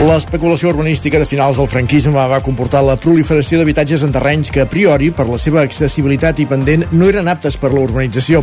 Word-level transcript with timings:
L'especulació 0.00 0.70
urbanística 0.70 1.18
de 1.20 1.26
finals 1.28 1.58
del 1.60 1.66
franquisme 1.68 2.22
va 2.32 2.38
comportar 2.40 2.80
la 2.80 2.94
proliferació 2.96 3.58
d'habitatges 3.60 4.00
en 4.06 4.14
terrenys 4.14 4.48
que, 4.48 4.62
a 4.64 4.68
priori, 4.72 5.10
per 5.12 5.26
la 5.28 5.36
seva 5.36 5.60
accessibilitat 5.60 6.38
i 6.40 6.46
pendent, 6.48 6.86
no 6.96 7.10
eren 7.10 7.28
aptes 7.28 7.58
per 7.60 7.68
la 7.74 7.82
urbanització. 7.82 8.40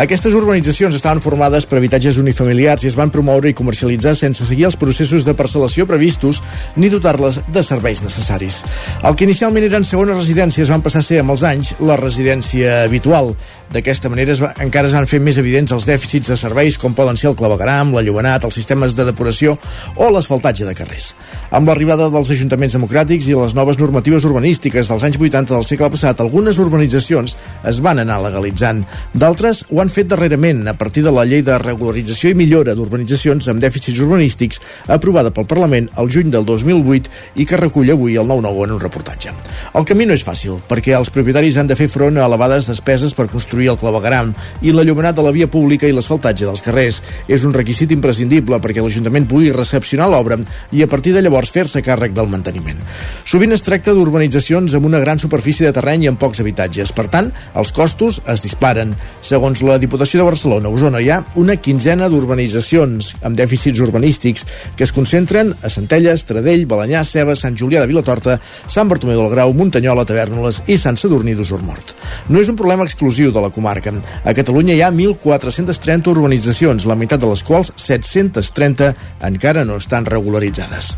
Aquestes 0.00 0.32
urbanitzacions 0.32 0.96
estaven 0.96 1.20
formades 1.20 1.68
per 1.68 1.76
habitatges 1.76 2.16
unifamiliars 2.22 2.86
i 2.86 2.88
es 2.88 2.96
van 2.96 3.12
promoure 3.12 3.52
i 3.52 3.56
comercialitzar 3.58 4.14
sense 4.16 4.48
seguir 4.48 4.64
els 4.70 4.78
processos 4.80 5.26
de 5.28 5.34
parcel·lació 5.36 5.84
previstos 5.84 6.40
ni 6.80 6.88
dotar-les 6.88 7.42
de 7.52 7.66
serveis 7.68 8.00
necessaris. 8.00 8.62
El 9.04 9.12
que 9.12 9.28
inicialment 9.28 9.68
eren 9.68 9.84
segones 9.84 10.16
residències 10.16 10.72
van 10.72 10.80
passar 10.80 11.04
a 11.04 11.08
ser, 11.10 11.20
amb 11.20 11.36
els 11.36 11.44
anys, 11.44 11.74
la 11.84 12.00
residència 12.00 12.80
habitual. 12.88 13.34
D'aquesta 13.74 14.06
manera 14.06 14.30
es 14.30 14.38
va, 14.38 14.52
encara 14.62 14.86
es 14.86 14.92
van 14.94 15.06
fer 15.10 15.18
més 15.18 15.34
evidents 15.40 15.72
els 15.74 15.86
dèficits 15.88 16.30
de 16.30 16.36
serveis 16.38 16.76
com 16.78 16.92
poden 16.94 17.16
ser 17.18 17.32
el 17.32 17.34
clavegaram, 17.34 17.90
la 17.96 18.04
llumenat, 18.06 18.44
els 18.46 18.54
sistemes 18.54 18.94
de 18.94 19.02
depuració 19.08 19.56
o 19.98 20.10
l'asfaltatge 20.14 20.68
de 20.68 20.74
carrers. 20.78 21.08
Amb 21.50 21.66
l'arribada 21.66 22.06
dels 22.12 22.30
ajuntaments 22.30 22.76
democràtics 22.78 23.26
i 23.26 23.34
les 23.34 23.56
noves 23.58 23.80
normatives 23.80 24.26
urbanístiques 24.28 24.92
dels 24.92 25.06
anys 25.08 25.18
80 25.18 25.56
del 25.56 25.66
segle 25.66 25.88
passat, 25.90 26.22
algunes 26.22 26.60
urbanitzacions 26.62 27.34
es 27.66 27.80
van 27.82 27.98
anar 27.98 28.20
legalitzant. 28.22 28.84
D'altres 29.10 29.64
ho 29.72 29.82
han 29.82 29.90
fet 29.90 30.12
darrerament 30.12 30.62
a 30.70 30.76
partir 30.78 31.02
de 31.02 31.10
la 31.14 31.26
llei 31.26 31.42
de 31.42 31.58
regularització 31.58 32.30
i 32.30 32.38
millora 32.38 32.76
d'urbanitzacions 32.78 33.50
amb 33.50 33.62
dèficits 33.64 33.98
urbanístics 34.06 34.62
aprovada 34.86 35.34
pel 35.34 35.50
Parlament 35.50 35.90
el 35.98 36.12
juny 36.14 36.30
del 36.30 36.46
2008 36.46 37.42
i 37.42 37.48
que 37.50 37.58
recull 37.58 37.90
avui 37.90 38.14
el 38.22 38.30
9-9 38.30 38.68
en 38.68 38.78
un 38.78 38.84
reportatge. 38.86 39.34
El 39.74 39.90
camí 39.90 40.06
no 40.06 40.14
és 40.14 40.22
fàcil, 40.22 40.60
perquè 40.70 40.94
els 40.94 41.10
propietaris 41.10 41.58
han 41.58 41.66
de 41.66 41.78
fer 41.78 41.90
front 41.90 42.22
a 42.22 42.30
elevades 42.30 42.70
despeses 42.70 43.18
per 43.18 43.26
construir 43.26 43.63
construir 43.64 43.72
el 43.72 43.78
clavegaram 43.78 44.32
i 44.62 44.72
l'allumenat 44.72 45.16
de 45.16 45.24
la 45.24 45.32
via 45.32 45.48
pública 45.48 45.88
i 45.88 45.92
l'asfaltatge 45.92 46.46
dels 46.46 46.62
carrers. 46.62 47.00
És 47.28 47.44
un 47.44 47.54
requisit 47.54 47.92
imprescindible 47.92 48.60
perquè 48.60 48.82
l'Ajuntament 48.82 49.26
pugui 49.28 49.52
recepcionar 49.52 50.08
l'obra 50.10 50.38
i 50.72 50.82
a 50.82 50.88
partir 50.88 51.14
de 51.14 51.22
llavors 51.22 51.50
fer-se 51.50 51.82
càrrec 51.82 52.12
del 52.14 52.28
manteniment. 52.28 52.80
Sovint 53.24 53.52
es 53.54 53.64
tracta 53.64 53.94
d'urbanitzacions 53.94 54.74
amb 54.74 54.86
una 54.86 55.00
gran 55.00 55.18
superfície 55.18 55.66
de 55.66 55.72
terreny 55.72 56.04
i 56.04 56.10
amb 56.10 56.20
pocs 56.20 56.40
habitatges. 56.40 56.92
Per 56.92 57.06
tant, 57.08 57.30
els 57.54 57.72
costos 57.72 58.20
es 58.26 58.42
disparen. 58.44 58.94
Segons 59.22 59.62
la 59.64 59.78
Diputació 59.78 60.20
de 60.20 60.28
Barcelona, 60.28 60.68
a 60.68 60.74
Osona 60.74 61.00
hi 61.00 61.10
ha 61.10 61.22
una 61.40 61.56
quinzena 61.56 62.08
d'urbanitzacions 62.08 63.14
amb 63.24 63.38
dèficits 63.38 63.80
urbanístics 63.80 64.46
que 64.76 64.84
es 64.84 64.92
concentren 64.92 65.54
a 65.62 65.70
Centelles, 65.70 66.26
Tradell, 66.28 66.66
Balanyà, 66.68 67.04
Ceba, 67.04 67.36
Sant 67.38 67.56
Julià 67.56 67.82
de 67.82 67.90
Vilatorta, 67.90 68.38
Sant 68.66 68.90
Bartomeu 68.90 69.22
del 69.22 69.32
Grau, 69.32 69.54
Muntanyola, 69.56 70.06
Tavernoles 70.08 70.62
i 70.66 70.78
Sant 70.80 70.98
Sadurní 71.00 71.36
d'Usormort. 71.38 71.94
No 72.28 72.40
és 72.40 72.50
un 72.50 72.58
problema 72.58 72.86
exclusiu 72.86 73.32
de 73.32 73.43
la 73.44 73.52
comarca. 73.54 73.92
A 74.24 74.34
Catalunya 74.36 74.74
hi 74.74 74.82
ha 74.82 74.90
1.430 74.90 76.10
urbanitzacions, 76.14 76.88
la 76.88 76.96
meitat 76.98 77.20
de 77.22 77.28
les 77.30 77.44
quals, 77.44 77.74
730, 77.76 78.90
encara 79.28 79.64
no 79.68 79.78
estan 79.80 80.08
regularitzades. 80.08 80.94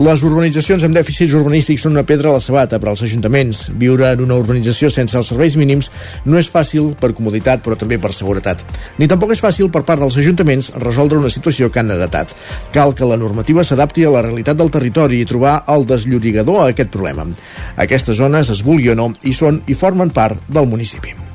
Les 0.00 0.22
urbanitzacions 0.24 0.86
amb 0.86 0.96
dèficits 0.96 1.34
urbanístics 1.36 1.82
són 1.84 1.92
una 1.92 2.06
pedra 2.08 2.30
a 2.30 2.38
la 2.38 2.40
sabata 2.40 2.78
per 2.80 2.88
als 2.88 3.02
ajuntaments. 3.04 3.66
Viure 3.76 4.08
en 4.08 4.22
una 4.24 4.38
urbanització 4.40 4.88
sense 4.90 5.18
els 5.18 5.28
serveis 5.28 5.56
mínims 5.60 5.90
no 6.24 6.38
és 6.40 6.48
fàcil 6.48 6.94
per 7.00 7.12
comoditat, 7.16 7.60
però 7.64 7.76
també 7.76 7.98
per 8.00 8.14
seguretat. 8.16 8.64
Ni 8.98 9.08
tampoc 9.10 9.34
és 9.34 9.42
fàcil 9.44 9.68
per 9.72 9.84
part 9.88 10.00
dels 10.00 10.16
ajuntaments 10.22 10.72
resoldre 10.80 11.20
una 11.20 11.32
situació 11.32 11.68
que 11.70 11.82
han 11.82 11.92
heretat. 11.92 12.32
Cal 12.72 12.96
que 12.96 13.08
la 13.08 13.20
normativa 13.20 13.64
s'adapti 13.64 14.06
a 14.06 14.14
la 14.14 14.24
realitat 14.24 14.56
del 14.56 14.72
territori 14.72 15.20
i 15.20 15.28
trobar 15.28 15.58
el 15.74 15.84
desllorigador 15.88 16.62
a 16.62 16.70
aquest 16.72 16.92
problema. 16.94 17.28
Aquestes 17.76 18.16
zones, 18.16 18.48
es 18.48 18.64
vulgui 18.64 18.92
o 18.92 18.96
no, 18.96 19.10
hi 19.22 19.36
són 19.36 19.60
i 19.68 19.76
formen 19.76 20.14
part 20.14 20.40
del 20.48 20.70
municipi. 20.72 21.31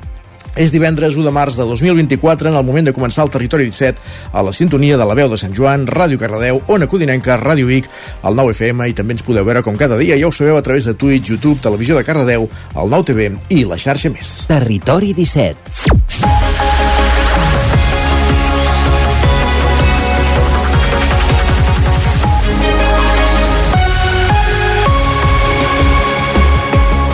És 0.58 0.72
divendres 0.74 1.14
1 1.14 1.22
de 1.22 1.30
març 1.30 1.54
de 1.54 1.62
2024, 1.62 2.50
en 2.50 2.56
el 2.58 2.64
moment 2.66 2.88
de 2.88 2.94
començar 2.94 3.22
el 3.22 3.30
Territori 3.30 3.68
17, 3.68 4.02
a 4.32 4.42
la 4.42 4.52
sintonia 4.52 4.98
de 4.98 5.06
la 5.06 5.14
veu 5.14 5.30
de 5.30 5.38
Sant 5.38 5.54
Joan, 5.54 5.86
Ràdio 5.86 6.18
Cardedeu, 6.18 6.58
Ona 6.74 6.88
Codinenca, 6.90 7.38
Ràdio 7.38 7.68
Vic, 7.70 7.86
el 8.26 8.34
9 8.34 8.56
FM, 8.56 8.88
i 8.90 8.96
també 8.98 9.14
ens 9.14 9.22
podeu 9.22 9.46
veure 9.46 9.62
com 9.62 9.78
cada 9.78 9.98
dia, 10.00 10.18
ja 10.18 10.26
ho 10.26 10.34
sabeu, 10.34 10.58
a 10.58 10.64
través 10.66 10.90
de 10.90 10.96
Twitch, 10.98 11.30
YouTube, 11.30 11.62
Televisió 11.62 11.94
de 11.94 12.02
Cardedeu, 12.04 12.48
el 12.74 12.90
9 12.90 13.12
TV 13.12 13.30
i 13.54 13.62
la 13.68 13.78
xarxa 13.78 14.10
més. 14.10 14.40
Territori 14.50 15.14
17. 15.14 16.67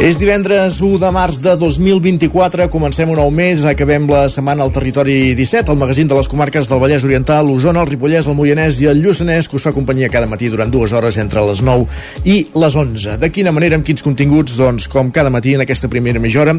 És 0.04 0.18
divendres 0.20 0.82
1 0.84 0.98
de 1.00 1.08
març 1.16 1.38
de 1.40 1.54
2024, 1.56 2.66
comencem 2.68 3.08
un 3.08 3.16
nou 3.16 3.30
mes, 3.32 3.62
acabem 3.64 4.04
la 4.10 4.26
setmana 4.28 4.60
al 4.60 4.72
territori 4.74 5.32
17, 5.32 5.72
el 5.72 5.78
magazín 5.80 6.10
de 6.10 6.18
les 6.18 6.28
comarques 6.28 6.68
del 6.68 6.82
Vallès 6.82 7.06
Oriental, 7.08 7.48
l'Osona, 7.48 7.80
el 7.80 7.88
Ripollès, 7.88 8.28
el 8.28 8.36
Moianès 8.36 8.82
i 8.84 8.90
el 8.90 9.00
Lluçanès, 9.00 9.48
que 9.48 9.56
us 9.56 9.64
fa 9.64 9.72
companyia 9.72 10.10
cada 10.12 10.28
matí 10.28 10.50
durant 10.52 10.68
dues 10.68 10.92
hores 10.92 11.16
entre 11.22 11.46
les 11.48 11.62
9 11.64 11.86
i 12.28 12.34
les 12.52 12.76
11. 12.82 13.16
De 13.22 13.30
quina 13.32 13.54
manera, 13.56 13.78
amb 13.80 13.88
quins 13.88 14.04
continguts? 14.04 14.58
Doncs 14.60 14.90
com 14.92 15.08
cada 15.08 15.32
matí 15.32 15.56
en 15.56 15.64
aquesta 15.64 15.88
primera 15.88 16.20
mitja 16.20 16.44
hora, 16.44 16.58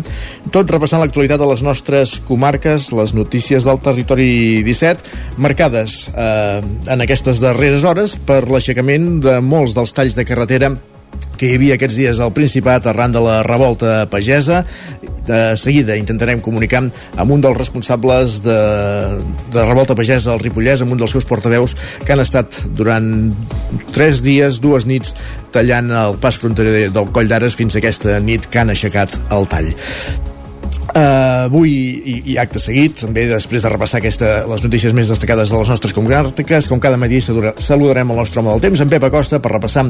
tot 0.50 0.74
repassant 0.74 1.06
l'actualitat 1.06 1.38
de 1.38 1.52
les 1.52 1.62
nostres 1.62 2.16
comarques, 2.26 2.90
les 2.98 3.14
notícies 3.14 3.70
del 3.70 3.78
territori 3.78 4.64
17, 4.66 5.38
marcades 5.38 6.08
eh, 6.16 6.66
en 6.66 7.06
aquestes 7.06 7.46
darreres 7.46 7.86
hores 7.86 8.18
per 8.18 8.42
l'aixecament 8.50 9.20
de 9.22 9.38
molts 9.54 9.78
dels 9.78 9.94
talls 9.94 10.18
de 10.18 10.26
carretera 10.26 10.74
que 11.38 11.50
hi 11.50 11.58
havia 11.60 11.78
aquests 11.80 11.98
dies 12.00 12.20
al 12.22 12.34
Principat 12.36 12.88
arran 12.92 13.16
de 13.16 13.24
la 13.24 13.42
revolta 13.48 14.06
pagesa. 14.12 14.64
De 15.26 15.40
seguida 15.58 15.96
intentarem 15.98 16.42
comunicar 16.44 16.84
amb 17.18 17.34
un 17.34 17.42
dels 17.42 17.58
responsables 17.58 18.42
de, 18.46 18.60
de 19.54 19.66
revolta 19.66 19.98
pagesa 19.98 20.34
al 20.34 20.44
Ripollès, 20.44 20.84
amb 20.86 20.94
un 20.94 21.02
dels 21.02 21.16
seus 21.16 21.26
portaveus 21.26 21.74
que 22.06 22.14
han 22.14 22.22
estat 22.22 22.62
durant 22.78 23.10
tres 23.96 24.22
dies, 24.26 24.62
dues 24.62 24.86
nits, 24.86 25.16
tallant 25.56 25.90
el 25.90 26.22
pas 26.22 26.38
fronterer 26.38 26.92
del 26.94 27.12
Coll 27.16 27.32
d'Ares 27.32 27.58
fins 27.58 27.76
a 27.76 27.82
aquesta 27.82 28.20
nit 28.22 28.50
que 28.52 28.62
han 28.62 28.74
aixecat 28.76 29.20
el 29.34 29.50
tall. 29.50 29.74
Uh, 30.96 31.46
avui 31.46 31.72
i, 31.72 32.16
i 32.34 32.38
acte 32.42 32.60
seguit, 32.62 32.98
també 33.04 33.26
després 33.30 33.66
de 33.66 33.72
repassar 33.72 34.00
aquesta, 34.02 34.32
les 34.50 34.64
notícies 34.64 34.94
més 34.96 35.10
destacades 35.12 35.52
de 35.52 35.60
les 35.60 35.72
nostres 35.72 35.94
comarques, 35.96 36.70
com 36.72 36.82
cada 36.84 37.00
matí 37.00 37.20
saludarem 37.22 38.12
el 38.14 38.20
nostre 38.20 38.42
home 38.42 38.54
del 38.54 38.64
temps, 38.64 38.82
en 38.82 38.92
Pep 38.92 39.04
Acosta, 39.08 39.40
per 39.44 39.54
repassar 39.56 39.86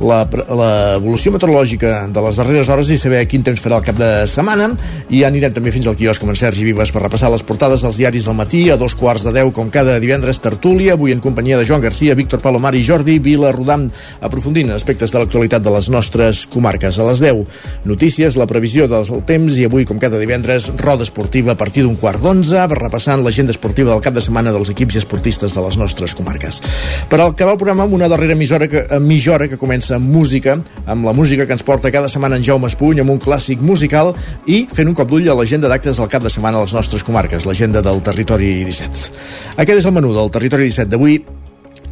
l'evolució 0.00 1.32
meteorològica 1.34 1.92
de 2.12 2.24
les 2.24 2.40
darreres 2.40 2.70
hores 2.72 2.90
i 2.90 2.98
saber 3.00 3.24
quin 3.30 3.44
temps 3.46 3.62
farà 3.62 3.80
el 3.80 3.86
cap 3.86 3.98
de 3.98 4.10
setmana 4.30 4.70
i 5.14 5.22
anirem 5.26 5.54
també 5.56 5.72
fins 5.74 5.88
al 5.88 5.96
quiosc 5.98 6.24
amb 6.24 6.34
en 6.34 6.40
Sergi 6.40 6.66
Vives 6.66 6.92
per 6.94 7.02
repassar 7.04 7.30
les 7.32 7.44
portades 7.46 7.84
dels 7.84 7.98
diaris 8.00 8.28
del 8.28 8.36
matí 8.38 8.64
a 8.70 8.78
dos 8.80 8.96
quarts 8.98 9.24
de 9.26 9.34
deu, 9.36 9.52
com 9.54 9.70
cada 9.74 9.98
divendres 10.02 10.42
tertúlia, 10.44 10.94
avui 10.94 11.14
en 11.14 11.22
companyia 11.24 11.58
de 11.58 11.66
Joan 11.68 11.84
Garcia, 11.84 12.16
Víctor 12.18 12.42
Palomar 12.44 12.74
i 12.76 12.84
Jordi 12.86 13.18
Vila 13.22 13.52
Rodam, 13.54 13.88
aprofundint 14.20 14.72
aspectes 14.74 15.14
de 15.14 15.22
l'actualitat 15.22 15.64
de 15.64 15.72
les 15.74 15.90
nostres 15.92 16.44
comarques. 16.50 16.98
A 16.98 17.08
les 17.08 17.22
10, 17.24 17.44
notícies, 17.88 18.36
la 18.38 18.48
previsió 18.50 18.88
del 18.90 19.08
temps 19.28 19.58
i 19.58 19.66
avui, 19.68 19.86
com 19.88 20.00
cada 20.02 20.20
divendres, 20.20 20.27
divendres, 20.28 20.68
roda 20.76 21.06
esportiva 21.06 21.52
a 21.52 21.56
partir 21.56 21.86
d'un 21.86 21.96
quart 21.96 22.20
d'onze, 22.20 22.60
repassant 22.76 23.22
l'agenda 23.24 23.54
esportiva 23.54 23.94
del 23.94 24.02
cap 24.04 24.12
de 24.12 24.20
setmana 24.20 24.52
dels 24.52 24.68
equips 24.74 24.98
i 24.98 25.00
esportistes 25.00 25.54
de 25.56 25.62
les 25.64 25.78
nostres 25.80 26.12
comarques. 26.18 26.60
Per 27.08 27.16
al 27.16 27.32
acabar 27.32 27.54
el 27.54 27.60
programa 27.62 27.86
amb 27.86 27.96
una 27.96 28.10
darrera 28.12 28.36
emissora 28.36 28.68
que, 28.68 28.84
emissora 28.98 29.48
que 29.48 29.56
comença 29.56 29.96
amb 29.96 30.12
música, 30.12 30.58
amb 30.84 31.08
la 31.08 31.16
música 31.16 31.46
que 31.48 31.56
ens 31.56 31.64
porta 31.64 31.92
cada 31.94 32.12
setmana 32.12 32.36
en 32.36 32.44
Jaume 32.44 32.68
Espuny, 32.68 33.00
amb 33.00 33.16
un 33.16 33.22
clàssic 33.24 33.64
musical 33.64 34.12
i 34.44 34.66
fent 34.68 34.92
un 34.92 34.98
cop 34.98 35.08
d'ull 35.08 35.32
a 35.32 35.38
l'agenda 35.38 35.72
d'actes 35.72 35.96
del 35.96 36.12
cap 36.12 36.22
de 36.22 36.34
setmana 36.34 36.60
a 36.60 36.68
les 36.68 36.76
nostres 36.76 37.06
comarques, 37.08 37.48
l'agenda 37.48 37.80
del 37.80 38.04
territori 38.04 38.52
17. 38.68 39.08
Aquest 39.56 39.80
és 39.80 39.88
el 39.88 39.96
menú 39.96 40.12
del 40.12 40.28
territori 40.34 40.68
17 40.68 40.92
d'avui 40.92 41.22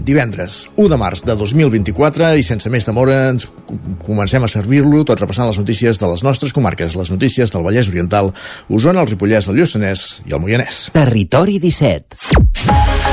divendres 0.01 0.67
1 0.77 0.89
de 0.93 0.99
març 1.01 1.25
de 1.27 1.37
2024 1.39 2.33
i 2.37 2.45
sense 2.47 2.71
més 2.73 2.87
demora 2.89 3.17
ens 3.31 3.49
comencem 4.07 4.45
a 4.45 4.51
servir-lo 4.51 5.05
tot 5.09 5.23
repassant 5.23 5.49
les 5.49 5.61
notícies 5.63 6.01
de 6.01 6.11
les 6.13 6.25
nostres 6.27 6.55
comarques, 6.57 6.97
les 6.99 7.13
notícies 7.15 7.53
del 7.53 7.67
Vallès 7.67 7.91
Oriental, 7.93 8.33
Osona, 8.69 9.03
el 9.03 9.13
Ripollès, 9.13 9.49
el 9.49 9.61
Lluçanès 9.61 10.07
i 10.27 10.37
el 10.37 10.43
Moianès. 10.43 10.87
Territori 10.97 11.61
17. 11.63 13.06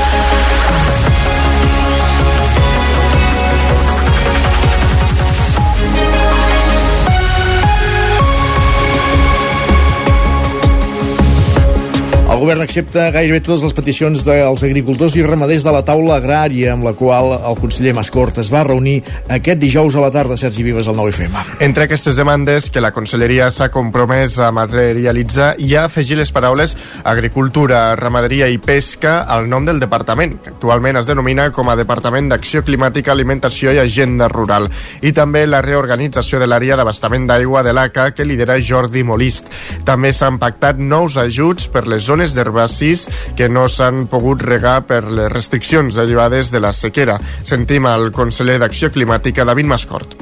Govern 12.44 12.60
accepta 12.60 13.06
gairebé 13.08 13.38
totes 13.40 13.62
les 13.64 13.72
peticions 13.72 14.20
dels 14.26 14.62
agricultors 14.66 15.14
i 15.16 15.22
ramaders 15.24 15.62
de 15.64 15.72
la 15.72 15.80
taula 15.86 16.18
agrària 16.18 16.74
amb 16.74 16.84
la 16.84 16.90
qual 16.92 17.30
el 17.38 17.54
conseller 17.56 17.94
Mascort 17.96 18.36
es 18.42 18.50
va 18.52 18.60
reunir 18.66 18.98
aquest 19.32 19.62
dijous 19.62 19.96
a 19.96 20.02
la 20.02 20.10
tarda, 20.12 20.36
Sergi 20.36 20.60
Vives, 20.66 20.84
al 20.90 20.98
9FM. 20.98 21.38
Entre 21.64 21.86
aquestes 21.86 22.18
demandes 22.20 22.68
que 22.68 22.82
la 22.84 22.90
Conselleria 22.92 23.46
s'ha 23.48 23.70
compromès 23.72 24.36
a 24.36 24.50
materialitzar 24.52 25.54
i 25.56 25.72
a 25.72 25.86
afegir 25.88 26.18
les 26.18 26.32
paraules 26.36 26.74
Agricultura, 27.04 27.96
Ramaderia 27.96 28.50
i 28.52 28.58
Pesca 28.60 29.22
al 29.24 29.48
nom 29.48 29.64
del 29.64 29.80
departament, 29.80 30.36
que 30.44 30.52
actualment 30.52 31.00
es 31.00 31.08
denomina 31.08 31.48
com 31.54 31.72
a 31.72 31.78
Departament 31.80 32.28
d'Acció 32.28 32.60
Climàtica, 32.66 33.14
Alimentació 33.14 33.72
i 33.72 33.80
Agenda 33.80 34.28
Rural, 34.28 34.68
i 35.00 35.14
també 35.16 35.46
la 35.48 35.62
reorganització 35.64 36.42
de 36.42 36.50
l'àrea 36.50 36.76
d'abastament 36.76 37.30
d'aigua 37.30 37.64
de 37.64 37.72
l'ACA 37.72 38.10
que 38.12 38.28
lidera 38.28 38.60
Jordi 38.60 39.00
Molist. 39.00 39.48
També 39.88 40.12
s'han 40.12 40.36
pactat 40.42 40.76
nous 40.76 41.16
ajuts 41.16 41.72
per 41.72 41.86
les 41.88 42.04
zones 42.04 42.33
d'herbacis 42.34 43.06
que 43.36 43.48
no 43.48 43.66
s'han 43.68 44.06
pogut 44.10 44.42
regar 44.42 44.82
per 44.88 45.02
les 45.06 45.32
restriccions 45.32 45.94
derivades 45.94 46.50
de 46.52 46.60
la 46.60 46.72
sequera. 46.72 47.18
Sentim 47.42 47.88
el 47.90 48.10
conseller 48.12 48.58
d'Acció 48.62 48.92
Climàtica, 48.94 49.46
David 49.48 49.70
Mascort 49.70 50.20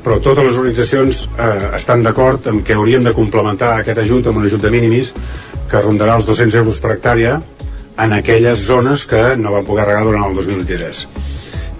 però 0.00 0.16
totes 0.24 0.46
les 0.46 0.56
organitzacions 0.56 1.26
eh, 1.36 1.76
estan 1.76 2.02
d'acord 2.02 2.46
en 2.48 2.62
que 2.64 2.72
hauríem 2.72 3.04
de 3.04 3.12
complementar 3.12 3.74
aquest 3.78 4.00
ajut 4.00 4.30
amb 4.30 4.40
un 4.40 4.46
ajut 4.48 4.62
de 4.64 4.70
mínimis 4.72 5.12
que 5.70 5.82
rondarà 5.84 6.16
els 6.18 6.26
200 6.28 6.56
euros 6.62 6.80
per 6.80 6.94
hectàrea 6.94 7.34
en 8.00 8.14
aquelles 8.16 8.64
zones 8.64 9.04
que 9.06 9.36
no 9.36 9.52
van 9.52 9.66
poder 9.68 9.86
regar 9.90 10.06
durant 10.08 10.24
el 10.30 10.38
2023. 10.40 11.02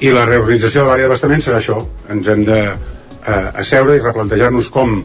I 0.05 0.13
la 0.13 0.27
reorganització 0.29 0.85
de 0.85 0.91
l'àrea 0.91 1.09
d'abastament 1.09 1.43
serà 1.45 1.61
això. 1.61 1.81
Ens 2.13 2.29
hem 2.29 2.45
de 2.45 2.61
eh, 2.61 3.61
asseure 3.63 3.97
i 3.97 4.05
replantejar-nos 4.05 4.71
com 4.73 5.01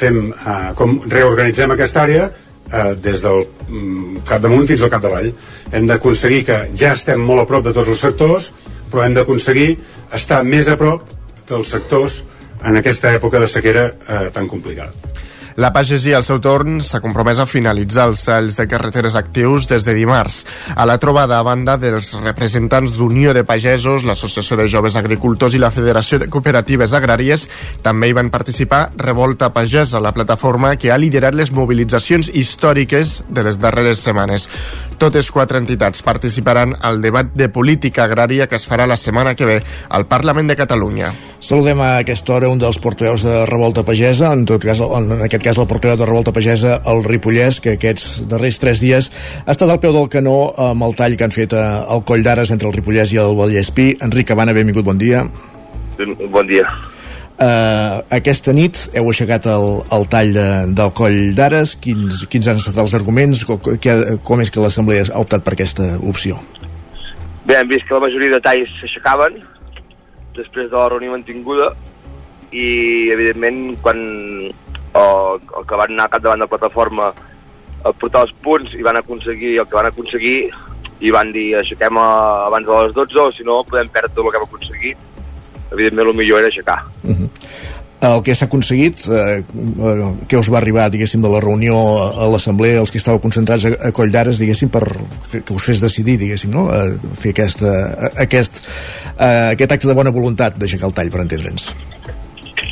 fem, 0.00 0.30
eh, 0.32 0.70
com 0.78 0.98
reorganitzem 1.06 1.74
aquesta 1.74 2.04
àrea 2.06 2.28
eh, 2.72 2.94
des 3.02 3.22
del 3.24 3.46
mm, 3.68 4.24
capdamunt 4.28 4.66
fins 4.70 4.82
al 4.84 4.92
capdavall. 4.92 5.30
Hem 5.72 5.86
d'aconseguir 5.90 6.44
que 6.48 6.58
ja 6.76 6.94
estem 6.98 7.22
molt 7.22 7.44
a 7.44 7.48
prop 7.48 7.64
de 7.66 7.74
tots 7.76 7.88
els 7.88 8.04
sectors, 8.06 8.50
però 8.90 9.04
hem 9.06 9.16
d'aconseguir 9.16 9.72
estar 10.16 10.42
més 10.44 10.68
a 10.68 10.76
prop 10.80 11.06
dels 11.48 11.70
sectors 11.70 12.22
en 12.66 12.76
aquesta 12.76 13.12
època 13.16 13.40
de 13.40 13.48
sequera 13.48 13.86
eh, 13.90 14.28
tan 14.34 14.48
complicada. 14.48 14.92
La 15.56 15.72
pagesia, 15.72 16.16
al 16.16 16.24
seu 16.24 16.38
torn, 16.42 16.78
s'ha 16.84 17.00
compromès 17.02 17.40
a 17.42 17.46
finalitzar 17.48 18.06
els 18.10 18.22
talls 18.26 18.56
de 18.58 18.66
carreteres 18.70 19.16
actius 19.18 19.66
des 19.70 19.84
de 19.86 19.94
dimarts. 19.96 20.44
A 20.76 20.86
la 20.86 20.98
trobada, 21.02 21.40
a 21.40 21.46
banda 21.46 21.76
dels 21.80 22.12
representants 22.22 22.94
d'Unió 22.94 23.34
de 23.34 23.42
Pagesos, 23.44 24.04
l'Associació 24.06 24.56
de 24.60 24.68
Joves 24.70 24.96
Agricultors 24.96 25.56
i 25.56 25.62
la 25.62 25.72
Federació 25.74 26.20
de 26.22 26.28
Cooperatives 26.30 26.94
Agràries, 26.94 27.48
també 27.82 28.10
hi 28.10 28.16
van 28.16 28.30
participar 28.30 28.92
Revolta 28.96 29.50
Pagesa, 29.54 30.00
la 30.00 30.14
plataforma 30.14 30.76
que 30.76 30.92
ha 30.92 30.98
liderat 30.98 31.34
les 31.34 31.52
mobilitzacions 31.52 32.30
històriques 32.30 33.24
de 33.28 33.46
les 33.46 33.58
darreres 33.58 34.06
setmanes. 34.06 34.48
Totes 35.02 35.30
quatre 35.34 35.58
entitats 35.58 36.04
participaran 36.06 36.76
al 36.80 37.02
debat 37.02 37.34
de 37.34 37.48
política 37.48 38.04
agrària 38.04 38.46
que 38.46 38.60
es 38.60 38.68
farà 38.68 38.86
la 38.86 39.00
setmana 39.00 39.34
que 39.34 39.48
ve 39.48 39.60
al 39.88 40.06
Parlament 40.06 40.48
de 40.50 40.56
Catalunya. 40.56 41.12
Saludem 41.40 41.80
a 41.80 41.94
aquesta 42.02 42.34
hora 42.36 42.50
un 42.52 42.58
dels 42.60 42.76
portaveus 42.84 43.22
de 43.24 43.46
Revolta 43.48 43.80
Pagesa, 43.80 44.28
en 44.36 44.42
tot 44.44 44.60
cas, 44.60 44.82
en 44.84 45.22
aquest 45.24 45.40
cas 45.46 45.56
el 45.56 45.66
portaveu 45.70 45.96
de 45.96 46.04
Revolta 46.04 46.34
Pagesa, 46.36 46.74
el 46.92 47.00
Ripollès, 47.06 47.62
que 47.64 47.78
aquests 47.78 48.26
darrers 48.28 48.58
tres 48.60 48.82
dies 48.84 49.08
ha 49.46 49.54
estat 49.54 49.72
al 49.72 49.80
peu 49.80 49.94
del 49.96 50.10
canó 50.12 50.50
amb 50.60 50.84
el 50.84 50.92
tall 50.98 51.16
que 51.16 51.24
han 51.24 51.32
fet 51.32 51.54
al 51.56 52.04
Coll 52.04 52.26
d'Ares 52.26 52.52
entre 52.52 52.68
el 52.68 52.76
Ripollès 52.76 53.14
i 53.16 53.20
el 53.22 53.32
Vallespí. 53.38 53.94
Enric 54.04 54.28
Cabana, 54.28 54.52
benvingut, 54.52 54.84
bon 54.84 55.00
dia. 55.00 55.24
Bon 56.28 56.44
dia. 56.46 56.68
Uh, 57.40 58.04
aquesta 58.12 58.52
nit 58.52 58.76
heu 58.92 59.08
aixecat 59.08 59.48
el, 59.48 59.64
el 59.96 60.04
tall 60.12 60.34
de, 60.36 60.48
del 60.76 60.90
coll 60.92 61.32
d'Ares 61.32 61.72
quins, 61.80 62.26
quins 62.28 62.50
han 62.52 62.60
estat 62.60 62.76
els 62.82 62.92
arguments 62.98 63.46
com, 63.48 63.56
com 64.28 64.42
és 64.44 64.52
que 64.52 64.60
l'Assemblea 64.60 65.06
ha 65.08 65.22
optat 65.24 65.46
per 65.46 65.54
aquesta 65.56 65.94
opció 66.04 66.36
Bé, 67.48 67.56
hem 67.56 67.70
vist 67.72 67.88
que 67.88 67.96
la 67.96 68.02
majoria 68.04 68.34
de 68.34 68.42
talls 68.44 68.76
s'aixecaven 68.82 69.40
després 70.40 70.70
de 70.70 70.76
la 70.76 70.88
reunió 70.88 71.12
mantinguda 71.14 71.70
i 72.50 72.66
evidentment 73.14 73.76
quan 73.84 74.00
el, 74.00 75.38
el 75.38 75.68
que 75.68 75.78
van 75.78 75.94
anar 75.94 76.08
cap 76.10 76.24
davant 76.24 76.42
de 76.42 76.48
la 76.48 76.54
plataforma 76.54 77.12
a 77.84 77.92
portar 77.92 78.24
els 78.26 78.34
punts 78.44 78.74
i 78.76 78.82
van 78.84 78.98
aconseguir 79.00 79.54
el 79.60 79.68
que 79.68 79.78
van 79.78 79.90
aconseguir 79.92 80.38
i 81.00 81.12
van 81.14 81.30
dir 81.32 81.46
aixequem 81.56 81.96
abans 82.00 82.66
de 82.66 82.80
les 82.84 82.96
12 82.96 83.22
o 83.22 83.30
si 83.32 83.46
no 83.46 83.62
podem 83.68 83.88
perdre 83.92 84.12
tot 84.12 84.26
el 84.26 84.32
que 84.32 84.40
hem 84.40 84.48
aconseguit 84.48 85.06
evidentment 85.70 86.10
el 86.10 86.18
millor 86.18 86.40
era 86.40 86.50
aixecar. 86.50 86.82
Uh 87.04 87.14
-huh. 87.14 87.28
El 88.00 88.22
que 88.24 88.32
s'ha 88.34 88.46
aconseguit, 88.48 89.02
eh, 89.12 89.42
eh, 89.44 90.10
que 90.26 90.38
us 90.40 90.48
va 90.48 90.56
arribar, 90.58 90.88
diguéssim, 90.88 91.20
de 91.20 91.28
la 91.28 91.40
reunió 91.44 91.76
a 92.08 92.28
l'assemblea, 92.32 92.80
els 92.80 92.90
que 92.90 92.96
estàveu 92.96 93.20
concentrats 93.20 93.66
a, 93.68 93.74
a 93.88 93.92
Coll 93.92 94.12
d'Ares, 94.14 94.40
diguéssim, 94.40 94.70
per 94.72 94.86
que, 94.86 95.42
que 95.44 95.52
us 95.52 95.66
fes 95.68 95.82
decidir, 95.84 96.16
diguéssim, 96.22 96.54
no? 96.54 96.70
a 96.72 96.86
fer 97.20 97.34
aquesta, 97.34 97.68
a, 97.92 98.12
aquest, 98.24 98.62
a, 99.18 99.28
aquest 99.52 99.76
acte 99.76 99.90
de 99.90 99.98
bona 99.98 100.14
voluntat 100.16 100.56
d'aixecar 100.56 100.88
el 100.88 100.96
tall, 100.96 101.12
per 101.12 101.20
entendre'ns. 101.26 101.68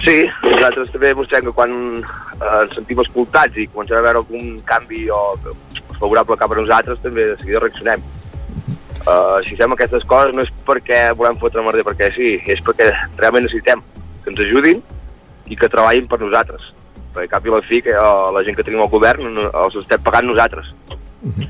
Sí, 0.01 0.17
nosaltres 0.47 0.95
també 0.95 1.13
mostrem 1.19 1.45
que 1.51 1.57
quan 1.61 1.77
eh, 2.01 2.55
ens 2.63 2.77
sentim 2.79 3.05
escoltats 3.05 3.61
i 3.61 3.69
comencem 3.69 4.01
a 4.01 4.05
veure 4.09 4.25
algun 4.25 4.55
canvi 4.65 5.11
o 5.13 5.23
favorable 5.99 6.41
cap 6.41 6.57
a 6.57 6.63
nosaltres, 6.63 7.05
també 7.05 7.35
de 7.35 7.43
seguida 7.43 7.67
reaccionem 7.67 8.15
Uh, 9.09 9.39
si 9.47 9.55
fem 9.57 9.73
aquestes 9.73 10.03
coses 10.11 10.35
no 10.37 10.43
és 10.43 10.49
perquè 10.67 10.97
volem 11.17 11.37
fotre 11.41 11.63
merder 11.65 11.85
perquè 11.87 12.11
sí, 12.13 12.33
és 12.51 12.59
perquè 12.67 12.91
realment 13.17 13.47
necessitem 13.47 13.81
que 14.25 14.33
ens 14.33 14.43
ajudin 14.43 14.83
i 15.49 15.57
que 15.57 15.71
treballin 15.73 16.09
per 16.09 16.21
nosaltres. 16.21 16.69
Perquè 17.15 17.31
cap 17.33 17.47
i 17.47 17.53
la 17.53 17.63
fi 17.65 17.81
que 17.85 17.97
uh, 17.97 18.29
la 18.35 18.45
gent 18.47 18.57
que 18.57 18.67
tenim 18.67 18.85
al 18.85 18.93
govern 18.93 19.41
els 19.49 19.77
estem 19.83 20.03
pagant 20.05 20.29
nosaltres. 20.29 20.73
Uh 20.89 21.33
-huh. 21.35 21.49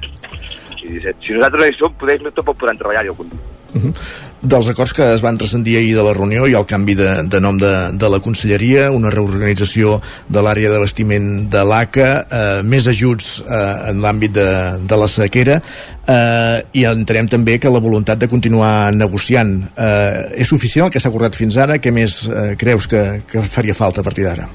I, 0.82 1.00
si 1.02 1.32
nosaltres 1.32 1.60
no 1.60 1.66
hi 1.66 1.78
som, 1.78 1.94
podem, 1.94 2.22
no 2.22 2.30
tot 2.30 2.46
podran 2.46 2.78
treballar-hi 2.78 3.08
algun 3.08 3.28
dia. 3.28 3.57
Uh 3.74 3.82
-huh. 3.82 3.92
Dels 4.40 4.68
acords 4.68 4.92
que 4.94 5.02
es 5.14 5.20
van 5.20 5.36
transcendir 5.36 5.76
ahir 5.76 5.96
de 5.96 6.02
la 6.02 6.12
reunió 6.14 6.46
i 6.46 6.54
el 6.54 6.64
canvi 6.64 6.94
de, 6.94 7.22
de 7.24 7.40
nom 7.40 7.58
de, 7.58 7.90
de 7.92 8.08
la 8.08 8.20
conselleria, 8.20 8.90
una 8.90 9.10
reorganització 9.10 10.00
de 10.28 10.40
l'àrea 10.40 10.70
d'abastiment 10.70 11.50
de 11.50 11.64
l'ACA, 11.64 12.26
eh, 12.30 12.62
més 12.62 12.86
ajuts 12.86 13.42
eh, 13.42 13.90
en 13.90 14.00
l'àmbit 14.00 14.32
de, 14.32 14.78
de 14.78 14.96
la 14.96 15.08
sequera, 15.08 15.60
eh, 16.06 16.62
i 16.72 16.84
entenem 16.84 17.26
també 17.26 17.58
que 17.58 17.70
la 17.70 17.80
voluntat 17.80 18.18
de 18.18 18.28
continuar 18.28 18.94
negociant 18.94 19.64
eh, 19.76 20.40
és 20.40 20.48
suficient 20.48 20.86
el 20.86 20.92
que 20.92 21.00
s'ha 21.00 21.08
acordat 21.08 21.34
fins 21.34 21.56
ara? 21.56 21.78
Què 21.78 21.92
més 21.92 22.28
eh, 22.28 22.54
creus 22.56 22.86
que, 22.86 23.22
que 23.26 23.42
faria 23.42 23.74
falta 23.74 24.00
a 24.00 24.04
partir 24.04 24.24
d'ara? 24.24 24.48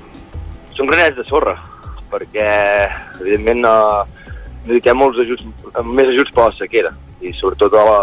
Són 0.73 0.87
granets 0.87 1.17
de 1.17 1.23
sorra, 1.27 1.59
perquè 2.09 2.49
evidentment 3.19 3.65
eh, 3.65 4.03
dediquem 4.65 4.97
molts 4.97 5.19
ajuts, 5.19 5.43
més 5.83 6.07
ajuts 6.07 6.31
per 6.31 6.47
la 6.47 6.57
sequera, 6.57 6.95
i 7.21 7.33
sobretot 7.35 7.73
a 7.73 7.83
la, 7.83 7.99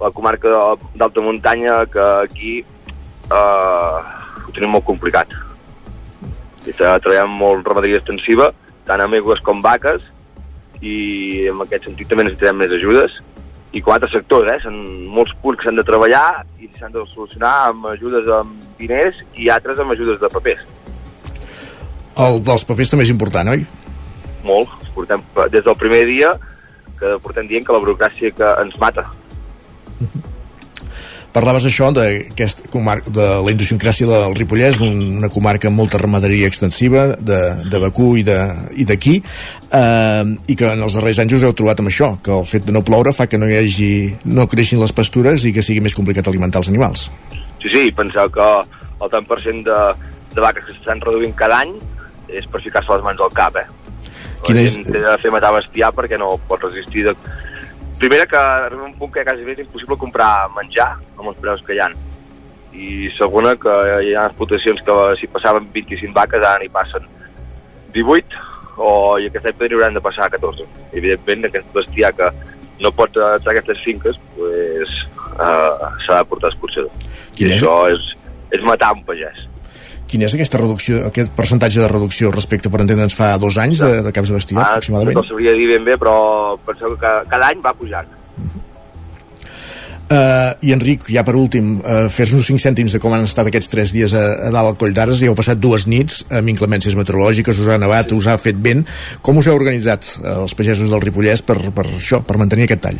la 0.00 0.10
comarca 0.10 0.76
d'alta 0.96 1.20
muntanya 1.20 1.84
que 1.92 2.06
aquí 2.24 2.54
eh, 2.60 3.98
ho 4.46 4.54
tenim 4.54 4.72
molt 4.74 4.86
complicat. 4.88 5.32
I 6.66 6.72
treballem 6.76 7.32
molt 7.40 7.66
ramaderia 7.66 8.00
extensiva, 8.00 8.50
tant 8.88 9.00
amb 9.04 9.16
aigües 9.16 9.40
com 9.44 9.62
vaques, 9.64 10.02
i 10.80 11.46
en 11.50 11.60
aquest 11.64 11.88
sentit 11.88 12.08
també 12.08 12.24
necessitem 12.24 12.56
més 12.56 12.72
ajudes 12.72 13.18
i 13.76 13.82
com 13.84 13.94
altres 13.94 14.12
sectors, 14.16 14.48
eh? 14.50 14.58
Són 14.64 14.76
molts 15.14 15.34
punts 15.42 15.60
que 15.60 15.68
s'han 15.68 15.78
de 15.78 15.86
treballar 15.86 16.42
i 16.58 16.70
s'han 16.78 16.94
de 16.94 17.04
solucionar 17.12 17.52
amb 17.68 17.86
ajudes 17.92 18.26
amb 18.40 18.56
diners 18.80 19.20
i 19.38 19.50
altres 19.52 19.78
amb 19.78 19.94
ajudes 19.94 20.18
de 20.22 20.30
papers. 20.32 20.64
El 22.20 22.40
dels 22.44 22.66
papers 22.66 22.90
també 22.90 23.06
és 23.06 23.12
important, 23.14 23.52
oi? 23.52 23.62
Molt. 24.44 24.76
Portem, 24.90 25.22
des 25.52 25.62
del 25.64 25.76
primer 25.78 26.02
dia 26.08 26.34
que 26.98 27.14
portem 27.22 27.46
dient 27.48 27.64
que 27.64 27.72
la 27.72 27.80
burocràcia 27.80 28.32
que 28.34 28.48
ens 28.64 28.74
mata 28.82 29.06
Parlaves 31.30 31.62
això 31.68 31.92
de, 31.94 32.04
de 32.34 33.26
la 33.38 33.52
idiosincràsia 33.52 34.08
del 34.10 34.34
Ripollès, 34.34 34.80
una 34.82 35.28
comarca 35.30 35.68
amb 35.70 35.78
molta 35.78 36.00
ramaderia 36.00 36.48
extensiva, 36.50 37.04
de, 37.14 37.38
de 37.70 37.80
Bacú 37.82 38.08
i 38.18 38.24
d'aquí, 38.26 39.14
eh, 39.22 40.24
i 40.50 40.56
que 40.58 40.72
en 40.72 40.82
els 40.82 40.96
darrers 40.98 41.20
anys 41.22 41.36
us 41.38 41.46
heu 41.46 41.54
trobat 41.54 41.82
amb 41.82 41.92
això, 41.92 42.10
que 42.24 42.34
el 42.34 42.48
fet 42.50 42.66
de 42.66 42.74
no 42.74 42.82
ploure 42.82 43.14
fa 43.14 43.28
que 43.30 43.38
no 43.38 43.46
hi 43.46 43.60
hagi, 43.60 43.92
no 44.26 44.48
creixin 44.50 44.82
les 44.82 44.94
pastures 44.96 45.46
i 45.46 45.54
que 45.54 45.62
sigui 45.62 45.84
més 45.84 45.94
complicat 45.94 46.26
alimentar 46.26 46.64
els 46.64 46.72
animals. 46.72 47.06
Sí, 47.62 47.70
sí, 47.70 47.84
penseu 47.94 48.32
que 48.34 48.48
el 49.00 49.12
tant 49.12 49.28
per 49.28 49.38
cent 49.44 49.62
de, 49.68 49.80
de 50.34 50.42
vaques 50.42 50.66
que 50.66 50.74
s'estan 50.74 51.02
reduint 51.04 51.36
cada 51.38 51.62
any 51.62 51.76
és 52.26 52.46
per 52.50 52.62
ficar-se 52.64 52.90
les 52.90 53.06
mans 53.06 53.22
al 53.22 53.30
cap, 53.38 53.54
eh? 53.60 53.68
Quina 54.42 54.66
és... 54.66 54.74
Té 54.82 54.98
de 54.98 55.14
fer 55.22 55.30
matar 55.30 55.54
bestiar 55.54 55.92
perquè 55.94 56.18
no 56.18 56.34
pot 56.50 56.66
resistir 56.66 57.06
de, 57.06 57.14
primera 58.00 58.26
que 58.26 58.36
arriba 58.36 58.84
un 58.88 58.94
punt 58.96 59.12
que 59.12 59.24
quasi 59.24 59.44
és 59.44 59.60
impossible 59.60 59.98
comprar 60.00 60.48
menjar 60.56 60.94
amb 61.18 61.28
els 61.30 61.40
preus 61.42 61.60
que 61.66 61.76
hi 61.76 61.82
ha 61.84 61.90
i 62.72 63.10
segona 63.16 63.52
que 63.60 63.74
hi 64.06 64.14
ha 64.16 64.28
explotacions 64.30 64.80
que 64.86 64.96
si 65.20 65.28
passaven 65.34 65.66
25 65.74 66.16
vaques 66.16 66.40
ara 66.40 66.62
n'hi 66.62 66.70
passen 66.72 67.04
18 67.96 68.40
o 68.80 69.18
i 69.20 69.28
aquest 69.28 69.50
any 69.50 69.58
podrien 69.58 69.98
de 69.98 70.02
passar 70.06 70.30
a 70.30 70.32
14 70.32 70.64
I, 70.64 70.70
evidentment 71.02 71.50
aquest 71.50 71.68
bestiar 71.76 72.14
que 72.16 72.30
no 72.80 72.94
pot 72.96 73.20
estar 73.36 73.52
aquestes 73.52 73.84
finques 73.84 74.16
pues, 74.38 74.96
uh, 75.36 75.92
s'ha 76.06 76.22
de 76.22 76.28
portar 76.30 76.48
a 76.48 76.54
escorxador. 76.54 77.08
I 77.36 77.50
això 77.52 77.74
és, 77.92 78.06
és 78.56 78.64
matar 78.64 78.94
un 78.96 79.04
pagès 79.04 79.49
Quin 80.10 80.24
és 80.26 80.32
aquesta 80.34 80.58
reducció, 80.58 81.04
aquest 81.06 81.30
percentatge 81.36 81.78
de 81.84 81.88
reducció 81.90 82.32
respecte, 82.34 82.70
per 82.72 82.80
entendre'ns, 82.82 83.14
fa 83.14 83.36
dos 83.38 83.58
anys 83.62 83.78
de, 83.84 84.00
de 84.02 84.12
caps 84.14 84.32
de 84.32 84.40
bestiar, 84.40 84.64
Ah, 84.64 84.72
aproximadament? 84.74 85.14
No 85.20 85.22
sabria 85.28 85.54
dir 85.54 85.68
ben 85.70 85.86
bé, 85.86 85.94
però 86.00 86.56
penseu 86.66 86.96
que 86.98 87.12
cada, 87.30 87.52
any 87.52 87.62
va 87.62 87.72
pujant. 87.78 88.08
Uh, 90.10 90.56
I 90.66 90.72
Enric, 90.74 91.04
ja 91.14 91.22
per 91.22 91.36
últim, 91.38 91.76
uh, 91.78 92.08
fer-nos 92.10 92.42
5 92.50 92.58
cèntims 92.58 92.96
de 92.96 92.98
com 92.98 93.12
han 93.14 93.28
estat 93.28 93.46
aquests 93.46 93.70
3 93.70 93.92
dies 93.94 94.14
a, 94.18 94.24
a 94.48 94.50
dalt 94.50 94.72
al 94.72 94.78
Coll 94.80 94.96
d'Ares, 94.96 95.20
ja 95.22 95.30
heu 95.30 95.36
passat 95.38 95.60
dues 95.62 95.86
nits 95.86 96.24
amb 96.34 96.50
inclemències 96.50 96.96
meteorològiques, 96.98 97.60
us 97.62 97.70
ha 97.70 97.78
nevat, 97.78 98.10
us 98.18 98.26
ha 98.26 98.34
fet 98.42 98.58
vent. 98.58 98.82
Com 99.22 99.38
us 99.38 99.46
heu 99.46 99.54
organitzat, 99.54 100.08
uh, 100.24 100.40
els 100.48 100.58
pagesos 100.58 100.90
del 100.90 101.06
Ripollès, 101.06 101.46
per, 101.46 101.60
per 101.70 101.86
això, 101.92 102.24
per 102.26 102.40
mantenir 102.42 102.66
aquest 102.66 102.82
tall? 102.88 102.98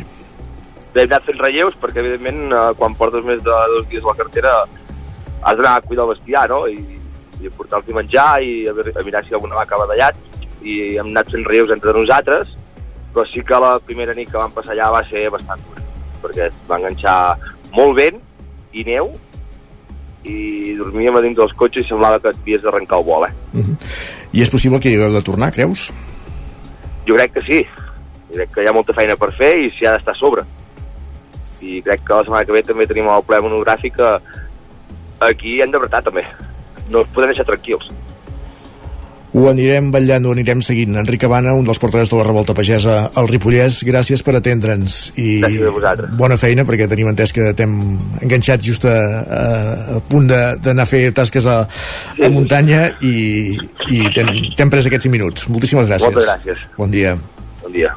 Hem 0.95 1.03
anat 1.09 1.27
fent 1.27 1.43
relleus 1.43 1.75
perquè, 1.83 1.99
evidentment, 1.99 2.39
eh, 2.51 2.63
quan 2.79 2.95
portes 2.99 3.23
més 3.27 3.43
de 3.43 3.59
dos 3.75 3.85
dies 3.91 4.03
a 4.03 4.09
la 4.11 4.17
cartera 4.19 4.55
has 4.63 5.55
d'anar 5.59 5.77
a 5.77 5.83
cuidar 5.83 6.03
el 6.03 6.15
bestiar, 6.15 6.49
no? 6.51 6.63
I, 6.67 7.00
i 7.41 7.49
portar-los 7.49 7.93
menjar 7.95 8.41
i 8.45 8.67
a, 8.69 8.73
a 8.73 9.03
mirar 9.03 9.25
si 9.25 9.33
alguna 9.33 9.59
vaca 9.59 9.75
ha 9.75 9.83
badallat. 9.85 10.15
I 10.61 10.97
hem 11.01 11.09
anat 11.13 11.31
fent 11.33 11.45
relleus 11.47 11.73
entre 11.73 11.93
nosaltres, 11.93 12.55
però 13.13 13.25
sí 13.27 13.43
que 13.43 13.59
la 13.59 13.77
primera 13.83 14.13
nit 14.13 14.29
que 14.31 14.39
vam 14.39 14.53
passar 14.55 14.75
allà 14.75 14.91
va 14.93 15.03
ser 15.09 15.29
bastant 15.33 15.61
dura 15.67 15.81
perquè 16.21 16.47
va 16.69 16.77
enganxar 16.79 17.17
molt 17.75 17.97
vent 17.97 18.21
i 18.77 18.85
neu 18.87 19.11
i 20.27 20.75
dormíem 20.77 21.17
a 21.17 21.23
dins 21.25 21.37
dels 21.37 21.53
cotxes 21.57 21.87
i 21.87 21.89
semblava 21.89 22.19
que 22.21 22.29
havies 22.29 22.61
d'arrencar 22.61 22.99
el 23.01 23.05
vol, 23.07 23.25
eh? 23.25 23.33
Uh 23.53 23.65
-huh. 23.65 23.75
I 24.31 24.41
és 24.41 24.49
possible 24.49 24.79
que 24.79 24.89
hi 24.89 24.95
hagueu 24.95 25.13
de 25.13 25.21
tornar, 25.21 25.51
creus? 25.51 25.91
Jo 27.07 27.15
crec 27.15 27.33
que 27.33 27.41
sí. 27.41 27.65
Jo 28.29 28.35
crec 28.35 28.53
que 28.53 28.63
hi 28.63 28.67
ha 28.67 28.73
molta 28.73 28.93
feina 28.93 29.15
per 29.15 29.33
fer 29.33 29.57
i 29.59 29.71
s'hi 29.71 29.85
ha 29.85 29.93
d'estar 29.93 30.13
a 30.13 30.19
sobre. 30.19 30.43
I 31.61 31.81
crec 31.81 32.03
que 32.05 32.13
la 32.13 32.23
setmana 32.23 32.45
que 32.45 32.51
ve 32.51 32.63
també 32.63 32.87
tenim 32.87 33.07
el 33.09 33.23
ple 33.23 33.41
monogràfic 33.41 33.95
que 33.95 34.19
aquí 35.19 35.61
hem 35.61 35.71
d'apretar 35.71 36.03
també. 36.03 36.23
No 36.91 37.03
ens 37.03 37.13
podem 37.15 37.31
deixar 37.33 37.47
tranquils. 37.47 37.91
Ho 39.31 39.45
anirem 39.47 39.93
vetllant, 39.93 40.25
ho 40.27 40.33
anirem 40.35 40.59
seguint. 40.65 40.97
Enric 40.99 41.21
Cabana, 41.23 41.53
un 41.55 41.63
dels 41.63 41.79
portaveus 41.79 42.09
de 42.11 42.17
la 42.19 42.25
revolta 42.25 42.51
pagesa 42.55 42.97
al 43.15 43.29
Ripollès, 43.31 43.77
gràcies 43.87 44.19
per 44.27 44.33
atendre'ns 44.35 44.95
i 45.23 45.37
bona 46.19 46.35
feina 46.41 46.65
perquè 46.67 46.89
tenim 46.91 47.07
entès 47.13 47.31
que 47.31 47.53
t'hem 47.55 47.77
enganxat 48.19 48.65
just 48.67 48.83
a, 48.91 48.97
a, 49.23 49.45
a 49.95 50.01
punt 50.11 50.27
d'anar 50.27 50.83
a 50.83 50.89
fer 50.89 51.05
tasques 51.15 51.47
a, 51.47 51.61
a 51.63 52.31
muntanya 52.33 52.89
i, 53.07 53.55
i 53.87 54.03
t'hem 54.11 54.73
pres 54.73 54.91
aquests 54.91 55.07
5 55.07 55.15
minuts. 55.15 55.47
Moltíssimes 55.47 55.87
gràcies. 55.87 56.11
Moltes 56.11 56.27
gràcies. 56.27 56.67
Bon 56.75 56.91
dia. 56.91 57.15
Bon 57.63 57.71
dia. 57.71 57.95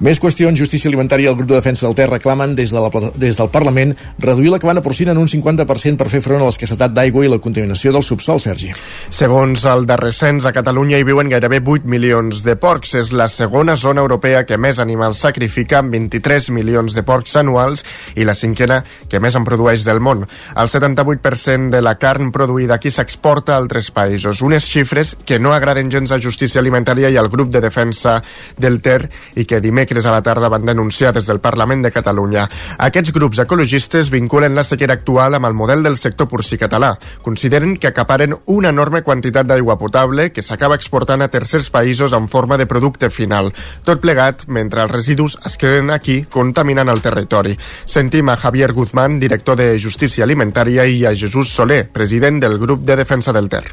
Més 0.00 0.16
qüestions, 0.16 0.56
Justícia 0.56 0.88
Alimentària 0.88 1.28
i 1.28 1.28
el 1.28 1.34
grup 1.36 1.50
de 1.50 1.58
defensa 1.58 1.84
del 1.84 1.92
Ter 1.92 2.06
reclamen 2.08 2.54
des, 2.56 2.70
de 2.72 2.80
la, 2.80 2.88
des 3.20 3.36
del 3.36 3.48
Parlament 3.52 3.90
reduir 4.16 4.48
la 4.48 4.56
cabana 4.58 4.80
porcina 4.80 5.12
en 5.12 5.18
un 5.20 5.28
50% 5.28 5.98
per 6.00 6.06
fer 6.08 6.22
front 6.24 6.40
a 6.40 6.46
l'escassetat 6.46 6.94
d'aigua 6.96 7.26
i 7.26 7.28
la 7.28 7.36
contaminació 7.44 7.92
del 7.92 8.00
subsol, 8.06 8.40
Sergi. 8.40 8.70
Segons 9.12 9.66
el 9.68 9.84
darrer 9.84 10.14
cens, 10.16 10.46
a 10.48 10.54
Catalunya 10.56 10.96
hi 10.96 11.04
viuen 11.04 11.28
gairebé 11.28 11.58
8 11.60 11.84
milions 11.84 12.40
de 12.46 12.54
porcs. 12.56 12.94
És 12.96 13.10
la 13.12 13.26
segona 13.28 13.74
zona 13.76 14.00
europea 14.00 14.46
que 14.48 14.56
més 14.56 14.80
animals 14.80 15.20
sacrifica, 15.20 15.82
amb 15.84 15.92
23 15.92 16.48
milions 16.56 16.96
de 16.96 17.04
porcs 17.04 17.36
anuals, 17.36 17.84
i 18.16 18.24
la 18.24 18.32
cinquena 18.32 18.80
que 19.04 19.20
més 19.20 19.36
en 19.36 19.44
produeix 19.44 19.84
del 19.84 20.00
món. 20.00 20.24
El 20.56 20.72
78% 20.72 21.76
de 21.76 21.84
la 21.84 21.98
carn 22.00 22.32
produïda 22.32 22.80
aquí 22.80 22.88
s'exporta 22.88 23.52
a 23.52 23.60
altres 23.60 23.92
països. 23.92 24.40
Unes 24.40 24.64
xifres 24.64 25.12
que 25.28 25.36
no 25.36 25.52
agraden 25.52 25.92
gens 25.92 26.08
a 26.08 26.22
Justícia 26.24 26.64
Alimentària 26.64 27.12
i 27.12 27.20
al 27.20 27.28
grup 27.28 27.52
de 27.52 27.60
defensa 27.60 28.16
del 28.56 28.80
Ter 28.80 29.02
i 29.36 29.44
que 29.44 29.60
dimecres 29.60 29.89
a 29.98 30.12
la 30.12 30.22
tarda 30.22 30.48
van 30.48 30.64
denunciar 30.64 31.12
des 31.12 31.26
del 31.26 31.40
Parlament 31.40 31.82
de 31.82 31.90
Catalunya. 31.90 32.44
Aquests 32.78 33.10
grups 33.12 33.40
ecologistes 33.42 34.10
vinculen 34.10 34.54
la 34.54 34.62
sequera 34.62 34.94
actual 34.94 35.34
amb 35.34 35.48
el 35.48 35.56
model 35.58 35.82
del 35.82 35.96
sector 35.96 36.28
porcí 36.28 36.58
català. 36.58 36.92
Consideren 37.22 37.76
que 37.76 37.88
acaparen 37.90 38.36
una 38.46 38.70
enorme 38.70 39.02
quantitat 39.02 39.50
d'aigua 39.50 39.78
potable 39.78 40.30
que 40.30 40.46
s'acaba 40.46 40.78
exportant 40.78 41.22
a 41.22 41.28
tercers 41.28 41.72
països 41.74 42.14
en 42.14 42.28
forma 42.28 42.56
de 42.56 42.66
producte 42.70 43.10
final. 43.10 43.52
Tot 43.84 44.00
plegat 44.00 44.46
mentre 44.46 44.86
els 44.86 44.94
residus 44.94 45.36
es 45.44 45.58
queden 45.58 45.90
aquí 45.90 46.22
contaminant 46.30 46.88
el 46.88 47.02
territori. 47.02 47.58
Sentim 47.84 48.30
a 48.30 48.38
Javier 48.38 48.72
Guzmán, 48.72 49.18
director 49.18 49.58
de 49.58 49.74
Justícia 49.78 50.24
Alimentària, 50.24 50.86
i 50.86 51.04
a 51.04 51.16
Jesús 51.16 51.50
Soler, 51.50 51.88
president 51.90 52.40
del 52.40 52.58
grup 52.58 52.86
de 52.86 52.96
defensa 52.96 53.32
del 53.32 53.48
Ter. 53.48 53.64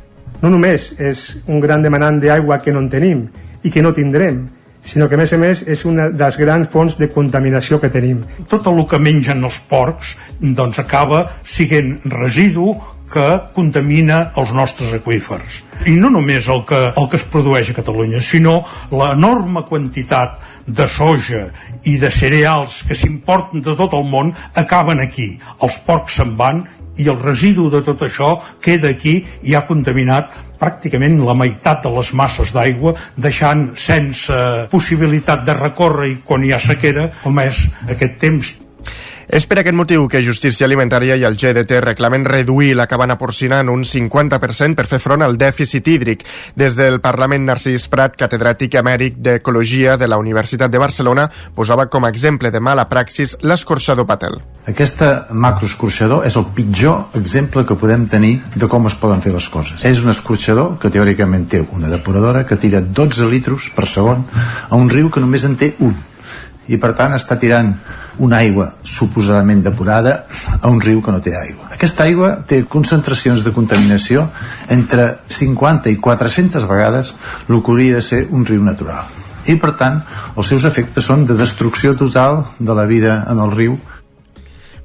no 0.41 0.51
només 0.53 0.91
és 1.01 1.23
un 1.47 1.61
gran 1.63 1.83
demanant 1.85 2.19
d'aigua 2.21 2.59
que 2.61 2.73
no 2.73 2.83
en 2.83 2.89
tenim 2.93 3.25
i 3.65 3.71
que 3.73 3.81
no 3.81 3.93
tindrem, 3.93 4.45
sinó 4.87 5.09
que 5.09 5.17
a 5.17 5.19
més 5.19 5.33
a 5.35 5.39
més 5.41 5.63
és 5.67 5.83
una 5.85 6.09
de 6.09 6.23
les 6.23 6.37
grans 6.39 6.69
fonts 6.71 6.95
de 6.97 7.09
contaminació 7.11 7.81
que 7.81 7.91
tenim. 7.93 8.23
tot 8.47 8.67
el 8.67 8.85
que 8.87 8.99
mengen 8.99 9.43
els 9.43 9.59
porcs 9.69 10.15
doncs 10.39 10.79
acaba 10.79 11.25
sent 11.43 11.99
residu 12.05 12.75
que 13.11 13.25
contamina 13.55 14.31
els 14.35 14.51
nostres 14.51 14.93
aqüífers. 14.97 15.61
I 15.87 15.95
no 15.95 16.09
només 16.11 16.47
el 16.51 16.63
que, 16.67 16.79
el 16.91 17.07
que 17.07 17.15
es 17.19 17.25
produeix 17.31 17.71
a 17.71 17.77
Catalunya, 17.77 18.19
sinó 18.21 18.59
l'enorme 18.91 19.63
quantitat 19.69 20.41
de 20.67 20.87
soja 20.91 21.45
i 21.87 21.95
de 22.01 22.11
cereals 22.11 22.81
que 22.87 22.95
s'importen 22.95 23.63
de 23.63 23.77
tot 23.79 23.95
el 23.95 24.03
món 24.11 24.33
acaben 24.55 24.99
aquí. 24.99 25.37
Els 25.63 25.79
porcs 25.87 26.19
se'n 26.19 26.35
van 26.39 26.65
i 26.97 27.07
el 27.07 27.19
residu 27.21 27.69
de 27.73 27.81
tot 27.85 28.03
això 28.05 28.35
queda 28.63 28.91
aquí 28.93 29.19
i 29.43 29.55
ha 29.55 29.65
contaminat 29.69 30.33
pràcticament 30.57 31.19
la 31.25 31.35
meitat 31.37 31.83
de 31.85 31.91
les 31.93 32.13
masses 32.17 32.53
d'aigua, 32.53 32.95
deixant 33.15 33.69
sense 33.77 34.37
possibilitat 34.71 35.45
de 35.45 35.57
recórrer 35.57 36.11
i 36.11 36.21
quan 36.25 36.45
hi 36.45 36.53
ha 36.53 36.61
sequera, 36.61 37.11
com 37.23 37.37
és 37.43 37.67
aquest 37.87 38.17
temps 38.21 38.55
És 39.27 39.43
per 39.43 39.57
aquest 39.59 39.75
motiu 39.75 40.05
que 40.07 40.21
Justícia 40.23 40.63
Alimentària 40.63 41.17
i 41.19 41.25
el 41.27 41.35
GDT 41.35 41.81
reclamen 41.83 42.23
reduir 42.23 42.69
la 42.79 42.85
cabana 42.87 43.17
porcina 43.19 43.59
en 43.59 43.67
un 43.67 43.83
50% 43.83 44.77
per 44.77 44.85
fer 44.87 45.01
front 45.03 45.25
al 45.25 45.35
dèficit 45.35 45.87
hídric. 45.91 46.23
Des 46.55 46.77
del 46.79 47.01
Parlament, 47.03 47.43
Narcís 47.43 47.89
Prat, 47.91 48.15
catedràtic 48.15 48.77
emèric 48.79 49.19
d'Ecologia 49.19 49.97
de 49.99 50.07
la 50.07 50.21
Universitat 50.21 50.71
de 50.71 50.79
Barcelona, 50.79 51.27
posava 51.55 51.89
com 51.91 52.07
a 52.07 52.13
exemple 52.13 52.53
de 52.55 52.63
mala 52.63 52.87
praxis 52.87 53.35
l'escorxador 53.43 54.07
patel. 54.07 54.39
Aquesta 54.67 55.27
macroescorxador 55.31 56.23
és 56.27 56.39
el 56.39 56.47
pitjor 56.55 57.19
exemple 57.19 57.65
que 57.67 57.75
podem 57.75 58.07
tenir 58.07 58.37
de 58.55 58.71
com 58.71 58.87
es 58.87 58.95
poden 58.95 59.19
fer 59.19 59.35
les 59.35 59.51
coses. 59.51 59.83
És 59.83 59.99
un 60.03 60.15
escorxador 60.15 60.77
que 60.79 60.91
teòricament 60.93 61.49
té 61.51 61.65
una 61.75 61.91
depuradora 61.91 62.45
que 62.47 62.55
tira 62.55 62.79
12 62.79 63.27
litros 63.27 63.67
per 63.75 63.91
segon 63.91 64.23
a 64.69 64.75
un 64.79 64.87
riu 64.87 65.11
que 65.11 65.19
només 65.19 65.43
en 65.43 65.59
té 65.59 65.73
un 65.83 65.95
i 66.67 66.77
per 66.79 66.93
tant 66.95 67.15
està 67.15 67.37
tirant 67.39 67.75
una 68.19 68.41
aigua 68.43 68.71
suposadament 68.83 69.61
depurada 69.63 70.25
a 70.61 70.67
un 70.69 70.81
riu 70.81 71.01
que 71.01 71.13
no 71.13 71.21
té 71.21 71.35
aigua. 71.37 71.69
Aquesta 71.73 72.05
aigua 72.07 72.31
té 72.47 72.63
concentracions 72.69 73.45
de 73.45 73.53
contaminació 73.53 74.27
entre 74.73 75.09
50 75.29 75.91
i 75.93 75.99
400 76.01 76.67
vegades 76.69 77.13
el 77.47 77.61
que 77.61 77.71
hauria 77.71 77.99
de 77.99 78.05
ser 78.05 78.25
un 78.31 78.45
riu 78.45 78.63
natural. 78.63 79.05
I 79.47 79.55
per 79.61 79.75
tant, 79.79 80.01
els 80.35 80.49
seus 80.51 80.65
efectes 80.67 81.05
són 81.07 81.23
de 81.27 81.37
destrucció 81.39 81.95
total 81.95 82.43
de 82.59 82.73
la 82.75 82.85
vida 82.89 83.21
en 83.31 83.39
el 83.39 83.53
riu 83.55 83.77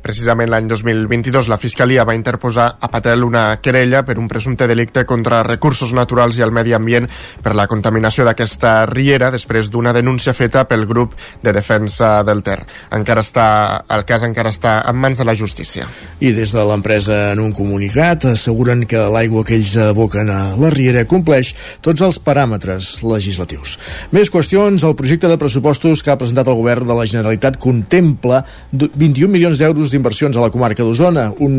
Precisament 0.02 0.50
l'any 0.50 0.66
2022 0.66 1.46
la 1.46 1.58
Fiscalia 1.62 2.02
va 2.02 2.16
interposar 2.18 2.66
a 2.82 2.88
Patel 2.90 3.22
una 3.22 3.44
querella 3.62 4.02
per 4.02 4.16
un 4.18 4.26
presumpte 4.26 4.66
delicte 4.66 5.04
contra 5.06 5.44
recursos 5.46 5.92
naturals 5.94 6.38
i 6.38 6.42
el 6.42 6.50
medi 6.50 6.74
ambient 6.74 7.06
per 7.42 7.54
la 7.54 7.68
contaminació 7.70 8.26
d'aquesta 8.26 8.72
riera 8.90 9.30
després 9.30 9.70
d'una 9.70 9.92
denúncia 9.94 10.34
feta 10.34 10.64
pel 10.66 10.88
grup 10.90 11.14
de 11.42 11.52
defensa 11.54 12.10
del 12.26 12.42
Ter. 12.42 12.58
Encara 12.98 13.22
està, 13.22 13.46
el 13.94 14.02
cas 14.08 14.26
encara 14.26 14.50
està 14.50 14.80
en 14.90 14.98
mans 14.98 15.22
de 15.22 15.26
la 15.28 15.36
justícia. 15.38 15.86
I 16.18 16.32
des 16.34 16.50
de 16.50 16.66
l'empresa 16.66 17.20
en 17.36 17.44
un 17.44 17.54
comunicat 17.54 18.26
asseguren 18.32 18.82
que 18.90 19.06
l'aigua 19.06 19.44
que 19.46 19.54
ells 19.54 19.76
aboquen 19.86 20.34
a 20.34 20.40
la 20.58 20.72
riera 20.74 21.06
compleix 21.06 21.54
tots 21.84 22.02
els 22.02 22.18
paràmetres 22.18 22.90
legislatius. 23.06 23.78
Més 24.10 24.34
qüestions, 24.34 24.82
el 24.82 24.98
projecte 24.98 25.30
de 25.30 25.38
pressupostos 25.38 26.02
que 26.02 26.10
ha 26.10 26.18
presentat 26.18 26.50
el 26.50 26.58
govern 26.58 26.90
de 26.90 26.98
la 26.98 27.06
Generalitat 27.06 27.60
contempla 27.62 28.42
21 28.72 29.30
milions 29.30 29.62
d'euros 29.62 29.91
d'inversions 29.92 30.36
a 30.36 30.40
la 30.42 30.50
comarca 30.50 30.82
d'Osona, 30.84 31.32
un 31.44 31.52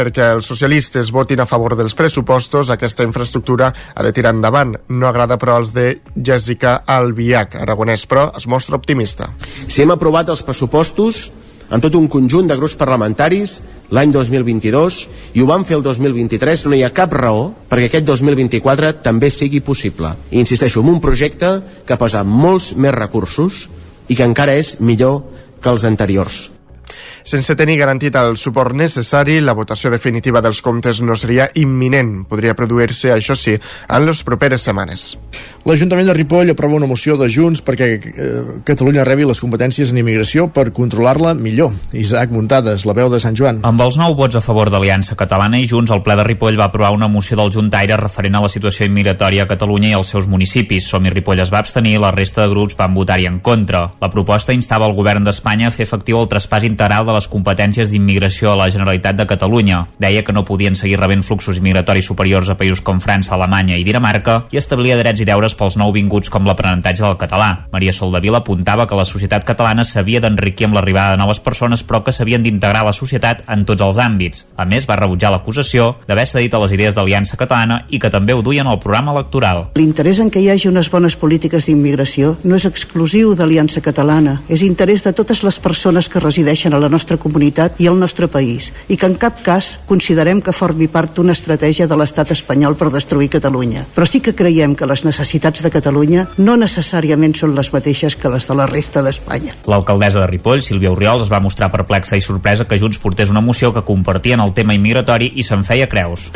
perquè 0.00 0.30
els 0.32 0.48
socialistes 0.48 1.10
votin 1.12 1.42
a 1.42 1.48
favor 1.48 1.74
dels 1.76 1.96
pressupostos, 1.98 2.70
aquesta 2.72 3.04
infraestructura 3.04 3.68
ha 3.68 4.06
de 4.06 4.12
tirar 4.16 4.32
endavant. 4.32 4.72
No 4.88 5.08
agrada, 5.10 5.36
però, 5.40 5.58
als 5.60 5.74
de 5.76 6.00
Jessica 6.16 6.80
Albiach. 6.86 7.58
Aragonès, 7.60 8.06
però, 8.08 8.30
es 8.36 8.48
mostra 8.48 8.78
optimista. 8.80 9.28
Si 9.66 9.84
hem 9.84 9.92
aprovat 9.92 10.32
els 10.32 10.44
pressupostos, 10.46 11.26
en 11.70 11.82
tot 11.82 11.94
un 11.94 12.08
conjunt 12.10 12.48
de 12.50 12.56
grups 12.58 12.76
parlamentaris 12.78 13.56
l'any 13.94 14.12
2022 14.14 15.00
i 15.34 15.42
ho 15.42 15.48
vam 15.48 15.64
fer 15.66 15.78
el 15.78 15.84
2023, 15.86 16.66
no 16.66 16.76
hi 16.76 16.84
ha 16.86 16.92
cap 16.94 17.14
raó 17.14 17.50
perquè 17.70 17.90
aquest 17.90 18.06
2024 18.10 18.92
també 19.06 19.30
sigui 19.30 19.62
possible. 19.64 20.14
I 20.30 20.42
insisteixo, 20.42 20.82
en 20.82 20.94
un 20.94 21.02
projecte 21.02 21.58
que 21.86 21.98
posa 21.98 22.24
molts 22.24 22.74
més 22.76 22.94
recursos 22.94 23.66
i 24.08 24.18
que 24.18 24.26
encara 24.26 24.58
és 24.58 24.78
millor 24.80 25.22
que 25.62 25.70
els 25.70 25.86
anteriors. 25.86 26.48
Sense 27.22 27.56
tenir 27.56 27.78
garantit 27.80 28.16
el 28.16 28.36
suport 28.40 28.74
necessari, 28.76 29.40
la 29.40 29.54
votació 29.56 29.90
definitiva 29.92 30.42
dels 30.44 30.62
comptes 30.64 31.00
no 31.04 31.16
seria 31.16 31.50
imminent. 31.54 32.24
Podria 32.30 32.56
produir-se, 32.56 33.12
això 33.14 33.36
sí, 33.36 33.56
en 33.88 34.06
les 34.06 34.22
properes 34.26 34.64
setmanes. 34.66 35.16
L'Ajuntament 35.68 36.08
de 36.08 36.14
Ripoll 36.16 36.50
aprova 36.52 36.78
una 36.78 36.88
moció 36.88 37.16
de 37.20 37.28
Junts 37.30 37.60
perquè 37.64 37.88
eh, 37.92 38.40
Catalunya 38.64 39.04
rebi 39.04 39.26
les 39.28 39.40
competències 39.42 39.92
en 39.92 40.00
immigració 40.00 40.48
per 40.54 40.70
controlar-la 40.76 41.34
millor. 41.36 41.74
Isaac 41.92 42.32
Muntades, 42.32 42.86
la 42.88 42.96
veu 42.96 43.10
de 43.12 43.20
Sant 43.22 43.36
Joan. 43.36 43.60
Amb 43.68 43.84
els 43.84 43.98
nou 44.00 44.16
vots 44.18 44.38
a 44.38 44.44
favor 44.44 44.70
d'Aliança 44.72 45.18
Catalana 45.20 45.60
i 45.60 45.68
Junts, 45.68 45.92
el 45.92 46.02
ple 46.06 46.16
de 46.16 46.24
Ripoll 46.26 46.58
va 46.58 46.70
aprovar 46.70 46.92
una 46.96 47.10
moció 47.12 47.36
del 47.36 47.52
Juntaire 47.52 47.98
referent 48.00 48.38
a 48.38 48.44
la 48.46 48.52
situació 48.52 48.88
immigratòria 48.88 49.44
a 49.44 49.50
Catalunya 49.50 49.92
i 49.92 49.98
als 49.98 50.14
seus 50.14 50.28
municipis. 50.30 50.88
Som 50.88 51.06
i 51.06 51.12
Ripoll 51.12 51.44
es 51.44 51.52
va 51.52 51.60
abstenir 51.60 51.96
i 51.98 52.02
la 52.02 52.14
resta 52.14 52.44
de 52.44 52.52
grups 52.54 52.78
van 52.78 52.96
votar-hi 52.96 53.28
en 53.28 53.40
contra. 53.44 53.84
La 54.00 54.10
proposta 54.10 54.56
instava 54.56 54.88
el 54.88 54.96
govern 54.96 55.26
d'Espanya 55.26 55.68
a 55.68 55.74
fer 55.74 55.86
efectiu 55.86 56.20
el 56.22 56.30
traspàs 56.30 56.64
integral 56.66 57.09
de 57.10 57.16
les 57.18 57.28
competències 57.28 57.90
d'immigració 57.90 58.52
a 58.52 58.58
la 58.62 58.70
Generalitat 58.70 59.18
de 59.18 59.26
Catalunya. 59.26 59.82
Deia 59.98 60.22
que 60.24 60.32
no 60.32 60.46
podien 60.46 60.78
seguir 60.78 61.00
rebent 61.00 61.24
fluxos 61.26 61.58
immigratoris 61.58 62.06
superiors 62.06 62.48
a 62.48 62.56
països 62.56 62.80
com 62.86 63.02
França, 63.02 63.34
Alemanya 63.34 63.78
i 63.78 63.84
Dinamarca 63.84 64.44
i 64.54 64.60
establia 64.60 64.98
drets 65.00 65.20
i 65.20 65.26
deures 65.28 65.56
pels 65.58 65.76
nouvinguts 65.80 66.30
com 66.30 66.46
l'aprenentatge 66.46 67.02
del 67.04 67.18
català. 67.20 67.66
Maria 67.74 67.92
Soldavila 67.92 68.40
apuntava 68.44 68.86
que 68.86 68.98
la 68.98 69.08
societat 69.08 69.44
catalana 69.48 69.84
s'havia 69.84 70.22
d'enriquir 70.22 70.68
amb 70.68 70.78
l'arribada 70.78 71.16
de 71.16 71.22
noves 71.22 71.42
persones 71.42 71.82
però 71.86 72.02
que 72.04 72.14
s'havien 72.14 72.44
d'integrar 72.44 72.84
a 72.84 72.90
la 72.90 72.96
societat 72.96 73.42
en 73.48 73.64
tots 73.66 73.82
els 73.82 73.98
àmbits. 73.98 74.46
A 74.56 74.64
més, 74.68 74.86
va 74.86 74.98
rebutjar 75.00 75.32
l'acusació 75.34 75.96
d'haver 76.06 76.26
cedit 76.28 76.54
a 76.54 76.62
les 76.62 76.74
idees 76.76 76.94
d'Aliança 76.94 77.38
Catalana 77.40 77.84
i 77.88 77.98
que 77.98 78.10
també 78.12 78.34
ho 78.34 78.42
duien 78.42 78.68
al 78.68 78.78
programa 78.78 79.14
electoral. 79.16 79.66
L'interès 79.74 80.20
en 80.22 80.30
què 80.30 80.42
hi 80.42 80.50
hagi 80.52 80.68
unes 80.70 80.90
bones 80.92 81.16
polítiques 81.16 81.66
d'immigració 81.66 82.36
no 82.44 82.56
és 82.56 82.66
exclusiu 82.68 83.34
d'Aliança 83.34 83.82
Catalana, 83.82 84.40
és 84.48 84.62
interès 84.62 85.04
de 85.06 85.12
totes 85.16 85.42
les 85.42 85.58
persones 85.58 86.08
que 86.08 86.22
resideixen 86.22 86.74
a 86.74 86.78
la 86.78 86.88
nostra 86.88 86.99
comunitat 87.20 87.78
i 87.80 87.86
al 87.88 87.98
nostre 87.98 88.28
país 88.28 88.70
i 88.88 88.96
que 88.96 89.06
en 89.06 89.16
cap 89.20 89.40
cas 89.46 89.78
considerem 89.86 90.42
que 90.42 90.54
formi 90.56 90.88
part 90.88 91.16
d'una 91.16 91.32
estratègia 91.36 91.86
de 91.86 91.96
l'estat 91.96 92.32
espanyol 92.34 92.76
per 92.76 92.90
destruir 92.90 93.30
Catalunya. 93.30 93.86
Però 93.94 94.06
sí 94.06 94.20
que 94.20 94.34
creiem 94.34 94.74
que 94.76 94.88
les 94.88 95.04
necessitats 95.04 95.62
de 95.62 95.70
Catalunya 95.70 96.26
no 96.38 96.56
necessàriament 96.60 97.36
són 97.38 97.54
les 97.56 97.72
mateixes 97.72 98.16
que 98.16 98.32
les 98.32 98.46
de 98.46 98.58
la 98.58 98.66
resta 98.66 99.02
d'Espanya. 99.06 99.56
L'alcaldessa 99.70 100.20
de 100.20 100.28
Ripoll, 100.30 100.62
Sílvia 100.62 100.92
Oriols, 100.92 101.24
es 101.28 101.32
va 101.32 101.40
mostrar 101.40 101.70
perplexa 101.72 102.18
i 102.18 102.24
sorpresa 102.24 102.66
que 102.68 102.78
Junts 102.78 102.98
portés 102.98 103.30
una 103.30 103.44
moció 103.44 103.72
que 103.72 103.86
compartien 103.86 104.40
el 104.40 104.54
tema 104.54 104.76
immigratori 104.76 105.32
i 105.36 105.46
se'n 105.46 105.64
feia 105.64 105.88
creus. 105.88 106.30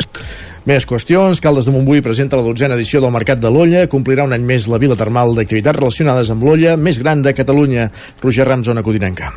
Més 0.65 0.87
qüestions. 0.89 1.37
Caldes 1.43 1.67
de 1.67 1.73
Montbui 1.75 2.01
presenta 2.01 2.39
la 2.39 2.45
dotzena 2.45 2.73
edició 2.73 2.97
del 3.03 3.13
Mercat 3.13 3.37
de 3.41 3.51
l'Olla. 3.53 3.85
Complirà 3.91 4.25
un 4.25 4.33
any 4.33 4.47
més 4.47 4.65
la 4.71 4.79
vila 4.81 4.97
termal 4.97 5.35
d'activitats 5.37 5.77
relacionades 5.77 6.31
amb 6.33 6.41
l'olla 6.47 6.73
més 6.75 6.97
gran 7.03 7.21
de 7.21 7.35
Catalunya. 7.37 7.91
Roger 8.23 8.47
Ram, 8.49 8.65
zona 8.65 8.81
codinenca. 8.81 9.29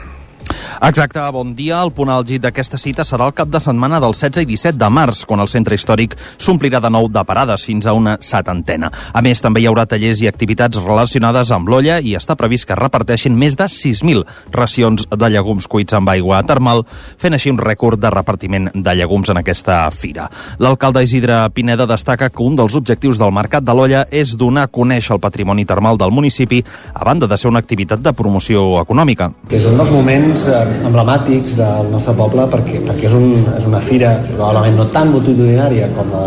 Exacte, 0.81 1.21
bon 1.33 1.57
dia. 1.59 1.81
El 1.83 1.91
punt 1.91 2.11
àlgid 2.13 2.45
d'aquesta 2.45 2.79
cita 2.79 3.03
serà 3.03 3.27
el 3.27 3.35
cap 3.35 3.49
de 3.51 3.59
setmana 3.59 3.99
del 3.99 4.15
16 4.15 4.45
i 4.45 4.47
17 4.47 4.79
de 4.79 4.89
març, 4.95 5.25
quan 5.27 5.41
el 5.43 5.51
centre 5.51 5.75
històric 5.75 6.15
s'omplirà 6.39 6.79
de 6.79 6.91
nou 6.95 7.09
de 7.11 7.25
parades 7.27 7.65
fins 7.67 7.87
a 7.87 7.95
una 7.99 8.15
setantena. 8.23 8.91
A 9.13 9.23
més, 9.25 9.43
també 9.43 9.61
hi 9.61 9.67
haurà 9.67 9.89
tallers 9.91 10.23
i 10.23 10.29
activitats 10.31 10.79
relacionades 10.79 11.51
amb 11.51 11.69
l'olla 11.69 11.99
i 11.99 12.15
està 12.15 12.37
previst 12.39 12.69
que 12.69 12.77
reparteixin 12.79 13.35
més 13.35 13.57
de 13.59 13.67
6.000 13.67 14.23
racions 14.55 15.09
de 15.11 15.31
llegums 15.35 15.67
cuits 15.67 15.97
amb 15.99 16.13
aigua 16.15 16.45
termal, 16.47 16.85
fent 17.19 17.35
així 17.35 17.51
un 17.51 17.59
rècord 17.59 17.99
de 17.99 18.15
repartiment 18.15 18.71
de 18.73 18.95
llegums 18.95 19.35
en 19.35 19.43
aquesta 19.43 19.81
fira. 19.91 20.29
L'alcalde 20.63 21.03
Isidre 21.03 21.41
Pineda 21.51 21.89
destaca 21.91 22.31
que 22.31 22.47
un 22.47 22.55
dels 22.55 22.79
objectius 22.79 23.19
del 23.19 23.35
Mercat 23.35 23.67
de 23.67 23.75
l'Olla 23.75 24.05
és 24.15 24.37
donar 24.39 24.69
a 24.69 24.73
conèixer 24.73 25.17
el 25.17 25.25
patrimoni 25.27 25.67
termal 25.67 25.99
del 25.99 26.15
municipi, 26.15 26.63
a 26.95 27.03
banda 27.03 27.27
de 27.27 27.39
ser 27.39 27.51
una 27.51 27.59
activitat 27.59 27.99
de 27.99 28.15
promoció 28.15 28.79
econòmica. 28.85 29.33
És 29.51 29.67
un 29.67 29.75
dels 29.81 29.91
moments 29.91 30.47
eh, 30.47 30.68
emblemàtics 30.89 31.57
del 31.59 31.93
nostre 31.93 32.15
poble 32.19 32.47
perquè, 32.53 32.83
perquè 32.87 33.09
és, 33.11 33.15
un, 33.19 33.47
és 33.59 33.69
una 33.69 33.81
fira 33.85 34.17
probablement 34.31 34.81
no 34.81 34.89
tan 34.95 35.13
multitudinària 35.15 35.91
com 35.97 36.11
la, 36.15 36.25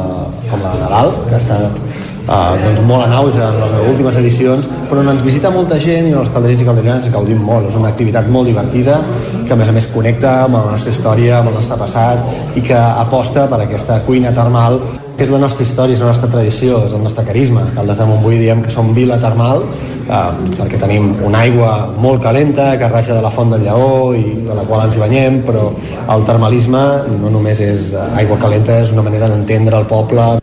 com 0.50 0.64
la 0.64 0.76
de 0.76 0.86
Nadal, 0.86 1.14
que 1.28 1.38
ha 1.38 1.44
estat 1.44 1.84
Uh, 2.22 2.54
doncs 2.62 2.84
molt 2.86 3.02
en 3.08 3.14
auge 3.18 3.40
en 3.42 3.56
les 3.58 3.72
últimes 3.90 4.18
edicions 4.20 4.68
però 4.86 5.02
on 5.02 5.08
ens 5.10 5.24
visita 5.26 5.50
molta 5.50 5.80
gent 5.82 6.06
i 6.06 6.12
els 6.14 6.30
calderins 6.30 6.62
i 6.62 6.68
calderines 6.68 7.08
gaudim 7.10 7.42
molt, 7.42 7.72
és 7.72 7.80
una 7.80 7.90
activitat 7.90 8.30
molt 8.30 8.46
divertida 8.46 9.00
que 9.40 9.56
a 9.56 9.58
més 9.58 9.72
a 9.72 9.74
més 9.74 9.88
connecta 9.90 10.36
amb 10.44 10.60
la 10.60 10.76
nostra 10.76 10.94
història, 10.94 11.40
amb 11.40 11.50
el 11.50 11.58
nostre 11.58 11.80
passat 11.82 12.56
i 12.62 12.62
que 12.68 12.78
aposta 12.78 13.48
per 13.50 13.64
aquesta 13.66 13.98
cuina 14.06 14.36
termal 14.38 14.78
que 15.22 15.28
és 15.28 15.34
la 15.36 15.38
nostra 15.38 15.62
història, 15.62 15.94
és 15.94 16.02
la 16.02 16.08
nostra 16.10 16.28
tradició, 16.34 16.80
és 16.88 16.96
el 16.98 17.04
nostre 17.06 17.22
carisma. 17.28 17.68
Caldes 17.76 18.00
de 18.00 18.08
Montbui 18.10 18.40
diem 18.42 18.64
que 18.66 18.74
som 18.74 18.90
vila 18.96 19.20
termal 19.22 19.62
eh, 19.68 20.32
perquè 20.58 20.80
tenim 20.82 21.12
una 21.28 21.44
aigua 21.46 21.76
molt 22.02 22.24
calenta 22.26 22.72
que 22.82 22.90
raja 22.90 23.20
de 23.20 23.22
la 23.22 23.30
font 23.30 23.54
del 23.54 23.68
Lleó 23.68 24.16
i 24.18 24.26
de 24.50 24.58
la 24.58 24.66
qual 24.66 24.88
ens 24.88 24.98
hi 24.98 25.06
banyem, 25.06 25.42
però 25.46 25.70
el 26.18 26.26
termalisme 26.26 26.86
no 27.20 27.30
només 27.38 27.62
és 27.62 27.92
aigua 28.18 28.42
calenta, 28.42 28.82
és 28.82 28.98
una 28.98 29.06
manera 29.06 29.30
d'entendre 29.30 29.78
el 29.78 29.92
poble, 29.94 30.41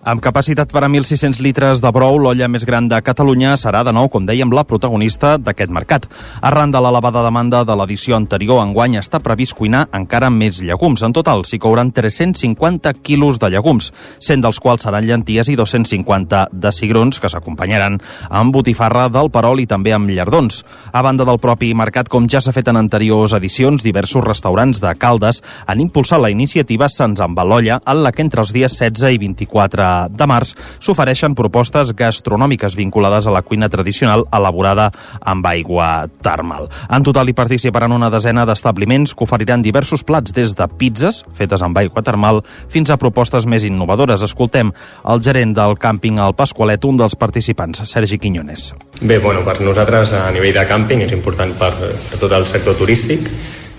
Amb 0.00 0.22
capacitat 0.24 0.70
per 0.72 0.80
a 0.80 0.88
1.600 0.88 1.42
litres 1.44 1.82
de 1.84 1.90
brou, 1.92 2.14
l'olla 2.16 2.46
més 2.48 2.62
gran 2.64 2.86
de 2.88 2.96
Catalunya 3.04 3.50
serà 3.60 3.82
de 3.84 3.92
nou, 3.92 4.06
com 4.08 4.24
dèiem, 4.24 4.48
la 4.56 4.62
protagonista 4.64 5.34
d'aquest 5.36 5.68
mercat. 5.68 6.06
Arran 6.40 6.70
de 6.72 6.80
l'elevada 6.80 7.20
demanda 7.20 7.60
de 7.68 7.76
l'edició 7.76 8.16
anterior, 8.16 8.62
enguany 8.64 8.96
està 8.96 9.20
previst 9.20 9.52
cuinar 9.58 9.82
encara 9.92 10.30
més 10.32 10.62
llegums. 10.64 11.04
En 11.04 11.12
total, 11.12 11.44
s'hi 11.44 11.58
couran 11.60 11.90
350 11.92 12.94
quilos 13.04 13.36
de 13.42 13.50
llegums, 13.52 13.90
100 14.24 14.46
dels 14.46 14.60
quals 14.64 14.86
seran 14.88 15.04
llenties 15.04 15.52
i 15.52 15.58
250 15.60 16.46
de 16.48 16.72
cigrons, 16.72 17.20
que 17.20 17.28
s'acompanyaran 17.28 18.00
amb 18.30 18.56
botifarra 18.56 19.10
del 19.12 19.28
perol 19.28 19.60
i 19.60 19.68
també 19.68 19.92
amb 19.92 20.08
llardons. 20.08 20.62
A 20.96 21.04
banda 21.04 21.28
del 21.28 21.42
propi 21.44 21.74
mercat, 21.76 22.08
com 22.08 22.24
ja 22.24 22.40
s'ha 22.40 22.56
fet 22.56 22.72
en 22.72 22.80
anteriors 22.80 23.36
edicions, 23.36 23.84
diversos 23.84 24.24
restaurants 24.24 24.80
de 24.80 24.96
Caldes 24.96 25.44
han 25.66 25.84
impulsat 25.84 26.24
la 26.24 26.32
iniciativa 26.32 26.88
Se'ns 26.88 27.20
amb 27.20 27.44
l'olla, 27.44 27.82
en 27.84 28.00
la 28.00 28.16
que 28.16 28.24
entre 28.24 28.40
els 28.40 28.56
dies 28.56 28.80
16 28.80 29.12
i 29.12 29.20
24 29.28 29.89
de 30.10 30.26
març 30.28 30.54
s'ofereixen 30.80 31.34
propostes 31.38 31.92
gastronòmiques 31.96 32.76
vinculades 32.78 33.26
a 33.26 33.34
la 33.34 33.42
cuina 33.42 33.68
tradicional 33.72 34.24
elaborada 34.32 34.90
amb 35.20 35.46
aigua 35.46 36.08
termal. 36.22 36.68
En 36.90 37.06
total 37.06 37.30
hi 37.30 37.36
participaran 37.36 37.92
una 37.92 38.10
desena 38.12 38.46
d'establiments 38.48 39.14
que 39.14 39.26
oferiran 39.26 39.62
diversos 39.62 40.04
plats 40.04 40.34
des 40.36 40.54
de 40.56 40.68
pizzas 40.80 41.22
fetes 41.36 41.62
amb 41.62 41.78
aigua 41.78 42.04
termal 42.06 42.42
fins 42.68 42.90
a 42.90 42.98
propostes 43.00 43.46
més 43.46 43.64
innovadores. 43.68 44.22
Escoltem 44.26 44.72
el 45.04 45.24
gerent 45.24 45.54
del 45.56 45.76
càmping 45.80 46.20
al 46.20 46.36
Pasqualet, 46.38 46.84
un 46.84 47.00
dels 47.00 47.16
participants, 47.16 47.84
Sergi 47.88 48.18
Quiñones. 48.18 48.70
Bé, 49.00 49.18
bueno, 49.18 49.44
per 49.46 49.60
nosaltres 49.60 50.14
a 50.16 50.28
nivell 50.34 50.54
de 50.56 50.66
càmping 50.68 51.06
és 51.06 51.16
important 51.16 51.54
per, 51.58 51.72
per 51.80 52.20
tot 52.20 52.32
el 52.36 52.46
sector 52.48 52.78
turístic 52.78 53.28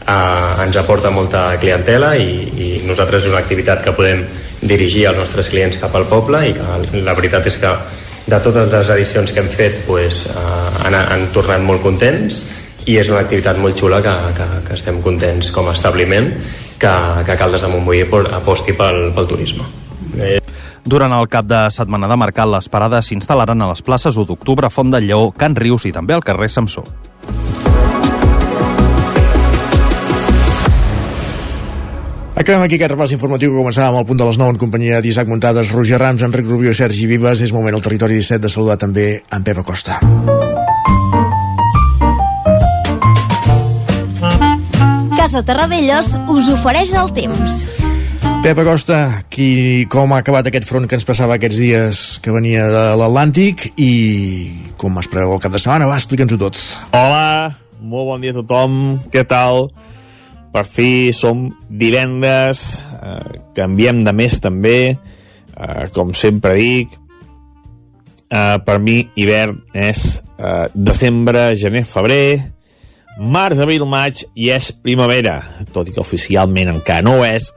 eh, 0.08 0.64
ens 0.66 0.78
aporta 0.80 1.12
molta 1.14 1.50
clientela 1.62 2.14
i, 2.18 2.32
i 2.52 2.70
nosaltres 2.88 3.26
és 3.26 3.34
una 3.34 3.42
activitat 3.42 3.84
que 3.86 3.96
podem 3.98 4.24
dirigir 4.62 5.08
els 5.10 5.20
nostres 5.22 5.50
clients 5.50 5.80
cap 5.82 5.96
al 5.98 6.08
poble 6.10 6.46
i 6.50 6.56
que 6.58 7.02
la 7.02 7.18
veritat 7.18 7.48
és 7.50 7.58
que 7.62 7.76
de 8.32 8.40
totes 8.40 8.70
les 8.72 8.90
edicions 8.96 9.32
que 9.34 9.42
hem 9.42 9.50
fet 9.50 9.84
pues, 9.88 10.26
eh, 10.30 10.86
han, 10.86 10.98
han 10.98 11.30
tornat 11.34 11.64
molt 11.66 11.84
contents 11.84 12.42
i 12.90 12.98
és 12.98 13.10
una 13.14 13.22
activitat 13.22 13.60
molt 13.62 13.78
xula 13.78 14.02
que, 14.02 14.14
que, 14.38 14.48
que 14.68 14.78
estem 14.78 15.02
contents 15.06 15.52
com 15.54 15.70
a 15.70 15.76
establiment 15.78 16.32
que, 16.82 16.94
que 17.28 17.38
Caldes 17.38 17.66
de 17.66 17.70
Montbui 17.70 18.06
aposti 18.06 18.74
pel, 18.74 19.12
pel 19.14 19.30
turisme. 19.30 19.68
Eh, 20.18 20.40
Durant 20.82 21.14
el 21.14 21.28
cap 21.30 21.46
de 21.46 21.68
setmana 21.70 22.08
de 22.10 22.18
mercat, 22.18 22.50
les 22.50 22.68
parades 22.74 23.12
s'instal·laran 23.12 23.62
a 23.62 23.70
les 23.70 23.84
places 23.86 24.18
1 24.18 24.26
d'octubre, 24.26 24.70
Font 24.74 24.90
del 24.90 25.06
Lleó, 25.06 25.30
Can 25.38 25.54
Rius 25.56 25.86
i 25.86 25.94
també 25.94 26.18
al 26.18 26.26
carrer 26.26 26.50
Samsó. 26.50 26.82
Acabem 32.32 32.64
aquí 32.64 32.78
aquest 32.78 32.94
repàs 32.94 33.12
informatiu 33.12 33.52
que 33.52 33.60
començàvem 33.60 34.00
al 34.00 34.06
punt 34.08 34.20
de 34.22 34.26
les 34.26 34.38
9 34.40 34.56
en 34.56 34.60
companyia 34.62 35.02
d'Isaac 35.04 35.28
Muntades, 35.28 35.74
Roger 35.76 36.00
Rams, 36.00 36.24
Enric 36.24 36.48
Rubio, 36.48 36.72
Sergi 36.74 37.10
Vives. 37.10 37.44
És 37.44 37.52
moment 37.52 37.76
al 37.76 37.84
territori 37.84 38.16
17 38.22 38.46
de 38.46 38.52
saludar 38.54 38.78
també 38.80 39.08
en 39.20 39.44
Pep 39.44 39.60
Acosta. 39.60 40.00
Casa 45.18 45.44
Terradellos 45.46 46.16
us 46.32 46.48
ofereix 46.56 46.96
el 46.98 47.12
temps. 47.14 47.62
Pep 48.42 48.58
Acosta, 48.64 49.22
qui, 49.30 49.86
com 49.92 50.16
ha 50.16 50.24
acabat 50.24 50.48
aquest 50.50 50.66
front 50.66 50.88
que 50.90 50.98
ens 50.98 51.06
passava 51.06 51.36
aquests 51.36 51.60
dies 51.62 52.02
que 52.24 52.34
venia 52.34 52.64
de 52.72 52.86
l'Atlàntic 52.98 53.68
i 53.76 53.92
com 54.82 54.98
es 55.04 55.12
preveu 55.12 55.36
el 55.36 55.44
cap 55.44 55.54
de 55.54 55.62
setmana? 55.62 55.86
Va, 55.92 56.00
explica'ns-ho 56.00 56.40
tot. 56.42 56.58
Hola, 56.98 57.54
molt 57.84 58.08
bon 58.16 58.24
dia 58.24 58.34
a 58.34 58.40
tothom, 58.40 58.80
què 59.14 59.28
tal? 59.30 59.68
Per 60.52 60.66
fi 60.68 61.12
som 61.16 61.46
divendres, 61.70 62.84
eh, 63.02 63.40
canviem 63.56 64.04
de 64.04 64.14
mes 64.14 64.40
també, 64.44 64.98
eh, 65.58 65.90
com 65.94 66.14
sempre 66.14 66.56
dic, 66.56 66.90
eh, 68.30 68.58
per 68.66 68.80
mi 68.80 69.10
hivern 69.16 69.62
és 69.74 70.24
eh, 70.38 70.68
desembre, 70.74 71.56
gener, 71.56 71.86
febrer, 71.86 72.42
març, 73.20 73.60
abril, 73.60 73.86
maig 73.86 74.24
i 74.36 74.50
és 74.52 74.72
primavera, 74.72 75.42
tot 75.72 75.88
i 75.88 75.96
que 75.96 76.02
oficialment 76.02 76.72
encara 76.76 77.06
no 77.06 77.20
ho 77.20 77.26
és, 77.26 77.52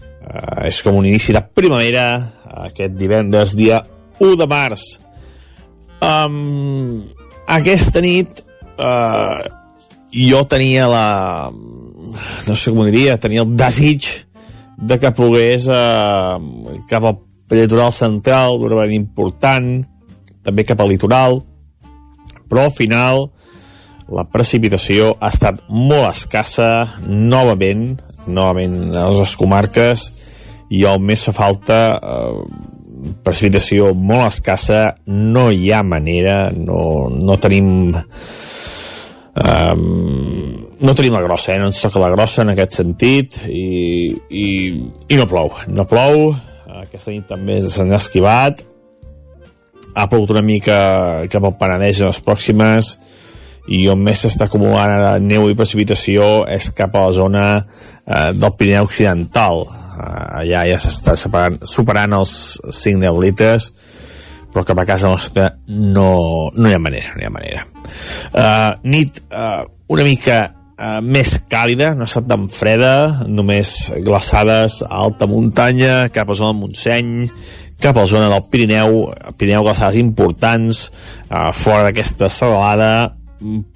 eh, 0.00 0.66
és 0.68 0.82
com 0.82 0.96
un 0.96 1.06
inici 1.08 1.32
de 1.32 1.42
primavera, 1.42 2.32
aquest 2.68 2.96
divendres, 2.98 3.56
dia 3.56 3.82
1 4.20 4.36
de 4.36 4.46
març. 4.46 4.86
Um, 5.98 7.02
aquesta 7.50 8.00
nit 8.00 8.44
eh, 8.78 9.38
jo 10.28 10.44
tenia 10.46 10.86
la 10.88 11.06
no 12.46 12.56
sé 12.56 12.72
com 12.72 12.82
ho 12.82 12.88
diria, 12.88 13.18
tenia 13.20 13.44
el 13.44 13.54
desig 13.58 14.08
de 14.78 14.98
que 15.00 15.14
plogués 15.14 15.66
eh, 15.70 16.38
cap 16.90 17.08
al 17.08 17.18
litoral 17.50 17.92
central 17.94 18.60
d'una 18.60 18.78
manera 18.78 18.98
important, 18.98 19.82
també 20.44 20.64
cap 20.68 20.80
al 20.80 20.92
litoral, 20.92 21.40
però 22.48 22.68
al 22.68 22.74
final 22.74 23.26
la 24.08 24.24
precipitació 24.24 25.12
ha 25.20 25.32
estat 25.32 25.60
molt 25.68 26.08
escassa 26.08 26.70
novament, 27.04 27.98
novament 28.26 28.94
a 28.96 29.08
les 29.12 29.36
comarques 29.36 30.08
i 30.72 30.84
on 30.88 31.04
més 31.04 31.24
fa 31.28 31.34
falta 31.36 31.78
eh, 31.96 32.42
precipitació 33.24 33.92
molt 33.94 34.26
escassa 34.32 34.80
no 35.06 35.48
hi 35.52 35.70
ha 35.72 35.82
manera 35.86 36.48
no, 36.54 37.08
no 37.12 37.36
tenim 37.40 37.92
um, 39.42 40.66
no 40.80 40.94
tenim 40.94 41.14
la 41.16 41.22
grossa, 41.22 41.54
eh? 41.54 41.58
no 41.58 41.70
ens 41.70 41.80
toca 41.82 42.02
la 42.02 42.10
grossa 42.12 42.44
en 42.44 42.52
aquest 42.54 42.78
sentit 42.78 43.40
i, 43.50 44.14
i, 44.30 44.46
i 45.10 45.18
no 45.18 45.26
plou, 45.30 45.52
no 45.66 45.86
plou. 45.90 46.30
Aquesta 46.78 47.12
nit 47.12 47.26
també 47.30 47.58
se 47.64 47.86
n'ha 47.86 47.98
esquivat. 47.98 48.62
Ha 49.98 50.06
plogut 50.10 50.36
una 50.36 50.44
mica 50.46 50.78
cap 51.32 51.44
al 51.44 51.56
Penedès 51.58 52.02
en 52.02 52.12
les 52.12 52.22
pròximes 52.22 52.94
i 53.74 53.82
on 53.92 54.00
més 54.00 54.22
s'està 54.22 54.46
acumulant 54.46 54.94
ara 54.94 55.18
neu 55.20 55.48
i 55.50 55.56
precipitació 55.58 56.46
és 56.48 56.70
cap 56.76 56.94
a 56.94 57.08
la 57.08 57.14
zona 57.16 57.44
eh, 57.58 58.30
del 58.32 58.54
Pirineu 58.56 58.86
Occidental. 58.88 59.64
Eh, 59.66 60.42
allà 60.44 60.64
ja 60.70 60.78
s'està 60.80 61.16
superant 61.18 62.16
els 62.20 62.32
5-10 62.70 63.22
litres 63.24 63.72
però 64.58 64.66
cap 64.66 64.78
a 64.82 64.86
casa 64.88 65.06
nostra 65.06 65.52
no, 65.70 66.50
no 66.50 66.68
hi 66.68 66.74
ha 66.74 66.80
manera, 66.82 67.12
no 67.14 67.22
hi 67.22 67.26
ha 67.28 67.30
manera. 67.30 67.60
Uh, 68.34 68.72
nit 68.90 69.20
uh, 69.30 69.62
una 69.94 70.02
mica 70.02 70.38
uh, 70.50 70.98
més 70.98 71.36
càlida, 71.46 71.92
no 71.94 72.02
ha 72.02 72.10
estat 72.10 72.26
tan 72.26 72.48
freda, 72.50 73.28
només 73.30 73.76
glaçades 74.02 74.80
a 74.82 74.90
alta 75.04 75.28
muntanya, 75.30 76.08
cap 76.10 76.32
a 76.32 76.34
zona 76.34 76.56
del 76.56 76.64
Montseny, 76.64 77.30
cap 77.78 77.94
a 77.94 78.02
la 78.02 78.10
zona 78.10 78.32
del 78.32 78.48
Pirineu, 78.50 78.98
Pirineu 79.38 79.68
glaçades 79.68 80.00
importants, 80.02 80.88
uh, 81.30 81.52
fora 81.54 81.86
d'aquesta 81.86 82.26
serralada, 82.26 83.14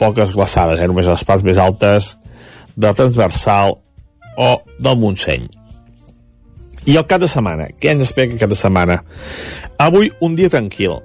poques 0.03 0.35
glaçades, 0.35 0.83
eh, 0.83 0.91
només 0.91 1.07
a 1.07 1.15
les 1.15 1.27
parts 1.29 1.47
més 1.47 1.63
altes 1.63 2.17
del 2.75 2.99
transversal 2.99 3.79
o 4.35 4.55
del 4.83 4.99
Montseny. 4.99 5.47
I 6.83 6.97
el 6.99 7.07
cap 7.07 7.21
de 7.23 7.29
setmana, 7.31 7.69
què 7.79 7.93
ens 7.93 8.09
espera 8.09 8.27
aquest 8.27 8.41
cap 8.43 8.51
de 8.51 8.59
setmana? 8.59 8.97
Avui 9.83 10.11
un 10.25 10.35
dia 10.35 10.51
tranquil, 10.51 10.97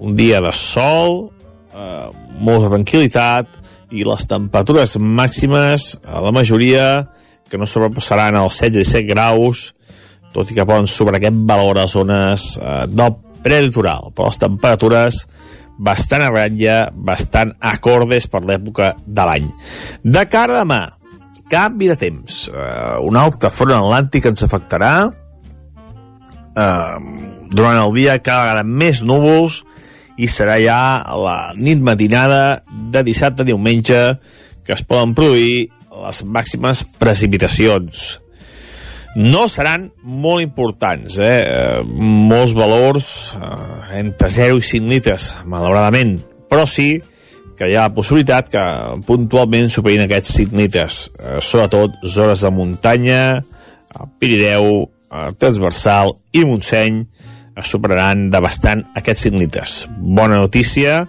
un 0.00 0.14
dia 0.16 0.40
de 0.40 0.52
sol, 0.56 1.26
eh, 1.76 2.06
molta 2.40 2.70
tranquil·litat 2.72 3.58
i 3.92 4.06
les 4.06 4.24
temperatures 4.30 4.96
màximes 4.96 5.90
a 6.08 6.22
la 6.24 6.32
majoria 6.32 6.86
que 7.50 7.58
no 7.60 7.68
sobrepassaran 7.68 8.38
els 8.40 8.56
16-17 8.62 9.10
graus, 9.10 9.74
tot 10.32 10.48
i 10.48 10.56
que 10.56 10.64
poden 10.64 10.88
sobre 10.88 11.18
aquest 11.18 11.36
valor 11.50 11.82
a 11.82 11.88
zones 11.90 12.54
eh, 12.56 12.86
del 12.88 13.18
prelitoral, 13.44 14.14
però 14.14 14.30
les 14.30 14.40
temperatures 14.40 15.20
bastant 15.80 16.24
a 16.24 16.30
ratlla, 16.32 16.78
bastant 16.94 17.52
acordes 17.60 18.28
per 18.28 18.40
l'època 18.44 18.94
de 19.04 19.28
l'any. 19.28 19.52
De 20.04 20.24
cara 20.32 20.56
a 20.56 20.64
demà, 20.64 20.80
canvi 21.50 21.90
de 21.90 21.96
temps. 21.98 22.46
Uh, 22.48 23.00
un 23.06 23.18
altre 23.18 23.50
front 23.52 23.74
atlàntic 23.76 24.30
ens 24.30 24.46
afectarà. 24.46 24.94
Uh, 26.50 26.96
durant 27.50 27.78
el 27.78 27.92
dia 27.96 28.18
cada 28.22 28.46
vegada 28.46 28.64
més 28.66 29.02
núvols 29.06 29.60
i 30.20 30.28
serà 30.28 30.58
ja 30.60 30.80
la 31.18 31.52
nit 31.56 31.80
matinada 31.82 32.60
de 32.92 33.02
dissabte 33.06 33.44
a 33.44 33.48
diumenge 33.48 34.00
que 34.66 34.74
es 34.76 34.82
poden 34.86 35.14
produir 35.16 35.70
les 35.90 36.24
màximes 36.24 36.82
precipitacions. 37.00 38.20
No 39.16 39.48
seran 39.50 39.88
molt 40.02 40.42
importants, 40.44 41.16
eh? 41.18 41.80
molts 41.90 42.52
valors 42.54 43.08
eh, 43.34 43.98
entre 43.98 44.28
0 44.30 44.60
i 44.60 44.66
5 44.68 44.92
litres, 44.92 45.32
malauradament, 45.50 46.20
però 46.50 46.66
sí 46.70 47.00
que 47.60 47.68
hi 47.68 47.76
ha 47.76 47.84
la 47.90 47.92
possibilitat 47.92 48.48
que 48.48 48.64
puntualment 49.04 49.68
superin 49.68 50.06
aquests 50.06 50.32
5 50.40 50.56
litres, 50.56 51.00
eh, 51.20 51.38
sobretot 51.44 52.00
zones 52.08 52.40
de 52.46 52.50
muntanya, 52.56 53.22
Pirineu, 54.20 54.86
transversal 55.42 56.12
i 56.38 56.44
Montseny, 56.46 57.00
es 57.58 57.72
superaran 57.74 58.28
de 58.30 58.40
bastant 58.40 58.84
aquests 58.96 59.26
5 59.28 59.40
litres. 59.42 59.72
Bona 59.98 60.38
notícia, 60.38 61.02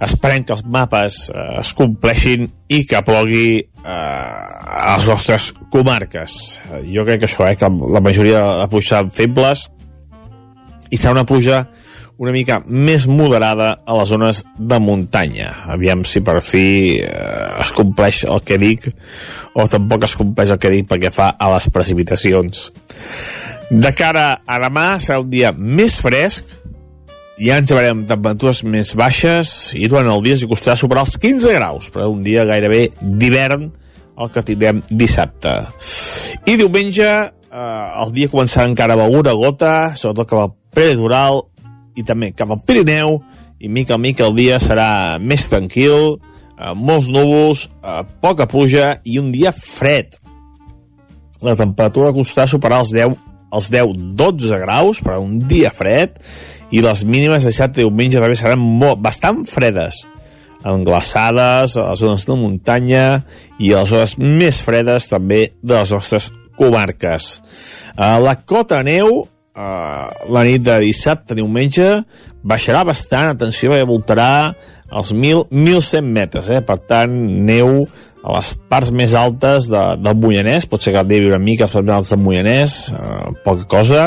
esperem 0.00 0.44
que 0.44 0.54
els 0.56 0.64
mapes 0.64 1.18
eh, 1.28 1.46
es 1.60 1.74
compleixin 1.76 2.46
i 2.72 2.84
que 2.88 3.02
plogui 3.04 3.60
eh, 3.60 3.90
a 3.90 4.96
les 4.96 5.08
nostres 5.10 5.50
comarques. 5.72 6.36
Eh, 6.70 6.82
jo 6.94 7.04
crec 7.08 7.24
que 7.24 7.28
això, 7.28 7.44
eh, 7.48 7.58
que 7.60 7.68
la 7.68 8.02
majoria 8.04 8.44
de 8.62 8.70
pluja 8.72 8.94
seran 8.94 9.12
febles 9.12 9.66
i 10.90 10.96
serà 10.96 11.18
una 11.18 11.28
pluja 11.28 11.66
una 12.20 12.34
mica 12.36 12.58
més 12.68 13.06
moderada 13.08 13.70
a 13.88 13.96
les 13.96 14.10
zones 14.12 14.42
de 14.58 14.78
muntanya. 14.82 15.54
Aviam 15.72 16.04
si 16.04 16.20
per 16.20 16.42
fi 16.44 16.64
eh, 17.00 17.62
es 17.62 17.72
compleix 17.72 18.26
el 18.28 18.42
que 18.44 18.58
dic 18.60 18.90
o 19.56 19.64
tampoc 19.72 20.04
es 20.04 20.18
compleix 20.20 20.52
el 20.52 20.60
que 20.60 20.72
dic 20.74 20.90
perquè 20.90 21.08
fa 21.14 21.32
a 21.32 21.48
les 21.54 21.70
precipitacions. 21.72 22.68
De 23.70 23.92
cara 23.96 24.26
a 24.44 24.60
demà 24.60 24.86
serà 25.00 25.22
un 25.22 25.30
dia 25.32 25.54
més 25.56 25.96
fresc, 26.04 26.44
ja 27.40 27.56
ens 27.56 27.72
veurem 27.72 28.04
temperatures 28.04 28.66
més 28.68 28.92
baixes 28.98 29.72
i 29.78 29.88
durant 29.88 30.12
el 30.12 30.20
dia 30.26 30.36
s'hi 30.36 30.50
costarà 30.50 30.76
superar 30.76 31.06
els 31.06 31.16
15 31.16 31.56
graus, 31.56 31.88
però 31.88 32.10
un 32.12 32.20
dia 32.26 32.44
gairebé 32.44 32.90
d'hivern 33.00 33.70
el 34.20 34.28
que 34.28 34.44
tindrem 34.44 34.84
dissabte. 34.92 35.56
I 36.44 36.60
diumenge 36.60 37.08
eh, 37.08 37.88
el 38.04 38.12
dia 38.12 38.28
començarà 38.28 38.68
encara 38.68 38.98
a 38.98 39.06
beure 39.06 39.32
gota, 39.40 39.94
sobretot 39.96 40.28
cap 40.28 40.44
al 40.44 40.56
prelitoral 40.70 41.46
i 41.96 42.04
també 42.06 42.32
cap 42.36 42.50
al 42.50 42.62
Pirineu, 42.66 43.18
i 43.60 43.68
mica 43.68 43.96
a 43.96 44.00
mica 44.00 44.26
el 44.26 44.36
dia 44.38 44.60
serà 44.62 45.18
més 45.18 45.48
tranquil, 45.50 46.16
eh, 46.56 46.74
molts 46.74 47.10
núvols, 47.12 47.68
eh, 47.82 48.02
poca 48.20 48.46
pluja 48.46 49.00
i 49.04 49.18
un 49.18 49.32
dia 49.32 49.52
fred. 49.52 50.16
La 51.42 51.56
temperatura 51.56 52.12
costarà 52.12 52.46
superar 52.46 52.80
els 52.84 52.92
10 52.92 53.16
els 53.50 53.66
10-12 53.66 54.60
graus 54.62 55.00
per 55.02 55.18
un 55.18 55.40
dia 55.50 55.72
fred 55.74 56.20
i 56.70 56.82
les 56.84 57.02
mínimes 57.02 57.42
de 57.42 57.50
dissabte 57.50 57.80
i 57.80 57.82
diumenge 57.82 58.20
també 58.22 58.36
seran 58.38 58.62
molt, 58.62 59.00
bastant 59.02 59.42
fredes 59.50 60.04
amb 60.62 60.84
glaçades 60.84 61.76
a 61.80 61.88
les 61.88 62.02
zones 62.02 62.26
de 62.28 62.36
muntanya 62.36 63.04
i 63.58 63.72
a 63.72 63.82
les 63.82 63.90
zones 63.90 64.16
més 64.20 64.60
fredes 64.62 65.08
també 65.10 65.48
de 65.62 65.74
les 65.78 65.92
nostres 65.94 66.30
comarques. 66.60 67.30
A 67.96 68.18
la 68.20 68.36
cota 68.44 68.82
neu, 68.84 69.24
la 69.54 70.44
nit 70.46 70.62
de 70.62 70.76
dissabte 70.84 71.34
diumenge, 71.34 71.88
baixarà 72.42 72.84
bastant, 72.86 73.32
atenció, 73.34 73.72
perquè 73.72 73.88
voltarà 73.88 74.30
els 74.90 75.12
1.100 75.14 76.06
metres, 76.06 76.48
eh? 76.50 76.62
per 76.66 76.78
tant, 76.88 77.12
neu 77.46 77.84
a 78.20 78.36
les 78.36 78.52
parts 78.68 78.92
més 78.92 79.14
altes 79.16 79.68
de, 79.70 79.82
del 80.00 80.16
Moianès, 80.20 80.66
pot 80.68 80.82
ser 80.82 80.94
que 80.94 81.02
el 81.02 81.08
deia 81.08 81.30
una 81.30 81.40
mica 81.40 81.66
les 81.66 81.74
parts 81.74 81.86
més 81.86 81.96
altes 81.96 82.14
del 82.14 82.24
Moianès, 82.24 82.78
eh, 82.92 83.34
poca 83.44 83.68
cosa, 83.70 84.06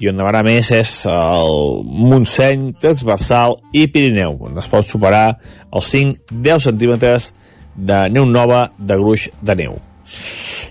i 0.00 0.08
on 0.08 0.16
nevarà 0.16 0.40
més 0.44 0.70
és 0.72 0.94
el 1.12 1.84
Montseny, 1.84 2.70
Transversal 2.80 3.58
i 3.76 3.84
Pirineu, 3.92 4.38
on 4.48 4.56
es 4.60 4.70
pot 4.72 4.88
superar 4.88 5.26
els 5.68 5.92
5-10 5.92 6.66
centímetres 6.70 7.30
de 7.76 8.06
neu 8.12 8.26
nova 8.28 8.68
de 8.78 8.96
gruix 9.00 9.28
de 9.44 9.56
neu. 9.60 9.78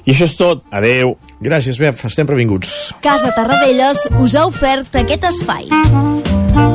I 0.06 0.13
això 0.13 0.28
és 0.30 0.36
tot. 0.39 0.63
Adeu. 0.71 1.15
Gràcies, 1.43 1.80
Bep. 1.80 1.99
Estem 2.10 2.28
previnguts. 2.30 2.93
Casa 3.04 3.32
Tarradellas 3.36 4.08
us 4.19 4.36
ha 4.36 4.47
ofert 4.49 4.99
aquest 4.99 5.30
espai. 5.32 5.69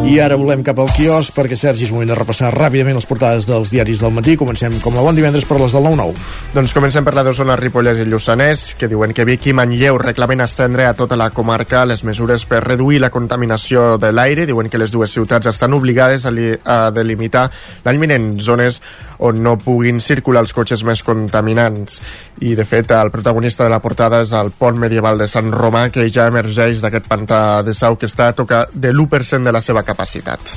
I 0.04 0.18
ara 0.20 0.36
volem 0.36 0.60
cap 0.64 0.78
al 0.80 0.90
quios 0.92 1.30
perquè, 1.32 1.56
Sergi, 1.56 1.86
és 1.86 1.92
moment 1.92 2.10
de 2.10 2.16
repassar 2.16 2.50
ràpidament 2.52 2.96
les 2.96 3.06
portades 3.08 3.46
dels 3.48 3.70
diaris 3.72 4.02
del 4.04 4.12
matí. 4.12 4.34
Comencem 4.36 4.76
com 4.84 4.96
la 4.96 5.02
bon 5.04 5.16
divendres 5.16 5.46
per 5.48 5.56
les 5.60 5.72
del 5.72 5.84
9-9. 5.84 6.14
Doncs 6.54 6.74
comencem 6.76 7.06
per 7.06 7.14
la 7.16 7.24
d'Osona, 7.24 7.56
Ripollès 7.56 8.02
i 8.02 8.06
Lluçanès, 8.08 8.66
que 8.78 8.88
diuen 8.88 9.14
que 9.16 9.24
Vic 9.24 9.48
i 9.48 9.54
Manlleu 9.56 9.96
reclamen 10.00 10.44
estendre 10.44 10.86
a 10.86 10.94
tota 10.96 11.16
la 11.20 11.30
comarca 11.32 11.86
les 11.88 12.04
mesures 12.04 12.44
per 12.48 12.62
reduir 12.64 13.00
la 13.00 13.10
contaminació 13.10 13.96
de 14.00 14.12
l'aire. 14.12 14.46
Diuen 14.48 14.68
que 14.68 14.80
les 14.80 14.92
dues 14.92 15.12
ciutats 15.12 15.48
estan 15.50 15.72
obligades 15.76 16.28
a, 16.28 16.32
li, 16.32 16.52
a 16.64 16.90
delimitar 16.92 17.48
l'any 17.84 18.04
vinent 18.04 18.28
zones 18.44 18.82
on 19.24 19.40
no 19.42 19.56
puguin 19.60 20.00
circular 20.04 20.44
els 20.44 20.54
cotxes 20.56 20.84
més 20.84 21.02
contaminants. 21.06 22.00
I, 22.44 22.54
de 22.58 22.66
fet, 22.68 22.92
el 22.92 23.12
protagonista 23.14 23.64
de 23.64 23.72
la 23.72 23.80
portada 23.84 24.20
és 24.24 24.34
el 24.36 24.52
pont 24.58 24.78
medieval 24.80 25.20
de 25.20 25.28
Sant 25.30 25.52
Romà, 25.54 25.88
que 25.94 26.08
ja 26.12 26.28
emergeix 26.30 26.84
d'aquest 26.84 27.08
pantà 27.10 27.40
de 27.64 27.74
Sau 27.74 27.96
que 27.96 28.10
està 28.10 28.30
a 28.30 28.36
tocar 28.36 28.66
de 28.72 28.92
l'1% 28.92 29.44
de 29.44 29.54
la 29.54 29.64
seva 29.64 29.84
capacitat. 29.86 30.56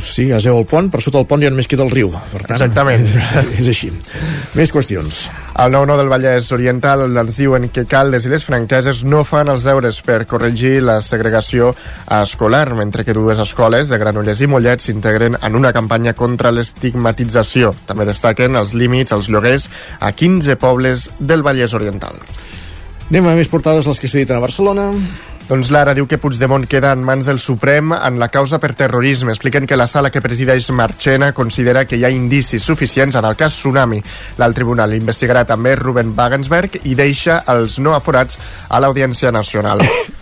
Sí, 0.00 0.30
es 0.32 0.46
veu 0.48 0.58
el 0.58 0.66
pont, 0.68 0.88
per 0.90 1.02
sota 1.04 1.20
el 1.20 1.26
pont 1.28 1.42
ja 1.42 1.50
només 1.52 1.68
queda 1.70 1.84
el 1.84 1.92
riu. 1.92 2.10
Per 2.32 2.40
tant, 2.42 2.56
Exactament. 2.56 3.06
És, 3.10 3.60
és 3.60 3.70
així. 3.72 3.90
Més 4.56 4.72
qüestions. 4.72 5.20
Al 5.60 5.74
9-9 5.74 6.00
del 6.00 6.10
Vallès 6.12 6.50
Oriental 6.56 7.04
ens 7.08 7.38
diuen 7.40 7.68
que 7.74 7.84
Caldes 7.88 8.26
i 8.26 8.32
les 8.32 8.44
franqueses 8.46 9.02
no 9.04 9.22
fan 9.28 9.50
els 9.52 9.66
deures 9.68 10.00
per 10.06 10.22
corregir 10.30 10.78
la 10.84 11.00
segregació 11.04 11.74
escolar, 12.20 12.66
mentre 12.78 13.04
que 13.04 13.16
dues 13.16 13.40
escoles 13.42 13.92
de 13.92 14.00
Granollers 14.00 14.40
i 14.40 14.48
Mollet 14.50 14.84
s'integren 14.84 15.36
en 15.40 15.58
una 15.58 15.74
campanya 15.76 16.14
contra 16.16 16.52
l'estigmatització. 16.54 17.74
També 17.86 18.08
destaquen 18.08 18.56
els 18.56 18.72
límits 18.74 19.12
als 19.16 19.28
lloguers 19.28 19.68
a 20.00 20.12
15 20.12 20.56
pobles 20.60 21.10
del 21.18 21.44
Vallès 21.46 21.76
Oriental. 21.76 22.16
Anem 23.10 23.26
a 23.26 23.34
més 23.34 23.50
portades, 23.50 23.88
les 23.90 23.98
que 23.98 24.08
s'editen 24.08 24.38
a 24.38 24.44
Barcelona. 24.44 24.92
Doncs 25.50 25.72
l'ara 25.74 25.96
diu 25.98 26.06
que 26.06 26.14
Puigdemont 26.22 26.62
queda 26.70 26.92
en 26.94 27.00
mans 27.02 27.26
del 27.26 27.40
Suprem 27.42 27.90
en 27.96 28.20
la 28.22 28.28
causa 28.30 28.60
per 28.62 28.70
terrorisme. 28.78 29.32
Expliquen 29.34 29.66
que 29.66 29.78
la 29.80 29.88
sala 29.90 30.12
que 30.14 30.22
presideix 30.22 30.68
Marchena 30.70 31.32
considera 31.34 31.82
que 31.90 31.98
hi 31.98 32.04
ha 32.06 32.12
indicis 32.14 32.62
suficients 32.62 33.18
en 33.18 33.26
el 33.26 33.34
cas 33.34 33.58
Tsunami. 33.58 33.98
L'alt 34.38 34.54
tribunal 34.60 34.94
investigarà 34.94 35.42
també 35.48 35.74
Ruben 35.74 36.14
Wagensberg 36.14 36.78
i 36.84 36.94
deixa 36.94 37.42
els 37.50 37.80
no 37.82 37.98
aforats 37.98 38.38
a 38.68 38.78
l'Audiència 38.78 39.34
Nacional. 39.34 39.82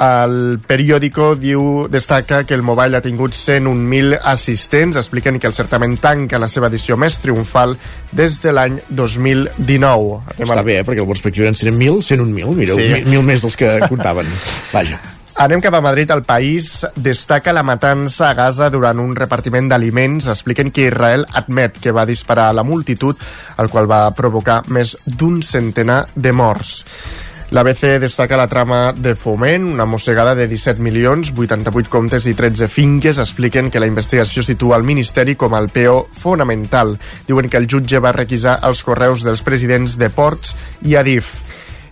El 0.00 0.58
periòdico 0.64 1.34
diu, 1.36 1.84
destaca 1.92 2.44
que 2.48 2.54
el 2.56 2.62
Mobile 2.64 2.96
ha 2.96 3.02
tingut 3.04 3.34
101.000 3.36 4.16
assistents. 4.32 4.96
Expliquen 4.96 5.36
que 5.38 5.46
el 5.50 5.52
certament 5.52 5.98
tanca 6.00 6.40
la 6.40 6.48
seva 6.48 6.70
edició 6.72 6.96
més 6.96 7.18
triomfal 7.20 7.76
des 8.16 8.38
de 8.40 8.54
l'any 8.56 8.80
2019. 8.88 10.18
Anem 10.34 10.48
Està 10.48 10.64
bé, 10.64 10.78
eh? 10.80 10.88
perquè 10.88 11.04
el 11.04 11.10
perspectiva 11.10 11.50
eren 11.50 11.58
100.000, 11.60 12.00
101.000, 12.16 12.56
mireu, 12.56 12.80
Sí. 12.80 12.88
sí. 12.94 13.04
mil 13.12 13.22
més 13.28 13.44
dels 13.44 13.56
que 13.60 13.76
comptaven. 13.92 14.26
Vaja. 14.72 14.98
Anem 15.40 15.60
cap 15.60 15.76
a 15.76 15.80
Madrid. 15.80 16.10
El 16.12 16.24
país 16.24 16.86
destaca 16.96 17.52
la 17.52 17.62
matança 17.62 18.30
a 18.30 18.34
Gaza 18.34 18.68
durant 18.72 18.98
un 19.00 19.14
repartiment 19.16 19.68
d'aliments. 19.70 20.26
Expliquen 20.28 20.70
que 20.72 20.88
Israel 20.88 21.24
admet 21.32 21.78
que 21.80 21.92
va 21.92 22.04
disparar 22.08 22.48
a 22.50 22.56
la 22.56 22.64
multitud, 22.64 23.16
el 23.56 23.68
qual 23.72 23.88
va 23.88 24.02
provocar 24.16 24.62
més 24.68 24.96
d'un 25.06 25.42
centenar 25.42 26.06
de 26.14 26.32
morts. 26.32 26.84
L'ABC 27.50 27.98
destaca 27.98 28.36
la 28.38 28.46
trama 28.46 28.92
de 28.94 29.16
Foment, 29.18 29.64
una 29.72 29.84
mossegada 29.84 30.36
de 30.38 30.46
17 30.46 30.78
milions, 30.86 31.32
88 31.34 31.90
comptes 31.90 32.28
i 32.30 32.34
13 32.38 32.68
finques. 32.70 33.18
Expliquen 33.18 33.72
que 33.74 33.82
la 33.82 33.88
investigació 33.90 34.44
situa 34.46 34.78
el 34.78 34.86
Ministeri 34.86 35.34
com 35.34 35.56
el 35.58 35.66
PO 35.74 35.96
fonamental. 36.14 36.94
Diuen 37.26 37.50
que 37.50 37.58
el 37.58 37.66
jutge 37.66 37.98
va 37.98 38.14
requisar 38.14 38.60
els 38.70 38.84
correus 38.86 39.26
dels 39.26 39.42
presidents 39.42 39.98
de 39.98 40.12
Ports 40.14 40.54
i 40.86 40.94
Adif. 40.94 41.34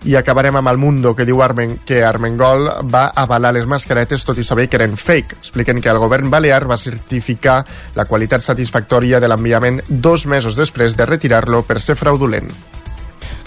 I 0.07 0.15
acabarem 0.15 0.55
amb 0.55 0.71
el 0.71 0.79
Mundo, 0.79 1.11
que 1.11 1.27
diu 1.27 1.43
Armen, 1.43 1.81
que 1.83 2.05
Armengol 2.07 2.69
va 2.87 3.09
avalar 3.11 3.51
les 3.51 3.67
mascaretes 3.67 4.23
tot 4.23 4.39
i 4.39 4.47
saber 4.47 4.69
que 4.71 4.79
eren 4.79 4.95
fake. 4.95 5.41
Expliquen 5.43 5.83
que 5.83 5.91
el 5.91 5.99
govern 5.99 6.31
balear 6.31 6.63
va 6.71 6.79
certificar 6.79 7.65
la 7.99 8.07
qualitat 8.07 8.47
satisfactòria 8.47 9.19
de 9.19 9.27
l'enviament 9.27 9.83
dos 9.89 10.23
mesos 10.23 10.55
després 10.55 10.95
de 10.95 11.03
retirar-lo 11.17 11.65
per 11.67 11.81
ser 11.83 11.99
fraudulent. 11.99 12.47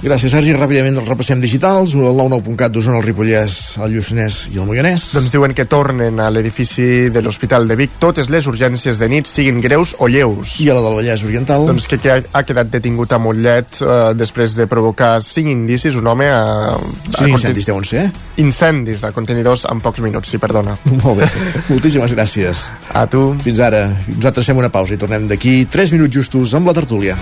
Gràcies, 0.02 0.32
Sergi. 0.34 0.50
Ràpidament 0.58 0.96
els 0.98 1.06
repassem 1.06 1.38
digitals. 1.38 1.92
El 1.94 2.02
99.cat 2.02 2.72
d'Osona, 2.74 2.98
el 2.98 3.04
Ripollès, 3.06 3.76
el 3.84 3.92
Lluçanès 3.94 4.48
i 4.50 4.58
el 4.58 4.66
Moianès. 4.66 5.04
Doncs 5.14 5.30
diuen 5.30 5.54
que 5.54 5.66
tornen 5.70 6.18
a 6.18 6.26
l'edifici 6.34 7.06
de 7.14 7.22
l'Hospital 7.22 7.68
de 7.70 7.76
Vic 7.78 7.94
totes 8.02 8.26
les 8.32 8.48
urgències 8.50 8.98
de 8.98 9.08
nit, 9.12 9.30
siguin 9.30 9.62
greus 9.62 9.94
o 10.02 10.10
lleus. 10.10 10.56
I 10.64 10.72
a 10.72 10.76
la 10.78 10.82
del 10.82 10.98
Vallès 10.98 11.22
Oriental? 11.28 11.68
Doncs 11.70 11.86
que, 11.86 12.00
que 12.02 12.10
ha, 12.10 12.18
ha 12.18 12.42
quedat 12.42 12.74
detingut 12.74 13.14
a 13.14 13.22
Mollet 13.22 13.78
eh, 13.78 14.02
després 14.18 14.58
de 14.58 14.66
provocar 14.66 15.14
cinc 15.22 15.54
indicis, 15.54 15.94
un 15.94 16.10
home 16.10 16.26
a... 16.26 16.74
Sí, 17.06 17.30
incendis 17.30 17.70
deuen 17.70 17.86
ser. 17.86 18.08
Incendis 18.42 19.06
a 19.06 19.14
contenidors 19.14 19.68
en 19.70 19.86
pocs 19.86 20.02
minuts, 20.02 20.34
sí, 20.34 20.42
perdona. 20.42 20.74
Molt 21.04 21.22
bé. 21.22 21.30
Moltíssimes 21.70 22.18
gràcies. 22.18 22.66
A 22.90 23.06
tu. 23.06 23.28
Fins 23.46 23.62
ara. 23.62 23.86
Nosaltres 24.16 24.50
fem 24.50 24.66
una 24.66 24.74
pausa 24.74 24.98
i 24.98 25.02
tornem 25.02 25.30
d'aquí 25.30 25.60
3 25.70 25.94
minuts 25.94 26.18
justos 26.18 26.58
amb 26.58 26.66
la 26.66 26.80
tertúlia. 26.82 27.14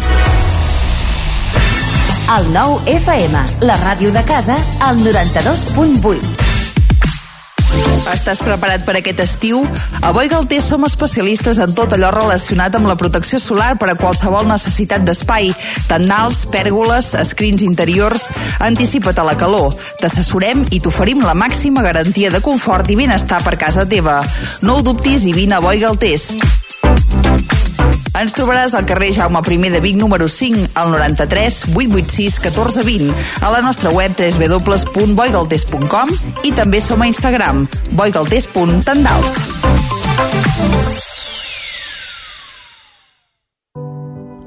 El 2.30 2.44
nou 2.54 2.76
FM, 2.86 3.40
la 3.66 3.74
ràdio 3.80 4.12
de 4.14 4.20
casa, 4.22 4.54
al 4.86 5.00
92.8. 5.02 6.28
Estàs 8.12 8.38
preparat 8.46 8.84
per 8.86 8.94
aquest 9.00 9.22
estiu? 9.24 9.64
A 9.98 10.12
Boi 10.14 10.30
som 10.62 10.86
especialistes 10.86 11.58
en 11.58 11.74
tot 11.74 11.90
allò 11.92 12.12
relacionat 12.14 12.76
amb 12.78 12.86
la 12.86 12.94
protecció 12.94 13.40
solar 13.42 13.76
per 13.78 13.90
a 13.90 13.96
qualsevol 13.98 14.46
necessitat 14.46 15.02
d'espai, 15.02 15.50
tendals, 15.88 16.46
pèrgoles, 16.46 17.14
escrins 17.18 17.62
interiors. 17.66 18.30
Anticipa't 18.60 19.18
a 19.18 19.26
la 19.26 19.34
calor. 19.34 19.74
T'assessorem 19.98 20.68
i 20.70 20.78
t'oferim 20.78 21.26
la 21.26 21.34
màxima 21.34 21.82
garantia 21.82 22.30
de 22.30 22.40
confort 22.40 22.88
i 22.90 22.94
benestar 22.94 23.42
per 23.42 23.58
casa 23.58 23.88
teva. 23.88 24.22
No 24.62 24.78
ho 24.78 24.86
dubtis 24.86 25.26
i 25.26 25.34
vine 25.34 25.58
a 25.58 25.60
Boi 25.60 25.82
Galtés. 25.82 26.30
Ens 28.18 28.34
trobaràs 28.34 28.74
al 28.74 28.86
carrer 28.88 29.12
Jaume 29.14 29.38
I 29.46 29.70
de 29.70 29.80
Vic 29.80 29.96
número 29.96 30.26
5 30.28 30.72
al 30.74 30.90
93 30.90 31.64
886 31.74 32.40
1420 32.42 33.14
a 33.40 33.50
la 33.50 33.60
nostra 33.62 33.90
web 33.90 34.12
www.boigaltés.com 34.18 36.08
i 36.44 36.52
també 36.52 36.80
som 36.80 37.02
a 37.02 37.06
Instagram 37.06 37.68
boigaltés.tendals. 37.92 39.60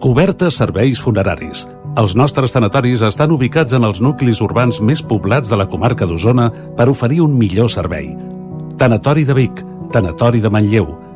Cobertes 0.03 0.57
serveis 0.59 0.99
funeraris. 0.99 1.63
Els 1.95 2.15
nostres 2.19 2.51
tanatoris 2.51 3.01
estan 3.07 3.31
ubicats 3.31 3.71
en 3.77 3.85
els 3.87 4.01
nuclis 4.03 4.41
urbans 4.43 4.81
més 4.83 4.99
poblats 4.99 5.47
de 5.47 5.55
la 5.55 5.69
comarca 5.71 6.05
d'Osona 6.09 6.51
per 6.75 6.89
oferir 6.91 7.21
un 7.23 7.37
millor 7.39 7.71
servei. 7.71 8.11
Tanatori 8.75 9.23
de 9.23 9.33
Vic, 9.37 9.63
Tanatori 9.93 10.41
de 10.43 10.49
Manlleu, 10.51 11.02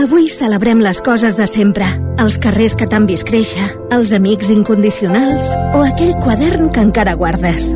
Avui 0.00 0.30
celebrem 0.32 0.78
les 0.80 1.02
coses 1.04 1.34
de 1.36 1.44
sempre, 1.44 1.84
els 2.22 2.38
carrers 2.40 2.72
que 2.72 2.86
t'han 2.88 3.04
vist 3.04 3.26
créixer, 3.28 3.66
els 3.92 4.14
amics 4.16 4.48
incondicionals 4.48 5.50
o 5.76 5.82
aquell 5.84 6.14
quadern 6.24 6.70
que 6.72 6.80
encara 6.80 7.12
guardes. 7.20 7.66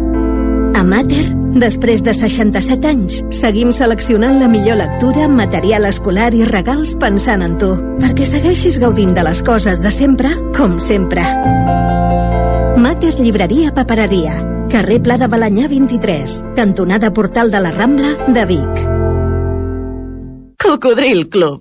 A 0.73 0.81
Mater, 0.89 1.27
després 1.61 2.01
de 2.07 2.15
67 2.17 2.89
anys, 2.89 3.19
seguim 3.29 3.75
seleccionant 3.77 4.39
la 4.41 4.49
millor 4.49 4.79
lectura, 4.81 5.27
material 5.29 5.85
escolar 5.91 6.31
i 6.33 6.47
regals 6.49 6.95
pensant 7.03 7.45
en 7.45 7.59
tu, 7.61 7.75
perquè 8.01 8.25
segueixis 8.31 8.81
gaudint 8.81 9.13
de 9.13 9.27
les 9.29 9.45
coses 9.45 9.85
de 9.85 9.93
sempre, 9.93 10.33
com 10.57 10.79
sempre. 10.81 11.27
Mater 12.81 13.13
Llibreria 13.21 13.75
Papereria, 13.77 14.39
carrer 14.73 15.03
Pla 15.05 15.21
de 15.21 15.29
Balanyà 15.29 15.69
23, 15.69 16.41
cantonada 16.57 17.13
Portal 17.13 17.53
de 17.53 17.61
la 17.61 17.75
Rambla 17.77 18.17
de 18.33 18.49
Vic. 18.49 18.83
Cocodril 20.65 21.29
Club. 21.29 21.61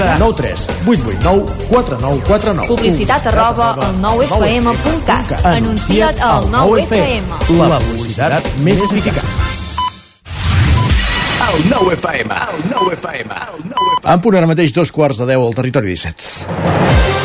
9 0.19 0.35
3 0.37 0.67
8 0.87 1.15
8 1.15 1.23
9 1.23 1.55
4 1.69 1.99
9 2.01 2.21
4 2.27 2.53
9. 2.53 2.67
Publicitat 2.71 3.27
arroba 3.31 3.71
al 3.73 3.95
9FM.cat. 4.03 5.33
Anuncia't 5.53 6.21
al 6.25 6.49
9FM. 6.51 7.41
La 7.61 7.79
publicitat 7.79 8.51
més 8.65 8.83
eficaç. 8.87 9.23
El 11.51 11.65
9 11.69 11.97
FM, 11.97 12.33
el 12.33 12.69
9 12.69 12.93
FM, 12.95 13.33
el 13.33 13.65
9 13.65 13.97
FM. 13.97 14.13
En 14.13 14.21
punt 14.23 14.37
ara 14.39 14.47
mateix 14.47 14.73
dos 14.77 14.93
quarts 14.95 15.19
de 15.19 15.27
10 15.33 15.47
al 15.49 15.57
territori 15.57 15.95
17. 15.95 17.20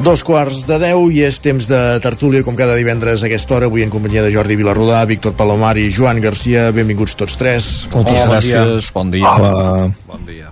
Dos 0.00 0.22
quarts 0.24 0.62
de 0.64 0.78
deu 0.80 1.10
i 1.12 1.20
és 1.26 1.36
temps 1.44 1.66
de 1.68 1.80
tertúlia 2.00 2.40
com 2.46 2.56
cada 2.56 2.72
divendres 2.78 3.20
a 3.20 3.28
aquesta 3.28 3.58
hora, 3.58 3.68
avui 3.68 3.84
en 3.84 3.92
companyia 3.92 4.22
de 4.24 4.30
Jordi 4.32 4.56
Vilarrodà, 4.56 5.02
Víctor 5.04 5.34
Palomar 5.36 5.74
i 5.76 5.90
Joan 5.92 6.22
Garcia. 6.24 6.70
Benvinguts 6.72 7.18
tots 7.20 7.36
tres. 7.36 7.68
Moltes 7.92 8.16
Hola, 8.16 8.40
gràcies, 8.40 8.88
bon 8.96 9.12
dia. 9.12 9.28
Hola. 9.36 9.90
Bon 10.08 10.24
dia. 10.24 10.48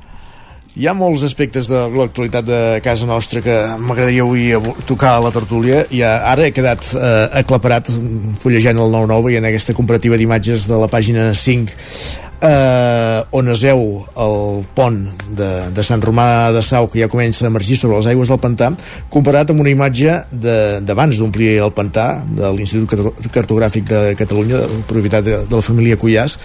Hi 0.78 0.86
ha 0.86 0.92
molts 0.94 1.24
aspectes 1.26 1.66
de 1.66 1.78
l'actualitat 1.90 2.44
de 2.46 2.58
casa 2.84 3.06
nostra 3.08 3.40
que 3.42 3.54
m'agradaria 3.82 4.22
avui 4.22 4.52
tocar 4.86 5.16
a 5.16 5.24
la 5.24 5.32
tertúlia. 5.34 5.80
I 5.90 6.04
ara 6.06 6.44
he 6.46 6.52
quedat 6.54 6.92
eh, 6.94 7.40
aclaparat 7.40 7.90
fullejant 8.38 8.78
el 8.78 8.94
9-9 8.94 9.32
i 9.34 9.40
en 9.40 9.48
aquesta 9.50 9.74
comparativa 9.74 10.14
d'imatges 10.20 10.68
de 10.70 10.78
la 10.78 10.86
pàgina 10.92 11.32
5 11.34 11.74
eh, 12.46 13.26
on 13.34 13.50
es 13.50 13.64
veu 13.66 13.82
el 14.22 14.38
pont 14.78 15.02
de, 15.34 15.50
de 15.74 15.82
Sant 15.90 16.04
Romà 16.06 16.30
de 16.54 16.62
Sau 16.62 16.86
que 16.86 17.02
ja 17.02 17.10
comença 17.10 17.48
a 17.48 17.50
emergir 17.50 17.74
sobre 17.82 17.98
les 17.98 18.12
aigües 18.14 18.30
del 18.30 18.38
pantà 18.38 18.70
comparat 19.10 19.50
amb 19.50 19.66
una 19.66 19.74
imatge 19.74 20.14
d'abans 20.30 21.18
d'omplir 21.18 21.56
el 21.58 21.74
pantà 21.74 22.20
de 22.22 22.54
l'Institut 22.54 22.86
Carto- 22.94 23.30
Cartogràfic 23.34 23.90
de 23.90 24.04
Catalunya 24.20 24.62
de 24.62 24.84
propietat 24.86 25.26
de, 25.26 25.40
de 25.42 25.58
la 25.58 25.66
família 25.74 25.98
Cuyàs 25.98 26.38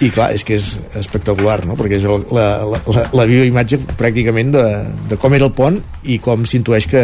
i 0.00 0.08
clar, 0.08 0.30
és 0.32 0.44
que 0.48 0.56
és 0.56 0.66
espectacular 0.96 1.58
no? 1.68 1.76
perquè 1.76 1.98
és 1.98 2.04
la, 2.08 2.16
la, 2.64 2.80
la, 2.80 3.02
la 3.12 3.24
viva 3.28 3.44
imatge 3.44 3.76
pràcticament 3.98 4.54
de, 4.54 4.64
de 5.10 5.18
com 5.20 5.34
era 5.36 5.44
el 5.50 5.52
pont 5.56 5.76
i 6.08 6.16
com 6.22 6.46
s'intueix 6.48 6.86
que, 6.88 7.02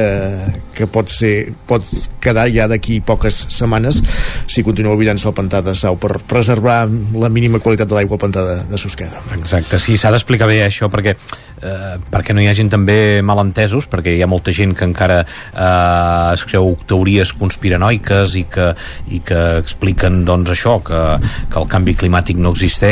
que 0.72 0.88
pot, 0.88 1.12
ser, 1.12 1.50
pot 1.68 1.84
quedar 2.24 2.46
ja 2.52 2.64
d'aquí 2.70 3.02
poques 3.04 3.36
setmanes 3.52 4.00
si 4.48 4.64
continua 4.64 4.96
buidant-se 4.96 5.28
el 5.28 5.36
pantà 5.36 5.60
de 5.64 5.74
Sau 5.76 5.98
per 6.00 6.14
preservar 6.24 6.78
la 7.20 7.28
mínima 7.32 7.60
qualitat 7.60 7.90
de 7.90 7.98
l'aigua 7.98 8.16
al 8.16 8.22
pantà 8.22 8.46
de, 8.46 8.56
de 8.70 8.80
Susqueda 8.80 9.20
Exacte, 9.36 9.80
sí, 9.82 9.98
s'ha 10.00 10.14
d'explicar 10.14 10.48
bé 10.48 10.62
això 10.64 10.88
perquè, 10.92 11.12
eh, 11.60 11.92
perquè 12.12 12.32
no 12.32 12.40
hi 12.40 12.48
hagin 12.48 12.72
també 12.72 13.20
malentesos, 13.20 13.90
perquè 13.92 14.16
hi 14.16 14.24
ha 14.24 14.30
molta 14.30 14.56
gent 14.56 14.72
que 14.76 14.88
encara 14.88 15.20
eh, 15.20 16.32
es 16.32 16.46
creu 16.48 16.72
teories 16.88 17.34
conspiranoiques 17.36 18.40
i 18.40 18.46
que, 18.48 18.72
i 19.12 19.20
que 19.26 19.44
expliquen 19.60 20.22
doncs 20.24 20.56
això, 20.56 20.78
que, 20.86 21.04
que 21.52 21.60
el 21.60 21.68
canvi 21.68 21.98
climàtic 22.00 22.40
no 22.40 22.56
existeix 22.56 22.85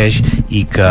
i 0.54 0.64
que 0.70 0.90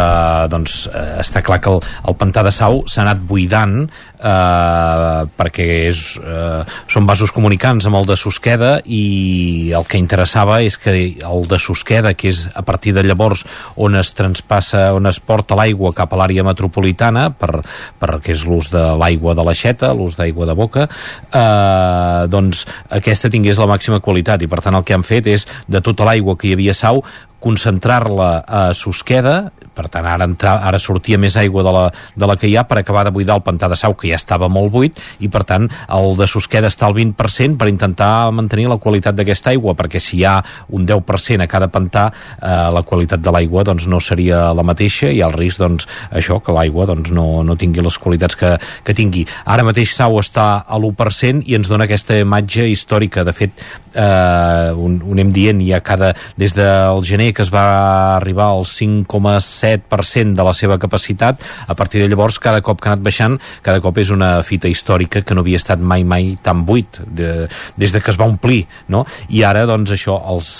doncs, 0.51 0.83
eh, 0.91 1.19
està 1.23 1.43
clar 1.45 1.59
que 1.63 1.71
el, 1.73 1.81
el 2.09 2.17
pantà 2.19 2.43
de 2.45 2.53
Sau 2.53 2.81
s'ha 2.87 3.03
anat 3.05 3.23
buidant 3.29 3.83
eh, 4.23 5.23
perquè 5.37 5.65
és, 5.89 6.03
eh, 6.17 6.63
són 6.87 7.07
vasos 7.09 7.33
comunicants 7.35 7.85
amb 7.87 7.99
el 7.99 8.07
de 8.07 8.17
Susqueda 8.19 8.77
i 8.85 9.71
el 9.75 9.85
que 9.89 9.99
interessava 9.99 10.61
és 10.63 10.77
que 10.79 10.95
el 11.19 11.47
de 11.49 11.59
Susqueda, 11.59 12.13
que 12.13 12.31
és 12.31 12.47
a 12.55 12.63
partir 12.63 12.93
de 12.95 13.03
llavors 13.03 13.43
on 13.75 13.97
es 13.99 14.13
transpassa, 14.15 14.93
on 14.95 15.09
es 15.09 15.19
porta 15.19 15.57
l'aigua 15.59 15.93
cap 15.93 16.13
a 16.13 16.21
l'àrea 16.21 16.45
metropolitana 16.47 17.29
per, 17.31 17.61
per 17.99 18.19
que 18.23 18.33
és 18.33 18.45
l'ús 18.47 18.71
de 18.71 18.85
l'aigua 18.99 19.35
de 19.35 19.43
l'aixeta, 19.43 19.93
l'ús 19.93 20.15
d'aigua 20.19 20.47
de 20.47 20.55
boca, 20.55 20.87
eh, 20.87 22.23
doncs 22.31 22.65
aquesta 22.89 23.31
tingués 23.33 23.59
la 23.59 23.69
màxima 23.69 23.99
qualitat 23.99 24.41
i 24.41 24.47
per 24.47 24.61
tant 24.63 24.79
el 24.79 24.87
que 24.87 24.95
han 24.95 25.03
fet 25.03 25.27
és 25.27 25.47
de 25.67 25.83
tota 25.83 26.07
l'aigua 26.07 26.37
que 26.37 26.47
hi 26.49 26.57
havia 26.57 26.71
a 26.73 26.81
Sau 26.83 27.03
concentrar-la 27.43 28.31
a 28.47 28.61
Susqueda 28.73 29.51
per 29.73 29.89
tant 29.89 30.05
ara, 30.07 30.27
entrar, 30.29 30.59
ara 30.67 30.79
sortia 30.79 31.17
més 31.19 31.35
aigua 31.39 31.63
de 31.65 31.73
la, 31.73 31.83
de 32.15 32.29
la 32.29 32.37
que 32.39 32.49
hi 32.49 32.55
ha 32.57 32.65
per 32.69 32.79
acabar 32.79 33.03
de 33.07 33.13
buidar 33.15 33.37
el 33.39 33.45
pantà 33.45 33.69
de 33.71 33.77
Sau 33.79 33.97
que 33.97 34.11
ja 34.11 34.12
estava 34.17 34.49
molt 34.51 34.71
buit 34.73 34.99
i 35.19 35.29
per 35.31 35.43
tant 35.49 35.67
el 35.93 36.17
de 36.19 36.27
Susqueda 36.29 36.69
està 36.71 36.87
al 36.87 36.95
20% 36.97 37.57
per 37.59 37.69
intentar 37.71 38.31
mantenir 38.31 38.69
la 38.71 38.79
qualitat 38.81 39.17
d'aquesta 39.17 39.53
aigua 39.53 39.75
perquè 39.79 40.01
si 40.01 40.19
hi 40.19 40.25
ha 40.29 40.37
un 40.75 40.85
10% 40.87 41.43
a 41.43 41.49
cada 41.49 41.69
pantà 41.73 42.09
eh, 42.11 42.69
la 42.73 42.83
qualitat 42.87 43.23
de 43.23 43.33
l'aigua 43.33 43.65
doncs 43.67 43.87
no 43.89 44.01
seria 44.03 44.45
la 44.53 44.65
mateixa 44.65 45.11
i 45.11 45.23
el 45.25 45.33
risc 45.35 45.63
doncs 45.63 45.89
això 46.11 46.39
que 46.43 46.55
l'aigua 46.55 46.87
doncs 46.89 47.11
no, 47.15 47.43
no 47.43 47.57
tingui 47.59 47.83
les 47.83 47.97
qualitats 47.97 48.37
que, 48.37 48.55
que 48.83 48.97
tingui. 48.97 49.25
Ara 49.45 49.65
mateix 49.65 49.93
Sau 49.93 50.17
està 50.21 50.63
a 50.67 50.77
l'1% 50.79 51.47
i 51.49 51.57
ens 51.57 51.69
dona 51.69 51.87
aquesta 51.87 52.17
imatge 52.19 52.65
històrica. 52.71 53.23
De 53.27 53.33
fet 53.35 53.59
eh, 53.93 54.71
un, 54.73 54.99
un 55.01 55.23
anem 55.23 55.31
dient 55.31 55.61
ja 55.63 55.79
cada, 55.79 56.13
des 56.37 56.53
del 56.57 57.03
gener 57.07 57.31
que 57.33 57.43
es 57.43 57.51
va 57.53 58.17
arribar 58.17 58.51
al 58.51 58.65
5,7% 58.67 60.35
de 60.35 60.43
la 60.43 60.53
seva 60.53 60.77
capacitat 60.79 61.41
a 61.67 61.75
partir 61.75 62.01
de 62.01 62.09
llavors 62.11 62.39
cada 62.39 62.61
cop 62.61 62.81
que 62.81 62.89
ha 62.89 62.93
anat 62.93 63.03
baixant 63.05 63.39
cada 63.63 63.81
cop 63.81 63.97
és 63.97 64.02
una 64.11 64.41
fita 64.43 64.67
històrica 64.67 65.21
que 65.23 65.35
no 65.35 65.43
havia 65.43 65.59
estat 65.61 65.79
mai 65.79 66.03
mai 66.03 66.33
tan 66.43 66.63
buit 66.65 66.99
de, 67.07 67.47
des 67.77 67.93
de 67.93 68.01
que 68.01 68.11
es 68.11 68.19
va 68.19 68.27
omplir 68.27 68.63
no? 68.89 69.03
i 69.29 69.43
ara 69.47 69.65
doncs 69.69 69.93
això 69.95 70.17
els, 70.33 70.51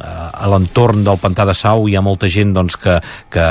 eh, 0.00 0.06
a 0.06 0.50
l'entorn 0.50 1.02
del 1.06 1.18
pantà 1.22 1.46
de 1.48 1.54
Sau 1.56 1.88
hi 1.88 1.96
ha 1.96 2.04
molta 2.04 2.28
gent 2.32 2.52
doncs, 2.54 2.76
que, 2.76 2.98
que 3.32 3.46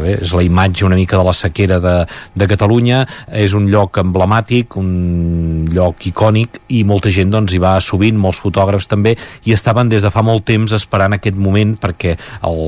bé, 0.00 0.16
és 0.20 0.34
la 0.36 0.44
imatge 0.46 0.86
una 0.86 0.98
mica 0.98 1.18
de 1.18 1.26
la 1.26 1.34
sequera 1.36 1.80
de, 1.82 1.96
de 2.34 2.48
Catalunya 2.50 3.02
és 3.40 3.54
un 3.58 3.68
lloc 3.70 4.00
emblemàtic 4.02 4.76
un 4.80 5.66
lloc 5.72 6.06
icònic 6.10 6.60
i 6.76 6.82
molta 6.84 7.12
gent 7.12 7.32
doncs, 7.32 7.54
hi 7.54 7.62
va 7.62 7.76
sovint, 7.84 8.18
molts 8.18 8.42
fotògrafs 8.44 8.88
també 8.90 9.16
i 9.44 9.54
estaven 9.56 9.90
des 9.90 10.04
de 10.04 10.12
fa 10.12 10.22
molt 10.26 10.46
temps 10.48 10.72
esperant 10.76 11.16
aquest 11.16 11.36
moment 11.36 11.76
perquè 11.80 12.16
el, 12.46 12.62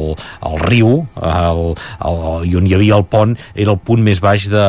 el 0.49 0.59
riu 0.67 0.95
el, 1.23 1.65
el, 2.09 2.21
i 2.49 2.57
on 2.59 2.67
hi 2.69 2.77
havia 2.77 2.99
el 2.99 3.07
pont 3.09 3.37
era 3.55 3.75
el 3.75 3.81
punt 3.83 4.03
més 4.05 4.21
baix 4.23 4.49
de, 4.53 4.67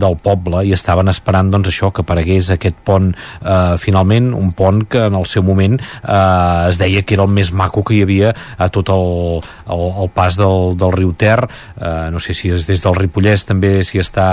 del 0.00 0.18
poble 0.22 0.65
i 0.66 0.72
estaven 0.76 1.10
esperant 1.12 1.50
doncs, 1.52 1.70
això 1.72 1.92
que 1.94 2.04
aparegués 2.04 2.50
aquest 2.54 2.78
pont 2.86 3.12
eh, 3.12 3.76
finalment, 3.82 4.32
un 4.36 4.52
pont 4.56 4.82
que 4.90 5.06
en 5.10 5.18
el 5.18 5.26
seu 5.30 5.44
moment 5.46 5.78
eh, 5.78 6.68
es 6.70 6.80
deia 6.82 7.02
que 7.02 7.16
era 7.16 7.26
el 7.26 7.32
més 7.32 7.52
maco 7.52 7.84
que 7.86 7.96
hi 7.98 8.02
havia 8.06 8.34
a 8.58 8.68
tot 8.72 8.90
el, 8.94 9.40
el, 9.72 9.86
el 10.04 10.12
pas 10.14 10.38
del, 10.38 10.74
del 10.78 10.94
riu 10.94 11.14
Ter 11.16 11.38
eh, 11.42 12.08
no 12.12 12.20
sé 12.22 12.34
si 12.36 12.52
és 12.54 12.66
des 12.68 12.82
del 12.82 12.96
Ripollès 12.98 13.46
també 13.48 13.78
si 13.86 14.00
està 14.02 14.28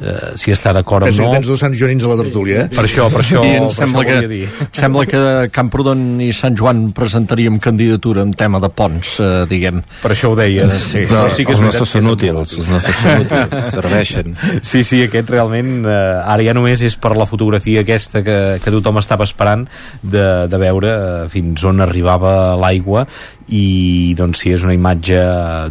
eh, 0.00 0.32
si 0.40 0.54
està 0.54 0.72
d'acord 0.76 1.06
o 1.08 1.12
no 1.12 1.30
tens 1.32 1.48
dos 1.48 1.62
Sant 1.62 1.74
Joanins 1.78 2.04
a 2.04 2.10
la 2.10 2.18
tertúlia, 2.18 2.64
eh? 2.64 2.70
per 2.74 2.84
això, 2.88 3.06
per 3.12 3.22
això, 3.22 3.42
I 3.46 3.56
em 3.60 3.68
per 3.68 3.74
sembla 3.76 4.02
això 4.02 4.20
que, 4.22 4.30
dir. 4.30 4.42
sembla 4.74 5.04
que 5.06 5.22
Camprodon 5.54 6.02
i 6.24 6.30
Sant 6.36 6.56
Joan 6.58 6.84
presentaríem 6.96 7.58
candidatura 7.62 8.24
en 8.26 8.32
tema 8.38 8.60
de 8.62 8.70
ponts, 8.72 9.14
eh, 9.22 9.44
diguem. 9.50 9.82
Per 10.02 10.10
això 10.14 10.32
ho 10.32 10.38
deia. 10.38 10.66
Sí, 10.78 11.04
Però 11.06 11.28
sí, 11.28 11.40
sí 11.42 11.46
que 11.46 11.54
és 11.54 11.60
els 11.60 11.66
nostres 11.68 11.94
són 11.94 12.08
és 12.08 12.16
útils, 12.16 12.56
els 12.58 12.70
nostres 12.72 12.98
són 13.02 13.24
útils, 13.26 13.70
serveixen. 13.76 14.36
Sí, 14.62 14.82
sí, 14.86 15.01
l'estudi 15.02 15.18
aquest 15.18 15.30
realment 15.30 15.86
eh, 15.86 16.32
ara 16.32 16.42
ja 16.44 16.54
només 16.54 16.82
és 16.82 16.94
per 16.96 17.16
la 17.16 17.26
fotografia 17.26 17.82
aquesta 17.82 18.22
que, 18.22 18.58
que 18.62 18.70
tothom 18.70 18.98
estava 19.00 19.24
esperant 19.24 19.66
de, 20.02 20.46
de 20.48 20.58
veure 20.58 20.90
eh, 20.92 21.28
fins 21.32 21.64
on 21.64 21.80
arribava 21.80 22.56
l'aigua. 22.56 23.06
I 23.52 24.14
doncs 24.16 24.44
sí, 24.44 24.52
és 24.54 24.62
una 24.64 24.74
imatge 24.74 25.18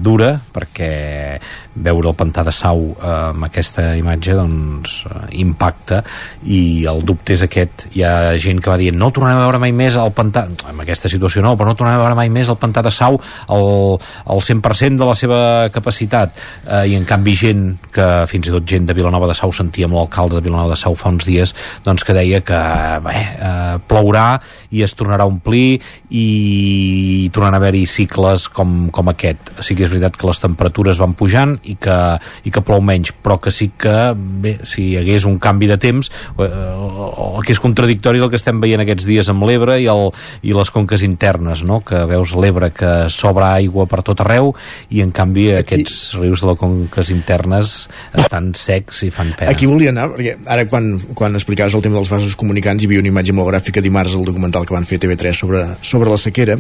dura 0.03 0.35
perquè 0.53 1.39
veure 1.75 2.09
el 2.11 2.17
pantà 2.17 2.43
de 2.43 2.51
Sau 2.55 2.83
eh, 2.91 3.31
amb 3.31 3.45
aquesta 3.47 3.91
imatge 3.97 4.35
doncs 4.35 4.95
eh, 5.07 5.21
impacta. 5.41 6.01
I 6.43 6.85
el 6.89 7.03
dubte 7.07 7.35
és 7.35 7.43
aquest. 7.45 7.87
Hi 7.95 8.03
ha 8.05 8.13
gent 8.41 8.61
que 8.61 8.71
va 8.71 8.79
dir 8.81 8.91
no 8.95 9.11
tornarem 9.13 9.39
a 9.39 9.45
veure 9.45 9.61
mai 9.61 9.73
més 9.75 9.97
el 9.99 10.13
pantà 10.15 10.45
en 10.47 10.81
aquesta 10.83 11.09
situació 11.11 11.43
no, 11.45 11.55
però 11.57 11.71
no 11.71 11.77
tornarem 11.77 12.01
a 12.01 12.05
veure 12.05 12.19
mai 12.19 12.31
més 12.33 12.49
el 12.51 12.59
pantà 12.61 12.83
de 12.85 12.91
Sau 12.93 13.19
el 13.51 14.41
100% 14.41 14.99
de 14.99 15.07
la 15.07 15.15
seva 15.17 15.41
capacitat. 15.73 16.35
Eh, 16.65 16.83
i 16.91 16.97
en 16.99 17.07
canvi 17.07 17.35
gent 17.37 17.65
que 17.93 18.07
fins 18.29 18.49
i 18.49 18.55
tot 18.55 18.67
gent 18.67 18.87
de 18.89 18.97
Vilanova 18.97 19.29
de 19.31 19.37
Sau 19.37 19.53
sentíem 19.55 19.93
l'alcalde 19.95 20.39
de 20.39 20.45
Vilanova 20.45 20.75
de 20.75 20.79
Sau 20.79 20.95
fa 20.99 21.11
uns 21.11 21.27
dies 21.27 21.55
doncs 21.85 22.05
que 22.07 22.15
deia 22.17 22.41
que 22.45 22.61
bé, 23.05 23.17
eh, 23.17 23.77
plourà 23.87 24.27
i 24.71 24.83
es 24.83 24.95
tornarà 24.97 25.25
a 25.25 25.31
omplir 25.31 25.79
i 26.09 27.29
tornaran 27.33 27.57
a 27.57 27.61
haver-hi 27.61 27.85
cicles 27.87 28.47
com, 28.51 28.89
com 28.93 29.11
aquest. 29.11 29.53
Sí 29.63 29.75
que 29.77 29.85
és 29.87 29.91
veritat 29.91 30.17
que 30.17 30.27
les 30.29 30.41
temperatures 30.41 30.99
van 31.01 31.15
pujant 31.17 31.57
i 31.63 31.75
que, 31.79 31.97
i 32.45 32.53
que 32.53 32.63
plou 32.65 32.81
menys, 32.83 33.13
però 33.23 33.37
que 33.41 33.53
sí 33.53 33.71
que, 33.77 34.13
bé, 34.15 34.57
si 34.67 34.91
hi 34.91 34.97
hagués 34.99 35.25
un 35.29 35.37
canvi 35.41 35.69
de 35.69 35.77
temps, 35.81 36.11
eh, 36.41 36.47
el 36.47 37.45
que 37.45 37.55
és 37.55 37.61
contradictori 37.61 38.21
és 38.21 38.25
el 38.25 38.31
que 38.33 38.39
estem 38.39 38.61
veient 38.63 38.83
aquests 38.83 39.07
dies 39.07 39.29
amb 39.31 39.45
l'Ebre 39.47 39.77
i, 39.81 39.87
el, 39.91 40.09
i 40.47 40.55
les 40.57 40.73
conques 40.73 41.05
internes, 41.07 41.63
no? 41.67 41.81
que 41.85 42.03
veus 42.09 42.33
l'Ebre 42.37 42.71
que 42.75 42.91
s'obre 43.13 43.47
aigua 43.51 43.87
per 43.89 44.01
tot 44.07 44.23
arreu 44.25 44.53
i 44.89 45.03
en 45.05 45.13
canvi 45.15 45.49
Aquí... 45.51 45.63
aquests 45.65 46.17
rius 46.19 46.43
de 46.43 46.51
les 46.51 46.59
conques 46.61 47.13
internes 47.13 47.75
estan 48.17 48.51
secs 48.57 49.03
i 49.07 49.11
fan 49.13 49.31
pena. 49.37 49.53
Aquí 49.53 49.69
volia 49.69 49.93
anar, 49.93 50.09
perquè 50.15 50.37
ara 50.51 50.67
quan, 50.69 50.93
quan 51.17 51.37
explicaves 51.37 51.75
el 51.77 51.85
tema 51.85 51.99
dels 51.99 52.11
vasos 52.11 52.37
comunicants 52.39 52.83
hi 52.83 52.89
havia 52.89 53.03
una 53.03 53.11
imatge 53.11 53.35
molt 53.37 53.51
gràfica 53.51 53.83
dimarts 53.83 54.17
al 54.17 54.27
documental 54.27 54.67
que 54.67 54.77
van 54.77 54.87
fer 54.87 55.01
TV3 55.01 55.43
sobre, 55.43 55.65
sobre 55.85 56.11
la 56.11 56.19
sequera 56.21 56.57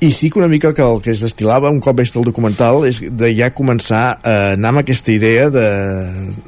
i 0.00 0.10
sí 0.10 0.30
que 0.30 0.38
una 0.38 0.48
mica 0.48 0.72
que 0.74 0.82
el 0.82 1.00
que 1.02 1.10
es 1.10 1.20
destilava 1.24 1.70
un 1.70 1.80
cop 1.82 1.98
vist 1.98 2.16
el 2.16 2.26
documental 2.26 2.84
és 2.86 3.00
de 3.02 3.32
ja 3.34 3.50
començar 3.54 4.02
a 4.22 4.34
anar 4.54 4.70
amb 4.72 4.82
aquesta 4.84 5.10
idea 5.10 5.48
de, 5.50 5.68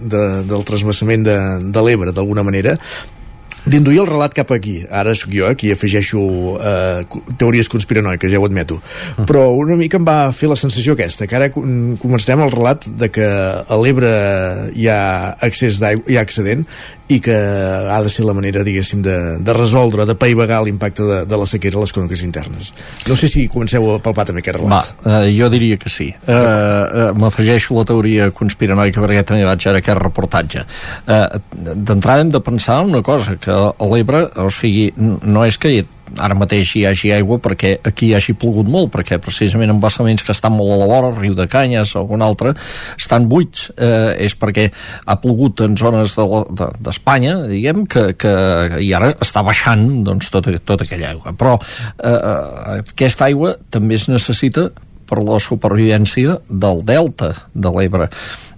de, 0.01 0.23
del 0.51 0.67
transvasament 0.69 1.27
de, 1.27 1.39
de 1.75 1.83
l'Ebre 1.87 2.15
d'alguna 2.15 2.47
manera 2.47 2.77
d'induir 3.67 4.01
el 4.05 4.09
relat 4.09 4.35
cap 4.37 4.53
aquí. 4.55 4.81
Ara 4.91 5.15
sóc 5.19 5.33
jo, 5.35 5.49
aquí 5.51 5.73
afegeixo 5.75 6.21
eh, 6.61 7.03
teories 7.41 7.69
conspiranoiques, 7.73 8.33
ja 8.33 8.41
ho 8.41 8.47
admeto. 8.49 8.81
Mm. 9.17 9.27
Però 9.31 9.49
una 9.57 9.77
mica 9.81 10.01
em 10.01 10.07
va 10.07 10.19
fer 10.37 10.51
la 10.51 10.59
sensació 10.61 10.97
aquesta, 10.97 11.29
que 11.31 11.37
ara 11.39 11.51
començarem 11.53 12.45
el 12.47 12.55
relat 12.55 12.89
de 13.01 13.11
que 13.13 13.27
a 13.27 13.81
l'Ebre 13.81 14.15
hi 14.75 14.89
ha 14.91 15.03
accés 15.51 15.81
d'aigua, 15.83 16.07
hi 16.09 16.19
ha 16.19 16.25
excedent, 16.27 16.67
i 17.11 17.19
que 17.19 17.35
ha 17.35 17.99
de 18.03 18.11
ser 18.13 18.25
la 18.25 18.35
manera, 18.37 18.63
diguéssim, 18.63 19.03
de, 19.03 19.17
de 19.43 19.55
resoldre, 19.57 20.07
de 20.07 20.15
paivagar 20.15 20.61
l'impacte 20.63 21.07
de, 21.07 21.19
de 21.27 21.39
la 21.41 21.47
sequera 21.49 21.81
a 21.81 21.83
les 21.83 21.95
conques 21.95 22.23
internes. 22.23 22.71
No 23.09 23.17
sé 23.19 23.29
si 23.33 23.49
comenceu 23.51 23.89
a 23.91 23.99
palpar 24.03 24.29
també 24.29 24.45
aquest 24.45 24.61
relat. 24.61 24.93
Va, 25.03 25.19
eh, 25.19 25.33
jo 25.35 25.51
diria 25.51 25.79
que 25.81 25.91
sí. 25.91 26.07
Eh, 26.15 26.37
eh, 26.37 27.09
M'afegeixo 27.19 27.75
la 27.75 27.85
teoria 27.89 28.31
conspiranoica 28.37 29.03
perquè 29.03 29.25
també 29.27 29.47
vaig 29.49 29.67
ara 29.67 29.83
aquest 29.83 29.99
reportatge. 29.99 30.65
Eh, 31.07 31.25
D'entrada 31.51 32.23
hem 32.23 32.31
de 32.31 32.43
pensar 32.47 32.81
una 32.87 33.03
cosa, 33.03 33.35
que 33.43 33.50
a 33.51 33.89
l'Ebre, 33.93 34.27
o 34.41 34.51
sigui, 34.53 34.91
no 34.97 35.47
és 35.47 35.59
que 35.61 35.81
ara 36.19 36.35
mateix 36.35 36.73
hi 36.75 36.85
hagi 36.89 37.13
aigua 37.15 37.39
perquè 37.43 37.77
aquí 37.87 38.09
hi 38.09 38.15
hagi 38.17 38.35
plogut 38.39 38.69
molt, 38.71 38.91
perquè 38.95 39.21
precisament 39.23 39.71
embassaments 39.71 40.25
que 40.27 40.35
estan 40.35 40.57
molt 40.57 40.75
a 40.75 40.79
la 40.81 40.89
vora, 40.91 41.13
Riu 41.17 41.37
de 41.39 41.47
Canyes 41.51 41.95
o 41.95 42.03
algun 42.03 42.25
altre, 42.27 42.55
estan 42.99 43.29
buits. 43.31 43.69
Eh, 43.77 44.27
és 44.27 44.35
perquè 44.39 44.69
ha 45.07 45.19
plogut 45.23 45.63
en 45.67 45.77
zones 45.79 46.17
d'Espanya, 46.19 47.37
de, 47.37 47.47
de, 47.47 47.55
diguem, 47.55 47.87
que, 47.91 48.07
que 48.19 48.35
i 48.83 48.93
ara 48.97 49.13
està 49.21 49.45
baixant 49.47 49.87
doncs, 50.07 50.31
tota, 50.35 50.57
tota 50.59 50.87
aquella 50.87 51.13
aigua. 51.15 51.35
Però 51.39 51.57
eh, 51.61 52.11
eh, 52.11 52.79
aquesta 52.83 53.29
aigua 53.31 53.57
també 53.71 53.99
es 54.01 54.09
necessita 54.11 54.71
per 55.11 55.19
la 55.27 55.41
supervivència 55.43 56.39
del 56.47 56.85
delta 56.87 57.33
de 57.55 57.73
l'Ebre 57.75 58.07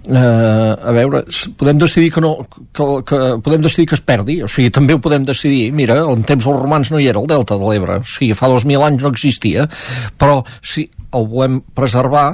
eh, 0.07 0.73
a 0.89 0.91
veure, 0.95 1.23
podem 1.57 1.77
decidir 1.81 2.11
que 2.13 2.23
no 2.23 2.33
que, 2.49 2.87
que, 3.07 3.21
podem 3.43 3.63
decidir 3.63 3.87
que 3.89 3.97
es 3.99 4.03
perdi 4.03 4.41
o 4.43 4.49
sigui, 4.51 4.71
també 4.73 4.95
ho 4.95 5.01
podem 5.03 5.25
decidir, 5.27 5.71
mira 5.75 6.01
en 6.03 6.25
temps 6.27 6.43
dels 6.43 6.59
romans 6.59 6.91
no 6.91 6.99
hi 6.99 7.07
era 7.11 7.21
el 7.21 7.29
delta 7.29 7.59
de 7.59 7.69
l'Ebre 7.69 8.01
o 8.01 8.07
sigui, 8.07 8.35
fa 8.37 8.51
dos 8.51 8.67
mil 8.69 8.83
anys 8.83 9.03
no 9.03 9.13
existia 9.13 9.67
però 10.19 10.41
si 10.61 10.89
el 11.13 11.27
volem 11.29 11.61
preservar 11.75 12.33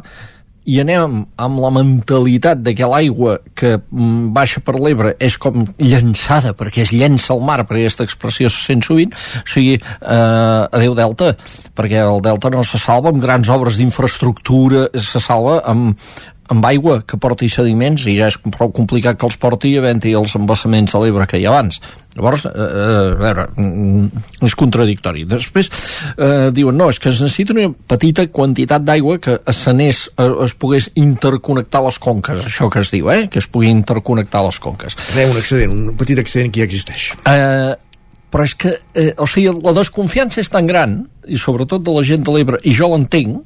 i 0.70 0.78
anem 0.84 1.22
amb 1.41 1.61
la 1.63 1.70
mentalitat 1.74 2.59
de 2.61 2.76
que 2.78 2.88
l'aigua 2.89 3.38
que 3.57 3.76
mm, 3.80 4.30
baixa 4.36 4.61
per 4.65 4.76
l'Ebre 4.78 5.15
és 5.24 5.38
com 5.41 5.63
llançada, 5.82 6.53
perquè 6.57 6.84
es 6.84 6.91
llença 6.93 7.34
al 7.34 7.41
mar, 7.45 7.63
perquè 7.65 7.88
aquesta 7.88 8.05
expressió 8.05 8.51
se 8.53 8.61
sent 8.67 8.84
sovint, 8.86 9.15
o 9.39 9.45
sigui, 9.49 9.80
eh, 9.80 10.78
adeu 10.78 10.97
Delta, 10.97 11.32
perquè 11.78 12.03
el 12.03 12.22
Delta 12.26 12.51
no 12.53 12.61
se 12.67 12.82
salva 12.82 13.13
amb 13.13 13.24
grans 13.24 13.49
obres 13.49 13.80
d'infraestructura, 13.80 14.89
se 14.93 15.24
salva 15.24 15.61
amb, 15.70 16.11
amb 16.50 16.66
aigua 16.66 17.00
que 17.08 17.18
porti 17.22 17.50
sediments 17.52 18.06
i 18.10 18.16
ja 18.18 18.30
és 18.32 18.38
prou 18.41 18.72
complicat 18.76 19.20
que 19.20 19.28
els 19.28 19.38
porti 19.41 19.76
havent-hi 19.78 20.16
els 20.18 20.36
embassaments 20.39 20.95
de 20.95 21.02
l'Ebre 21.04 21.28
que 21.30 21.39
hi 21.39 21.45
ha 21.45 21.52
abans. 21.54 21.80
Llavors, 22.16 22.45
eh, 22.50 22.52
eh, 22.52 23.12
a 23.14 23.18
veure, 23.20 23.45
mm, 23.56 24.24
és 24.47 24.56
contradictori. 24.58 25.26
Després 25.30 25.70
eh, 26.18 26.50
diuen, 26.56 26.78
no, 26.78 26.89
és 26.89 27.00
que 27.00 27.12
es 27.14 27.22
necessita 27.22 27.54
una 27.54 27.70
petita 27.70 28.26
quantitat 28.34 28.84
d'aigua 28.86 29.20
que 29.22 29.38
es 29.45 29.60
sanés, 29.68 30.08
eh, 30.18 30.30
es 30.45 30.56
pogués 30.58 30.89
interconnectar 30.95 31.84
les 31.86 32.00
conques, 32.02 32.45
això 32.45 32.70
que 32.74 32.82
es 32.82 32.89
diu, 32.91 33.12
eh? 33.14 33.28
que 33.30 33.39
es 33.39 33.47
pugui 33.47 33.70
interconnectar 33.70 34.41
les 34.45 34.60
conques. 34.60 34.97
Re, 35.16 35.30
un 35.30 35.38
excedent, 35.38 35.78
un 35.93 36.00
petit 36.00 36.18
excedent 36.18 36.52
que 36.52 36.64
ja 36.64 36.70
existeix. 36.70 37.12
Eh, 37.30 37.76
però 38.30 38.45
és 38.45 38.56
que, 38.56 38.74
eh, 38.93 39.14
o 39.18 39.28
sigui, 39.28 39.54
la 39.64 39.74
desconfiança 39.74 40.41
és 40.41 40.50
tan 40.50 40.68
gran, 40.70 41.04
i 41.28 41.38
sobretot 41.38 41.84
de 41.86 41.93
la 41.93 42.04
gent 42.06 42.26
de 42.26 42.34
l'Ebre, 42.34 42.60
i 42.64 42.74
jo 42.74 42.89
l'entenc, 42.89 43.45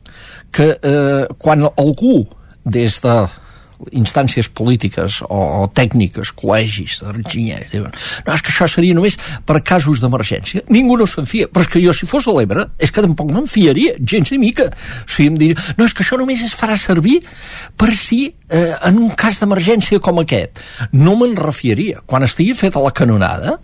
que 0.52 0.72
eh, 0.76 1.26
quan 1.38 1.68
algú 1.68 2.24
des 2.66 3.00
de 3.02 3.43
instàncies 3.92 4.50
polítiques 4.50 5.22
o, 5.28 5.40
o 5.64 5.68
tècniques, 5.76 6.34
col·legis, 6.38 7.00
d'enginyeria, 7.04 7.70
diuen 7.72 7.94
no, 7.94 8.34
és 8.34 8.44
que 8.44 8.54
això 8.54 8.68
seria 8.70 8.96
només 8.96 9.18
per 9.48 9.60
casos 9.66 10.02
d'emergència. 10.04 10.64
Ningú 10.74 10.98
no 11.00 11.08
se'n 11.10 11.28
fia, 11.30 11.50
però 11.52 11.66
és 11.66 11.72
que 11.72 11.82
jo 11.84 11.94
si 11.96 12.10
fos 12.10 12.28
a 12.28 12.36
l'Ebre 12.36 12.68
és 12.82 12.94
que 12.94 13.04
tampoc 13.04 13.32
me'n 13.34 13.50
fiaria, 13.50 13.96
gens 14.00 14.34
ni 14.34 14.40
mica. 14.42 14.70
O 15.04 15.10
sigui, 15.10 15.32
em 15.34 15.40
diria, 15.40 15.68
no, 15.78 15.88
és 15.88 15.96
que 15.96 16.06
això 16.06 16.20
només 16.20 16.44
es 16.46 16.56
farà 16.58 16.78
servir 16.80 17.20
per 17.80 17.92
si 17.98 18.26
eh, 18.54 18.74
en 18.86 19.00
un 19.02 19.12
cas 19.18 19.40
d'emergència 19.42 20.02
com 20.04 20.22
aquest. 20.22 20.62
No 20.94 21.16
me'n 21.20 21.36
refiaria. 21.40 22.04
Quan 22.10 22.26
estigui 22.28 22.54
feta 22.58 22.82
la 22.84 22.94
canonada, 22.96 23.58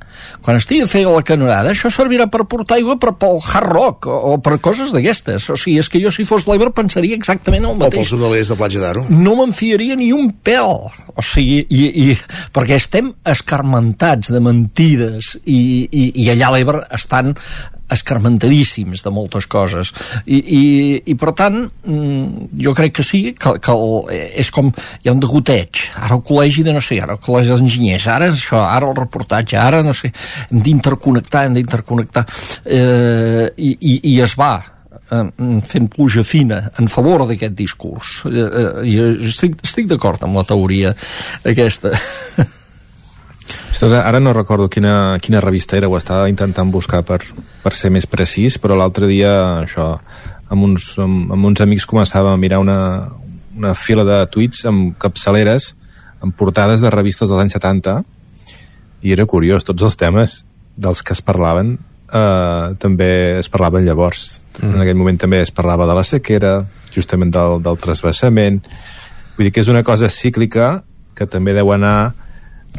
quan 0.46 0.60
estigui 0.60 0.88
feta 0.90 1.14
la 1.14 1.24
canonada, 1.26 1.74
això 1.74 1.92
servirà 1.94 2.30
per 2.32 2.46
portar 2.50 2.80
aigua 2.80 2.98
per, 3.02 3.14
pel 3.20 3.40
hard 3.40 3.70
rock 3.70 4.10
o, 4.10 4.18
o 4.34 4.38
per 4.44 4.58
coses 4.64 4.94
d'aquestes. 4.96 5.50
O 5.54 5.58
sigui, 5.60 5.80
és 5.84 5.92
que 5.92 6.02
jo 6.04 6.14
si 6.14 6.26
fos 6.28 6.48
l'Ebre 6.50 6.74
pensaria 6.76 7.18
exactament 7.18 7.68
el 7.70 7.78
mateix. 7.80 8.14
O 8.14 8.20
pels 8.20 8.50
de 8.50 8.60
Platja 8.60 8.84
d'Aro. 8.84 9.06
No 9.10 9.36
me'n 9.40 9.54
fiaria 9.56 9.98
ni 10.00 10.09
un 10.16 10.32
pèl. 10.44 10.86
O 11.16 11.26
sigui, 11.26 11.64
i, 11.70 11.90
i, 12.10 12.14
perquè 12.56 12.78
estem 12.80 13.12
escarmentats 13.28 14.32
de 14.34 14.40
mentides 14.44 15.36
i, 15.46 15.60
i, 15.90 16.06
i 16.24 16.32
allà 16.34 16.52
a 16.52 16.56
l'Ebre 16.58 16.86
estan 16.96 17.36
escarmentadíssims 17.90 19.04
de 19.04 19.12
moltes 19.14 19.48
coses. 19.50 19.92
I, 20.26 20.38
i, 20.38 20.64
i 21.10 21.16
per 21.20 21.34
tant 21.38 21.58
mm, 21.66 22.50
jo 22.62 22.74
crec 22.78 23.00
que 23.00 23.06
sí 23.06 23.22
que, 23.34 23.56
que 23.58 23.74
el, 23.74 24.12
és 24.40 24.52
com 24.54 24.70
hi 24.70 25.10
ha 25.10 25.16
un 25.16 25.24
degoteig. 25.24 25.86
Ara 25.98 26.20
el 26.20 26.26
col·legi 26.26 26.66
de 26.66 26.76
no 26.76 26.84
sé, 26.86 27.00
ara 27.02 27.18
el 27.18 27.24
col·legi 27.26 27.56
d'enginyers 27.56 28.10
ara 28.14 28.30
això, 28.30 28.62
ara 28.62 28.90
el 28.90 28.98
reportatge, 28.98 29.58
ara 29.58 29.82
no 29.86 29.96
sé 29.98 30.12
hem 30.50 30.62
d'interconnectar, 30.66 31.48
hem 31.48 31.58
d'interconnectar. 31.58 32.26
Eh, 32.66 33.48
i, 33.58 33.74
i, 33.74 33.96
i 34.14 34.20
es 34.22 34.38
va. 34.40 34.54
eh, 34.60 34.79
fent 35.10 35.90
pluja 35.90 36.24
fina 36.24 36.62
en 36.80 36.88
favor 36.92 37.26
d'aquest 37.28 37.56
discurs. 37.58 38.24
Eh, 38.30 38.46
eh, 38.46 38.72
i 38.86 38.96
estic, 39.30 39.60
estic 39.66 39.90
d'acord 39.90 40.24
amb 40.28 40.40
la 40.40 40.46
teoria 40.48 40.94
aquesta. 41.48 41.94
Ostres, 43.70 43.96
ara 43.96 44.20
no 44.20 44.34
recordo 44.36 44.68
quina, 44.70 45.18
quina 45.24 45.40
revista 45.40 45.78
era, 45.78 45.88
ho 45.88 45.98
estava 45.98 46.28
intentant 46.30 46.70
buscar 46.72 47.00
per, 47.08 47.22
per 47.64 47.74
ser 47.78 47.90
més 47.96 48.06
precís, 48.10 48.60
però 48.60 48.76
l'altre 48.78 49.08
dia 49.08 49.32
això, 49.64 49.94
amb 50.50 50.68
uns, 50.68 50.92
amb, 51.00 51.32
amb 51.34 51.50
uns 51.52 51.62
amics 51.64 51.88
començàvem 51.90 52.34
a 52.34 52.42
mirar 52.42 52.60
una, 52.60 52.80
una 53.58 53.74
fila 53.78 54.06
de 54.08 54.20
tuits 54.34 54.66
amb 54.70 54.98
capçaleres 55.00 55.74
amb 56.20 56.36
portades 56.36 56.82
de 56.84 56.92
revistes 56.92 57.30
dels 57.30 57.42
anys 57.42 57.56
70 57.56 57.96
i 59.08 59.14
era 59.16 59.26
curiós, 59.30 59.64
tots 59.64 59.86
els 59.88 59.96
temes 60.00 60.42
dels 60.76 61.04
que 61.04 61.16
es 61.16 61.24
parlaven 61.24 61.78
eh, 61.78 62.76
també 62.82 63.12
es 63.40 63.50
parlaven 63.52 63.86
llavors 63.88 64.39
mm. 64.62 64.74
en 64.74 64.84
aquell 64.84 65.00
moment 65.00 65.20
també 65.20 65.42
es 65.44 65.52
parlava 65.56 65.88
de 65.90 65.98
la 65.98 66.06
sequera 66.08 66.58
justament 66.94 67.34
del, 67.34 67.60
del 67.66 67.78
trasbassament 67.82 68.62
vull 69.36 69.48
dir 69.48 69.54
que 69.56 69.64
és 69.64 69.72
una 69.72 69.84
cosa 69.84 70.10
cíclica 70.10 70.80
que 71.16 71.28
també 71.28 71.54
deu 71.58 71.72
anar 71.76 72.14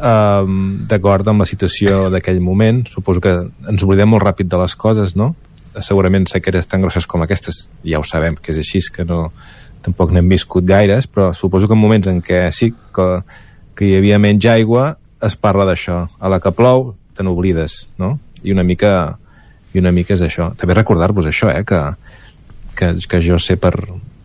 um, 0.01 0.81
d'acord 0.89 1.27
amb 1.27 1.43
la 1.43 1.49
situació 1.49 2.09
d'aquell 2.13 2.41
moment 2.41 2.83
suposo 2.89 3.23
que 3.23 3.33
ens 3.41 3.83
oblidem 3.85 4.11
molt 4.13 4.25
ràpid 4.25 4.49
de 4.51 4.61
les 4.61 4.75
coses 4.75 5.15
no? 5.15 5.33
segurament 5.79 6.27
sequeres 6.27 6.67
tan 6.67 6.81
grosses 6.83 7.07
com 7.07 7.23
aquestes 7.23 7.67
ja 7.85 7.99
ho 7.99 8.07
sabem 8.07 8.35
que 8.35 8.51
és 8.55 8.63
així 8.63 8.83
que 8.91 9.05
no, 9.07 9.29
tampoc 9.81 10.11
n'hem 10.11 10.27
viscut 10.29 10.65
gaires 10.67 11.07
però 11.07 11.31
suposo 11.33 11.67
que 11.67 11.77
en 11.77 11.81
moments 11.81 12.09
en 12.11 12.21
què 12.25 12.43
sí 12.55 12.71
que, 12.93 13.07
que 13.75 13.87
hi 13.87 13.95
havia 13.97 14.19
menys 14.21 14.45
aigua, 14.51 14.95
es 15.21 15.37
parla 15.37 15.65
d'això. 15.69 16.03
A 16.19 16.29
la 16.29 16.39
que 16.41 16.51
plou, 16.53 16.91
te 17.15 17.25
n'oblides, 17.25 17.87
no? 18.01 18.15
I 18.43 18.53
una 18.53 18.65
mica 18.65 19.17
i 19.73 19.79
una 19.79 19.93
mica 19.95 20.15
és 20.15 20.23
això. 20.25 20.51
També 20.59 20.75
recordar-vos 20.77 21.27
això, 21.29 21.51
eh, 21.51 21.63
que, 21.67 21.81
que, 22.77 22.93
que 23.07 23.21
jo 23.23 23.39
sé 23.39 23.57
per, 23.61 23.73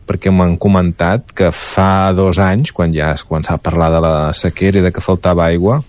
perquè 0.07 0.31
m'han 0.31 0.57
comentat 0.63 1.33
que 1.37 1.51
fa 1.55 2.13
dos 2.17 2.41
anys, 2.43 2.73
quan 2.73 2.95
ja 2.95 3.13
es 3.15 3.25
començava 3.27 3.61
a 3.61 3.67
parlar 3.67 3.91
de 3.95 4.03
la 4.05 4.17
sequera 4.37 4.81
i 4.81 4.85
de 4.87 4.93
que 4.95 5.05
faltava 5.05 5.47
aigua, 5.47 5.81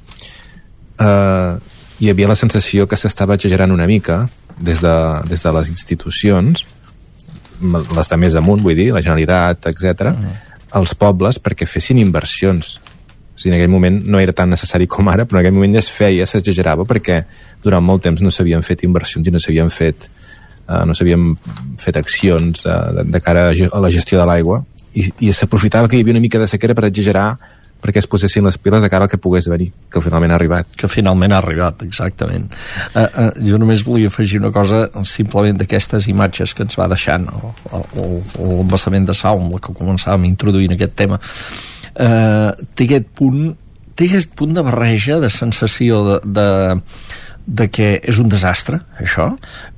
eh, 0.99 1.51
hi 1.99 2.09
havia 2.11 2.29
la 2.29 2.37
sensació 2.37 2.87
que 2.89 2.97
s'estava 2.97 3.37
exagerant 3.37 3.73
una 3.73 3.87
mica 3.89 4.25
des 4.57 4.81
de, 4.81 4.95
des 5.29 5.43
de 5.43 5.53
les 5.53 5.69
institucions, 5.69 6.65
les 7.61 8.11
de 8.11 8.17
més 8.21 8.35
amunt, 8.37 8.61
vull 8.61 8.77
dir, 8.77 8.91
la 8.93 9.01
Generalitat, 9.01 9.69
etc, 9.71 10.11
mm. 10.11 10.35
als 10.77 10.93
pobles 10.97 11.41
perquè 11.41 11.65
fessin 11.69 12.01
inversions. 12.01 12.77
O 13.37 13.39
sigui, 13.39 13.53
en 13.53 13.59
aquell 13.59 13.69
moment 13.69 13.99
no 14.09 14.17
era 14.17 14.33
tan 14.33 14.49
necessari 14.49 14.87
com 14.89 15.07
ara, 15.13 15.27
però 15.29 15.37
en 15.37 15.45
aquell 15.45 15.53
moment 15.53 15.77
ja 15.77 15.83
es 15.83 15.91
feia, 15.93 16.25
s'exagerava, 16.25 16.87
perquè 16.89 17.21
durant 17.61 17.85
molt 17.85 18.01
temps 18.07 18.23
no 18.25 18.33
s'havien 18.33 18.65
fet 18.65 18.81
inversions 18.87 19.29
i 19.29 19.33
no 19.33 19.41
s'havien 19.41 19.69
fet 19.69 20.07
uh, 20.67 20.81
no 20.87 20.95
s'havien 20.97 21.29
fet 21.81 22.01
accions 22.01 22.65
uh, 22.65 22.79
de, 22.97 23.05
de 23.13 23.21
cara 23.21 23.51
a 23.53 23.83
la 23.83 23.93
gestió 23.93 24.19
de 24.19 24.25
l'aigua 24.25 24.63
i, 24.97 25.05
i 25.27 25.31
s'aprofitava 25.33 25.89
que 25.89 25.99
hi 25.99 26.03
havia 26.05 26.17
una 26.17 26.23
mica 26.23 26.41
de 26.41 26.49
sequera 26.49 26.75
per 26.77 26.87
exagerar 26.89 27.29
perquè 27.77 28.01
es 28.01 28.07
posessin 28.09 28.47
les 28.47 28.57
piles 28.57 28.81
de 28.81 28.89
cara 28.89 29.05
al 29.05 29.11
que 29.11 29.19
pogués 29.21 29.45
venir, 29.51 29.67
que 29.93 30.01
finalment 30.01 30.31
ha 30.33 30.37
arribat. 30.39 30.71
Que 30.81 30.89
finalment 30.89 31.35
ha 31.35 31.37
arribat, 31.43 31.83
exactament. 31.85 32.47
Uh, 32.89 33.03
uh, 33.05 33.27
jo 33.45 33.59
només 33.61 33.83
volia 33.85 34.09
afegir 34.09 34.41
una 34.41 34.49
cosa 34.55 34.87
simplement 35.05 35.59
d'aquestes 35.61 36.09
imatges 36.09 36.55
que 36.57 36.65
ens 36.65 36.77
va 36.79 36.89
deixant 36.89 37.29
l'embassament 37.69 39.05
de 39.05 39.13
Sau, 39.17 39.43
amb 39.43 39.53
la 39.53 39.61
que 39.61 39.77
començàvem 39.77 40.25
introduint 40.25 40.73
aquest 40.73 40.97
tema. 40.97 41.21
Uh, 41.97 42.51
té 42.77 42.85
aquest 42.85 43.07
punt 43.17 43.55
té 43.97 44.05
aquest 44.05 44.35
punt 44.37 44.53
de 44.53 44.61
barreja, 44.61 45.17
de 45.17 45.29
sensació 45.33 46.03
de, 46.05 46.17
de, 46.37 46.49
de 47.59 47.65
que 47.73 47.95
és 47.97 48.19
un 48.21 48.29
desastre, 48.29 48.77
això, 49.01 49.31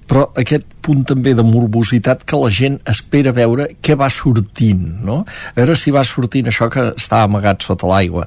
però 0.10 0.26
aquest 0.42 0.66
punt 0.84 1.06
també 1.08 1.36
de 1.38 1.46
morbositat 1.46 2.26
que 2.28 2.40
la 2.42 2.50
gent 2.52 2.80
espera 2.90 3.32
veure 3.36 3.70
què 3.80 3.96
va 3.96 4.10
sortint, 4.12 4.84
no? 5.06 5.22
A 5.24 5.56
veure 5.62 5.78
si 5.80 5.94
va 5.96 6.04
sortint 6.04 6.50
això 6.52 6.68
que 6.74 6.90
està 6.98 7.24
amagat 7.24 7.64
sota 7.64 7.88
l'aigua 7.88 8.26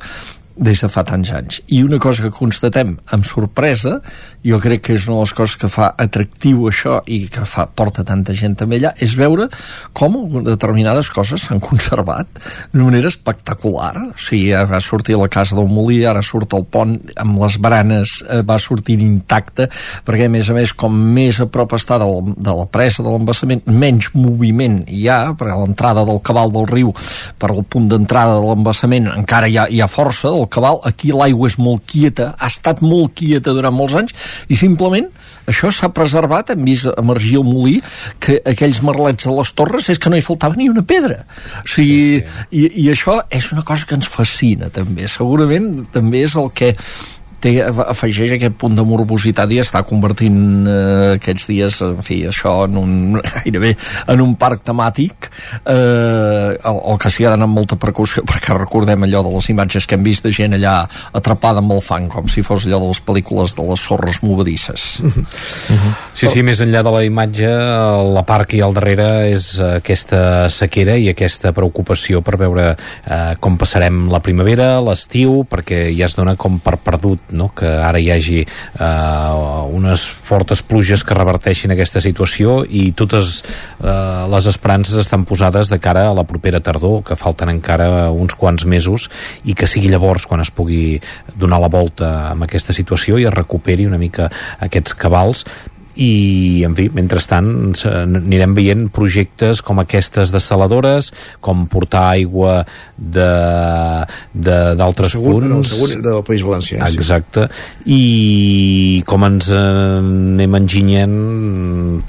des 0.57 0.81
de 0.83 0.89
fa 0.93 1.05
tants 1.07 1.33
anys. 1.33 1.61
I 1.73 1.83
una 1.87 1.99
cosa 2.03 2.25
que 2.27 2.33
constatem 2.35 2.97
amb 3.15 3.27
sorpresa, 3.27 3.99
jo 4.45 4.59
crec 4.63 4.83
que 4.87 4.97
és 4.97 5.07
una 5.09 5.21
de 5.21 5.27
les 5.27 5.35
coses 5.37 5.57
que 5.61 5.71
fa 5.73 5.93
atractiu 6.01 6.67
això 6.69 6.99
i 7.07 7.25
que 7.33 7.45
fa, 7.49 7.67
porta 7.67 8.05
tanta 8.05 8.35
gent 8.37 8.57
també 8.59 8.81
allà, 8.81 8.93
és 9.03 9.15
veure 9.19 9.49
com 9.97 10.17
determinades 10.45 11.11
coses 11.15 11.47
s'han 11.47 11.63
conservat 11.63 12.29
d'una 12.73 12.91
manera 12.91 13.11
espectacular. 13.11 13.93
O 14.13 14.19
sigui, 14.21 14.53
va 14.69 14.81
sortir 14.83 15.17
la 15.19 15.31
casa 15.33 15.57
del 15.59 15.71
Molí, 15.71 16.03
ara 16.09 16.23
surt 16.25 16.55
el 16.59 16.67
pont 16.67 16.97
amb 17.17 17.41
les 17.43 17.59
baranes, 17.63 18.19
eh, 18.29 18.43
va 18.47 18.59
sortir 18.59 18.99
intacte, 19.03 19.69
perquè 20.07 20.29
a 20.29 20.33
més 20.33 20.51
a 20.51 20.57
més, 20.57 20.75
com 20.75 20.93
més 20.93 21.41
a 21.41 21.49
prop 21.53 21.77
està 21.79 21.99
de 22.03 22.09
la, 22.09 22.35
de 22.37 22.57
la 22.59 22.67
presa, 22.71 23.03
de 23.03 23.11
l'embassament, 23.13 23.65
menys 23.67 24.13
moviment 24.15 24.83
hi 24.89 25.07
ha, 25.09 25.21
perquè 25.39 25.57
l'entrada 25.59 26.05
del 26.09 26.21
cabal 26.25 26.53
del 26.53 26.69
riu 26.71 26.93
per 27.39 27.53
al 27.53 27.63
punt 27.65 27.89
d'entrada 27.91 28.39
de 28.39 28.47
l'embassament 28.49 29.09
encara 29.13 29.49
hi 29.49 29.59
ha, 29.59 29.67
hi 29.71 29.81
ha 29.83 29.91
força, 29.91 30.31
el 30.33 30.42
cabal, 30.51 30.81
aquí 30.89 31.13
l'aigua 31.15 31.51
és 31.51 31.59
molt 31.59 31.85
quieta, 31.91 32.33
ha 32.39 32.51
estat 32.51 32.83
molt 32.83 33.15
quieta 33.19 33.55
durant 33.55 33.75
molts 33.75 33.97
anys, 33.99 34.17
i 34.49 34.59
simplement 34.59 35.09
això 35.51 35.73
s'ha 35.75 35.91
preservat, 35.95 36.53
hem 36.53 36.67
vist 36.67 36.91
emergir 36.97 37.41
el 37.41 37.47
molí, 37.49 37.79
que 38.23 38.39
aquells 38.47 38.83
merlets 38.87 39.27
de 39.27 39.35
les 39.35 39.55
torres 39.59 39.89
és 39.91 39.99
que 39.99 40.13
no 40.13 40.19
hi 40.19 40.25
faltava 40.25 40.59
ni 40.59 40.69
una 40.71 40.85
pedra. 40.87 41.25
O 41.63 41.67
sigui, 41.67 42.21
sí, 42.21 42.27
sí. 42.27 42.61
I, 42.63 42.69
i 42.85 42.91
això 42.93 43.19
és 43.31 43.51
una 43.55 43.67
cosa 43.67 43.89
que 43.89 43.99
ens 43.99 44.11
fascina 44.11 44.71
també, 44.71 45.09
segurament 45.11 45.89
també 45.93 46.23
és 46.27 46.39
el 46.39 46.53
que 46.55 46.73
té, 47.43 47.53
afegeix 47.63 48.37
aquest 48.37 48.57
punt 48.61 48.77
de 48.79 48.85
morbositat 48.87 49.51
i 49.53 49.61
està 49.63 49.83
convertint 49.87 50.39
eh, 50.69 51.15
aquests 51.17 51.49
dies, 51.51 51.79
en 51.85 52.03
fi, 52.05 52.23
això 52.31 52.55
en 52.69 52.79
un, 52.81 52.95
gairebé 53.21 53.75
en 54.13 54.23
un 54.25 54.35
parc 54.41 54.65
temàtic 54.69 55.29
eh, 55.29 56.55
el, 56.55 56.81
el 56.93 57.01
que 57.03 57.13
s'hi 57.13 57.27
ha 57.27 57.35
d'anar 57.35 57.49
amb 57.49 57.59
molta 57.61 57.79
precaució 57.81 58.25
perquè 58.29 58.57
recordem 58.57 59.07
allò 59.07 59.25
de 59.27 59.35
les 59.37 59.51
imatges 59.53 59.89
que 59.89 59.99
hem 59.99 60.07
vist 60.07 60.27
de 60.27 60.33
gent 60.35 60.57
allà 60.59 60.77
atrapada 61.19 61.63
amb 61.63 61.75
el 61.77 61.83
fang 61.85 62.09
com 62.13 62.31
si 62.31 62.45
fos 62.47 62.67
allò 62.69 62.83
de 62.85 62.93
les 62.93 63.03
pel·lícules 63.03 63.57
de 63.59 63.67
les 63.71 63.87
sorres 63.89 64.23
movedisses 64.23 65.01
uh 65.01 65.07
-huh. 65.07 65.23
Uh 65.23 65.77
-huh. 65.77 65.95
Sí, 66.15 66.29
sí, 66.29 66.43
més 66.43 66.61
enllà 66.61 66.83
de 66.83 66.91
la 66.91 67.05
imatge 67.05 67.49
la 68.15 68.23
part 68.23 68.47
que 68.47 68.57
hi 68.57 68.61
ha 68.61 68.67
al 68.67 68.75
darrere 68.75 69.31
és 69.31 69.59
aquesta 69.59 70.49
sequera 70.51 70.97
i 70.97 71.09
aquesta 71.09 71.53
preocupació 71.53 72.23
per 72.23 72.37
veure 72.37 72.77
eh, 73.07 73.35
com 73.41 73.57
passarem 73.57 74.09
la 74.11 74.21
primavera, 74.21 74.81
l'estiu 74.81 75.45
perquè 75.49 75.97
ja 75.97 76.07
es 76.07 76.15
dona 76.15 76.37
com 76.37 76.59
per 76.61 76.77
perdut 76.79 77.32
no? 77.33 77.51
que 77.57 77.69
ara 77.69 78.01
hi 78.01 78.11
hagi 78.13 78.41
eh, 78.43 79.73
unes 79.73 80.05
fortes 80.05 80.63
pluges 80.63 81.05
que 81.05 81.17
reverteixin 81.17 81.75
aquesta 81.75 82.03
situació 82.05 82.63
i 82.69 82.91
totes 82.97 83.43
eh, 83.43 84.25
les 84.33 84.49
esperances 84.51 84.99
estan 85.01 85.27
posades 85.29 85.73
de 85.73 85.81
cara 85.83 86.09
a 86.11 86.15
la 86.17 86.27
propera 86.29 86.61
tardor, 86.61 87.03
que 87.07 87.19
falten 87.19 87.53
encara 87.53 88.11
uns 88.13 88.37
quants 88.39 88.67
mesos 88.69 89.09
i 89.45 89.57
que 89.59 89.69
sigui 89.71 89.91
llavors 89.93 90.27
quan 90.29 90.45
es 90.45 90.53
pugui 90.53 91.01
donar 91.35 91.61
la 91.63 91.73
volta 91.73 92.13
amb 92.31 92.47
aquesta 92.47 92.75
situació 92.77 93.19
i 93.19 93.29
es 93.29 93.35
recuperi 93.35 93.89
una 93.89 94.01
mica 94.01 94.31
aquests 94.61 94.97
cabals 94.99 95.47
i, 95.95 96.63
en 96.65 96.75
fi, 96.77 96.89
mentrestant 96.95 97.75
anirem 97.85 98.55
veient 98.57 98.89
projectes 98.95 99.61
com 99.65 99.79
aquestes 99.83 100.31
desaladores, 100.33 101.13
com 101.45 101.67
portar 101.71 102.05
aigua 102.15 102.65
d'altres 102.97 105.17
punts. 105.19 105.47
El 105.53 105.65
segon 105.69 106.03
del 106.05 106.23
País 106.27 106.43
Valencià. 106.47 106.79
Exacte. 106.89 107.49
Sí. 107.53 107.93
I 107.93 108.03
com 109.09 109.21
ens 109.29 109.47
anem 109.53 110.53
enginyent 110.63 111.17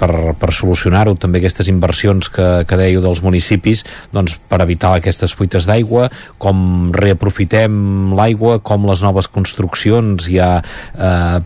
per, 0.00 0.12
per 0.40 0.50
solucionar-ho, 0.54 1.14
també 1.20 1.36
aquestes 1.42 1.68
inversions 1.72 2.24
que, 2.32 2.48
que 2.68 2.76
dèieu 2.80 3.00
dels 3.04 3.20
municipis, 3.24 3.78
doncs 4.14 4.32
per 4.48 4.58
evitar 4.64 4.90
aquestes 4.96 5.30
fuites 5.36 5.64
d'aigua, 5.68 6.04
com 6.40 6.56
reaprofitem 6.94 7.72
l'aigua, 8.16 8.52
com 8.64 8.86
les 8.88 9.00
noves 9.04 9.26
construccions 9.28 10.28
ja 10.30 10.62
eh, 10.94 11.38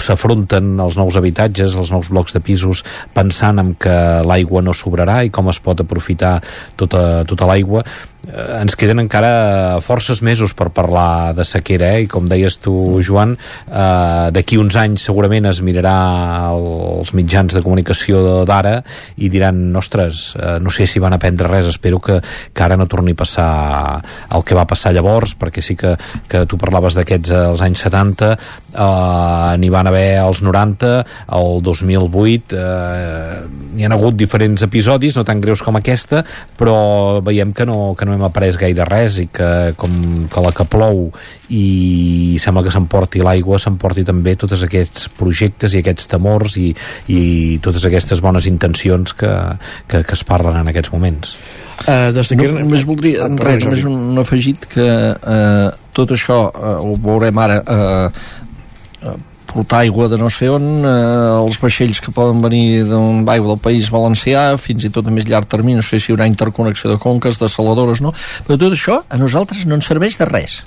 s'afronten 0.00 0.74
els 0.80 0.96
nous 0.98 1.16
habitatges, 1.16 1.76
els 1.76 1.90
nous 1.92 2.10
blocs 2.12 2.34
de 2.36 2.42
pisos 2.44 2.82
pensant 3.14 3.60
en 3.62 3.74
que 3.80 3.96
l'aigua 4.26 4.62
no 4.64 4.74
sobrarà 4.76 5.20
i 5.24 5.32
com 5.32 5.48
es 5.52 5.60
pot 5.64 5.80
aprofitar 5.84 6.38
tota, 6.80 7.22
tota 7.28 7.48
l'aigua 7.48 7.84
ens 8.28 8.76
queden 8.76 9.00
encara 9.00 9.80
forces 9.80 10.20
mesos 10.22 10.52
per 10.56 10.68
parlar 10.76 11.32
de 11.36 11.44
sequera 11.48 11.94
eh? 11.96 12.04
i 12.04 12.08
com 12.10 12.26
deies 12.28 12.58
tu 12.60 13.00
Joan 13.04 13.32
eh, 13.32 14.28
d'aquí 14.34 14.58
uns 14.60 14.76
anys 14.76 15.06
segurament 15.08 15.48
es 15.48 15.62
mirarà 15.64 15.94
els 16.52 17.14
mitjans 17.16 17.56
de 17.56 17.62
comunicació 17.64 18.44
d'ara 18.48 18.80
i 19.16 19.30
diran 19.32 19.70
ostres, 19.76 20.34
eh, 20.36 20.58
no 20.60 20.72
sé 20.74 20.86
si 20.86 21.00
van 21.00 21.16
aprendre 21.16 21.48
res 21.48 21.70
espero 21.72 22.00
que, 22.00 22.18
que 22.20 22.64
ara 22.64 22.76
no 22.76 22.88
torni 22.90 23.16
a 23.16 23.20
passar 23.22 23.50
el 24.36 24.44
que 24.44 24.58
va 24.58 24.68
passar 24.68 24.92
llavors 24.92 25.34
perquè 25.40 25.64
sí 25.64 25.78
que, 25.80 25.96
que 26.28 26.44
tu 26.44 26.60
parlaves 26.60 26.98
d'aquests 26.98 27.32
als 27.40 27.64
anys 27.64 27.86
70 27.88 28.30
eh, 28.30 29.56
n'hi 29.56 29.72
van 29.72 29.88
haver 29.88 30.20
als 30.20 30.44
90 30.44 30.92
el 31.40 31.64
2008 31.64 32.60
eh, 32.60 33.40
n'hi 33.74 33.88
han 33.88 33.96
hagut 33.96 34.18
diferents 34.20 34.68
episodis 34.68 35.16
no 35.16 35.24
tan 35.24 35.40
greus 35.40 35.64
com 35.64 35.80
aquesta 35.80 36.20
però 36.60 37.24
veiem 37.24 37.56
que 37.56 37.64
no, 37.64 37.94
que 37.96 38.04
no 38.04 38.09
hem 38.14 38.24
après 38.26 38.50
gaire 38.60 38.86
res 38.88 39.18
i 39.22 39.26
que 39.32 39.48
com 39.80 39.94
que 40.30 40.42
la 40.44 40.52
que 40.56 40.66
plou 40.70 41.08
i 41.50 42.36
sembla 42.42 42.64
que 42.66 42.72
s'emporti 42.74 43.22
l'aigua 43.24 43.58
s'emporti 43.62 44.04
també 44.06 44.36
tots 44.38 44.62
aquests 44.66 45.08
projectes 45.18 45.74
i 45.74 45.82
aquests 45.82 46.10
temors 46.10 46.56
i, 46.60 46.68
i 47.12 47.22
totes 47.62 47.86
aquestes 47.88 48.22
bones 48.22 48.46
intencions 48.50 49.14
que, 49.14 49.32
que, 49.86 50.04
que 50.04 50.18
es 50.18 50.24
parlen 50.26 50.60
en 50.60 50.70
aquests 50.70 50.92
moments. 50.94 51.34
Uh, 51.80 52.10
de 52.12 52.22
no, 52.36 52.50
només 52.60 52.84
voldria, 52.84 53.24
ah, 53.24 53.32
res, 53.40 53.64
només 53.64 53.86
un 53.88 54.20
afegit 54.20 54.66
que 54.68 54.86
uh, 55.16 55.70
tot 55.96 56.12
això 56.12 56.42
uh, 56.50 56.76
ho 56.84 56.94
veurem 57.00 57.40
ara 57.40 57.60
uh, 57.64 58.10
uh, 59.08 59.18
portar 59.50 59.84
aigua 59.84 60.08
de 60.08 60.18
no 60.20 60.30
sé 60.32 60.48
on, 60.50 60.66
eh, 60.80 60.94
els 61.42 61.60
vaixells 61.60 62.00
que 62.00 62.14
poden 62.14 62.40
venir 62.44 62.84
d'un 62.88 63.22
aigua 63.28 63.54
del 63.54 63.62
País 63.62 63.90
Valencià, 63.92 64.54
fins 64.58 64.86
i 64.86 64.92
tot 64.94 65.06
a 65.06 65.14
més 65.14 65.28
llarg 65.28 65.50
termini, 65.50 65.80
no 65.80 65.86
sé 65.86 65.98
si 65.98 66.10
hi 66.10 66.16
haurà 66.16 66.30
interconnexió 66.30 66.90
de 66.90 66.98
conques, 67.02 67.38
de 67.40 67.48
saladores, 67.48 68.02
no? 68.04 68.14
Però 68.46 68.58
tot 68.58 68.76
això 68.76 69.02
a 69.08 69.20
nosaltres 69.20 69.66
no 69.66 69.78
ens 69.78 69.90
serveix 69.90 70.18
de 70.20 70.28
res 70.30 70.62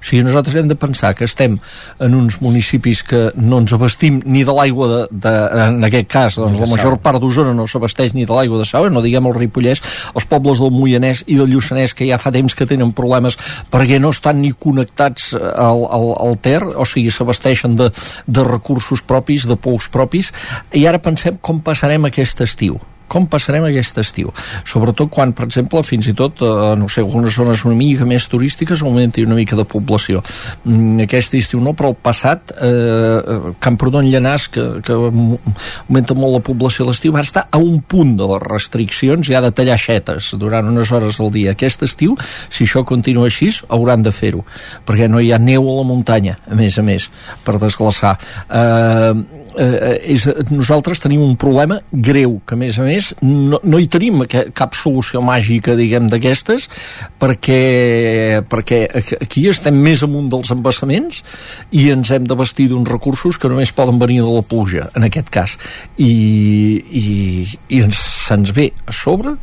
o 0.00 0.04
sigui, 0.04 0.22
nosaltres 0.26 0.56
hem 0.60 0.68
de 0.68 0.76
pensar 0.78 1.14
que 1.14 1.24
estem 1.24 1.58
en 2.00 2.14
uns 2.14 2.40
municipis 2.40 3.02
que 3.06 3.30
no 3.36 3.60
ens 3.62 3.74
abastim 3.76 4.20
ni 4.24 4.44
de 4.46 4.54
l'aigua 4.54 4.88
de, 4.88 5.00
de, 5.10 5.34
en 5.66 5.84
aquest 5.88 6.10
cas, 6.12 6.38
doncs 6.40 6.60
la 6.62 6.70
major 6.70 6.98
part 7.02 7.20
d'Osona 7.22 7.54
no 7.56 7.66
s'abasteix 7.70 8.14
ni 8.16 8.26
de 8.28 8.34
l'aigua 8.34 8.60
de 8.62 8.68
Sau, 8.68 8.88
no 8.92 9.04
diguem 9.04 9.28
el 9.30 9.36
Ripollès, 9.36 9.82
els 10.14 10.28
pobles 10.30 10.62
del 10.62 10.74
Moianès 10.74 11.24
i 11.26 11.38
del 11.38 11.50
Lluçanès 11.52 11.94
que 11.96 12.08
ja 12.08 12.20
fa 12.22 12.32
temps 12.34 12.54
que 12.56 12.68
tenen 12.68 12.92
problemes 12.96 13.38
perquè 13.72 14.00
no 14.02 14.12
estan 14.14 14.40
ni 14.42 14.52
connectats 14.52 15.32
al, 15.36 15.86
al, 15.90 16.10
al 16.26 16.36
Ter, 16.42 16.60
o 16.64 16.84
sigui, 16.88 17.12
s'abasteixen 17.12 17.78
de, 17.78 17.90
de 18.26 18.44
recursos 18.46 19.02
propis, 19.02 19.46
de 19.48 19.56
pous 19.56 19.88
propis, 19.92 20.32
i 20.76 20.86
ara 20.86 21.02
pensem 21.02 21.40
com 21.40 21.62
passarem 21.64 22.08
aquest 22.08 22.44
estiu 22.46 22.78
com 23.08 23.26
passarem 23.30 23.64
aquest 23.68 24.00
estiu? 24.02 24.32
Sobretot 24.66 25.10
quan, 25.12 25.32
per 25.36 25.46
exemple, 25.48 25.82
fins 25.86 26.08
i 26.10 26.14
tot 26.16 26.42
eh, 26.44 26.74
no 26.78 26.88
sé, 26.92 27.04
algunes 27.04 27.34
zones 27.36 27.64
una 27.68 27.76
mica 27.78 28.06
més 28.08 28.28
turístiques 28.30 28.82
augmenti 28.82 29.24
una 29.26 29.38
mica 29.38 29.58
de 29.58 29.64
població. 29.68 30.22
Mm, 30.64 31.06
aquest 31.06 31.36
estiu 31.38 31.62
no, 31.64 31.74
però 31.76 31.92
el 31.94 31.98
passat 32.02 32.54
eh, 32.56 33.52
Camprodon 33.62 34.10
Llanàs 34.10 34.48
que, 34.52 34.66
que 34.84 34.96
augmenta 34.96 36.16
molt 36.18 36.38
la 36.38 36.42
població 36.44 36.86
a 36.86 36.90
l'estiu 36.90 37.14
va 37.14 37.24
estar 37.24 37.46
a 37.50 37.60
un 37.62 37.80
punt 37.80 38.16
de 38.18 38.28
les 38.34 38.44
restriccions 38.46 39.26
ja 39.26 39.42
de 39.44 39.52
tallar 39.54 39.78
xetes 39.80 40.32
durant 40.40 40.68
unes 40.68 40.92
hores 40.92 41.20
al 41.22 41.32
dia. 41.34 41.54
Aquest 41.56 41.86
estiu, 41.86 42.16
si 42.50 42.66
això 42.66 42.84
continua 42.86 43.30
així 43.30 43.46
hauran 43.70 44.02
de 44.02 44.12
fer-ho, 44.14 44.42
perquè 44.86 45.06
no 45.10 45.20
hi 45.22 45.30
ha 45.32 45.38
neu 45.38 45.68
a 45.70 45.76
la 45.78 45.86
muntanya, 45.86 46.36
a 46.50 46.58
més 46.58 46.78
a 46.78 46.84
més 46.86 47.08
per 47.44 47.58
desglaçar. 47.62 48.16
Eh, 48.50 49.35
eh, 49.58 50.14
és, 50.14 50.26
nosaltres 50.50 51.00
tenim 51.02 51.22
un 51.24 51.36
problema 51.40 51.78
greu, 51.90 52.38
que 52.46 52.56
a 52.56 52.60
més 52.60 52.78
a 52.78 52.86
més 52.86 53.10
no, 53.22 53.60
no 53.62 53.80
hi 53.80 53.88
tenim 53.92 54.24
cap 54.56 54.76
solució 54.78 55.22
màgica, 55.24 55.76
diguem, 55.78 56.08
d'aquestes, 56.12 56.68
perquè, 57.20 58.42
perquè 58.48 58.80
aquí 59.20 59.46
estem 59.50 59.78
més 59.82 60.04
amunt 60.06 60.30
dels 60.32 60.52
embassaments 60.54 61.22
i 61.76 61.88
ens 61.94 62.12
hem 62.14 62.26
de 62.28 62.38
vestir 62.38 62.68
d'uns 62.72 62.90
recursos 62.90 63.38
que 63.40 63.50
només 63.52 63.74
poden 63.76 64.00
venir 64.02 64.22
de 64.24 64.34
la 64.34 64.44
pluja, 64.46 64.90
en 64.96 65.06
aquest 65.08 65.32
cas. 65.34 65.56
I, 65.96 66.12
i, 66.86 67.06
i 67.68 67.82
ens, 67.84 68.02
se'ns 68.26 68.54
ve 68.56 68.70
a 68.86 68.94
sobre 68.94 69.36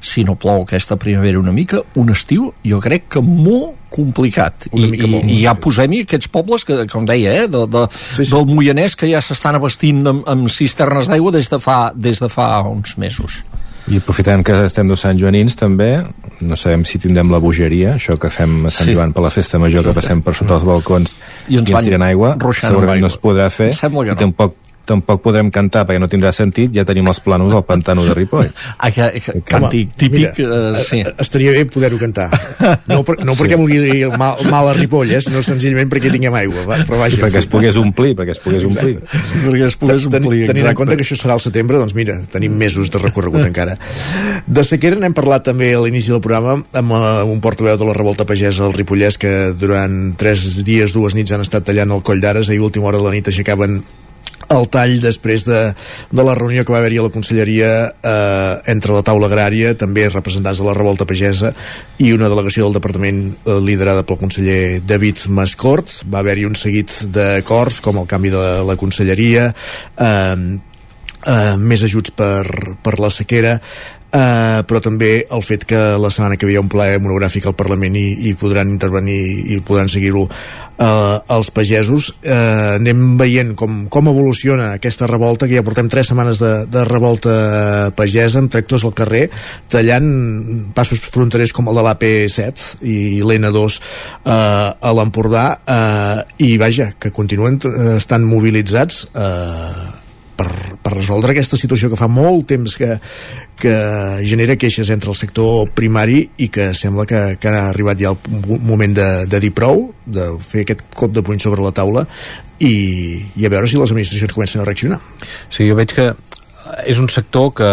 si 0.00 0.24
no 0.24 0.36
plou 0.38 0.62
aquesta 0.62 0.96
primavera 0.96 1.40
una 1.40 1.52
mica, 1.52 1.82
un 1.98 2.10
estiu, 2.14 2.52
jo 2.66 2.80
crec 2.82 3.08
que 3.16 3.22
molt 3.24 3.90
complicat. 3.90 4.68
I, 4.72 4.88
i, 4.94 5.10
i 5.34 5.38
ja 5.42 5.54
posem-hi 5.58 6.02
aquests 6.04 6.30
pobles 6.32 6.66
que, 6.68 6.84
com 6.92 7.06
deia, 7.08 7.34
eh, 7.42 7.46
de, 7.50 7.64
de, 7.70 7.86
sí, 7.90 8.24
sí. 8.24 8.30
del 8.32 8.48
Moianès 8.50 8.96
que 8.98 9.08
ja 9.10 9.22
s'estan 9.24 9.58
abastint 9.58 10.04
amb, 10.06 10.26
amb 10.28 10.50
cisternes 10.52 11.08
d'aigua 11.10 11.32
des, 11.34 11.48
de 11.50 11.60
fa, 11.62 11.78
des 11.96 12.20
de 12.22 12.30
fa 12.32 12.50
uns 12.68 12.98
mesos. 13.00 13.42
I 13.88 14.02
aprofitant 14.02 14.42
que 14.44 14.52
estem 14.66 14.88
dos 14.88 15.00
Sant 15.00 15.16
Joanins 15.16 15.56
també, 15.56 16.02
no 16.44 16.56
sabem 16.60 16.84
si 16.84 17.00
tindrem 17.00 17.30
la 17.32 17.40
bogeria, 17.40 17.94
això 17.96 18.18
que 18.20 18.28
fem 18.28 18.66
a 18.68 18.72
Sant 18.74 18.90
sí. 18.90 18.94
Joan 18.98 19.14
per 19.16 19.24
la 19.24 19.32
festa 19.32 19.60
major, 19.62 19.86
que 19.86 19.96
passem 19.96 20.20
per 20.22 20.36
sota 20.36 20.58
els 20.58 20.66
balcons 20.68 21.14
i 21.48 21.56
ens, 21.56 21.70
i 21.70 21.72
ens 21.72 21.88
tiren 21.88 22.04
aigua, 22.04 22.34
segurament 22.60 23.06
no 23.06 23.08
es 23.08 23.16
podrà 23.22 23.48
fer, 23.48 23.72
i 23.72 24.18
tampoc 24.20 24.67
tampoc 24.88 25.22
podem 25.24 25.50
cantar 25.54 25.84
perquè 25.88 26.00
no 26.00 26.08
tindrà 26.10 26.32
sentit, 26.34 26.72
ja 26.74 26.84
tenim 26.88 27.08
els 27.10 27.20
planos 27.24 27.54
al 27.54 27.64
pantano 27.68 28.06
de 28.06 28.16
Ripoll. 28.16 28.50
Ah, 28.78 28.92
que, 28.94 29.06
que, 29.18 29.32
càntic 29.48 29.94
típic, 29.98 30.36
mira, 30.38 30.58
uh, 30.70 30.76
sí. 30.78 31.00
Estaria 31.18 31.50
bé 31.54 31.64
poder-ho 31.66 31.98
cantar. 32.00 32.28
No, 32.88 33.00
per, 33.04 33.18
no 33.26 33.34
perquè 33.36 33.56
vulgui 33.58 34.06
mal, 34.16 34.38
mal 34.48 34.70
a 34.70 34.74
Ripoll, 34.76 35.10
eh, 35.12 35.20
sinó 35.24 35.42
senzillament 35.44 35.90
perquè 35.92 36.12
tinguem 36.12 36.34
aigua. 36.38 36.62
Va, 36.68 36.78
però 36.88 37.00
vaja, 37.00 37.18
perquè 37.20 37.42
es 37.42 37.48
pogués 37.50 37.76
omplir, 37.80 38.14
perquè 38.16 38.36
es 38.36 38.40
pogués 38.42 38.64
omplir. 38.68 38.94
perquè 39.02 39.66
es 39.66 39.76
pogués 39.80 40.06
omplir, 40.08 40.42
exacte. 40.44 40.52
Tenint 40.52 40.70
en 40.70 40.78
compte 40.78 40.96
que 40.98 41.06
això 41.06 41.18
serà 41.18 41.36
al 41.36 41.42
setembre, 41.42 41.80
doncs 41.80 41.96
mira, 41.96 42.16
tenim 42.32 42.54
mesos 42.60 42.92
de 42.92 43.02
recorregut 43.02 43.44
encara. 43.44 43.76
De 44.46 44.64
sequera 44.64 45.00
n'hem 45.00 45.16
parlat 45.16 45.48
també 45.50 45.72
a 45.74 45.82
l'inici 45.84 46.14
del 46.14 46.22
programa 46.24 46.58
amb 46.80 46.96
uh, 46.96 47.24
un 47.28 47.42
portaveu 47.44 47.76
de 47.80 47.88
la 47.88 47.96
revolta 47.96 48.26
pagesa 48.28 48.64
al 48.66 48.76
Ripollès 48.76 49.18
que 49.20 49.34
durant 49.58 50.14
tres 50.20 50.44
dies, 50.64 50.94
dues 50.96 51.16
nits 51.18 51.34
han 51.34 51.44
estat 51.44 51.66
tallant 51.68 51.92
el 51.94 52.04
coll 52.06 52.22
d'Ares, 52.22 52.50
ahir 52.50 52.62
última 52.64 52.90
hora 52.90 53.00
de 53.00 53.08
la 53.08 53.14
nit 53.14 53.28
aixecaven 53.28 53.80
el 54.48 54.68
tall 54.72 54.96
després 55.02 55.44
de, 55.48 55.60
de 56.10 56.24
la 56.24 56.34
reunió 56.38 56.64
que 56.64 56.72
va 56.72 56.80
haver-hi 56.80 57.00
a 57.00 57.06
la 57.06 57.12
Conselleria 57.14 57.70
eh, 57.88 58.54
entre 58.72 58.94
la 58.96 59.04
taula 59.06 59.28
agrària, 59.28 59.74
també 59.78 60.08
representants 60.08 60.62
de 60.62 60.68
la 60.68 60.76
revolta 60.76 61.06
pagesa 61.08 61.52
i 61.98 62.12
una 62.16 62.30
delegació 62.32 62.66
del 62.66 62.78
departament 62.78 63.22
eh, 63.34 63.58
liderada 63.64 64.06
pel 64.08 64.20
conseller 64.20 64.80
David 64.86 65.26
Mascort. 65.28 66.00
Va 66.08 66.22
haver-hi 66.22 66.48
un 66.48 66.56
seguit 66.56 66.94
d'acords 67.12 67.82
com 67.84 68.00
el 68.00 68.08
canvi 68.08 68.32
de 68.32 68.46
la 68.64 68.78
Conselleria, 68.80 69.50
eh, 69.52 70.58
eh, 71.26 71.56
més 71.58 71.84
ajuts 71.84 72.14
per, 72.16 72.76
per 72.82 72.98
la 73.02 73.12
sequera, 73.12 73.58
Uh, 74.08 74.62
però 74.64 74.80
també 74.80 75.10
el 75.28 75.42
fet 75.44 75.66
que 75.68 75.76
la 76.00 76.08
setmana 76.08 76.38
que 76.40 76.46
ve 76.48 76.54
hi 76.54 76.56
ha 76.56 76.62
un 76.64 76.70
ple 76.72 76.86
monogràfic 77.04 77.44
al 77.44 77.56
Parlament 77.58 77.92
i, 78.00 78.06
i 78.30 78.32
podran 78.40 78.70
intervenir 78.72 79.18
i 79.52 79.58
podran 79.60 79.90
seguir-ho 79.92 80.22
uh, 80.24 81.18
els 81.36 81.50
pagesos. 81.52 82.08
Uh, 82.22 82.78
anem 82.78 83.18
veient 83.20 83.52
com, 83.58 83.82
com 83.92 84.08
evoluciona 84.08 84.70
aquesta 84.78 85.10
revolta, 85.12 85.44
que 85.44 85.60
ja 85.60 85.66
portem 85.66 85.92
tres 85.92 86.08
setmanes 86.08 86.40
de, 86.40 86.54
de 86.72 86.86
revolta 86.88 87.36
pagesa 88.00 88.40
amb 88.40 88.52
tractors 88.54 88.88
al 88.88 88.96
carrer, 88.96 89.26
tallant 89.68 90.08
passos 90.72 91.04
fronterers 91.04 91.52
com 91.52 91.68
el 91.68 91.76
de 91.76 91.84
l'AP7 91.90 92.66
i 92.88 92.98
l'N2 93.20 93.60
uh, 93.76 94.32
a 94.72 94.96
l'Empordà. 94.96 95.46
Uh, 95.68 96.24
i 96.48 96.54
vaja, 96.56 96.94
que 96.96 97.12
continuen 97.12 97.60
estan 97.98 98.24
mobilitzats 98.24 99.04
uh, 99.12 100.07
per, 100.38 100.78
per 100.78 100.94
resoldre 100.94 101.34
aquesta 101.34 101.58
situació 101.58 101.90
que 101.90 101.98
fa 101.98 102.08
molt 102.10 102.46
temps 102.52 102.76
que, 102.78 102.96
que 103.58 103.76
genera 104.28 104.58
queixes 104.60 104.90
entre 104.94 105.10
el 105.12 105.18
sector 105.18 105.70
primari 105.74 106.22
i 106.44 106.50
que 106.54 106.70
sembla 106.78 107.06
que, 107.10 107.22
que 107.42 107.50
ha 107.50 107.68
arribat 107.72 107.98
ja 108.00 108.14
el 108.14 108.58
moment 108.62 108.94
de, 108.96 109.08
de 109.30 109.42
dir 109.42 109.52
prou, 109.56 109.88
de 110.06 110.30
fer 110.44 110.64
aquest 110.64 110.86
cop 110.94 111.14
de 111.14 111.24
puny 111.26 111.42
sobre 111.42 111.64
la 111.64 111.74
taula 111.74 112.06
i, 112.58 112.74
i 113.38 113.46
a 113.46 113.52
veure 113.52 113.70
si 113.70 113.78
les 113.78 113.90
administracions 113.90 114.34
comencen 114.34 114.62
a 114.62 114.66
reaccionar. 114.66 114.98
Sí, 115.50 115.66
jo 115.68 115.76
veig 115.78 115.94
que 115.94 116.10
és 116.86 117.00
un 117.00 117.08
sector 117.12 117.52
que, 117.56 117.70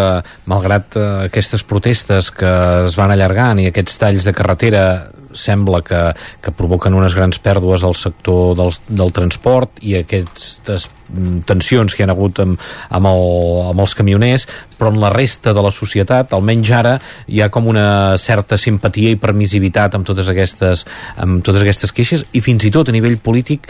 malgrat 0.51 0.97
eh, 0.97 1.05
aquestes 1.29 1.63
protestes 1.67 2.31
que 2.33 2.51
es 2.85 2.97
van 2.99 3.13
allargant 3.13 3.61
i 3.61 3.69
aquests 3.69 4.01
talls 4.01 4.27
de 4.27 4.33
carretera 4.35 4.85
sembla 5.35 5.81
que, 5.83 5.99
que 6.41 6.53
provoquen 6.55 6.95
unes 6.95 7.15
grans 7.15 7.39
pèrdues 7.43 7.83
al 7.83 7.95
sector 7.99 8.55
del, 8.57 8.71
del 8.87 9.11
transport 9.15 9.81
i 9.83 9.97
aquestes 9.99 10.87
mm, 11.11 11.43
tensions 11.49 11.95
que 11.95 12.03
hi 12.03 12.07
ha 12.07 12.13
hagut 12.13 12.39
amb, 12.43 12.61
amb, 12.89 13.09
el, 13.11 13.25
amb 13.73 13.83
els 13.83 13.97
camioners, 13.99 14.47
però 14.79 14.93
en 14.93 15.01
la 15.03 15.11
resta 15.13 15.53
de 15.55 15.65
la 15.65 15.73
societat, 15.75 16.33
almenys 16.33 16.71
ara, 16.75 16.95
hi 17.27 17.43
ha 17.43 17.51
com 17.53 17.67
una 17.71 18.15
certa 18.21 18.57
simpatia 18.61 19.13
i 19.13 19.19
permissivitat 19.21 19.99
amb 19.99 20.07
totes 20.07 20.31
aquestes, 20.31 20.87
amb 21.19 21.43
totes 21.45 21.67
aquestes 21.67 21.93
queixes 21.95 22.25
i 22.33 22.43
fins 22.45 22.65
i 22.65 22.73
tot 22.73 22.89
a 22.89 22.95
nivell 22.95 23.19
polític 23.19 23.69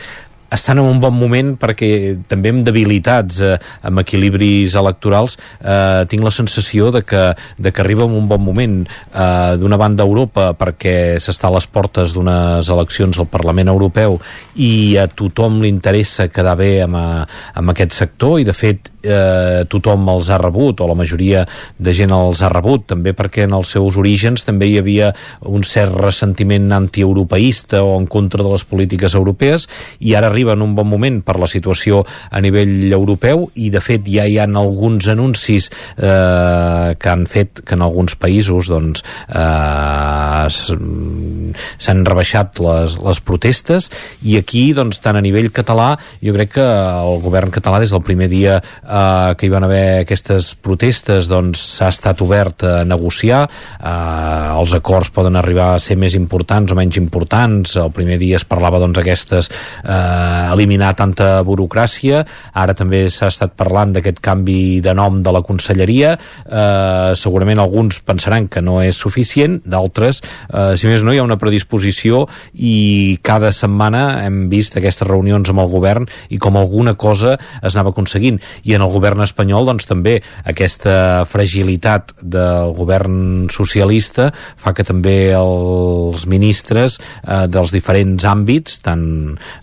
estan 0.52 0.80
en 0.80 0.86
un 0.86 1.00
bon 1.02 1.16
moment 1.16 1.54
perquè 1.60 1.90
també 2.30 2.52
amb 2.54 2.66
debilitats, 2.68 3.40
eh, 3.42 3.58
amb 3.84 4.02
equilibris 4.04 4.76
electorals, 4.76 5.38
eh, 5.62 6.06
tinc 6.10 6.24
la 6.24 6.32
sensació 6.32 6.92
de 6.92 7.02
que, 7.04 7.24
de 7.58 7.72
que 7.72 7.82
arriba 7.82 8.06
en 8.06 8.16
un 8.16 8.28
bon 8.28 8.42
moment 8.44 8.82
eh, 8.86 9.56
d'una 9.58 9.78
banda 9.78 10.04
Europa 10.04 10.54
perquè 10.54 11.18
s'està 11.20 11.50
a 11.50 11.56
les 11.56 11.68
portes 11.68 12.14
d'unes 12.14 12.70
eleccions 12.70 13.20
al 13.20 13.30
Parlament 13.32 13.72
Europeu 13.72 14.20
i 14.56 14.98
a 14.98 15.08
tothom 15.08 15.62
li 15.62 15.70
interessa 15.70 16.30
quedar 16.30 16.56
bé 16.60 16.82
amb, 16.84 16.96
a, 16.96 17.08
eh, 17.24 17.56
amb 17.60 17.74
aquest 17.74 17.94
sector 17.94 18.40
i 18.40 18.48
de 18.48 18.54
fet 18.54 18.92
eh, 19.06 19.64
tothom 19.70 20.08
els 20.14 20.30
ha 20.30 20.40
rebut 20.42 20.82
o 20.82 20.90
la 20.90 20.98
majoria 20.98 21.46
de 21.78 21.94
gent 21.94 22.14
els 22.16 22.42
ha 22.42 22.50
rebut 22.52 22.88
també 22.92 23.14
perquè 23.18 23.46
en 23.46 23.56
els 23.58 23.72
seus 23.76 23.98
orígens 24.02 24.46
també 24.46 24.70
hi 24.70 24.78
havia 24.82 25.12
un 25.42 25.64
cert 25.64 25.96
ressentiment 26.00 26.72
antieuropeista 26.76 27.84
o 27.84 27.96
en 28.00 28.08
contra 28.08 28.44
de 28.44 28.52
les 28.52 28.66
polítiques 28.66 29.16
europees 29.16 29.68
i 30.00 30.16
ara 30.16 30.30
arriba 30.32 30.45
en 30.54 30.62
un 30.66 30.76
bon 30.78 30.88
moment 30.90 31.22
per 31.26 31.38
la 31.42 31.50
situació 31.50 32.04
a 32.32 32.42
nivell 32.44 32.94
europeu 32.94 33.50
i 33.56 33.70
de 33.74 33.82
fet 33.84 34.06
ja 34.10 34.26
hi 34.28 34.38
ha 34.40 34.46
alguns 34.46 35.08
anuncis 35.12 35.70
eh, 35.98 36.96
que 37.00 37.10
han 37.12 37.26
fet 37.30 37.64
que 37.66 37.76
en 37.76 37.84
alguns 37.86 38.16
països 38.20 38.70
doncs 38.72 39.04
eh, 39.28 40.48
s'han 40.50 42.06
rebaixat 42.06 42.62
les, 42.64 42.98
les 43.02 43.22
protestes 43.26 43.90
i 44.24 44.38
aquí 44.40 44.68
doncs 44.78 45.02
tant 45.04 45.18
a 45.18 45.24
nivell 45.26 45.52
català 45.56 45.94
jo 46.22 46.36
crec 46.36 46.56
que 46.58 46.66
el 46.66 47.22
govern 47.24 47.52
català 47.54 47.82
des 47.82 47.92
del 47.94 48.04
primer 48.06 48.30
dia 48.32 48.60
eh, 48.60 49.36
que 49.38 49.48
hi 49.48 49.54
van 49.54 49.66
haver 49.68 49.86
aquestes 50.04 50.54
protestes 50.62 51.30
doncs 51.32 51.62
s'ha 51.76 51.90
estat 51.94 52.22
obert 52.26 52.66
a 52.66 52.84
negociar. 52.88 53.46
Eh, 53.46 54.60
els 54.60 54.76
acords 54.78 55.12
poden 55.16 55.38
arribar 55.40 55.74
a 55.76 55.82
ser 55.84 55.98
més 56.00 56.16
importants 56.18 56.72
o 56.72 56.78
menys 56.78 57.00
importants. 57.02 57.76
El 57.82 57.94
primer 57.96 58.18
dia 58.22 58.40
es 58.40 58.48
parlava 58.48 58.82
doncs 58.82 59.02
aquestes 59.02 59.50
eh, 59.50 60.25
eliminar 60.54 60.94
tanta 60.98 61.42
burocràcia. 61.46 62.24
Ara 62.54 62.76
també 62.78 63.06
s'ha 63.10 63.30
estat 63.32 63.56
parlant 63.58 63.94
d'aquest 63.96 64.22
canvi 64.24 64.82
de 64.84 64.94
nom 64.98 65.22
de 65.24 65.34
la 65.34 65.44
conselleria. 65.46 66.16
Eh, 66.46 67.12
segurament 67.16 67.62
alguns 67.62 68.02
pensaran 68.06 68.48
que 68.48 68.62
no 68.62 68.82
és 68.84 68.98
suficient, 68.98 69.60
d'altres 69.66 70.22
eh, 70.22 70.76
si 70.78 70.88
més 70.90 71.04
no 71.04 71.14
hi 71.14 71.20
ha 71.20 71.26
una 71.26 71.40
predisposició 71.42 72.26
i 72.54 73.18
cada 73.26 73.52
setmana 73.56 74.26
hem 74.26 74.46
vist 74.52 74.78
aquestes 74.78 75.08
reunions 75.08 75.50
amb 75.52 75.64
el 75.64 75.72
govern 75.72 76.08
i 76.30 76.40
com 76.42 76.58
alguna 76.60 76.96
cosa 77.00 77.36
es 77.62 77.76
anava 77.76 77.94
aconseguint. 77.94 78.42
I 78.64 78.76
en 78.78 78.86
el 78.86 78.94
govern 78.94 79.24
espanyol 79.26 79.68
doncs 79.70 79.88
també 79.90 80.18
aquesta 80.46 81.26
fragilitat 81.30 82.16
del 82.22 82.74
govern 82.78 83.48
socialista 83.54 84.32
fa 84.34 84.74
que 84.76 84.86
també 84.88 85.34
els 85.36 86.26
ministres 86.30 87.00
eh, 87.00 87.46
dels 87.52 87.74
diferents 87.76 88.26
àmbits, 88.28 88.80
tant 88.86 89.06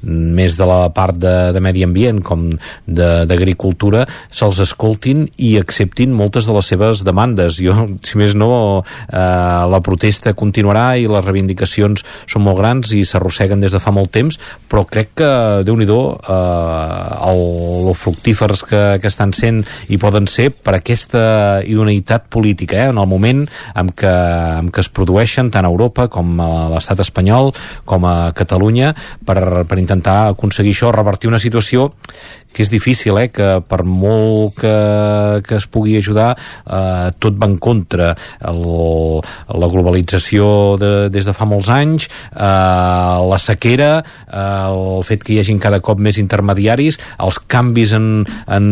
més 0.03 0.52
de 0.59 0.67
la 0.69 0.81
part 0.95 1.17
de, 1.19 1.53
de 1.55 1.63
medi 1.63 1.85
ambient 1.87 2.21
com 2.25 2.49
d'agricultura, 2.87 4.05
se'ls 4.31 4.61
escoltin 4.65 5.27
i 5.37 5.55
acceptin 5.61 6.15
moltes 6.17 6.49
de 6.49 6.57
les 6.57 6.71
seves 6.73 7.05
demandes. 7.07 7.59
Jo, 7.63 7.89
si 8.05 8.19
més 8.21 8.37
no, 8.39 8.83
eh, 9.09 9.63
la 9.73 9.83
protesta 9.85 10.35
continuarà 10.39 10.97
i 11.01 11.09
les 11.11 11.25
reivindicacions 11.25 12.05
són 12.27 12.47
molt 12.47 12.61
grans 12.61 12.93
i 12.97 13.05
s'arrosseguen 13.09 13.63
des 13.63 13.75
de 13.75 13.83
fa 13.83 13.95
molt 13.95 14.13
temps, 14.15 14.39
però 14.69 14.85
crec 14.89 15.15
que, 15.23 15.33
déu 15.67 15.77
nhi 15.79 15.89
eh, 15.89 17.29
el, 17.31 17.43
el 17.91 17.99
fructífers 17.99 18.65
que, 18.69 18.83
que 19.03 19.11
estan 19.11 19.33
sent 19.37 19.63
i 19.93 19.99
poden 20.01 20.29
ser 20.31 20.51
per 20.53 20.77
aquesta 20.79 21.63
idoneïtat 21.67 22.29
política, 22.33 22.79
eh? 22.85 22.91
en 22.93 23.01
el 23.01 23.09
moment 23.11 23.45
en 23.79 23.93
què, 23.97 24.13
en 24.63 24.71
què 24.73 24.85
es 24.85 24.91
produeixen 24.93 25.51
tant 25.53 25.67
a 25.67 25.73
Europa 25.73 26.09
com 26.13 26.35
a 26.43 26.51
l'estat 26.73 27.03
espanyol 27.05 27.53
com 27.89 28.07
a 28.09 28.33
Catalunya 28.37 28.93
per, 29.27 29.65
per 29.69 29.81
intentar 29.81 30.33
aconseguir 30.33 30.75
això, 30.77 30.93
revertir 30.95 31.31
una 31.31 31.43
situació 31.43 31.91
que 32.53 32.63
és 32.65 32.71
difícil, 32.73 33.19
eh? 33.19 33.29
que 33.33 33.49
per 33.69 33.83
molt 33.89 34.59
que, 34.61 35.43
que 35.47 35.59
es 35.59 35.67
pugui 35.71 35.97
ajudar 35.99 36.33
eh, 36.37 37.11
tot 37.23 37.39
va 37.41 37.49
en 37.51 37.57
contra 37.63 38.13
el, 38.49 38.63
la 39.49 39.71
globalització 39.73 40.77
de, 40.81 40.93
des 41.13 41.27
de 41.29 41.35
fa 41.37 41.49
molts 41.49 41.71
anys 41.73 42.09
eh, 42.09 43.17
la 43.33 43.39
sequera 43.41 43.91
eh, 44.03 44.43
el 44.43 45.03
fet 45.07 45.25
que 45.25 45.37
hi 45.37 45.41
hagin 45.43 45.61
cada 45.63 45.81
cop 45.85 46.01
més 46.03 46.21
intermediaris 46.23 46.99
els 47.23 47.41
canvis 47.51 47.95
en, 47.99 48.09
en 48.47 48.69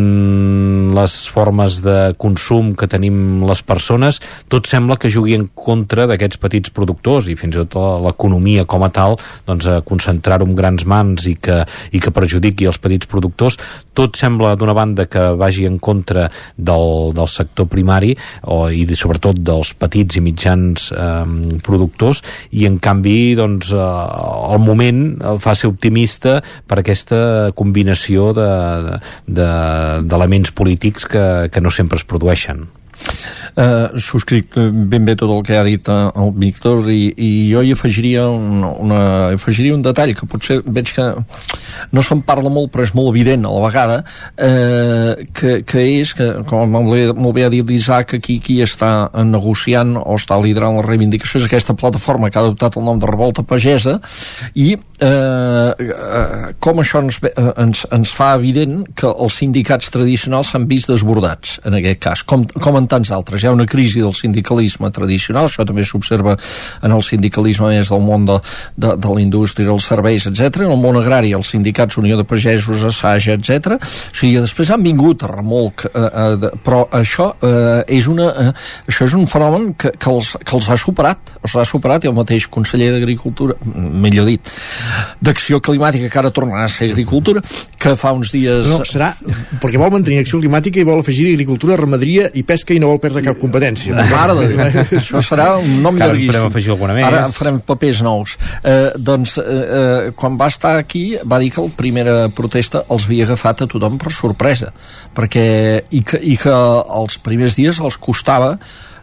les 0.97 1.17
formes 1.33 1.81
de 1.85 1.99
consum 2.21 2.75
que 2.79 2.91
tenim 2.91 3.45
les 3.49 3.65
persones 3.67 4.21
tot 4.53 4.69
sembla 4.71 4.99
que 5.01 5.13
jugui 5.13 5.37
en 5.39 5.49
contra 5.55 6.07
d'aquests 6.11 6.41
petits 6.43 6.75
productors 6.75 7.31
i 7.31 7.37
fins 7.39 7.57
i 7.57 7.65
tot 7.65 8.03
l'economia 8.05 8.67
com 8.69 8.85
a 8.85 8.91
tal 8.93 9.17
doncs, 9.47 9.67
a 9.67 9.81
concentrar-ho 9.87 10.47
en 10.49 10.57
grans 10.59 10.87
mans 10.89 11.27
i 11.31 11.37
que, 11.41 11.63
i 11.93 12.01
que 12.03 12.13
perjudiqui 12.15 12.69
els 12.69 12.81
petits 12.83 13.09
productors 13.11 13.59
tot 13.95 14.17
sembla 14.19 14.57
d'una 14.59 14.75
banda 14.77 15.07
que 15.11 15.23
vagi 15.39 15.67
en 15.69 15.79
contra 15.79 16.31
del, 16.57 17.13
del 17.17 17.29
sector 17.29 17.67
primari 17.71 18.17
o, 18.43 18.71
i 18.71 18.87
sobretot 18.97 19.37
dels 19.45 19.75
petits 19.79 20.17
i 20.17 20.21
mitjans 20.25 20.93
eh, 20.95 21.25
productors 21.67 22.23
i 22.57 22.67
en 22.69 22.79
canvi 22.83 23.35
doncs, 23.39 23.73
eh, 23.75 24.55
el 24.55 24.61
moment 24.65 25.01
fa 25.43 25.55
ser 25.59 25.69
optimista 25.73 26.41
per 26.41 26.79
aquesta 26.81 27.53
combinació 27.57 28.33
d'elements 28.37 30.49
de, 30.49 30.53
de, 30.53 30.59
polítics 30.61 31.03
que, 31.11 31.25
que 31.53 31.61
no 31.61 31.71
sempre 31.71 31.97
es 32.01 32.07
produeixen. 32.09 32.80
Uh, 33.51 33.99
subscric 33.99 34.55
ben 34.55 35.05
bé 35.05 35.17
tot 35.19 35.31
el 35.35 35.41
que 35.43 35.57
ha 35.59 35.65
dit 35.67 35.89
uh, 35.91 36.13
el 36.23 36.31
Víctor 36.39 36.87
i, 36.93 37.11
i 37.19 37.31
jo 37.51 37.65
hi 37.67 37.73
afegiria 37.75 38.29
un, 38.31 38.63
una, 38.63 39.01
afegiria 39.35 39.75
un 39.75 39.83
detall 39.83 40.13
que 40.15 40.29
potser 40.31 40.61
veig 40.63 40.93
que 40.95 41.07
no 41.91 42.05
se'n 42.07 42.23
parla 42.29 42.53
molt 42.53 42.71
però 42.71 42.87
és 42.87 42.93
molt 42.95 43.11
evident 43.11 43.49
a 43.49 43.51
la 43.51 43.65
vegada 43.65 43.97
uh, 44.05 45.19
que, 45.35 45.57
que 45.67 45.83
és 45.97 46.15
que 46.15 46.29
com 46.47 46.71
molt 46.71 47.35
bé 47.35 47.45
ha 47.49 47.51
dit 47.51 47.67
l'Isaac 47.67 48.15
aquí 48.21 48.39
qui 48.45 48.61
està 48.63 49.11
negociant 49.27 49.97
o 49.99 50.15
està 50.15 50.39
liderant 50.39 50.79
la 50.79 50.87
reivindicació 50.87 51.43
és 51.43 51.51
aquesta 51.51 51.75
plataforma 51.75 52.31
que 52.31 52.39
ha 52.39 52.47
adoptat 52.47 52.79
el 52.79 52.87
nom 52.87 53.03
de 53.03 53.11
Revolta 53.11 53.43
Pagesa 53.43 53.99
i 54.55 54.77
uh, 54.77 55.75
uh, 55.75 56.49
com 56.63 56.85
això 56.85 57.03
ens, 57.03 57.19
ens, 57.35 57.83
ens 57.91 58.15
fa 58.15 58.33
evident 58.39 58.85
que 58.95 59.11
els 59.11 59.43
sindicats 59.43 59.91
tradicionals 59.91 60.55
s'han 60.55 60.71
vist 60.71 60.91
desbordats 60.93 61.59
en 61.67 61.77
aquest 61.79 62.01
cas. 62.05 62.25
Com, 62.27 62.47
com 62.63 62.79
en 62.79 62.89
tants 62.91 63.13
altres. 63.15 63.43
Hi 63.43 63.51
ha 63.51 63.55
una 63.55 63.67
crisi 63.71 64.03
del 64.03 64.15
sindicalisme 64.17 64.91
tradicional, 64.95 65.49
això 65.49 65.67
també 65.69 65.85
s'observa 65.87 66.37
en 66.83 66.95
el 66.95 67.05
sindicalisme 67.07 67.71
més 67.71 67.91
del 67.93 68.03
món 68.05 68.27
de, 68.29 68.39
de, 68.77 68.95
de 69.01 69.15
la 69.15 69.23
indústria, 69.23 69.71
els 69.73 69.87
serveis, 69.91 70.27
etc. 70.31 70.65
En 70.67 70.75
el 70.75 70.81
món 70.83 70.99
agrari, 71.01 71.33
els 71.37 71.53
sindicats 71.55 71.99
Unió 72.01 72.19
de 72.19 72.27
Pagesos, 72.29 72.85
Assaja, 72.89 73.37
etc. 73.39 73.77
O 73.79 74.17
sigui, 74.17 74.41
després 74.41 74.73
han 74.75 74.85
vingut 74.85 75.25
a 75.25 75.31
remolc, 75.33 75.87
eh, 75.91 76.07
eh, 76.07 76.51
però 76.65 76.83
això 76.97 77.31
eh, 77.41 77.83
és 77.99 78.11
una, 78.11 78.31
eh, 78.31 78.51
això 78.91 79.09
és 79.09 79.17
un 79.19 79.29
fenomen 79.31 79.73
que, 79.79 79.95
que, 79.97 80.11
els, 80.11 80.35
que 80.45 80.57
els 80.59 80.71
ha 80.71 80.79
superat, 80.81 81.35
els 81.41 81.57
ha 81.57 81.67
superat 81.69 82.05
i 82.05 82.11
el 82.11 82.17
mateix 82.17 82.49
conseller 82.53 82.91
d'Agricultura, 82.97 83.57
millor 83.75 84.29
dit, 84.31 84.53
d'Acció 85.21 85.61
Climàtica, 85.65 86.11
que 86.11 86.23
ara 86.23 86.35
tornarà 86.35 86.67
a 86.67 86.73
ser 86.73 86.91
Agricultura, 86.91 87.43
que 87.81 87.95
fa 87.99 88.15
uns 88.17 88.35
dies... 88.35 88.69
No, 88.71 88.83
serà 88.89 89.13
perquè 89.61 89.79
vol 89.81 89.93
mantenir 89.95 90.21
acció 90.23 90.41
climàtica 90.41 90.81
i 90.81 90.87
vol 90.87 91.03
afegir 91.03 91.31
agricultura, 91.33 91.79
ramaderia 91.79 92.29
i 92.37 92.45
pesca 92.47 92.75
i 92.75 92.80
no 92.81 92.91
vol 92.91 93.01
perdre 93.03 93.23
cap 93.25 93.39
competència. 93.41 93.95
Mare 94.11 94.37
de 94.39 94.47
Déu, 94.51 94.61
això 94.99 95.21
serà 95.25 95.51
un 95.61 95.81
nom 95.85 95.95
Encara 95.95 96.15
llarguíssim. 96.15 96.47
afegir 96.49 96.75
alguna 96.75 96.97
més. 96.97 97.07
Ara 97.07 97.23
farem 97.35 97.61
papers 97.67 98.03
nous. 98.07 98.37
Eh, 98.65 98.93
doncs, 98.97 99.37
eh, 99.39 99.59
eh, 99.81 100.13
quan 100.19 100.39
va 100.41 100.49
estar 100.53 100.77
aquí, 100.81 101.05
va 101.25 101.39
dir 101.43 101.53
que 101.55 101.67
la 101.67 101.77
primera 101.77 102.17
protesta 102.35 102.85
els 102.89 103.07
havia 103.09 103.29
agafat 103.29 103.65
a 103.65 103.71
tothom 103.71 103.99
per 104.01 104.13
sorpresa, 104.15 104.73
perquè, 105.17 105.47
i 105.91 106.03
que, 106.07 106.21
i 106.23 106.37
que 106.41 106.57
els 107.01 107.21
primers 107.23 107.59
dies 107.59 107.81
els 107.81 108.01
costava 108.01 108.57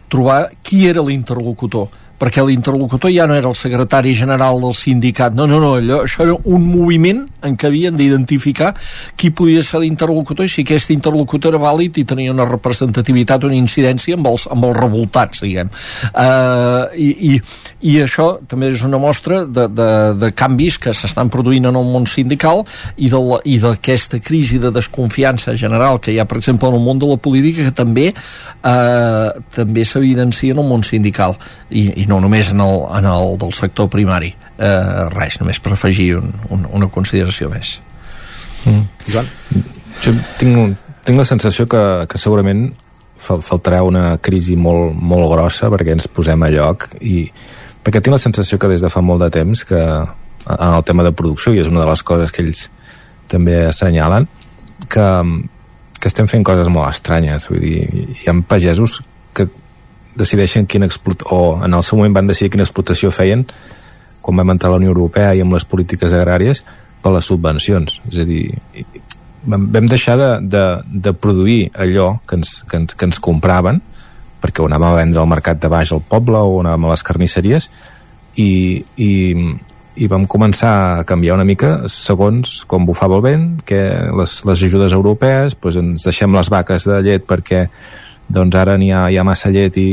trobar 0.08 0.48
qui 0.64 0.86
era 0.88 1.04
l'interlocutor 1.04 1.88
perquè 2.18 2.42
l'interlocutor 2.44 3.12
ja 3.14 3.26
no 3.30 3.36
era 3.38 3.48
el 3.48 3.56
secretari 3.56 4.14
general 4.18 4.60
del 4.60 4.74
sindicat, 4.74 5.34
no, 5.38 5.46
no, 5.46 5.60
no, 5.62 5.74
allò, 5.78 6.02
això 6.04 6.24
era 6.26 6.34
un 6.50 6.66
moviment 6.66 7.22
en 7.46 7.54
què 7.56 7.68
havien 7.70 7.96
d'identificar 7.96 8.72
qui 9.18 9.30
podia 9.30 9.62
ser 9.62 9.80
l'interlocutor 9.84 10.48
i 10.48 10.50
si 10.50 10.64
aquest 10.66 10.90
interlocutor 10.94 11.54
era 11.54 11.62
vàlid 11.62 12.00
i 12.02 12.04
tenia 12.08 12.34
una 12.34 12.48
representativitat, 12.48 13.46
una 13.46 13.58
incidència 13.58 14.18
amb 14.18 14.30
els, 14.32 14.48
amb 14.50 14.66
els 14.68 14.78
revoltats, 14.78 15.44
diguem. 15.46 15.70
Uh, 16.10 16.90
i, 16.98 17.08
i, 17.30 17.32
I 17.88 17.94
això 18.02 18.28
també 18.50 18.72
és 18.72 18.82
una 18.86 18.98
mostra 18.98 19.44
de, 19.46 19.68
de, 19.70 19.88
de 20.18 20.32
canvis 20.34 20.80
que 20.82 20.94
s'estan 20.96 21.30
produint 21.30 21.70
en 21.70 21.78
el 21.78 21.86
món 21.86 22.08
sindical 22.10 22.64
i 22.98 23.10
d'aquesta 23.62 24.18
crisi 24.24 24.58
de 24.58 24.72
desconfiança 24.74 25.54
general 25.58 26.00
que 26.02 26.12
hi 26.12 26.18
ha, 26.18 26.26
per 26.26 26.40
exemple, 26.40 26.68
en 26.68 26.78
el 26.80 26.84
món 26.84 26.98
de 26.98 27.06
la 27.06 27.18
política 27.22 27.68
que 27.68 27.76
també 27.76 28.10
uh, 28.10 29.30
també 29.54 29.86
s'evidencia 29.86 30.56
en 30.56 30.62
el 30.64 30.68
món 30.68 30.82
sindical 30.86 31.36
i, 31.70 31.86
i 32.02 32.07
no 32.08 32.20
només 32.24 32.52
en 32.54 32.62
el, 32.64 32.82
en 32.98 33.08
el 33.08 33.36
del 33.40 33.54
sector 33.56 33.88
primari 33.92 34.32
eh, 34.32 35.08
res, 35.14 35.38
només 35.42 35.60
per 35.60 35.74
afegir 35.76 36.14
un, 36.18 36.32
un, 36.54 36.66
una 36.80 36.90
consideració 36.92 37.50
més 37.52 37.78
mm. 38.64 39.08
Joan? 39.08 39.32
Jo 40.02 40.14
tinc, 40.40 40.52
un, 40.52 40.76
tinc 41.04 41.18
la 41.18 41.26
sensació 41.28 41.66
que, 41.70 41.82
que 42.10 42.20
segurament 42.20 42.68
faltarà 43.18 43.82
una 43.82 44.12
crisi 44.22 44.54
molt, 44.56 44.94
molt 44.94 45.26
grossa 45.32 45.70
perquè 45.72 45.96
ens 45.96 46.08
posem 46.14 46.44
a 46.46 46.50
lloc 46.54 46.88
i 47.00 47.26
perquè 47.84 48.00
tinc 48.00 48.14
la 48.14 48.22
sensació 48.22 48.60
que 48.60 48.70
des 48.70 48.84
de 48.84 48.90
fa 48.92 49.02
molt 49.04 49.24
de 49.24 49.30
temps 49.40 49.64
que 49.66 49.82
en 50.48 50.72
el 50.72 50.84
tema 50.86 51.04
de 51.04 51.12
producció 51.12 51.52
i 51.52 51.62
és 51.62 51.68
una 51.68 51.82
de 51.82 51.90
les 51.90 52.02
coses 52.06 52.32
que 52.32 52.44
ells 52.44 52.68
també 53.28 53.60
assenyalen 53.66 54.28
que, 54.88 55.06
que 55.98 56.10
estem 56.10 56.30
fent 56.30 56.46
coses 56.46 56.70
molt 56.72 56.94
estranyes 56.94 57.48
vull 57.50 57.64
dir, 57.64 57.82
hi 58.22 58.30
ha 58.30 58.36
pagesos 58.48 59.00
que 59.34 59.48
decideixen 60.18 60.66
quina 60.66 60.88
explotació, 60.88 61.34
o 61.34 61.64
en 61.64 61.74
el 61.74 61.84
seu 61.86 61.98
moment 61.98 62.16
van 62.20 62.30
decidir 62.30 62.52
quina 62.54 62.66
explotació 62.66 63.12
feien 63.14 63.46
quan 64.22 64.40
vam 64.40 64.54
entrar 64.54 64.72
a 64.72 64.76
la 64.76 64.82
Unió 64.82 64.92
Europea 64.92 65.34
i 65.34 65.42
amb 65.44 65.54
les 65.56 65.64
polítiques 65.64 66.12
agràries 66.12 66.64
per 67.02 67.14
les 67.14 67.28
subvencions. 67.30 68.00
És 68.10 68.18
a 68.20 68.26
dir, 68.28 68.42
vam, 69.46 69.68
vam 69.72 69.86
deixar 69.88 70.18
de, 70.18 70.30
de, 70.42 70.64
de 71.06 71.14
produir 71.14 71.68
allò 71.74 72.16
que 72.26 72.40
ens, 72.40 72.58
que, 72.68 72.82
ens, 72.82 72.98
que 72.98 73.08
ens 73.08 73.22
compraven 73.22 73.80
perquè 74.38 74.62
ho 74.62 74.68
anàvem 74.68 74.92
a 74.92 74.98
vendre 75.00 75.22
al 75.22 75.30
mercat 75.30 75.60
de 75.62 75.70
baix 75.70 75.92
al 75.92 76.04
poble 76.06 76.38
o 76.38 76.60
anàvem 76.60 76.86
a 76.86 76.92
les 76.92 77.04
carnisseries 77.06 77.68
i, 78.38 78.50
i, 79.02 79.10
i 79.98 80.10
vam 80.10 80.26
començar 80.30 80.74
a 80.98 81.06
canviar 81.08 81.38
una 81.38 81.46
mica 81.48 81.72
segons 81.90 82.62
com 82.70 82.86
bufava 82.86 83.18
el 83.18 83.24
vent, 83.24 83.46
que 83.66 83.80
les, 84.20 84.36
les 84.46 84.66
ajudes 84.68 84.94
europees, 84.94 85.56
doncs 85.58 85.80
ens 85.82 86.06
deixem 86.06 86.34
les 86.36 86.50
vaques 86.54 86.86
de 86.86 87.00
llet 87.06 87.26
perquè 87.26 87.66
doncs 88.28 88.56
ara 88.60 88.76
n'hi 88.78 88.92
ha, 88.92 89.08
hi 89.10 89.18
ha 89.18 89.26
massa 89.26 89.50
llet 89.50 89.76
i, 89.80 89.90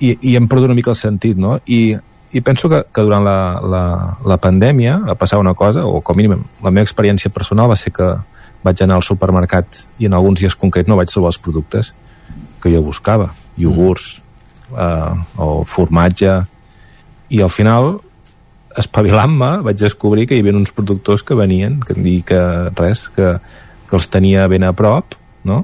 i, 0.00 0.10
i 0.14 0.34
hem 0.36 0.48
perdut 0.48 0.70
una 0.70 0.76
mica 0.78 0.92
el 0.92 0.98
sentit, 0.98 1.38
no? 1.40 1.58
I, 1.66 1.96
i 2.34 2.42
penso 2.42 2.70
que, 2.70 2.84
que 2.90 3.02
durant 3.06 3.24
la, 3.26 3.38
la, 3.62 3.84
la 4.26 4.38
pandèmia 4.42 4.98
va 5.06 5.18
passar 5.18 5.38
una 5.42 5.54
cosa, 5.54 5.84
o 5.86 6.00
com 6.00 6.16
a 6.16 6.22
mínim 6.22 6.40
la 6.62 6.72
meva 6.72 6.86
experiència 6.86 7.32
personal 7.34 7.70
va 7.70 7.78
ser 7.78 7.92
que 7.94 8.08
vaig 8.64 8.80
anar 8.82 8.98
al 8.98 9.06
supermercat 9.06 9.82
i 10.00 10.08
en 10.08 10.16
alguns 10.16 10.40
dies 10.40 10.56
concrets 10.56 10.88
no 10.88 10.96
vaig 10.98 11.12
trobar 11.12 11.34
els 11.34 11.40
productes 11.42 11.92
que 12.62 12.72
jo 12.72 12.80
buscava, 12.82 13.28
iogurts 13.60 14.16
mm. 14.70 14.80
eh, 14.80 15.42
o 15.44 15.62
formatge 15.68 16.32
i 17.34 17.42
al 17.44 17.52
final 17.52 17.92
espavilant-me 18.78 19.60
vaig 19.66 19.78
descobrir 19.78 20.26
que 20.26 20.36
hi 20.36 20.42
havia 20.42 20.56
uns 20.56 20.72
productors 20.74 21.22
que 21.22 21.36
venien 21.38 21.78
que, 21.84 21.94
dir 21.94 22.22
que 22.26 22.40
res, 22.74 23.06
que, 23.14 23.36
que 23.86 23.98
els 23.98 24.08
tenia 24.10 24.48
ben 24.50 24.66
a 24.66 24.72
prop 24.74 25.14
no? 25.46 25.62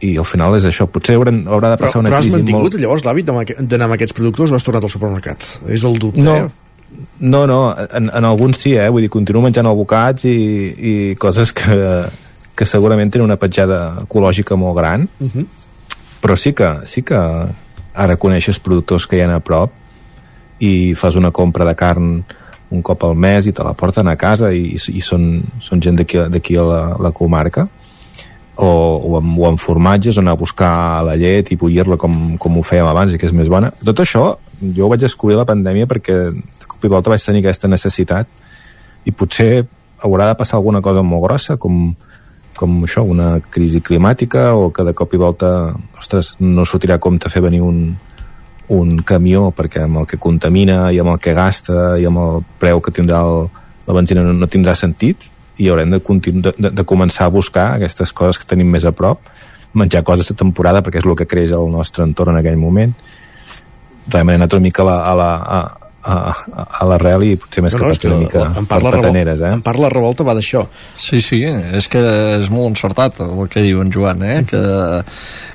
I 0.00 0.16
al 0.18 0.26
final 0.26 0.56
és 0.58 0.66
això, 0.68 0.86
potser 0.90 1.16
haurà, 1.18 1.32
haurà 1.32 1.70
de 1.74 1.78
passar 1.80 2.00
però, 2.00 2.02
una 2.02 2.10
però 2.10 2.18
has 2.18 2.26
crisi 2.26 2.36
mantingut 2.36 2.72
molt... 2.72 2.80
llavors 2.82 3.04
l'hàbit 3.06 3.30
d'anar 3.30 3.86
amb 3.88 3.96
aquests 3.96 4.16
productors 4.16 4.52
o 4.52 4.58
has 4.58 4.66
tornat 4.66 4.84
al 4.84 4.92
supermercat? 4.92 5.46
És 5.70 5.84
el 5.86 5.98
dubte, 6.02 6.24
no, 6.24 6.36
eh? 6.36 6.48
No, 7.20 7.46
no, 7.46 7.60
en, 7.74 8.10
en 8.10 8.24
alguns 8.24 8.60
sí, 8.62 8.74
eh? 8.78 8.88
Vull 8.92 9.06
dir, 9.06 9.10
continuo 9.10 9.42
menjant 9.42 9.66
albocats 9.66 10.26
i, 10.30 10.34
i 10.74 10.94
coses 11.18 11.54
que, 11.56 11.76
que 12.54 12.68
segurament 12.68 13.10
tenen 13.10 13.30
una 13.30 13.38
petjada 13.40 13.80
ecològica 14.04 14.58
molt 14.58 14.76
gran, 14.78 15.08
Uh 15.20 15.30
-huh. 15.30 15.46
però 16.22 16.36
sí 16.36 16.52
que, 16.52 16.86
sí 16.86 17.02
que 17.02 17.18
ara 17.94 18.16
coneixes 18.16 18.58
productors 18.58 19.06
que 19.06 19.16
hi 19.16 19.20
ha 19.20 19.34
a 19.34 19.40
prop 19.40 19.70
i 20.58 20.94
fas 20.94 21.16
una 21.16 21.30
compra 21.30 21.64
de 21.64 21.74
carn 21.74 22.24
un 22.70 22.82
cop 22.82 23.04
al 23.04 23.14
mes 23.14 23.46
i 23.46 23.52
te 23.52 23.62
la 23.62 23.72
porten 23.72 24.08
a 24.08 24.16
casa 24.16 24.52
i, 24.52 24.74
i 24.74 25.00
són, 25.00 25.42
són 25.60 25.80
gent 25.80 25.96
d'aquí 25.96 26.56
a 26.56 26.62
la, 26.62 26.96
la 26.98 27.12
comarca 27.12 27.68
o, 28.56 28.66
o, 28.66 29.16
amb, 29.18 29.38
o 29.38 29.46
amb 29.48 29.60
formatges, 29.60 30.18
anar 30.18 30.36
a 30.36 30.40
buscar 30.40 31.02
la 31.06 31.16
llet 31.18 31.50
i 31.50 31.58
bullir-la 31.58 31.98
com, 32.00 32.36
com 32.38 32.58
ho 32.58 32.62
fèiem 32.62 32.86
abans 32.86 33.14
i 33.14 33.18
que 33.18 33.26
és 33.26 33.34
més 33.34 33.50
bona. 33.50 33.72
Tot 33.84 34.02
això 34.04 34.26
jo 34.60 34.86
ho 34.86 34.90
vaig 34.92 35.02
descobrir 35.02 35.38
la 35.38 35.48
pandèmia 35.48 35.88
perquè 35.90 36.18
de 36.30 36.68
cop 36.68 36.84
i 36.84 36.90
volta 36.92 37.12
vaig 37.12 37.24
tenir 37.24 37.42
aquesta 37.42 37.70
necessitat 37.70 38.30
i 39.04 39.12
potser 39.12 39.64
haurà 40.04 40.30
de 40.30 40.38
passar 40.38 40.58
alguna 40.58 40.80
cosa 40.84 41.02
molt 41.02 41.24
grossa 41.26 41.56
com, 41.60 41.94
com 42.56 42.78
això, 42.86 43.02
una 43.02 43.38
crisi 43.40 43.82
climàtica 43.84 44.52
o 44.54 44.70
que 44.70 44.86
de 44.86 44.94
cop 44.94 45.14
i 45.14 45.20
volta 45.20 45.50
ostres, 45.98 46.36
no 46.40 46.64
sortirà 46.64 46.98
a 46.98 47.02
compte 47.02 47.32
fer 47.32 47.42
venir 47.44 47.62
un, 47.64 47.84
un 48.74 48.96
camió 49.02 49.50
perquè 49.56 49.84
amb 49.84 50.02
el 50.02 50.08
que 50.08 50.20
contamina 50.20 50.92
i 50.92 51.00
amb 51.02 51.16
el 51.16 51.20
que 51.20 51.34
gasta 51.36 51.96
i 51.98 52.06
amb 52.06 52.22
el 52.22 52.42
preu 52.60 52.80
que 52.80 52.94
tindrà 52.94 53.24
el, 53.26 53.48
la 53.88 53.96
benzina 53.96 54.24
no, 54.24 54.36
no 54.38 54.50
tindrà 54.50 54.76
sentit 54.78 55.28
i 55.58 55.68
haurem 55.70 55.94
de, 55.94 56.00
de, 56.00 56.70
de 56.70 56.84
començar 56.84 57.28
a 57.28 57.34
buscar 57.34 57.74
aquestes 57.74 58.12
coses 58.12 58.40
que 58.40 58.48
tenim 58.50 58.70
més 58.70 58.84
a 58.84 58.92
prop 58.92 59.22
menjar 59.74 60.04
coses 60.06 60.30
de 60.30 60.36
temporada 60.38 60.82
perquè 60.82 61.02
és 61.02 61.06
el 61.06 61.16
que 61.18 61.26
creix 61.26 61.52
al 61.52 61.70
nostre 61.70 62.04
entorn 62.06 62.34
en 62.34 62.40
aquell 62.40 62.58
moment. 62.58 62.94
Realment 64.06 64.36
he 64.36 64.40
anat 64.42 64.54
una 64.54 64.66
mica 64.66 64.84
a 64.84 64.86
la, 64.86 64.98
a 65.02 65.14
la, 65.18 65.30
a, 65.34 65.83
a, 66.04 66.34
a 66.80 66.86
l'arrel 66.88 67.24
i 67.24 67.32
potser 67.40 67.62
més 67.64 67.74
no, 67.76 67.88
no, 67.88 67.96
que 67.96 68.10
una 68.10 68.20
mica 68.20 68.44
en 68.60 68.68
parla, 68.68 68.92
per 68.92 69.00
pataneres, 69.00 69.40
eh? 69.40 69.52
en 69.56 69.62
parla 69.64 69.86
la 69.88 69.92
revolta 69.94 70.26
va 70.26 70.34
d'això 70.36 70.64
sí, 70.70 71.20
sí, 71.24 71.40
és 71.44 71.88
que 71.92 72.00
és 72.38 72.50
molt 72.52 72.74
encertat 72.74 73.22
el 73.24 73.48
que 73.52 73.64
diu 73.64 73.80
en 73.82 73.92
Joan 73.92 74.22
eh? 74.26 74.36
que, 74.48 74.60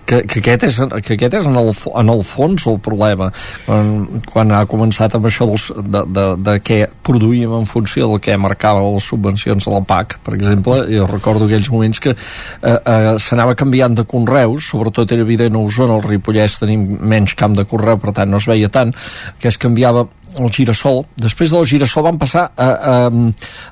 que, 0.10 0.22
que 0.26 0.42
aquest 0.42 0.66
és, 0.70 0.80
que 1.06 1.18
aquest 1.18 1.38
és 1.42 1.50
en, 1.50 1.60
el, 1.62 1.72
en 2.02 2.14
el 2.16 2.24
fons 2.26 2.66
el 2.70 2.80
problema 2.86 3.30
quan, 3.66 3.94
quan 4.30 4.56
ha 4.58 4.64
començat 4.70 5.18
amb 5.18 5.30
això 5.30 5.48
dels, 5.50 5.70
de, 5.78 6.04
de, 6.18 6.26
de 6.50 6.58
què 6.66 6.80
produïm 7.06 7.54
en 7.60 7.70
funció 7.70 8.10
del 8.10 8.24
que 8.24 8.38
marcava 8.42 8.84
les 8.90 9.10
subvencions 9.14 9.70
de 9.70 9.76
la 9.76 9.84
PAC 9.86 10.18
per 10.26 10.36
exemple, 10.38 10.82
jo 10.90 11.08
recordo 11.10 11.46
aquells 11.46 11.70
moments 11.74 12.02
que 12.02 12.16
eh, 12.16 12.76
eh, 12.76 13.16
s'anava 13.22 13.58
canviant 13.60 13.98
de 14.02 14.08
conreus 14.10 14.72
sobretot 14.74 15.14
era 15.14 15.26
evident 15.26 15.58
a 15.58 15.66
Osona, 15.70 16.00
al 16.00 16.06
Ripollès 16.06 16.58
tenim 16.64 16.86
menys 17.00 17.38
camp 17.38 17.58
de 17.58 17.68
conreu, 17.70 18.02
per 18.02 18.16
tant 18.18 18.32
no 18.32 18.42
es 18.42 18.50
veia 18.50 18.70
tant 18.74 18.96
que 19.40 19.50
es 19.52 19.62
canviava 19.62 20.08
el 20.38 20.52
girassol, 20.54 21.04
després 21.20 21.52
del 21.54 21.66
girassol 21.70 22.06
van 22.06 22.20
passar 22.22 22.46
a, 22.56 22.68
a, 22.68 22.96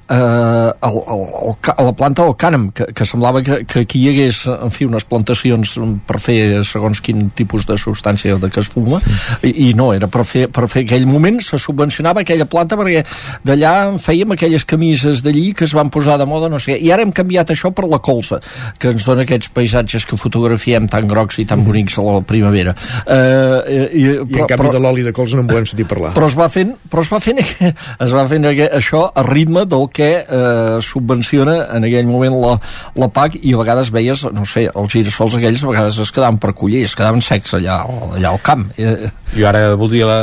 a, 0.07 0.17
a, 0.17 0.89
a, 0.89 1.73
a 1.73 1.85
la 1.85 1.93
planta 1.97 2.25
del 2.25 2.35
cànem, 2.39 2.69
que, 2.75 2.89
que 2.95 3.07
semblava 3.07 3.43
que, 3.45 3.59
que 3.69 3.83
aquí 3.85 4.01
hi 4.03 4.11
hagués, 4.11 4.43
en 4.51 4.73
fi, 4.73 4.87
unes 4.89 5.05
plantacions 5.07 5.75
per 6.07 6.19
fer 6.23 6.63
segons 6.67 7.01
quin 7.03 7.29
tipus 7.37 7.67
de 7.69 7.77
substància 7.79 8.37
de 8.41 8.49
que 8.53 8.61
es 8.63 8.71
fuma, 8.73 9.01
i, 9.41 9.69
i 9.69 9.73
no, 9.77 9.91
era 9.95 10.09
per 10.11 10.25
fer, 10.27 10.47
per 10.53 10.67
fer 10.71 10.85
aquell 10.85 11.07
moment, 11.09 11.39
se 11.43 11.59
subvencionava 11.61 12.23
aquella 12.25 12.47
planta 12.49 12.79
perquè 12.79 13.03
d'allà 13.47 13.73
fèiem 14.01 14.35
aquelles 14.35 14.65
camises 14.67 15.23
d'allí 15.25 15.51
que 15.57 15.67
es 15.67 15.75
van 15.77 15.91
posar 15.93 16.17
de 16.19 16.27
moda, 16.29 16.49
no 16.51 16.59
sé, 16.63 16.77
i 16.77 16.91
ara 16.93 17.05
hem 17.05 17.13
canviat 17.15 17.53
això 17.53 17.71
per 17.75 17.87
la 17.89 18.01
colza, 18.03 18.41
que 18.79 18.91
ens 18.93 19.05
dona 19.07 19.25
aquests 19.27 19.51
paisatges 19.53 20.07
que 20.07 20.19
fotografiem 20.19 20.89
tan 20.91 21.07
grocs 21.09 21.41
i 21.43 21.47
tan 21.49 21.63
bonics 21.65 21.97
a 21.99 22.05
la 22.07 22.21
primavera. 22.25 22.75
Uh, 23.05 23.61
i, 23.67 23.77
i, 23.77 24.05
I 24.17 24.41
en 24.43 24.49
canvi 24.49 24.67
però, 24.67 24.73
de 24.75 24.83
l'oli 24.83 25.05
de 25.05 25.13
colza 25.15 25.37
no 25.37 25.45
en 25.45 25.51
volem 25.51 25.67
sentir 25.69 25.87
parlar. 25.89 26.13
Però 26.17 26.29
es 26.29 26.37
va 26.37 26.47
fent, 26.57 26.73
però 26.91 27.05
es 27.05 27.11
va 27.13 27.21
fent, 27.23 27.41
es 28.05 28.15
va 28.15 28.25
fent 28.29 28.49
això 28.49 29.05
a 29.07 29.25
ritme 29.27 29.65
del 29.69 29.87
que 29.93 30.11
eh, 30.21 30.77
subvenciona 30.83 31.57
en 31.77 31.87
aquell 31.87 32.09
moment 32.09 32.37
la, 32.41 32.53
la 32.99 33.11
PAC 33.13 33.39
i 33.41 33.55
a 33.55 33.63
vegades 33.63 33.91
veies, 33.93 34.25
no 34.35 34.45
sé, 34.49 34.67
els 34.73 34.93
girassols 34.93 35.39
aquells 35.39 35.65
a 35.65 35.73
vegades 35.73 35.99
es 36.03 36.13
quedaven 36.13 36.39
per 36.43 36.55
collir, 36.57 36.85
es 36.87 36.95
quedaven 36.97 37.23
secs 37.25 37.57
allà, 37.59 37.81
allà 38.17 38.33
al 38.33 38.41
camp. 38.45 38.67
Eh, 38.77 39.11
jo 39.35 39.49
ara 39.49 39.69
voldria 39.79 40.09
la, 40.09 40.21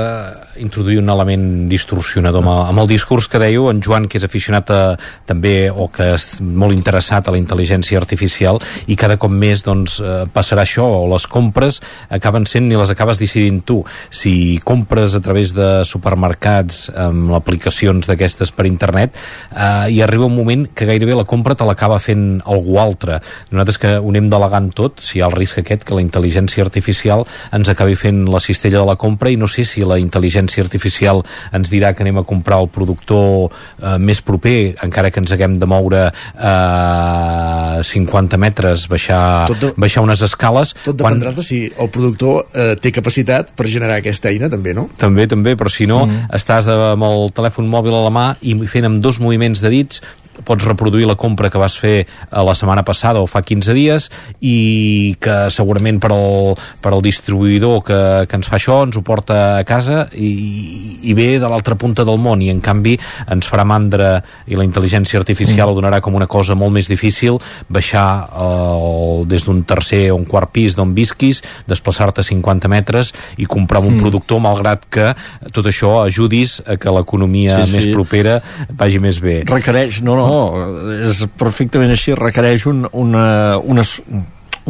introduir 0.59 0.99
un 0.99 1.11
element 1.11 1.69
distorsionador 1.71 2.43
amb 2.43 2.53
el, 2.53 2.61
amb 2.71 2.83
el 2.85 2.91
discurs 2.91 3.29
que 3.31 3.41
dèieu, 3.43 3.69
en 3.71 3.81
Joan, 3.83 4.07
que 4.11 4.19
és 4.21 4.27
aficionat 4.27 4.71
a, 4.71 4.81
també, 5.27 5.71
o 5.71 5.89
que 5.93 6.13
és 6.15 6.27
molt 6.41 6.77
interessat 6.77 7.29
a 7.29 7.35
la 7.35 7.41
intel·ligència 7.41 7.99
artificial, 8.01 8.61
i 8.87 8.97
cada 9.01 9.19
cop 9.21 9.33
més 9.33 9.65
doncs, 9.67 9.99
eh, 10.01 10.25
passarà 10.33 10.65
això, 10.65 10.87
o 10.87 11.09
les 11.13 11.27
compres 11.31 11.81
acaben 12.15 12.47
sent 12.51 12.69
ni 12.69 12.79
les 12.79 12.93
acabes 12.93 13.21
decidint 13.21 13.63
tu. 13.67 13.81
Si 14.11 14.61
compres 14.65 15.15
a 15.15 15.23
través 15.25 15.55
de 15.57 15.71
supermercats 15.85 16.14
amb 16.17 17.35
aplicacions 17.37 18.09
d'aquestes 18.09 18.53
per 18.55 18.67
internet, 18.69 19.15
eh, 19.51 19.91
hi 19.91 20.01
arriba 20.03 20.29
un 20.29 20.37
moment 20.37 20.67
que 20.75 20.87
gairebé 20.89 21.17
la 21.17 21.27
compra 21.29 21.55
te 21.55 21.67
l'acaba 21.67 22.01
fent 22.01 22.41
algú 22.45 22.79
altre. 22.81 23.21
Nosaltres 23.51 23.79
que 23.79 23.97
ho 23.99 24.09
anem 24.11 24.31
delegant 24.31 24.71
tot, 24.75 25.01
si 25.01 25.19
hi 25.19 25.23
ha 25.23 25.29
el 25.31 25.37
risc 25.37 25.61
aquest 25.61 25.85
que 25.85 25.95
la 25.97 26.03
intel·ligència 26.05 26.65
artificial 26.65 27.25
ens 27.53 27.71
acabi 27.73 27.97
fent 27.99 28.25
la 28.31 28.41
cistella 28.41 28.81
de 28.81 28.89
la 28.89 28.97
compra 29.01 29.31
i 29.31 29.37
no 29.41 29.49
sé 29.51 29.65
si 29.69 29.85
la 29.87 29.99
intel·ligència 30.01 30.65
artificial 30.65 31.23
ens 31.53 31.71
dirà 31.73 31.95
que 31.95 32.05
anem 32.05 32.21
a 32.21 32.27
comprar 32.29 32.61
el 32.63 32.71
productor 32.73 33.51
eh, 33.51 33.97
més 33.99 34.23
proper, 34.23 34.75
encara 34.85 35.11
que 35.11 35.23
ens 35.23 35.33
haguem 35.35 35.59
de 35.61 35.69
moure 35.71 36.05
eh, 36.11 37.83
50 37.85 38.39
metres, 38.41 38.89
baixar, 38.91 39.47
de, 39.51 39.73
baixar 39.77 40.05
unes 40.05 40.23
escales. 40.25 40.75
Tot 40.85 40.99
dependrà 40.99 41.33
quan... 41.33 41.39
de 41.41 41.47
si 41.47 41.61
el 41.69 41.91
productor 41.95 42.45
eh, 42.53 42.75
té 42.81 42.93
capacitat 42.95 43.53
per 43.57 43.69
generar 43.71 43.99
aquesta 44.01 44.31
eina, 44.33 44.51
també, 44.53 44.75
no? 44.77 44.89
També, 45.01 45.27
també, 45.31 45.55
però 45.59 45.73
si 45.73 45.89
no, 45.91 46.04
mm. 46.07 46.35
estàs 46.37 46.69
amb 46.73 47.07
el 47.07 47.33
telèfon 47.37 47.69
mòbil 47.71 47.97
a 47.97 48.05
la 48.07 48.13
mà 48.15 48.27
i 48.43 48.57
fent 48.71 48.89
amb 48.89 49.03
dos 49.05 49.21
moviments 49.23 49.63
de 49.65 49.73
dits 49.73 50.03
pots 50.45 50.67
reproduir 50.67 51.07
la 51.07 51.17
compra 51.17 51.51
que 51.51 51.61
vas 51.61 51.77
fer 51.79 51.95
eh, 52.03 52.07
la 52.33 52.55
setmana 52.55 52.85
passada 52.85 53.23
o 53.23 53.29
fa 53.31 53.43
15 53.43 53.75
dies 53.77 54.09
i 54.41 55.17
que 55.21 55.37
segurament 55.55 56.01
per 56.03 56.11
al, 56.15 56.55
per 56.83 56.95
al 56.95 57.05
distribuïdor 57.05 57.83
que, 57.87 58.01
que 58.29 58.39
ens 58.41 58.51
fa 58.51 58.59
això 58.59 58.81
ens 58.87 58.99
ho 58.99 59.05
porta 59.07 59.59
a 59.59 59.65
casa 59.69 60.09
i, 60.13 61.01
i 61.11 61.15
ve 61.17 61.39
de 61.43 61.51
l'altra 61.51 61.79
punta 61.81 62.07
del 62.07 62.21
món 62.23 62.43
i 62.43 62.51
en 62.53 62.63
canvi 62.65 62.97
ens 63.31 63.49
farà 63.51 63.67
mandra 63.69 64.17
i 64.51 64.59
la 64.59 64.67
intel·ligència 64.67 65.21
artificial 65.21 65.69
mm. 65.69 65.73
ho 65.73 65.79
donarà 65.81 66.01
com 66.05 66.17
una 66.19 66.29
cosa 66.31 66.57
molt 66.59 66.75
més 66.75 66.91
difícil 66.91 67.39
baixar 67.69 68.07
el, 68.35 69.25
des 69.31 69.47
d'un 69.47 69.63
tercer 69.69 70.07
o 70.13 70.19
un 70.19 70.27
quart 70.29 70.53
pis 70.55 70.77
d'on 70.77 70.95
visquis 70.97 71.43
desplaçar-te 71.71 72.25
50 72.25 72.71
metres 72.73 73.13
i 73.39 73.49
comprar 73.51 73.83
un 73.85 73.95
mm. 73.95 74.03
productor 74.03 74.43
malgrat 74.45 74.89
que 74.91 75.13
tot 75.55 75.67
això 75.69 75.97
ajudis 76.05 76.61
a 76.67 76.79
que 76.81 76.93
l'economia 76.95 77.61
sí, 77.63 77.71
sí. 77.71 77.77
més 77.79 77.89
propera 77.95 78.39
vagi 78.71 79.01
més 79.03 79.21
bé. 79.23 79.37
Requereix, 79.49 80.01
no, 80.07 80.17
no, 80.19 80.24
no, 80.29 80.93
és 81.05 81.25
perfectament 81.39 81.93
així, 81.95 82.15
requereix 82.19 82.67
un, 82.71 82.85
una, 82.93 83.27
una, 83.59 83.85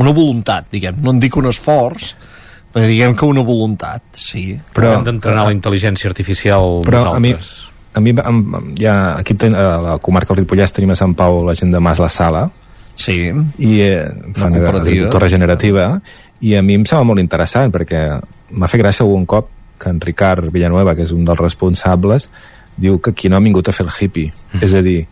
una 0.00 0.14
voluntat, 0.16 0.70
diguem, 0.72 0.98
no 1.04 1.14
en 1.14 1.20
dic 1.22 1.36
un 1.40 1.50
esforç, 1.50 2.14
però 2.74 2.88
diguem 2.90 3.14
que 3.14 3.28
una 3.30 3.44
voluntat, 3.46 4.02
sí. 4.18 4.48
Però 4.74 4.96
hem 4.96 5.06
d'entrenar 5.06 5.46
la 5.46 5.54
intel·ligència 5.54 6.10
artificial 6.10 6.82
però 6.86 7.04
nosaltres. 7.04 7.54
A 7.94 8.02
mi, 8.02 8.10
a 8.18 8.32
mi 8.34 8.74
ja, 8.80 8.94
aquí 9.20 9.36
a 9.46 9.66
la 9.78 9.98
comarca 10.02 10.34
del 10.34 10.42
Ripollès 10.42 10.74
tenim 10.74 10.90
a 10.90 10.98
Sant 10.98 11.14
Pau 11.14 11.44
la 11.46 11.54
gent 11.54 11.70
de 11.70 11.78
Mas 11.78 12.02
la 12.02 12.10
Sala, 12.10 12.48
sí. 12.98 13.30
i 13.58 13.80
eh, 13.84 14.08
fan 14.34 14.58
agricultura 14.58 15.22
regenerativa, 15.28 15.92
i 16.42 16.56
a 16.58 16.62
mi 16.62 16.74
em 16.80 16.86
sembla 16.88 17.12
molt 17.12 17.22
interessant, 17.22 17.70
perquè 17.74 18.08
m'ha 18.58 18.70
fet 18.70 18.82
gràcia 18.82 19.06
algun 19.06 19.26
cop 19.30 19.52
que 19.78 19.90
en 19.90 20.00
Ricard 20.02 20.50
Villanueva, 20.50 20.94
que 20.94 21.06
és 21.06 21.12
un 21.14 21.24
dels 21.26 21.40
responsables, 21.40 22.28
diu 22.76 22.98
que 22.98 23.14
aquí 23.14 23.30
no 23.30 23.38
ha 23.38 23.44
vingut 23.44 23.68
a 23.68 23.74
fer 23.76 23.86
el 23.86 23.92
hippie. 23.94 24.32
Mm. 24.52 24.62
És 24.66 24.74
a 24.74 24.82
dir, 24.82 25.04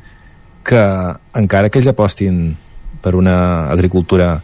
que 0.64 0.82
encara 1.34 1.68
que 1.68 1.78
ells 1.80 1.90
apostin 1.90 2.56
per 3.02 3.14
una 3.18 3.68
agricultura 3.70 4.36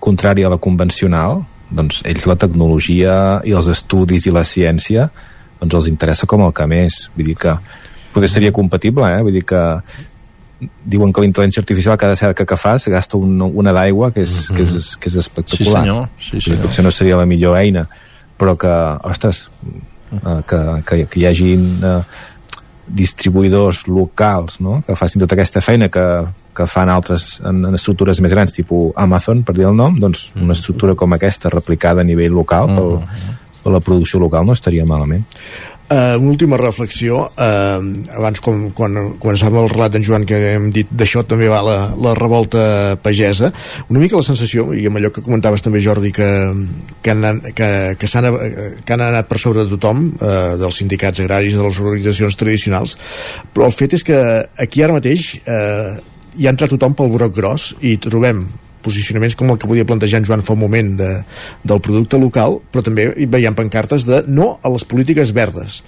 contrària 0.00 0.48
a 0.48 0.54
la 0.54 0.58
convencional, 0.58 1.42
doncs 1.70 2.00
ells 2.08 2.26
la 2.26 2.38
tecnologia 2.40 3.14
i 3.46 3.52
els 3.52 3.68
estudis 3.68 4.26
i 4.26 4.32
la 4.34 4.44
ciència 4.44 5.10
doncs 5.60 5.76
els 5.76 5.88
interessa 5.90 6.26
com 6.26 6.46
el 6.46 6.54
que 6.56 6.66
més. 6.68 7.02
Vull 7.16 7.32
dir 7.32 7.36
que 7.38 7.56
potser 8.14 8.30
seria 8.32 8.52
compatible, 8.52 9.10
eh? 9.12 9.20
Vull 9.26 9.36
dir 9.36 9.44
que 9.46 9.60
diuen 10.60 11.12
que 11.12 11.22
la 11.22 11.28
intel·ligència 11.28 11.62
artificial 11.62 11.98
cada 12.00 12.16
cerca 12.20 12.44
que 12.48 12.56
fas 12.60 12.88
gasta 12.92 13.20
un, 13.20 13.38
una 13.40 13.72
d'aigua 13.76 14.10
que, 14.12 14.24
és, 14.26 14.32
mm 14.32 14.40
-hmm. 14.40 14.56
que, 14.56 14.62
és, 14.62 14.96
que 14.96 15.08
és 15.08 15.16
espectacular. 15.16 15.82
Sí, 15.82 15.86
senyor. 15.86 16.08
Sí, 16.18 16.40
senyor. 16.40 16.62
Potser 16.66 16.84
no 16.84 16.90
seria 16.90 17.16
la 17.16 17.26
millor 17.26 17.56
eina, 17.56 17.86
però 18.38 18.56
que, 18.56 18.74
ostres, 19.08 19.50
eh, 20.12 20.42
que, 20.46 20.58
que, 20.86 21.06
que 21.06 21.20
hi 21.20 21.26
hagi 21.26 21.52
eh, 21.54 22.02
distribuïdors 22.90 23.84
locals 23.88 24.60
no? 24.64 24.80
que 24.86 24.96
facin 24.98 25.22
tota 25.22 25.36
aquesta 25.38 25.62
feina 25.62 25.88
que, 25.92 26.04
que 26.56 26.66
fan 26.66 26.90
altres 26.90 27.38
en, 27.46 27.62
en 27.68 27.78
estructures 27.78 28.20
més 28.24 28.34
grans 28.34 28.54
tipus 28.56 28.94
Amazon, 28.98 29.44
per 29.46 29.54
dir 29.56 29.68
el 29.68 29.76
nom 29.78 29.98
doncs 30.00 30.30
una 30.34 30.50
mm. 30.50 30.56
estructura 30.56 30.96
com 30.98 31.14
aquesta 31.14 31.52
replicada 31.52 32.02
a 32.02 32.08
nivell 32.08 32.34
local 32.34 32.70
mm. 32.70 32.78
pel, 32.80 33.60
per 33.60 33.74
la 33.76 33.82
producció 33.84 34.20
local 34.22 34.48
no 34.48 34.56
estaria 34.56 34.86
malament 34.88 35.26
Uh, 35.90 36.14
una 36.20 36.30
última 36.30 36.56
reflexió. 36.56 37.24
Uh, 37.34 37.82
abans 38.14 38.38
com, 38.38 38.68
quan 38.78 38.94
començàvem 39.18 39.58
el 39.58 39.72
relat 39.72 39.96
d'en 39.96 40.04
Joan 40.06 40.22
que 40.22 40.38
hem 40.52 40.68
dit 40.70 40.86
d'això 40.86 41.24
també 41.26 41.48
va 41.50 41.58
la, 41.66 41.74
la 41.98 42.12
revolta 42.14 42.94
pagesa. 43.02 43.50
Una 43.90 43.98
mica 43.98 44.20
la 44.20 44.22
sensació, 44.22 44.68
i 44.70 44.86
amb 44.86 45.00
allò 45.00 45.10
que 45.10 45.24
comentaves 45.26 45.66
també 45.66 45.82
Jordi 45.82 46.12
que, 46.14 46.30
que, 47.02 47.10
han, 47.10 47.42
que, 47.58 47.70
que, 47.98 48.12
han, 48.14 48.30
que 48.86 48.94
han 48.94 49.04
anat 49.08 49.26
per 49.26 49.40
sobre 49.42 49.66
de 49.66 49.74
tothom 49.74 50.06
uh, 50.12 50.54
dels 50.62 50.78
sindicats 50.78 51.24
agraris, 51.26 51.58
de 51.58 51.66
les 51.66 51.82
organitzacions 51.82 52.38
tradicionals 52.38 52.96
però 53.50 53.66
el 53.66 53.74
fet 53.74 53.98
és 53.98 54.06
que 54.06 54.18
aquí 54.62 54.84
ara 54.86 54.94
mateix 54.94 55.32
uh, 55.42 55.98
hi 56.38 56.46
ha 56.46 56.54
entrat 56.54 56.70
tothom 56.70 56.94
pel 56.94 57.10
broc 57.18 57.34
gros 57.34 57.72
i 57.82 57.96
trobem 57.98 58.46
posicionaments 58.84 59.36
com 59.38 59.52
el 59.52 59.58
que 59.60 59.68
podia 59.70 59.86
plantejar 59.88 60.20
en 60.20 60.28
Joan 60.28 60.44
fa 60.44 60.54
un 60.56 60.62
moment 60.62 60.92
de, 60.98 61.10
del 61.64 61.82
producte 61.84 62.18
local, 62.20 62.58
però 62.72 62.84
també 62.86 63.08
hi 63.16 63.28
veiem 63.30 63.56
pancartes 63.56 64.06
de 64.08 64.22
no 64.28 64.52
a 64.62 64.72
les 64.72 64.84
polítiques 64.88 65.32
verdes. 65.36 65.80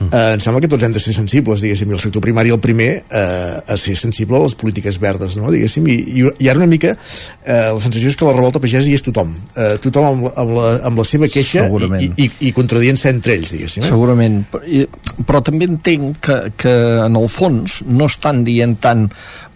Mm. 0.00 0.10
Eh, 0.10 0.24
em 0.36 0.44
sembla 0.44 0.62
que 0.64 0.70
tots 0.72 0.86
hem 0.86 0.94
de 0.94 1.02
ser 1.02 1.14
sensibles, 1.16 1.64
diguéssim, 1.64 1.90
i 1.90 1.98
el 1.98 2.02
sector 2.02 2.24
primari 2.24 2.54
el 2.54 2.60
primer 2.62 2.90
eh, 3.04 3.74
a 3.74 3.78
ser 3.80 3.96
sensible 4.00 4.38
a 4.38 4.44
les 4.46 4.56
polítiques 4.58 5.00
verdes, 5.02 5.38
no? 5.40 5.50
diguéssim, 5.54 5.86
i, 5.92 5.98
i, 6.20 6.26
i 6.46 6.50
ara 6.52 6.62
una 6.62 6.70
mica 6.70 6.94
eh, 6.94 7.72
la 7.72 7.80
sensació 7.82 8.12
és 8.12 8.18
que 8.18 8.28
la 8.28 8.36
revolta 8.36 8.62
pagesa 8.62 8.88
hi 8.90 8.96
és 8.96 9.04
tothom. 9.06 9.34
Eh, 9.54 9.74
tothom 9.82 10.08
amb, 10.10 10.28
amb, 10.32 10.54
la, 10.56 10.68
amb 10.90 11.02
la 11.02 11.06
seva 11.08 11.30
queixa 11.32 11.66
i, 12.00 12.10
i, 12.26 12.30
i 12.48 12.54
contradient-se 12.56 13.12
entre 13.12 13.36
ells, 13.36 13.54
diguéssim. 13.56 13.84
Eh? 13.84 13.90
Segurament, 13.90 14.42
però, 14.52 14.86
però 15.26 15.42
també 15.46 15.68
entenc 15.70 16.22
que, 16.26 16.38
que 16.58 16.76
en 17.06 17.18
el 17.18 17.28
fons 17.32 17.82
no 17.86 18.08
estan 18.10 18.44
dient 18.46 18.76
tant 18.82 19.06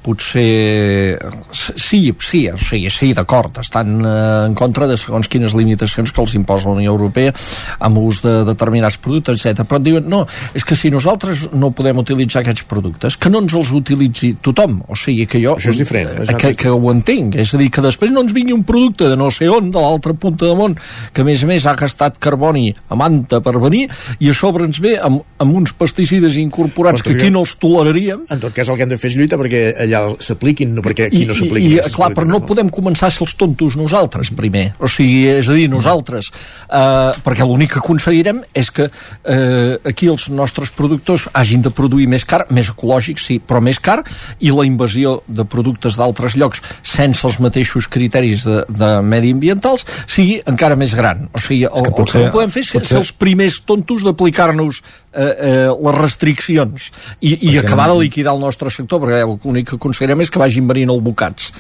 potser 0.03 1.19
sí, 1.53 2.01
sí, 2.21 2.41
o 2.51 2.57
sigui, 2.59 2.91
sí, 2.93 3.13
d'acord 3.17 3.61
estan 3.63 3.99
eh, 4.01 4.47
en 4.47 4.55
contra 4.59 4.89
de 4.91 4.97
segons 5.01 5.29
quines 5.31 5.55
limitacions 5.59 6.13
que 6.13 6.23
els 6.23 6.35
imposa 6.39 6.71
la 6.71 6.79
Unió 6.79 6.95
Europea 6.95 7.35
amb 7.81 8.01
ús 8.01 8.23
de 8.25 8.41
determinats 8.49 8.99
productes, 9.03 9.45
etc. 9.45 9.67
però 9.69 9.81
diuen, 9.83 10.09
no, 10.11 10.23
és 10.57 10.65
que 10.67 10.79
si 10.79 10.91
nosaltres 10.93 11.49
no 11.53 11.73
podem 11.77 12.01
utilitzar 12.03 12.43
aquests 12.45 12.67
productes, 12.71 13.19
que 13.21 13.33
no 13.33 13.43
ens 13.45 13.57
els 13.57 13.73
utilitzi 13.77 14.35
tothom, 14.43 14.81
o 14.89 14.99
sigui 14.99 15.27
que 15.31 15.43
jo 15.43 15.57
Això 15.59 15.75
és 15.75 15.83
diferent, 15.83 16.15
eh? 16.25 16.39
que, 16.41 16.55
que 16.65 16.73
ho 16.73 16.93
entenc, 16.93 17.37
és 17.41 17.55
a 17.55 17.61
dir, 17.61 17.71
que 17.75 17.85
després 17.85 18.13
no 18.15 18.25
ens 18.25 18.35
vingui 18.37 18.57
un 18.57 18.65
producte 18.67 19.11
de 19.11 19.19
no 19.21 19.31
sé 19.35 19.49
on, 19.51 19.71
de 19.73 19.81
l'altra 19.83 20.15
punta 20.15 20.49
del 20.49 20.59
món, 20.59 20.77
que 21.15 21.25
a 21.25 21.29
més 21.29 21.45
a 21.45 21.51
més 21.51 21.67
ha 21.69 21.77
gastat 21.79 22.19
carboni 22.23 22.71
a 22.89 22.99
manta 22.99 23.43
per 23.45 23.57
venir, 23.61 23.87
i 24.21 24.31
a 24.31 24.37
sobre 24.37 24.67
ens 24.69 24.81
ve 24.83 24.97
amb, 25.01 25.23
amb 25.41 25.61
uns 25.61 25.75
pesticides 25.77 26.39
incorporats 26.41 27.05
que 27.05 27.17
aquí 27.17 27.31
no 27.33 27.45
els 27.45 27.57
toleraríem. 27.61 28.27
En 28.31 28.43
tot 28.43 28.55
cas, 28.57 28.69
el 28.69 28.79
que 28.79 28.87
hem 28.87 28.93
de 28.93 28.99
fer 29.01 29.11
és 29.13 29.19
lluita 29.19 29.39
perquè 29.41 29.63
allà 29.91 30.15
s'apliquin, 30.23 30.73
no 30.79 30.83
perquè 30.87 31.09
aquí 31.11 31.25
I, 31.25 31.27
no 31.29 31.35
i, 31.35 31.39
s'apliquin. 31.43 31.71
i 31.71 31.79
aquestes 31.81 31.97
clar, 31.99 32.11
però 32.17 32.27
no 32.31 32.41
podem 32.47 32.71
començar 32.73 33.09
a 33.11 33.15
ser 33.15 33.27
els 33.27 33.35
tontos 33.37 33.77
nosaltres 33.77 34.31
primer, 34.39 34.71
o 34.79 34.89
sigui, 34.89 35.27
és 35.37 35.49
a 35.51 35.57
dir, 35.59 35.67
nosaltres. 35.73 36.31
Eh, 36.71 37.13
perquè 37.27 37.45
l'únic 37.47 37.75
que 37.75 37.83
aconseguirem 37.83 38.41
és 38.55 38.71
que 38.71 38.87
eh, 38.89 39.79
aquí 39.85 40.09
els 40.11 40.29
nostres 40.31 40.71
productors 40.77 41.29
hagin 41.35 41.63
de 41.67 41.71
produir 41.75 42.07
més 42.11 42.25
car, 42.25 42.45
més 42.51 42.71
ecològic 42.73 43.19
sí, 43.21 43.41
però 43.41 43.61
més 43.61 43.79
car, 43.83 44.01
i 44.41 44.51
la 44.55 44.65
invasió 44.69 45.21
de 45.27 45.45
productes 45.45 45.97
d'altres 45.99 46.37
llocs 46.39 46.63
sense 46.83 47.27
els 47.27 47.41
mateixos 47.43 47.89
criteris 47.91 48.45
de, 48.47 48.63
de 48.69 48.91
mediambientals 49.03 49.85
sigui 50.07 50.41
encara 50.47 50.77
més 50.79 50.95
gran. 50.95 51.27
O 51.35 51.41
sigui, 51.43 51.65
el, 51.67 51.87
que 51.91 52.03
el 52.03 52.11
que 52.13 52.25
no 52.27 52.33
podem 52.35 52.51
fer 52.55 52.63
és 52.65 52.71
ser, 52.73 52.81
potser- 52.81 52.95
ser 52.97 53.03
els 53.03 53.13
primers 53.13 53.61
tontos 53.67 54.05
d'aplicar-nos 54.07 54.83
eh, 55.13 55.35
eh, 55.51 55.69
les 55.85 55.95
restriccions 56.01 56.91
i, 57.21 57.37
i 57.53 57.59
acabar 57.59 57.89
no- 57.89 57.95
de 57.99 58.05
liquidar 58.07 58.35
el 58.35 58.41
nostre 58.41 58.71
sector 58.71 59.01
perquè 59.03 59.23
l'únic 59.27 59.69
que 59.71 59.77
aconseguirem 59.77 60.21
és 60.23 60.31
que 60.31 60.39
vagin 60.39 60.67
venint 60.71 60.91
albocats 60.91 61.53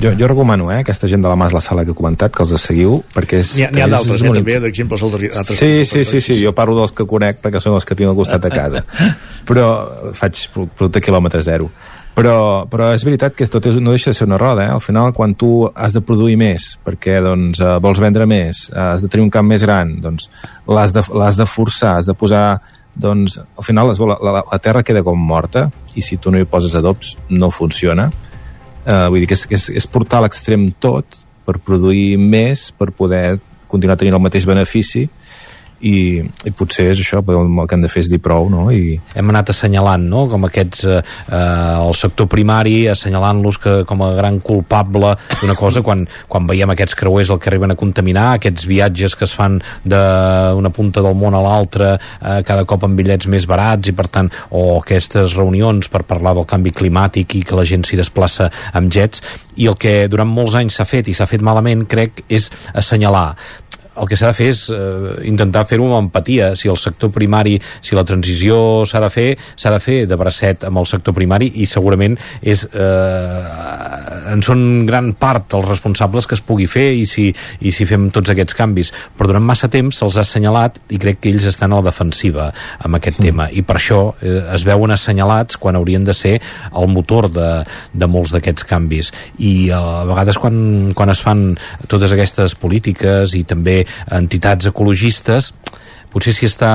Jo, 0.00 0.14
jo 0.16 0.26
recomano, 0.30 0.70
eh, 0.72 0.78
aquesta 0.80 1.06
gent 1.10 1.20
de 1.20 1.28
la 1.28 1.36
Mas 1.36 1.52
la 1.52 1.60
Sala 1.60 1.84
que 1.84 1.90
he 1.92 1.94
comentat, 1.94 2.32
que 2.32 2.40
els 2.42 2.54
seguiu, 2.62 3.02
perquè 3.12 3.42
és... 3.42 3.50
N'hi 3.58 3.64
ha, 3.66 3.84
ha 3.84 3.88
d'altres, 3.92 4.22
eh, 4.22 4.30
molt 4.30 4.38
també, 4.40 4.54
d'exemples 4.64 5.02
altres. 5.04 5.58
Sí, 5.58 5.84
sí, 5.84 6.04
sí, 6.08 6.20
sí, 6.24 6.36
jo 6.40 6.54
parlo 6.56 6.78
dels 6.78 6.94
que 6.96 7.04
conec 7.04 7.42
perquè 7.42 7.60
són 7.60 7.74
els 7.76 7.84
que 7.84 7.94
tinc 7.98 8.08
al 8.08 8.16
costat 8.16 8.40
de 8.46 8.48
casa. 8.54 8.80
Però 9.48 9.66
faig 10.16 10.40
pro- 10.54 10.64
producte 10.72 11.02
quilòmetre 11.04 11.42
zero. 11.44 11.68
Però, 12.18 12.66
però 12.66 12.90
és 12.96 13.04
veritat 13.06 13.36
que 13.38 13.46
tot 13.46 13.68
és, 13.70 13.76
no 13.78 13.94
deixa 13.94 14.10
de 14.10 14.18
ser 14.18 14.26
una 14.26 14.40
roda, 14.40 14.64
eh? 14.66 14.72
Al 14.74 14.82
final, 14.82 15.12
quan 15.14 15.36
tu 15.38 15.68
has 15.70 15.94
de 15.94 16.02
produir 16.02 16.34
més 16.40 16.72
perquè 16.84 17.20
doncs, 17.22 17.60
eh, 17.62 17.76
vols 17.84 18.00
vendre 18.02 18.26
més, 18.26 18.64
eh, 18.72 18.80
has 18.94 19.04
de 19.04 19.10
tenir 19.12 19.28
un 19.28 19.30
camp 19.30 19.46
més 19.46 19.62
gran, 19.62 19.94
doncs 20.02 20.26
l'has 20.66 20.96
de, 20.96 21.04
de 21.38 21.46
forçar, 21.46 21.94
has 22.00 22.10
de 22.10 22.16
posar 22.18 22.58
doncs 22.98 23.38
al 23.38 23.64
final 23.64 23.92
la, 23.94 24.18
la, 24.18 24.42
la 24.42 24.58
terra 24.58 24.82
queda 24.82 25.04
com 25.06 25.18
morta 25.18 25.68
i 25.94 26.02
si 26.02 26.18
tu 26.18 26.32
no 26.34 26.40
hi 26.40 26.48
poses 26.50 26.74
adobs 26.74 27.14
no 27.30 27.50
funciona 27.54 28.08
uh, 28.10 29.06
vull 29.06 29.22
dir 29.22 29.28
que 29.30 29.38
és, 29.38 29.46
és, 29.54 29.68
és 29.78 29.86
portar 29.86 30.18
a 30.18 30.26
l'extrem 30.26 30.68
tot 30.82 31.20
per 31.46 31.60
produir 31.64 32.18
més, 32.18 32.68
per 32.76 32.90
poder 32.92 33.38
continuar 33.70 33.96
tenint 34.00 34.18
el 34.18 34.24
mateix 34.24 34.48
benefici 34.48 35.06
i, 35.80 36.18
i 36.18 36.52
potser 36.56 36.88
és 36.92 37.02
això, 37.02 37.20
però 37.24 37.42
el 37.44 37.68
que 37.68 37.76
hem 37.76 37.84
de 37.84 37.90
fer 37.92 38.02
és 38.02 38.10
dir 38.10 38.20
prou, 38.22 38.48
no? 38.50 38.66
I, 38.74 38.96
hem 39.18 39.32
anat 39.32 39.52
assenyalant, 39.52 40.08
no?, 40.10 40.24
com 40.30 40.46
aquests 40.48 40.84
eh, 40.88 40.98
eh, 41.00 41.38
el 41.78 41.94
sector 41.98 42.28
primari, 42.30 42.80
assenyalant-los 42.90 43.60
com 43.88 44.02
a 44.04 44.10
gran 44.16 44.40
culpable 44.44 45.14
d'una 45.40 45.56
cosa, 45.58 45.82
quan, 45.86 46.04
quan 46.30 46.48
veiem 46.50 46.74
aquests 46.74 46.98
creuers 46.98 47.32
el 47.34 47.40
que 47.42 47.50
arriben 47.52 47.74
a 47.74 47.78
contaminar, 47.78 48.32
aquests 48.36 48.66
viatges 48.70 49.14
que 49.18 49.26
es 49.28 49.34
fan 49.38 49.60
d'una 49.84 50.72
punta 50.74 51.04
del 51.04 51.18
món 51.18 51.36
a 51.38 51.42
l'altra, 51.44 51.94
eh, 51.98 52.40
cada 52.48 52.66
cop 52.68 52.86
amb 52.86 52.98
bitllets 52.98 53.30
més 53.30 53.46
barats, 53.48 53.90
i 53.90 53.94
per 53.96 54.08
tant, 54.10 54.32
o 54.50 54.80
aquestes 54.80 55.36
reunions 55.38 55.90
per 55.92 56.04
parlar 56.08 56.34
del 56.38 56.48
canvi 56.48 56.74
climàtic 56.74 57.38
i 57.38 57.44
que 57.46 57.58
la 57.58 57.66
gent 57.68 57.86
s'hi 57.86 58.00
desplaça 58.00 58.50
amb 58.74 58.90
jets, 58.92 59.22
i 59.58 59.66
el 59.66 59.78
que 59.78 60.06
durant 60.10 60.28
molts 60.30 60.54
anys 60.58 60.78
s'ha 60.78 60.86
fet, 60.86 61.08
i 61.10 61.14
s'ha 61.14 61.26
fet 61.30 61.42
malament, 61.42 61.86
crec, 61.90 62.22
és 62.30 62.50
assenyalar 62.74 63.32
el 63.98 64.08
que 64.08 64.18
s'ha 64.18 64.30
de 64.32 64.36
fer 64.36 64.48
és 64.52 64.64
eh, 64.74 65.14
intentar 65.28 65.64
fer-ho 65.68 65.88
amb 65.90 66.08
empatia. 66.08 66.52
Si 66.58 66.70
el 66.70 66.78
sector 66.80 67.12
primari, 67.14 67.56
si 67.80 67.96
la 67.98 68.06
transició 68.08 68.84
s'ha 68.88 69.02
de 69.02 69.10
fer, 69.12 69.28
s'ha 69.56 69.72
de 69.74 69.80
fer 69.82 69.98
de 70.08 70.18
bracet 70.18 70.66
amb 70.68 70.80
el 70.82 70.88
sector 70.88 71.16
primari 71.16 71.50
i 71.62 71.66
segurament 71.66 72.16
és, 72.42 72.64
eh, 72.72 74.32
en 74.32 74.42
són 74.44 74.86
gran 74.88 75.12
part 75.18 75.54
els 75.58 75.68
responsables 75.68 76.28
que 76.28 76.36
es 76.38 76.44
pugui 76.44 76.68
fer 76.70 76.90
i 76.96 77.04
si, 77.08 77.28
i 77.60 77.72
si 77.74 77.86
fem 77.88 78.08
tots 78.14 78.32
aquests 78.32 78.56
canvis. 78.58 78.92
Però 79.16 79.30
durant 79.30 79.44
massa 79.44 79.70
temps 79.72 80.00
se'ls 80.00 80.18
ha 80.18 80.24
assenyalat 80.26 80.80
i 80.94 81.00
crec 81.00 81.22
que 81.22 81.32
ells 81.32 81.48
estan 81.48 81.72
a 81.72 81.80
la 81.80 81.88
defensiva 81.90 82.50
amb 82.84 82.98
aquest 82.98 83.20
mm. 83.20 83.28
tema 83.28 83.48
i 83.50 83.64
per 83.66 83.78
això 83.78 84.00
eh, 84.20 84.40
es 84.54 84.64
veuen 84.68 84.94
assenyalats 84.94 85.58
quan 85.60 85.78
haurien 85.78 86.04
de 86.06 86.14
ser 86.16 86.36
el 86.38 86.88
motor 86.92 87.30
de, 87.32 87.48
de 87.92 88.10
molts 88.10 88.34
d'aquests 88.34 88.66
canvis. 88.68 89.12
I 89.38 89.52
eh, 89.70 89.78
a 89.78 90.04
vegades 90.08 90.38
quan, 90.40 90.92
quan 90.96 91.12
es 91.12 91.22
fan 91.24 91.48
totes 91.88 92.12
aquestes 92.14 92.54
polítiques 92.58 93.34
i 93.38 93.44
també 93.48 93.80
entitats 94.10 94.66
ecologistes 94.66 95.52
potser 96.12 96.34
si 96.36 96.48
està 96.48 96.70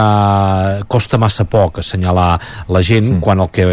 costa 0.92 1.20
massa 1.22 1.46
poc 1.50 1.82
assenyalar 1.82 2.32
la 2.74 2.82
gent 2.86 3.16
mm. 3.16 3.22
quan 3.24 3.42
el 3.44 3.50
que 3.54 3.66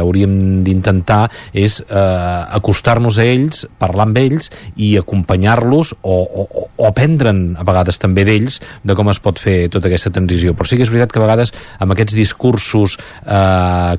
hauríem 0.00 0.62
d'intentar 0.66 1.26
és 1.56 1.78
eh, 1.86 2.56
acostar-nos 2.58 3.20
a 3.20 3.26
ells, 3.26 3.64
parlar 3.80 4.06
amb 4.08 4.20
ells 4.20 4.50
i 4.76 4.94
acompanyar-los 5.00 5.94
o, 6.02 6.16
o, 6.16 6.46
o 6.66 6.88
aprendre'n 6.88 7.56
a 7.58 7.66
vegades 7.66 8.00
també 8.02 8.26
d'ells 8.28 8.60
de 8.86 8.96
com 8.98 9.10
es 9.12 9.20
pot 9.22 9.40
fer 9.42 9.56
tota 9.72 9.90
aquesta 9.90 10.12
transició 10.14 10.54
però 10.56 10.68
sí 10.68 10.78
que 10.78 10.86
és 10.86 10.92
veritat 10.92 11.14
que 11.14 11.22
a 11.22 11.26
vegades 11.26 11.54
amb 11.82 11.94
aquests 11.94 12.16
discursos 12.16 12.96
eh, 13.24 13.96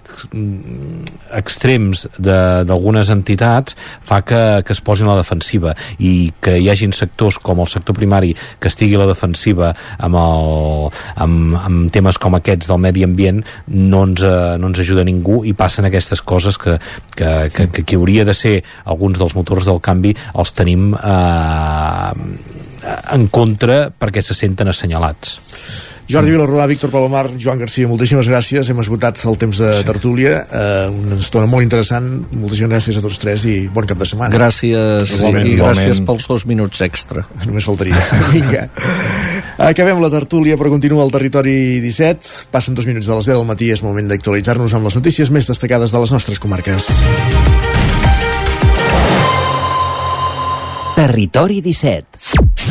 extrems 1.38 2.07
d'algunes 2.18 3.11
entitats 3.13 3.78
fa 3.78 4.22
que, 4.26 4.41
que 4.65 4.76
es 4.76 4.84
posin 4.84 5.07
a 5.07 5.15
la 5.15 5.24
defensiva 5.24 5.74
i 5.99 6.32
que 6.41 6.57
hi 6.61 6.70
hagin 6.72 6.93
sectors 6.95 7.39
com 7.41 7.61
el 7.63 7.72
sector 7.72 7.97
primari 7.97 8.34
que 8.34 8.72
estigui 8.72 8.97
a 8.97 9.03
la 9.03 9.09
defensiva 9.11 9.74
amb 9.97 10.20
el, 10.22 10.89
amb, 11.16 11.55
amb 11.60 11.91
temes 11.93 12.18
com 12.18 12.36
aquests 12.38 12.68
del 12.68 12.82
medi 12.84 13.03
ambient 13.08 13.43
no 13.68 14.03
ens, 14.08 14.24
eh, 14.24 14.58
no 14.60 14.72
ens 14.72 14.80
ajuda 14.84 15.05
ningú 15.08 15.43
i 15.45 15.53
passen 15.58 15.86
aquestes 15.88 16.22
coses 16.22 16.58
que, 16.58 16.78
que, 17.16 17.49
que, 17.53 17.68
que 17.74 17.84
qui 17.84 17.95
hauria 17.95 18.26
de 18.26 18.34
ser 18.38 18.55
alguns 18.86 19.20
dels 19.20 19.36
motors 19.38 19.66
del 19.66 19.82
canvi 19.82 20.16
els 20.36 20.53
tenim 20.58 20.93
eh, 20.95 22.12
en 23.14 23.28
contra 23.34 23.88
perquè 23.91 24.22
se 24.24 24.36
senten 24.38 24.70
assenyalats. 24.72 25.38
Jordi 26.08 26.32
Vilarrodà, 26.32 26.64
Víctor 26.72 26.88
Palomar, 26.88 27.34
Joan 27.36 27.60
Garcia, 27.60 27.88
moltíssimes 27.89 28.30
gràcies. 28.32 28.70
Hem 28.72 28.80
esgotat 28.80 29.20
el 29.28 29.36
temps 29.41 29.58
de 29.60 29.72
tertúlia. 29.84 30.38
Eh, 30.47 30.86
una 30.88 31.18
estona 31.20 31.49
molt 31.51 31.66
interessant. 31.66 32.08
Moltíssimes 32.32 32.72
gràcies 32.72 32.99
a 32.99 33.03
tots 33.03 33.20
tres 33.20 33.43
i 33.43 33.58
bon 33.68 33.84
cap 33.89 33.99
de 33.99 34.08
setmana. 34.08 34.32
Gràcies, 34.32 35.12
Igualment, 35.18 35.49
i 35.49 35.58
igualment. 35.58 35.84
gràcies 35.84 35.99
pels 36.08 36.30
dos 36.32 36.45
minuts 36.47 36.80
extra. 36.88 37.26
Només 37.43 37.68
faltaria. 37.68 37.99
Vinga. 38.32 38.70
Acabem 39.58 39.97
la 39.97 40.10
tertúlia, 40.14 40.53
però 40.53 40.70
continua 40.70 41.01
el 41.01 41.10
territori 41.12 41.80
17. 41.82 42.45
Passen 42.53 42.78
dos 42.78 42.86
minuts 42.86 43.10
de 43.10 43.16
les 43.18 43.26
10 43.26 43.39
del 43.39 43.47
matí. 43.49 43.72
És 43.74 43.82
moment 43.82 44.05
d'actualitzar-nos 44.12 44.78
amb 44.78 44.86
les 44.86 44.97
notícies 44.99 45.34
més 45.34 45.49
destacades 45.49 45.91
de 45.91 46.03
les 46.03 46.14
nostres 46.14 46.38
comarques. 46.39 46.91
Territori 50.97 51.62
17. 51.66 52.66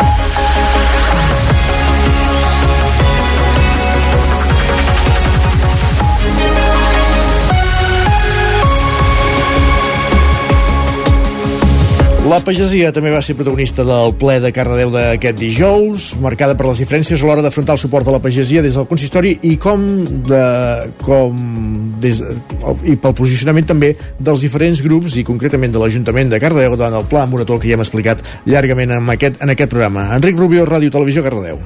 La 12.26 12.40
pagesia 12.42 12.88
també 12.90 13.12
va 13.14 13.20
ser 13.22 13.36
protagonista 13.38 13.84
del 13.86 14.10
ple 14.18 14.40
de 14.42 14.50
Cardedeu 14.50 14.90
d'aquest 14.90 15.38
dijous, 15.38 16.08
marcada 16.18 16.56
per 16.58 16.66
les 16.66 16.82
diferències 16.82 17.22
a 17.22 17.28
l'hora 17.28 17.44
d'afrontar 17.44 17.76
el 17.76 17.82
suport 17.84 18.10
a 18.10 18.16
la 18.16 18.20
pagesia 18.24 18.64
des 18.66 18.74
del 18.74 18.88
consistori 18.90 19.36
i 19.46 19.54
com, 19.62 19.86
de, 20.26 20.42
com 21.06 21.38
des, 22.02 22.24
i 22.82 22.98
pel 22.98 23.14
posicionament 23.14 23.70
també 23.70 23.94
dels 24.18 24.42
diferents 24.42 24.82
grups 24.82 25.20
i 25.22 25.26
concretament 25.28 25.78
de 25.78 25.86
l'Ajuntament 25.86 26.34
de 26.34 26.42
Cardedeu 26.42 26.74
davant 26.74 26.98
el 26.98 27.06
pla 27.06 27.28
Morató 27.30 27.60
que 27.62 27.70
ja 27.70 27.78
hem 27.78 27.86
explicat 27.86 28.26
llargament 28.42 28.98
en 28.98 29.14
aquest, 29.14 29.38
en 29.38 29.54
aquest 29.54 29.70
programa. 29.70 30.10
Enric 30.18 30.34
Rubio, 30.34 30.66
Ràdio 30.66 30.90
Televisió, 30.98 31.22
Cardedeu. 31.22 31.62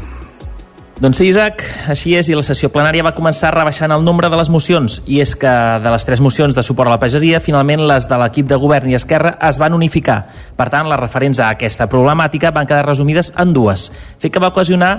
Doncs 1.01 1.17
sí, 1.17 1.31
Isaac, 1.31 1.63
així 1.89 2.11
és, 2.13 2.29
i 2.29 2.35
la 2.37 2.43
sessió 2.45 2.69
plenària 2.69 3.01
va 3.01 3.15
començar 3.17 3.55
rebaixant 3.55 3.89
el 3.95 4.03
nombre 4.05 4.29
de 4.29 4.37
les 4.37 4.51
mocions, 4.53 4.99
i 5.09 5.23
és 5.23 5.31
que 5.33 5.53
de 5.81 5.93
les 5.95 6.05
tres 6.05 6.21
mocions 6.21 6.53
de 6.53 6.61
suport 6.61 6.91
a 6.91 6.93
la 6.93 6.99
pagesia, 7.01 7.41
finalment 7.41 7.87
les 7.89 8.05
de 8.05 8.19
l'equip 8.21 8.51
de 8.51 8.59
govern 8.61 8.91
i 8.93 8.99
Esquerra 8.99 9.33
es 9.49 9.57
van 9.57 9.73
unificar. 9.73 10.19
Per 10.61 10.67
tant, 10.69 10.91
les 10.93 11.01
referents 11.01 11.41
a 11.41 11.49
aquesta 11.57 11.89
problemàtica 11.89 12.53
van 12.53 12.69
quedar 12.69 12.85
resumides 12.85 13.33
en 13.41 13.57
dues, 13.57 13.87
fet 14.21 14.35
que 14.35 14.45
va 14.45 14.53
ocasionar 14.53 14.93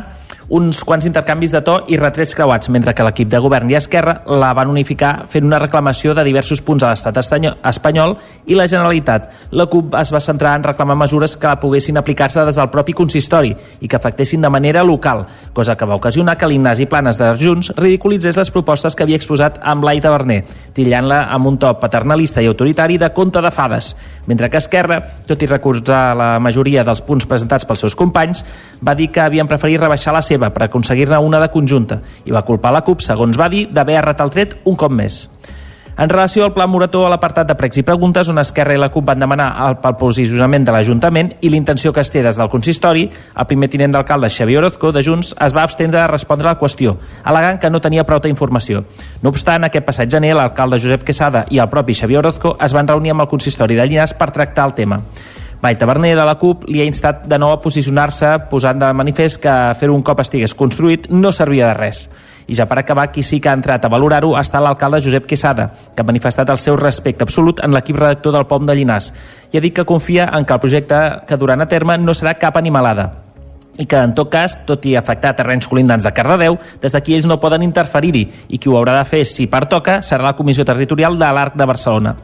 uns 0.52 0.84
quants 0.84 1.06
intercanvis 1.08 1.54
de 1.56 1.62
to 1.64 1.78
i 1.88 1.96
retrets 1.96 2.34
creuats, 2.36 2.68
mentre 2.76 2.92
que 2.92 3.06
l'equip 3.08 3.30
de 3.32 3.40
govern 3.40 3.70
i 3.72 3.78
Esquerra 3.80 4.18
la 4.28 4.50
van 4.52 4.68
unificar 4.68 5.24
fent 5.32 5.46
una 5.48 5.62
reclamació 5.64 6.12
de 6.12 6.26
diversos 6.28 6.60
punts 6.60 6.84
a 6.84 6.90
l'estat 6.92 7.16
espanyol 7.22 8.18
i 8.52 8.58
la 8.60 8.68
Generalitat. 8.68 9.30
La 9.56 9.70
CUP 9.72 9.96
es 9.96 10.12
va 10.12 10.20
centrar 10.20 10.58
en 10.60 10.66
reclamar 10.68 10.98
mesures 11.00 11.38
que 11.40 11.54
poguessin 11.62 12.02
aplicar-se 12.02 12.44
des 12.44 12.60
del 12.60 12.68
propi 12.74 12.92
consistori 12.92 13.54
i 13.80 13.88
que 13.88 13.96
afectessin 13.96 14.44
de 14.44 14.52
manera 14.52 14.84
local, 14.84 15.24
cosa 15.54 15.78
que 15.78 15.88
va 15.88 15.96
ocasionar 15.96 16.36
que 16.38 16.52
l'Ignasi 16.52 16.86
Planes 16.86 17.22
de 17.22 17.32
Junts 17.40 17.72
ridiculitzés 17.78 18.36
les 18.36 18.52
propostes 18.52 18.96
que 18.96 19.08
havia 19.08 19.22
exposat 19.22 19.62
amb 19.64 19.86
Blai 19.86 20.04
Taverner, 20.04 20.42
tillant-la 20.76 21.22
amb 21.32 21.48
un 21.48 21.62
to 21.64 21.72
paternalista 21.80 22.44
i 22.44 22.52
autoritari 22.52 23.00
de 23.00 23.14
conte 23.16 23.40
de 23.40 23.54
fades, 23.56 23.94
mentre 24.28 24.52
que 24.52 24.60
Esquerra, 24.60 25.00
tot 25.28 25.40
i 25.40 25.48
recolzar 25.48 26.12
la 26.18 26.30
majoria 26.44 26.84
dels 26.84 27.00
punts 27.08 27.26
presentats 27.26 27.64
pels 27.64 27.88
seus 27.88 27.96
companys, 27.96 28.44
va 28.84 29.00
dir 29.00 29.08
que 29.08 29.24
havien 29.24 29.48
preferit 29.48 29.80
rebaixar 29.80 30.12
la 30.12 30.22
seva 30.22 30.41
seva 30.42 30.54
per 30.54 30.68
aconseguir-ne 30.68 31.22
una 31.22 31.40
de 31.42 31.52
conjunta 31.54 32.02
i 32.26 32.34
va 32.34 32.46
culpar 32.46 32.74
la 32.74 32.82
CUP, 32.86 33.02
segons 33.06 33.38
va 33.38 33.50
dir, 33.50 33.68
d'haver 33.70 34.02
errat 34.02 34.22
el 34.22 34.34
tret 34.34 34.62
un 34.66 34.76
cop 34.76 34.92
més. 34.92 35.28
En 36.02 36.10
relació 36.10 36.46
al 36.46 36.54
pla 36.56 36.66
Morató 36.72 37.04
a 37.06 37.10
l'apartat 37.12 37.46
de 37.46 37.54
pregs 37.60 37.78
i 37.78 37.84
preguntes, 37.86 38.30
on 38.32 38.40
Esquerra 38.42 38.74
i 38.74 38.80
la 38.80 38.88
CUP 38.90 39.06
van 39.06 39.20
demanar 39.20 39.50
el, 39.68 39.76
pel 39.84 39.98
posicionament 40.00 40.64
de 40.66 40.72
l'Ajuntament 40.74 41.34
i 41.44 41.52
l'intenció 41.52 41.92
que 41.94 42.02
es 42.02 42.10
té 42.10 42.24
des 42.24 42.40
del 42.40 42.50
consistori, 42.50 43.04
el 43.12 43.48
primer 43.50 43.70
tinent 43.70 43.92
d'alcalde 43.94 44.30
Xavier 44.32 44.62
Orozco 44.64 44.94
de 44.96 45.04
Junts 45.06 45.36
es 45.36 45.54
va 45.54 45.66
abstendre 45.68 46.00
a 46.02 46.08
respondre 46.10 46.48
a 46.48 46.56
la 46.56 46.60
qüestió, 46.62 46.96
al·legant 47.28 47.60
que 47.60 47.70
no 47.70 47.84
tenia 47.84 48.08
prou 48.08 48.24
informació. 48.32 48.86
No 49.22 49.36
obstant, 49.36 49.68
aquest 49.68 49.86
passat 49.86 50.10
gener, 50.10 50.34
l'alcalde 50.34 50.80
Josep 50.80 51.04
Quesada 51.04 51.46
i 51.52 51.60
el 51.60 51.70
propi 51.70 51.94
Xavier 51.94 52.24
Orozco 52.24 52.56
es 52.58 52.74
van 52.74 52.88
reunir 52.88 53.12
amb 53.12 53.28
el 53.28 53.30
consistori 53.30 53.76
de 53.76 53.86
Llinars 53.86 54.16
per 54.16 54.32
tractar 54.32 54.72
el 54.72 54.74
tema. 54.80 55.04
Mai 55.62 55.76
Taverner 55.78 56.16
de 56.18 56.24
la 56.26 56.40
CUP 56.42 56.64
li 56.74 56.80
ha 56.82 56.88
instat 56.90 57.28
de 57.30 57.38
nou 57.38 57.52
a 57.54 57.60
posicionar-se 57.62 58.32
posant 58.50 58.80
de 58.82 58.88
manifest 58.98 59.38
que 59.44 59.54
fer-ho 59.78 59.94
un 59.94 60.02
cop 60.02 60.24
estigués 60.24 60.56
construït 60.58 61.06
no 61.14 61.30
servia 61.30 61.68
de 61.70 61.76
res. 61.78 62.08
I 62.50 62.58
ja 62.58 62.66
per 62.66 62.80
acabar, 62.82 63.12
qui 63.14 63.22
sí 63.22 63.38
que 63.40 63.52
ha 63.52 63.54
entrat 63.54 63.86
a 63.86 63.92
valorar-ho 63.94 64.34
estat 64.40 64.64
l'alcalde 64.66 65.04
Josep 65.06 65.28
Quesada, 65.30 65.68
que 65.94 66.02
ha 66.02 66.08
manifestat 66.08 66.50
el 66.50 66.58
seu 66.58 66.80
respecte 66.80 67.28
absolut 67.28 67.62
en 67.62 67.76
l'equip 67.76 68.00
redactor 68.02 68.34
del 68.34 68.48
POM 68.50 68.66
de 68.66 68.76
Llinars 68.76 69.12
i 69.52 69.58
ha 69.58 69.62
dit 69.62 69.76
que 69.76 69.86
confia 69.86 70.32
en 70.34 70.50
que 70.50 70.58
el 70.58 70.64
projecte 70.64 71.02
que 71.28 71.38
duran 71.38 71.62
a 71.62 71.70
terme 71.70 72.00
no 72.02 72.18
serà 72.18 72.40
cap 72.42 72.58
animalada 72.58 73.12
i 73.78 73.86
que, 73.86 73.98
en 74.02 74.16
tot 74.18 74.30
cas, 74.34 74.58
tot 74.68 74.84
i 74.90 74.96
afectar 74.98 75.36
terrenys 75.38 75.70
colindants 75.70 76.04
de 76.04 76.12
Cardedeu, 76.14 76.58
des 76.82 76.92
d'aquí 76.92 77.16
ells 77.16 77.30
no 77.30 77.40
poden 77.40 77.64
interferir-hi 77.64 78.26
i 78.50 78.58
qui 78.58 78.70
ho 78.70 78.76
haurà 78.78 78.98
de 78.98 79.06
fer, 79.08 79.22
si 79.26 79.48
pertoca, 79.48 80.02
serà 80.02 80.26
la 80.26 80.36
Comissió 80.36 80.66
Territorial 80.68 81.18
de 81.22 81.30
l'Arc 81.32 81.56
de 81.56 81.70
Barcelona. 81.70 82.16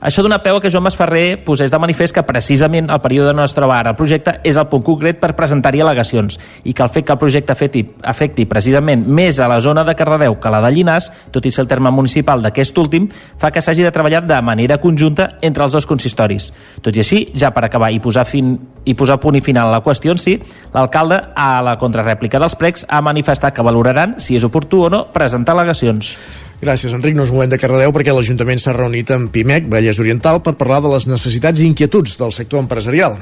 Això 0.00 0.22
dona 0.22 0.38
peu 0.38 0.54
a 0.54 0.60
que 0.62 0.70
Joan 0.70 0.84
Masferrer 0.86 1.40
posés 1.42 1.72
de 1.72 1.78
manifest 1.82 2.14
que 2.14 2.22
precisament 2.22 2.86
el 2.86 3.00
període 3.02 3.32
on 3.32 3.42
es 3.42 3.54
troba 3.56 3.80
ara 3.80 3.90
el 3.94 3.98
projecte 3.98 4.36
és 4.46 4.56
el 4.60 4.68
punt 4.70 4.84
concret 4.86 5.18
per 5.18 5.32
presentar-hi 5.34 5.82
al·legacions 5.82 6.38
i 6.62 6.74
que 6.74 6.84
el 6.84 6.92
fet 6.94 7.08
que 7.08 7.16
el 7.16 7.18
projecte 7.18 7.52
afecti, 7.52 7.82
afecti 8.06 8.46
precisament 8.46 9.02
més 9.02 9.40
a 9.42 9.48
la 9.50 9.58
zona 9.58 9.82
de 9.84 9.96
Cardedeu 9.98 10.38
que 10.38 10.52
la 10.54 10.62
de 10.62 10.70
Llinars, 10.70 11.10
tot 11.34 11.46
i 11.46 11.50
ser 11.50 11.64
el 11.64 11.70
terme 11.70 11.90
municipal 11.90 12.42
d'aquest 12.44 12.78
últim, 12.78 13.08
fa 13.10 13.50
que 13.50 13.62
s'hagi 13.64 13.82
de 13.82 13.92
treballar 13.94 14.22
de 14.26 14.40
manera 14.42 14.78
conjunta 14.78 15.32
entre 15.42 15.66
els 15.66 15.74
dos 15.74 15.86
consistoris. 15.86 16.52
Tot 16.82 16.94
i 16.94 17.02
així, 17.02 17.24
ja 17.34 17.50
per 17.54 17.64
acabar 17.66 17.90
i 17.90 17.98
posar, 17.98 18.26
fin, 18.28 18.54
i 18.86 18.94
posar 18.94 19.18
punt 19.18 19.38
i 19.38 19.42
final 19.42 19.68
a 19.68 19.78
la 19.78 19.82
qüestió 19.82 20.14
en 20.14 20.22
si, 20.22 20.36
l'alcalde, 20.74 21.18
a 21.34 21.58
la 21.64 21.74
contrarèplica 21.80 22.38
dels 22.38 22.54
pregs, 22.58 22.86
ha 22.88 23.02
manifestat 23.02 23.56
que 23.56 23.66
valoraran 23.66 24.18
si 24.22 24.38
és 24.38 24.46
oportú 24.46 24.86
o 24.86 24.92
no 24.92 25.08
presentar 25.14 25.56
al·legacions. 25.56 26.14
Gràcies, 26.58 26.92
Enric. 26.94 27.14
No 27.14 27.22
és 27.26 27.32
moment 27.34 27.50
de 27.50 27.58
Cardedeu 27.60 27.92
perquè 27.94 28.14
l'Ajuntament 28.14 28.58
s'ha 28.58 28.74
reunit 28.74 29.10
amb 29.14 29.30
PIMEC, 29.34 29.68
Vallès 29.70 30.00
Oriental, 30.02 30.42
per 30.42 30.56
parlar 30.58 30.82
de 30.82 30.90
les 30.94 31.06
necessitats 31.06 31.60
i 31.62 31.68
inquietuds 31.70 32.18
del 32.18 32.34
sector 32.34 32.64
empresarial. 32.64 33.14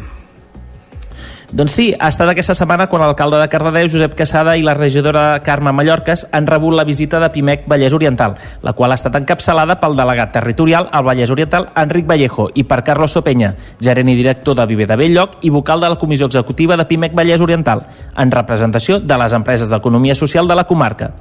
Doncs 1.46 1.76
sí, 1.78 1.84
ha 1.94 2.08
estat 2.10 2.26
aquesta 2.32 2.56
setmana 2.58 2.88
quan 2.90 3.04
l'alcalde 3.04 3.38
de 3.38 3.46
Cardedeu, 3.46 3.86
Josep 3.92 4.16
Casada, 4.18 4.56
i 4.58 4.64
la 4.66 4.74
regidora 4.74 5.38
Carme 5.46 5.70
Mallorques 5.70 6.24
han 6.34 6.48
rebut 6.48 6.74
la 6.74 6.84
visita 6.84 7.20
de 7.22 7.28
PIMEC 7.30 7.68
Vallès 7.70 7.94
Oriental, 7.94 8.34
la 8.66 8.72
qual 8.72 8.90
ha 8.90 8.98
estat 8.98 9.14
encapçalada 9.20 9.76
pel 9.78 9.94
delegat 9.94 10.32
territorial 10.34 10.88
al 10.90 11.04
Vallès 11.06 11.30
Oriental, 11.30 11.68
Enric 11.76 12.08
Vallejo, 12.08 12.48
i 12.54 12.64
per 12.64 12.82
Carlos 12.82 13.14
Sopenya, 13.14 13.52
gerent 13.78 14.10
i 14.10 14.16
director 14.18 14.58
de 14.58 14.66
Viver 14.66 14.88
de 14.90 14.96
Belllloc 14.98 15.44
i 15.46 15.52
vocal 15.54 15.84
de 15.84 15.92
la 15.92 16.00
Comissió 16.00 16.26
Executiva 16.26 16.76
de 16.76 16.88
PIMEC 16.88 17.14
Vallès 17.14 17.44
Oriental, 17.44 17.84
en 18.16 18.32
representació 18.32 18.98
de 18.98 19.20
les 19.22 19.36
empreses 19.36 19.70
d'economia 19.70 20.18
social 20.18 20.48
de 20.48 20.58
la 20.58 20.66
comarca. 20.66 21.12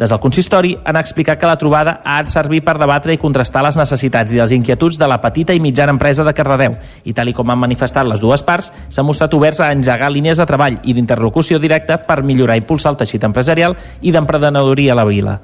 Des 0.00 0.08
del 0.08 0.20
consistori 0.20 0.70
han 0.88 0.96
explicat 0.96 1.36
que 1.36 1.48
la 1.48 1.58
trobada 1.60 1.98
ha 2.08 2.22
de 2.24 2.30
servir 2.32 2.62
per 2.64 2.78
debatre 2.80 3.12
i 3.12 3.18
contrastar 3.20 3.60
les 3.66 3.76
necessitats 3.76 4.32
i 4.32 4.38
les 4.40 4.54
inquietuds 4.56 4.96
de 4.96 5.08
la 5.10 5.18
petita 5.20 5.52
i 5.52 5.60
mitjana 5.60 5.92
empresa 5.92 6.24
de 6.24 6.32
Cardedeu 6.32 6.78
i 7.04 7.12
tal 7.12 7.28
i 7.28 7.34
com 7.36 7.52
han 7.52 7.60
manifestat 7.60 8.08
les 8.08 8.22
dues 8.24 8.40
parts, 8.40 8.70
s'han 8.88 9.04
mostrat 9.04 9.36
oberts 9.36 9.60
a 9.60 9.68
engegar 9.74 10.08
línies 10.08 10.40
de 10.40 10.46
treball 10.48 10.78
i 10.88 10.96
d'interlocució 10.96 11.60
directa 11.60 11.98
per 12.06 12.22
millorar 12.24 12.56
i 12.56 12.64
impulsar 12.64 12.94
el 12.94 13.02
teixit 13.02 13.28
empresarial 13.28 13.76
i 14.00 14.14
d'emprenedoria 14.16 14.96
a 14.96 15.00
la 15.02 15.04
vila. 15.04 15.36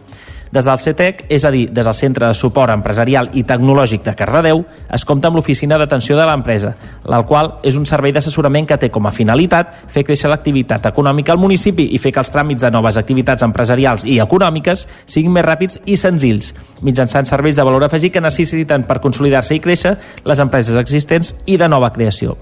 Des 0.52 0.64
del 0.64 0.78
CETEC, 0.78 1.24
és 1.28 1.44
a 1.44 1.50
dir, 1.50 1.66
des 1.74 1.84
del 1.84 1.94
Centre 1.94 2.28
de 2.28 2.34
Suport 2.34 2.72
Empresarial 2.72 3.30
i 3.34 3.42
Tecnològic 3.44 4.04
de 4.04 4.14
Cardedeu, 4.14 4.62
es 4.94 5.04
compta 5.04 5.28
amb 5.28 5.36
l'oficina 5.36 5.78
d'atenció 5.78 6.16
de 6.16 6.26
l'empresa, 6.28 6.74
la 7.04 7.22
qual 7.26 7.56
és 7.66 7.76
un 7.76 7.86
servei 7.86 8.14
d'assessorament 8.14 8.68
que 8.68 8.78
té 8.78 8.90
com 8.94 9.06
a 9.06 9.12
finalitat 9.14 9.74
fer 9.92 10.04
créixer 10.06 10.30
l'activitat 10.30 10.86
econòmica 10.92 11.34
al 11.34 11.42
municipi 11.42 11.88
i 11.96 11.98
fer 11.98 12.14
que 12.14 12.22
els 12.22 12.32
tràmits 12.32 12.62
de 12.62 12.70
noves 12.70 12.96
activitats 12.96 13.42
empresarials 13.42 14.06
i 14.06 14.20
econòmiques 14.22 14.86
siguin 15.04 15.34
més 15.34 15.46
ràpids 15.46 15.80
i 15.84 15.98
senzills, 15.98 16.52
mitjançant 16.82 17.26
serveis 17.26 17.58
de 17.58 17.66
valor 17.66 17.84
afegit 17.84 18.14
que 18.14 18.22
necessiten 18.24 18.86
per 18.86 19.00
consolidar-se 19.02 19.58
i 19.58 19.60
créixer 19.60 19.96
les 20.24 20.40
empreses 20.40 20.78
existents 20.78 21.34
i 21.46 21.58
de 21.58 21.68
nova 21.68 21.92
creació. 21.92 22.36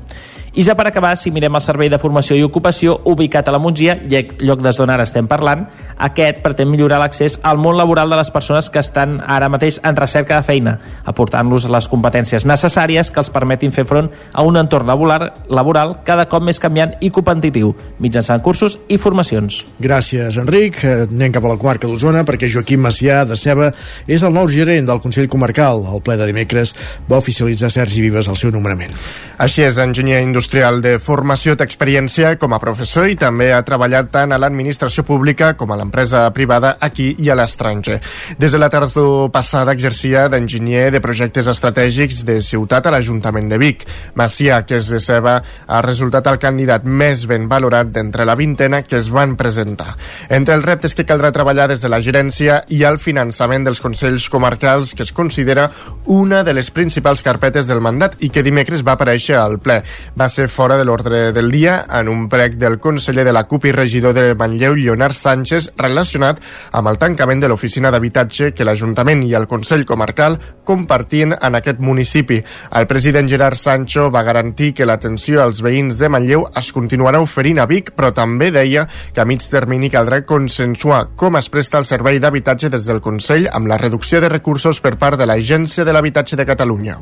I 0.55 0.63
ja 0.63 0.77
per 0.79 0.85
acabar, 0.87 1.17
si 1.19 1.33
mirem 1.35 1.57
el 1.59 1.63
Servei 1.65 1.89
de 1.91 1.99
Formació 1.99 2.37
i 2.39 2.45
Ocupació, 2.47 2.93
ubicat 3.11 3.49
a 3.51 3.53
la 3.53 3.59
Montgia, 3.59 3.97
lloc 4.39 4.61
des 4.63 4.77
d'on 4.79 4.91
ara 4.95 5.03
estem 5.03 5.27
parlant, 5.27 5.65
aquest 5.99 6.37
pretén 6.45 6.69
millorar 6.71 7.01
l'accés 7.03 7.41
al 7.43 7.59
món 7.59 7.75
laboral 7.75 8.13
de 8.13 8.21
les 8.21 8.31
persones 8.31 8.69
que 8.71 8.79
estan 8.79 9.17
ara 9.19 9.49
mateix 9.51 9.81
en 9.83 9.99
recerca 9.99 10.39
de 10.39 10.47
feina, 10.47 10.77
aportant-los 11.11 11.67
les 11.67 11.89
competències 11.91 12.47
necessàries 12.47 13.11
que 13.11 13.19
els 13.19 13.33
permetin 13.35 13.75
fer 13.75 13.83
front 13.91 14.13
a 14.31 14.45
un 14.47 14.55
entorn 14.61 14.87
laboral, 14.87 15.25
laboral 15.51 15.97
cada 16.07 16.29
cop 16.31 16.47
més 16.47 16.63
canviant 16.63 16.95
i 17.03 17.11
competitiu, 17.11 17.75
mitjançant 17.99 18.39
cursos 18.39 18.79
i 18.87 18.95
formacions. 18.95 19.65
Gràcies, 19.83 20.39
Enric. 20.39 20.79
Eh, 20.85 20.95
anem 21.09 21.35
cap 21.35 21.51
a 21.51 21.51
la 21.51 21.59
comarca 21.59 21.91
d'Osona 21.91 22.23
perquè 22.23 22.47
Joaquim 22.47 22.87
Macià 22.87 23.25
de 23.27 23.35
Ceba 23.35 23.73
és 24.07 24.23
el 24.23 24.31
nou 24.39 24.47
gerent 24.47 24.87
del 24.87 25.03
Consell 25.03 25.27
Comarcal. 25.27 25.83
El 25.97 26.07
ple 26.07 26.15
de 26.21 26.31
dimecres 26.31 26.77
va 27.11 27.19
oficialitzar 27.19 27.75
Sergi 27.75 28.07
Vives 28.07 28.31
el 28.31 28.39
seu 28.39 28.55
nomenament. 28.55 28.95
Així 29.43 29.67
és, 29.67 29.83
enginyer 29.83 30.23
industrial 30.23 30.44
industrial 30.45 30.83
de 30.85 30.99
formació 31.01 31.55
té 31.57 31.65
experiència 31.65 32.35
com 32.37 32.53
a 32.53 32.59
professor 32.61 33.07
i 33.09 33.15
també 33.17 33.47
ha 33.57 33.63
treballat 33.65 34.11
tant 34.13 34.35
a 34.35 34.37
l'administració 34.37 35.01
pública 35.09 35.55
com 35.57 35.71
a 35.73 35.77
l'empresa 35.81 36.27
privada 36.37 36.75
aquí 36.85 37.15
i 37.25 37.31
a 37.33 37.37
l'estranger. 37.39 37.97
Des 38.37 38.53
de 38.53 38.61
la 38.61 38.69
tardor 38.69 39.31
passada 39.33 39.73
exercia 39.73 40.27
d'enginyer 40.29 40.91
de 40.93 41.01
projectes 41.01 41.49
estratègics 41.49 42.21
de 42.29 42.43
ciutat 42.45 42.85
a 42.85 42.93
l'Ajuntament 42.93 43.49
de 43.49 43.59
Vic. 43.63 43.87
Macià, 44.21 44.61
que 44.69 44.77
és 44.83 44.91
de 44.93 45.01
Ceba, 45.01 45.39
ha 45.41 45.81
resultat 45.87 46.29
el 46.29 46.37
candidat 46.43 46.85
més 46.85 47.25
ben 47.25 47.49
valorat 47.49 47.89
d'entre 47.95 48.29
la 48.29 48.37
vintena 48.37 48.83
que 48.85 49.01
es 49.01 49.09
van 49.09 49.39
presentar. 49.41 49.97
Entre 50.29 50.59
els 50.59 50.69
reptes 50.69 50.93
que 50.93 51.09
caldrà 51.09 51.33
treballar 51.33 51.71
des 51.73 51.81
de 51.81 51.89
la 51.89 52.03
gerència 52.05 52.61
i 52.69 52.83
el 52.85 53.01
finançament 53.01 53.65
dels 53.65 53.81
Consells 53.81 54.29
Comarcals, 54.29 54.93
que 54.93 55.09
es 55.09 55.15
considera 55.17 55.71
una 56.05 56.45
de 56.45 56.53
les 56.53 56.69
principals 56.69 57.25
carpetes 57.25 57.73
del 57.73 57.81
mandat 57.81 58.21
i 58.21 58.29
que 58.29 58.45
dimecres 58.45 58.85
va 58.85 58.99
aparèixer 58.99 59.41
al 59.41 59.57
ple. 59.65 59.81
Va 60.21 60.29
ser 60.35 60.49
fora 60.49 60.77
de 60.77 60.85
l'ordre 60.85 61.31
del 61.33 61.51
dia 61.53 61.85
en 61.95 62.09
un 62.11 62.25
prec 62.29 62.57
del 62.59 62.81
conseller 62.83 63.23
de 63.25 63.33
la 63.33 63.45
CUP 63.47 63.69
i 63.69 63.73
regidor 63.73 64.15
de 64.17 64.35
Manlleu, 64.35 64.75
Leonard 64.75 65.15
Sánchez, 65.15 65.69
relacionat 65.79 66.41
amb 66.75 66.91
el 66.91 66.99
tancament 66.99 67.45
de 67.45 67.51
l'oficina 67.53 67.93
d'habitatge 67.95 68.51
que 68.51 68.67
l'Ajuntament 68.67 69.23
i 69.23 69.31
el 69.39 69.47
Consell 69.47 69.87
Comarcal 69.87 70.41
compartien 70.67 71.37
en 71.39 71.55
aquest 71.55 71.79
municipi. 71.79 72.41
El 72.75 72.89
president 72.91 73.31
Gerard 73.31 73.61
Sancho 73.61 74.09
va 74.11 74.25
garantir 74.27 74.73
que 74.75 74.89
l'atenció 74.89 75.45
als 75.45 75.63
veïns 75.63 76.01
de 76.01 76.11
Manlleu 76.11 76.49
es 76.51 76.73
continuarà 76.75 77.23
oferint 77.23 77.63
a 77.63 77.69
Vic, 77.71 77.93
però 77.95 78.11
també 78.11 78.51
deia 78.51 78.89
que 79.15 79.23
a 79.23 79.29
mig 79.29 79.47
termini 79.47 79.93
caldrà 79.93 80.25
consensuar 80.27 81.13
com 81.15 81.39
es 81.39 81.51
presta 81.53 81.79
el 81.79 81.87
servei 81.87 82.19
d'habitatge 82.19 82.73
des 82.75 82.91
del 82.91 83.05
Consell 83.05 83.47
amb 83.53 83.71
la 83.71 83.79
reducció 83.79 84.19
de 84.21 84.33
recursos 84.35 84.83
per 84.83 84.97
part 84.99 85.21
de 85.21 85.31
l'Agència 85.31 85.87
de 85.87 85.95
l'Habitatge 85.95 86.35
de 86.41 86.49
Catalunya. 86.49 86.99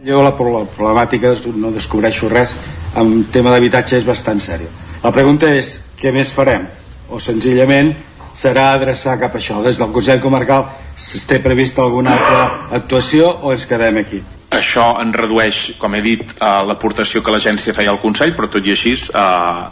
Jo 0.00 0.22
la, 0.24 0.30
problemàtica, 0.32 1.34
no 1.60 1.70
descobreixo 1.74 2.30
res, 2.32 2.54
en 2.96 3.24
tema 3.32 3.52
d'habitatge 3.52 3.98
és 3.98 4.06
bastant 4.08 4.40
sèrio. 4.40 4.70
La 5.02 5.12
pregunta 5.12 5.50
és, 5.52 5.74
què 6.00 6.12
més 6.14 6.32
farem? 6.32 6.64
O 7.12 7.20
senzillament 7.20 7.92
serà 8.40 8.70
adreçar 8.72 9.18
cap 9.20 9.36
a 9.36 9.40
això. 9.42 9.60
Des 9.60 9.76
del 9.76 9.92
Consell 9.92 10.22
Comarcal 10.24 10.70
s'està 10.96 11.42
prevista 11.44 11.84
alguna 11.84 12.16
altra 12.16 12.40
actuació 12.80 13.28
o 13.42 13.52
ens 13.52 13.68
quedem 13.68 14.00
aquí? 14.00 14.22
Això 14.56 14.86
en 15.02 15.12
redueix, 15.12 15.76
com 15.78 15.94
he 15.94 16.00
dit, 16.02 16.24
eh, 16.32 16.46
l'aportació 16.66 17.20
que 17.22 17.30
l'agència 17.30 17.76
feia 17.76 17.92
al 17.92 18.00
Consell, 18.00 18.32
però 18.34 18.48
tot 18.48 18.64
i 18.66 18.72
així 18.72 18.96
eh, 18.96 19.24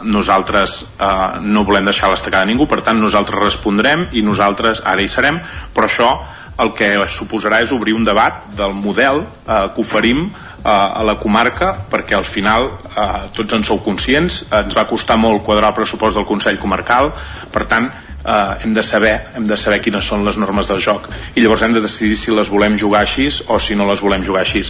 nosaltres 0.05 0.83
eh, 0.93 1.39
no 1.41 1.65
volem 1.65 1.89
deixar 1.89 2.13
l'estacada 2.13 2.45
a 2.45 2.51
ningú, 2.53 2.69
per 2.69 2.83
tant 2.85 3.01
nosaltres 3.01 3.41
respondrem 3.41 4.07
i 4.13 4.21
nosaltres 4.21 4.85
ara 4.85 5.01
hi 5.01 5.09
serem, 5.09 5.41
però 5.73 5.89
això 5.89 6.13
el 6.59 6.73
que 6.75 6.91
suposarà 7.11 7.61
és 7.63 7.73
obrir 7.75 7.95
un 7.95 8.05
debat 8.07 8.45
del 8.57 8.75
model 8.75 9.23
eh, 9.23 9.65
que 9.75 9.81
oferim 9.81 10.27
a 10.59 11.05
la 11.07 11.15
comarca 11.15 11.69
perquè 11.87 12.17
al 12.17 12.25
final 12.27 12.65
eh, 12.67 13.05
tots 13.31 13.55
en 13.55 13.63
sou 13.63 13.79
conscients 13.79 14.41
ens 14.51 14.75
va 14.75 14.83
costar 14.89 15.15
molt 15.17 15.45
quadrar 15.45 15.71
el 15.71 15.77
pressupost 15.77 16.19
del 16.19 16.27
Consell 16.27 16.59
Comarcal 16.59 17.13
per 17.53 17.63
tant 17.71 17.87
eh, 18.25 18.63
hem 18.63 18.73
de 18.73 18.83
saber 18.83 19.13
hem 19.35 19.47
de 19.47 19.57
saber 19.57 19.79
quines 19.81 20.05
són 20.05 20.25
les 20.25 20.37
normes 20.37 20.67
del 20.67 20.81
joc. 20.83 21.09
I 21.35 21.43
llavors 21.43 21.63
hem 21.63 21.75
de 21.77 21.83
decidir 21.83 22.17
si 22.19 22.35
les 22.35 22.51
volem 22.51 22.77
jugar 22.77 23.05
així 23.05 23.29
o 23.47 23.59
si 23.59 23.75
no 23.75 23.87
les 23.89 24.03
volem 24.03 24.25
jugar 24.25 24.43
així. 24.43 24.65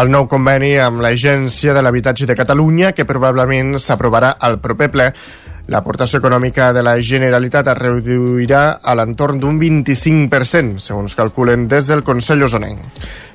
El 0.00 0.08
nou 0.08 0.26
conveni 0.28 0.76
amb 0.80 1.02
l'Agència 1.04 1.74
de 1.76 1.82
l'Habitatge 1.84 2.26
de 2.26 2.36
Catalunya, 2.38 2.92
que 2.96 3.04
probablement 3.04 3.74
s'aprovarà 3.78 4.36
al 4.40 4.60
proper 4.64 4.88
ple, 4.92 5.10
L'aportació 5.70 6.18
econòmica 6.18 6.72
de 6.74 6.82
la 6.82 6.96
Generalitat 6.98 7.68
es 7.70 7.78
reduirà 7.78 8.62
a 8.82 8.96
l'entorn 8.98 9.38
d'un 9.38 9.60
25%, 9.60 10.80
segons 10.82 11.14
calculen 11.14 11.68
des 11.70 11.86
del 11.86 12.02
Consell 12.02 12.42
Osonenc. 12.48 12.82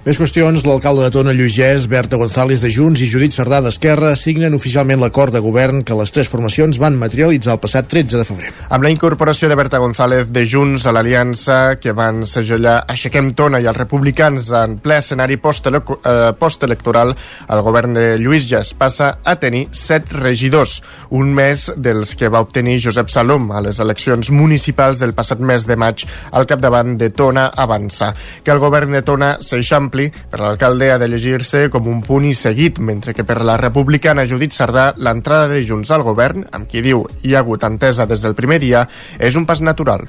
Més 0.08 0.16
qüestions, 0.16 0.62
l'alcalde 0.64 1.04
de 1.04 1.12
Tona, 1.12 1.34
Lluís 1.36 1.84
Berta 1.92 2.16
González 2.16 2.62
de 2.64 2.70
Junts 2.72 3.02
i 3.04 3.08
Judit 3.12 3.34
Cerdà 3.36 3.58
d'Esquerra 3.60 4.14
signen 4.16 4.54
oficialment 4.56 5.02
l'acord 5.02 5.34
de 5.36 5.42
govern 5.44 5.82
que 5.84 5.98
les 6.00 6.14
tres 6.16 6.30
formacions 6.32 6.78
van 6.80 6.96
materialitzar 6.96 7.58
el 7.58 7.60
passat 7.60 7.90
13 7.92 8.22
de 8.22 8.24
febrer. 8.24 8.52
Amb 8.72 8.86
la 8.86 8.92
incorporació 8.94 9.50
de 9.52 9.58
Berta 9.60 9.82
González 9.84 10.30
de 10.32 10.46
Junts 10.48 10.86
a 10.88 10.94
l'aliança 10.96 11.76
que 11.76 11.92
van 11.92 12.24
segellar 12.24 12.86
Aixequem 12.88 13.34
Tona 13.36 13.60
i 13.60 13.68
els 13.68 13.76
republicans 13.76 14.48
en 14.56 14.78
ple 14.80 15.02
escenari 15.02 15.36
eh, 15.36 16.32
postelectoral, 16.40 17.12
el 17.52 17.66
govern 17.68 18.00
de 18.00 18.16
Lluís 18.16 18.48
Ges 18.48 18.72
passa 18.80 19.18
a 19.26 19.36
tenir 19.36 19.66
set 19.76 20.16
regidors, 20.16 20.78
un 21.12 21.36
més 21.36 21.68
dels 21.76 22.16
que 22.16 22.32
va 22.32 22.46
obtenir 22.48 22.78
Josep 22.80 23.12
Salom 23.12 23.52
a 23.52 23.60
les 23.60 23.84
eleccions 23.84 24.32
municipals 24.32 25.04
del 25.04 25.12
passat 25.12 25.44
mes 25.44 25.68
de 25.68 25.76
maig 25.76 26.08
al 26.32 26.48
capdavant 26.48 26.96
de 26.96 27.12
Tona 27.12 27.50
Avança. 27.52 28.14
Que 28.40 28.56
el 28.56 28.64
govern 28.64 28.96
de 28.96 29.04
Tona 29.04 29.36
s'eixampli 29.44 29.97
ampli, 29.98 30.12
per 30.30 30.40
l'alcalde 30.40 30.92
ha 30.92 30.98
de 30.98 31.08
llegir-se 31.08 31.70
com 31.70 31.88
un 31.88 32.02
punt 32.06 32.26
i 32.26 32.34
seguit, 32.34 32.80
mentre 32.80 33.14
que 33.14 33.26
per 33.26 33.42
la 33.44 33.58
republicana 33.58 34.26
Judit 34.26 34.54
Sardà 34.54 34.94
l'entrada 34.98 35.48
de 35.48 35.64
Junts 35.66 35.92
al 35.92 36.04
govern, 36.04 36.46
amb 36.52 36.70
qui 36.70 36.82
diu 36.82 37.06
hi 37.24 37.34
ha 37.34 37.42
hagut 37.42 37.64
entesa 37.64 38.06
des 38.06 38.22
del 38.22 38.36
primer 38.36 38.60
dia, 38.60 38.88
és 39.20 39.36
un 39.36 39.46
pas 39.46 39.62
natural. 39.62 40.06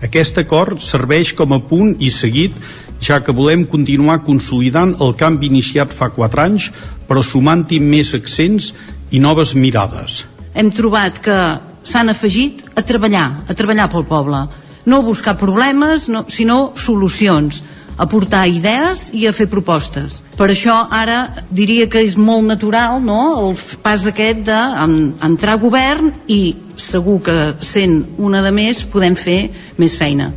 Aquest 0.00 0.38
acord 0.38 0.80
serveix 0.80 1.34
com 1.34 1.52
a 1.52 1.60
punt 1.60 1.96
i 2.00 2.10
seguit 2.10 2.54
ja 3.00 3.20
que 3.20 3.32
volem 3.32 3.66
continuar 3.66 4.22
consolidant 4.24 4.94
el 5.00 5.14
canvi 5.16 5.50
iniciat 5.50 5.92
fa 5.92 6.10
4 6.10 6.42
anys, 6.42 6.70
però 7.08 7.22
sumant-hi 7.22 7.80
més 7.80 8.14
accents 8.14 8.72
i 9.10 9.20
noves 9.20 9.54
mirades. 9.54 10.24
Hem 10.54 10.70
trobat 10.72 11.20
que 11.20 11.36
s'han 11.82 12.12
afegit 12.12 12.64
a 12.76 12.82
treballar, 12.82 13.44
a 13.48 13.56
treballar 13.56 13.88
pel 13.90 14.06
poble, 14.08 14.46
no 14.86 15.00
a 15.00 15.04
buscar 15.04 15.36
problemes, 15.36 16.08
no, 16.08 16.24
sinó 16.28 16.72
solucions 16.76 17.62
aportar 18.00 18.46
idees 18.48 19.10
i 19.16 19.26
a 19.28 19.34
fer 19.36 19.46
propostes. 19.52 20.20
Per 20.38 20.48
això 20.50 20.76
ara 20.90 21.20
diria 21.52 21.88
que 21.90 22.02
és 22.02 22.16
molt 22.16 22.46
natural 22.48 23.00
no? 23.04 23.20
el 23.44 23.56
pas 23.84 24.06
aquest 24.08 24.42
d'entrar 24.48 25.56
a 25.58 25.60
govern 25.60 26.12
i 26.28 26.42
segur 26.80 27.20
que 27.24 27.38
sent 27.60 28.00
una 28.18 28.40
de 28.42 28.52
més 28.54 28.84
podem 28.88 29.16
fer 29.18 29.42
més 29.78 29.96
feina. 30.00 30.32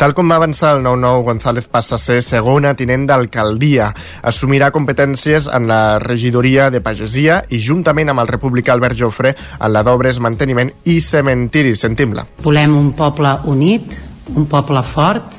Tal 0.00 0.14
com 0.16 0.30
va 0.32 0.38
avançar 0.40 0.70
el 0.78 0.84
9-9, 0.86 1.24
González 1.26 1.66
passa 1.68 1.98
a 1.98 2.00
ser 2.00 2.22
segona 2.24 2.70
tinent 2.72 3.02
d'alcaldia. 3.10 3.90
Assumirà 4.24 4.70
competències 4.72 5.44
en 5.52 5.66
la 5.68 5.98
regidoria 6.00 6.70
de 6.72 6.80
pagesia 6.80 7.42
i 7.52 7.60
juntament 7.60 8.08
amb 8.08 8.22
el 8.22 8.30
republicà 8.30 8.72
Albert 8.72 8.96
Jofre 8.96 9.34
en 9.36 9.74
la 9.74 9.82
d'obres, 9.84 10.22
manteniment 10.24 10.72
i 10.88 11.02
cementiri. 11.04 11.74
Sentim-la. 11.76 12.24
Volem 12.40 12.78
un 12.78 12.94
poble 12.96 13.34
unit, 13.52 13.92
un 14.32 14.48
poble 14.48 14.80
fort, 14.88 15.36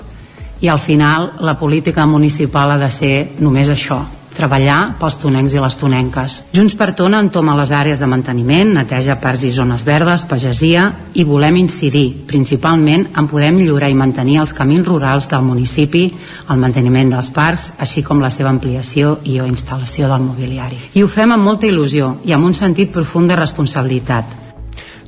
i 0.62 0.70
al 0.70 0.80
final 0.80 1.34
la 1.42 1.58
política 1.58 2.06
municipal 2.06 2.72
ha 2.72 2.82
de 2.82 2.90
ser 2.94 3.16
només 3.42 3.70
això, 3.70 4.02
treballar 4.36 4.96
pels 5.00 5.18
tonencs 5.22 5.56
i 5.56 5.62
les 5.62 5.78
tonenques. 5.78 6.36
Junts 6.56 6.76
per 6.80 6.92
Tona 6.98 7.20
entoma 7.24 7.56
les 7.60 7.72
àrees 7.76 8.00
de 8.00 8.08
manteniment, 8.10 8.74
neteja 8.78 9.18
parcs 9.22 9.44
i 9.48 9.52
zones 9.52 9.84
verdes, 9.88 10.26
pagesia 10.30 10.88
i 11.14 11.26
volem 11.28 11.60
incidir 11.62 12.06
principalment 12.28 13.10
en 13.18 13.28
poder 13.32 13.52
millorar 13.56 13.92
i 13.92 13.98
mantenir 13.98 14.40
els 14.42 14.56
camins 14.58 14.88
rurals 14.88 15.28
del 15.32 15.44
municipi, 15.46 16.06
el 16.50 16.62
manteniment 16.62 17.12
dels 17.16 17.32
parcs, 17.36 17.72
així 17.78 18.06
com 18.08 18.24
la 18.24 18.32
seva 18.32 18.54
ampliació 18.54 19.18
i 19.26 19.40
o 19.42 19.50
instal·lació 19.50 20.10
del 20.12 20.30
mobiliari. 20.30 20.80
I 20.96 21.04
ho 21.04 21.12
fem 21.12 21.36
amb 21.36 21.44
molta 21.44 21.68
il·lusió 21.68 22.16
i 22.26 22.36
amb 22.38 22.48
un 22.48 22.56
sentit 22.58 22.94
profund 22.94 23.32
de 23.32 23.40
responsabilitat, 23.40 24.51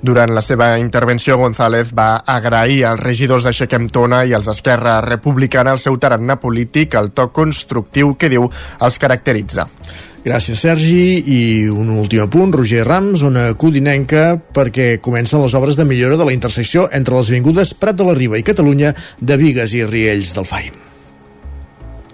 durant 0.03 0.33
la 0.35 0.41
seva 0.43 0.73
intervenció, 0.77 1.37
González 1.39 1.93
va 1.95 2.21
agrair 2.27 2.83
als 2.85 2.99
regidors 2.99 3.47
d'Aixequem 3.47 3.87
Tona 3.87 4.25
i 4.27 4.33
als 4.35 4.49
Esquerra 4.51 4.99
Republicana 5.01 5.71
el 5.71 5.79
seu 5.79 5.95
tarannà 5.95 6.35
polític, 6.41 6.97
el 6.99 7.13
to 7.15 7.29
constructiu 7.31 8.17
que 8.19 8.29
diu 8.29 8.49
els 8.83 8.99
caracteritza. 8.99 9.69
Gràcies, 10.23 10.59
Sergi. 10.59 11.23
I 11.23 11.41
un 11.71 11.89
últim 11.95 12.29
punt, 12.31 12.53
Roger 12.55 12.85
Rams, 12.87 13.19
zona 13.23 13.49
codinenca, 13.59 14.37
perquè 14.55 14.97
comencen 15.03 15.43
les 15.43 15.55
obres 15.55 15.79
de 15.79 15.87
millora 15.87 16.19
de 16.19 16.27
la 16.27 16.35
intersecció 16.35 16.89
entre 16.91 17.15
les 17.15 17.31
avingudes 17.31 17.75
Prat 17.75 17.99
de 17.99 18.07
la 18.07 18.15
Riba 18.15 18.39
i 18.39 18.47
Catalunya 18.47 18.95
de 19.19 19.39
Vigues 19.39 19.75
i 19.75 19.85
Riells 19.87 20.35
del 20.35 20.47
FAI. 20.47 20.92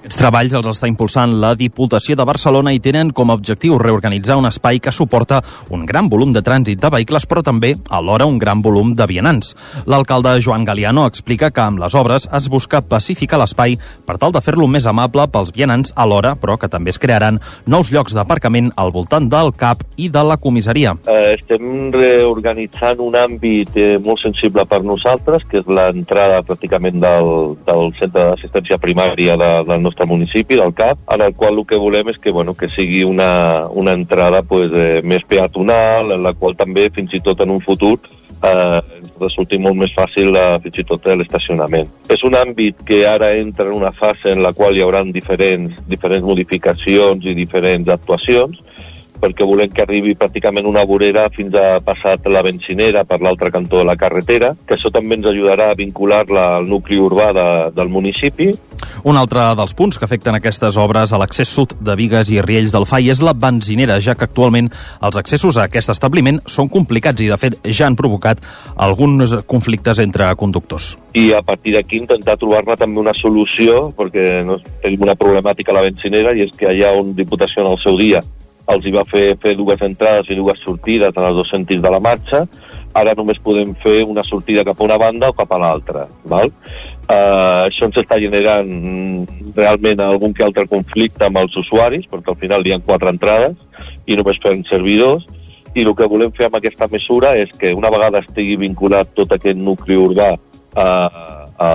Aquests 0.09 0.23
treballs 0.23 0.53
els 0.57 0.67
està 0.71 0.87
impulsant 0.89 1.35
la 1.37 1.51
Diputació 1.53 2.15
de 2.17 2.25
Barcelona 2.25 2.71
i 2.73 2.79
tenen 2.81 3.11
com 3.13 3.29
a 3.29 3.35
objectiu 3.37 3.75
reorganitzar 3.77 4.39
un 4.39 4.47
espai 4.49 4.79
que 4.81 4.89
suporta 4.89 5.37
un 5.69 5.83
gran 5.85 6.07
volum 6.09 6.31
de 6.33 6.41
trànsit 6.41 6.79
de 6.81 6.89
vehicles, 6.89 7.27
però 7.29 7.43
també 7.45 7.75
alhora 7.93 8.25
un 8.25 8.39
gran 8.41 8.63
volum 8.65 8.95
de 8.97 9.05
vianants. 9.05 9.51
L'alcalde 9.85 10.31
Joan 10.41 10.65
Galiano 10.65 11.03
explica 11.05 11.51
que 11.53 11.61
amb 11.61 11.77
les 11.83 11.93
obres 11.93 12.25
es 12.25 12.47
busca 12.49 12.81
pacificar 12.81 13.37
l'espai 13.37 13.75
per 14.07 14.15
tal 14.17 14.33
de 14.33 14.41
fer-lo 14.41 14.65
més 14.65 14.87
amable 14.89 15.27
pels 15.29 15.53
vianants 15.53 15.93
alhora, 15.93 16.33
però 16.33 16.57
que 16.57 16.71
també 16.73 16.89
es 16.89 16.97
crearan 16.97 17.37
nous 17.69 17.93
llocs 17.93 18.17
d'aparcament 18.17 18.73
al 18.81 18.89
voltant 18.89 19.29
del 19.29 19.53
CAP 19.53 19.85
i 20.01 20.09
de 20.09 20.25
la 20.25 20.39
comissaria. 20.41 20.95
Eh, 21.05 21.35
estem 21.35 21.93
reorganitzant 21.93 23.05
un 23.05 23.13
àmbit 23.13 23.77
eh, 23.77 24.01
molt 24.01 24.25
sensible 24.25 24.65
per 24.65 24.81
nosaltres, 24.81 25.45
que 25.45 25.61
és 25.61 25.69
l'entrada 25.69 26.41
pràcticament 26.49 26.97
del, 26.97 27.31
del 27.69 27.95
centre 28.01 28.31
d'assistència 28.31 28.81
primària 28.81 29.37
de, 29.37 29.53
del 29.69 29.85
nostre 29.85 29.98
nostre 29.99 30.05
municipi, 30.05 30.55
del 30.55 30.73
CAP, 30.73 30.99
en 31.11 31.21
el 31.21 31.33
qual 31.35 31.57
el 31.57 31.65
que 31.65 31.77
volem 31.77 32.09
és 32.09 32.17
que, 32.19 32.31
bueno, 32.31 32.53
que 32.53 32.67
sigui 32.69 33.03
una, 33.03 33.67
una 33.67 33.91
entrada 33.91 34.43
pues, 34.43 34.71
eh, 34.71 35.01
més 35.03 35.23
peatonal, 35.27 36.11
en 36.11 36.23
la 36.23 36.33
qual 36.33 36.55
també, 36.55 36.89
fins 36.89 37.13
i 37.13 37.19
tot 37.19 37.39
en 37.41 37.51
un 37.51 37.61
futur, 37.61 37.99
eh, 38.43 38.79
resulti 39.19 39.59
molt 39.59 39.75
més 39.75 39.91
fàcil 39.95 40.35
eh, 40.35 40.59
fins 40.63 40.79
i 40.79 40.85
tot 40.87 41.05
l'estacionament. 41.05 41.89
És 42.09 42.23
un 42.23 42.35
àmbit 42.35 42.79
que 42.85 43.05
ara 43.07 43.33
entra 43.35 43.67
en 43.67 43.75
una 43.75 43.91
fase 43.91 44.31
en 44.31 44.43
la 44.43 44.53
qual 44.53 44.77
hi 44.77 44.83
haurà 44.83 45.03
diferents, 45.03 45.75
diferents 45.87 46.25
modificacions 46.25 47.25
i 47.25 47.35
diferents 47.35 47.89
actuacions, 47.89 48.59
perquè 49.19 49.45
volem 49.47 49.71
que 49.73 49.83
arribi 49.83 50.15
pràcticament 50.17 50.67
una 50.69 50.85
vorera 50.87 51.27
fins 51.35 51.55
a 51.57 51.79
passat 51.83 52.27
la 52.31 52.43
bencinera 52.45 53.03
per 53.07 53.19
l'altre 53.21 53.51
cantó 53.51 53.81
de 53.81 53.87
la 53.87 53.97
carretera, 53.99 54.53
que 54.65 54.77
això 54.77 54.91
també 54.93 55.19
ens 55.19 55.27
ajudarà 55.29 55.69
a 55.71 55.77
vincular-la 55.77 56.45
al 56.57 56.69
nucli 56.69 56.99
urbà 56.99 57.31
de, 57.35 57.47
del 57.75 57.91
municipi. 57.91 58.51
Un 59.03 59.19
altre 59.19 59.43
dels 59.59 59.75
punts 59.75 59.99
que 59.99 60.07
afecten 60.07 60.35
aquestes 60.37 60.77
obres 60.79 61.11
a 61.11 61.19
l'accés 61.19 61.51
sud 61.51 61.75
de 61.83 61.95
Vigues 61.99 62.31
i 62.31 62.39
Riells 62.43 62.75
del 62.75 62.87
FAI 62.87 63.11
és 63.13 63.23
la 63.23 63.35
benzinera, 63.35 63.99
ja 64.03 64.15
que 64.15 64.27
actualment 64.27 64.71
els 65.03 65.19
accessos 65.19 65.59
a 65.59 65.67
aquest 65.67 65.91
establiment 65.91 66.39
són 66.47 66.71
complicats 66.71 67.21
i, 67.23 67.29
de 67.31 67.39
fet, 67.39 67.59
ja 67.67 67.87
han 67.87 67.99
provocat 67.99 68.41
alguns 68.79 69.35
conflictes 69.47 69.99
entre 70.03 70.31
conductors. 70.39 70.93
I 71.19 71.31
a 71.35 71.43
partir 71.43 71.75
d'aquí 71.75 71.99
intentar 71.99 72.37
trobar-ne 72.39 72.77
també 72.79 73.01
una 73.01 73.15
solució, 73.17 73.89
perquè 73.97 74.43
no, 74.47 74.59
tenim 74.83 75.07
una 75.07 75.17
problemàtica 75.19 75.73
a 75.73 75.79
la 75.79 75.87
benzinera 75.89 76.35
i 76.35 76.45
és 76.47 76.55
que 76.57 76.71
ha 76.71 76.95
un 76.95 77.15
Diputació 77.19 77.65
en 77.65 77.73
el 77.73 77.79
seu 77.83 77.97
dia 77.99 78.21
els 78.73 78.85
hi 78.85 78.93
va 78.93 79.05
fer 79.09 79.33
fer 79.41 79.55
dues 79.57 79.81
entrades 79.85 80.29
i 80.29 80.37
dues 80.37 80.59
sortides 80.63 81.15
en 81.15 81.29
els 81.29 81.39
dos 81.41 81.49
sentits 81.49 81.81
de 81.81 81.91
la 81.93 82.01
marxa, 82.03 82.43
ara 82.97 83.15
només 83.17 83.41
podem 83.43 83.73
fer 83.83 84.03
una 84.05 84.23
sortida 84.25 84.65
cap 84.65 84.79
a 84.79 84.85
una 84.85 84.97
banda 85.01 85.29
o 85.29 85.35
cap 85.37 85.51
a 85.53 85.59
l'altra. 85.61 86.07
Val? 86.29 86.51
Uh, 87.09 87.65
això 87.65 87.87
ens 87.87 87.97
està 87.97 88.19
generant 88.21 88.69
realment 89.55 90.01
algun 90.05 90.33
que 90.33 90.45
altre 90.45 90.67
conflicte 90.69 91.25
amb 91.25 91.41
els 91.41 91.55
usuaris, 91.57 92.05
perquè 92.09 92.33
al 92.33 92.39
final 92.41 92.65
hi 92.65 92.75
ha 92.75 92.81
quatre 92.85 93.13
entrades 93.13 93.57
i 94.05 94.17
només 94.17 94.41
fem 94.43 94.61
servidors, 94.69 95.25
i 95.77 95.85
el 95.85 95.93
que 95.95 96.09
volem 96.09 96.31
fer 96.33 96.47
amb 96.47 96.57
aquesta 96.57 96.87
mesura 96.89 97.35
és 97.37 97.51
que 97.61 97.73
una 97.77 97.91
vegada 97.93 98.23
estigui 98.23 98.57
vinculat 98.57 99.11
tot 99.17 99.33
aquest 99.35 99.57
nucli 99.57 99.97
urbà 99.97 100.31
a, 100.33 100.87
a, 101.57 101.69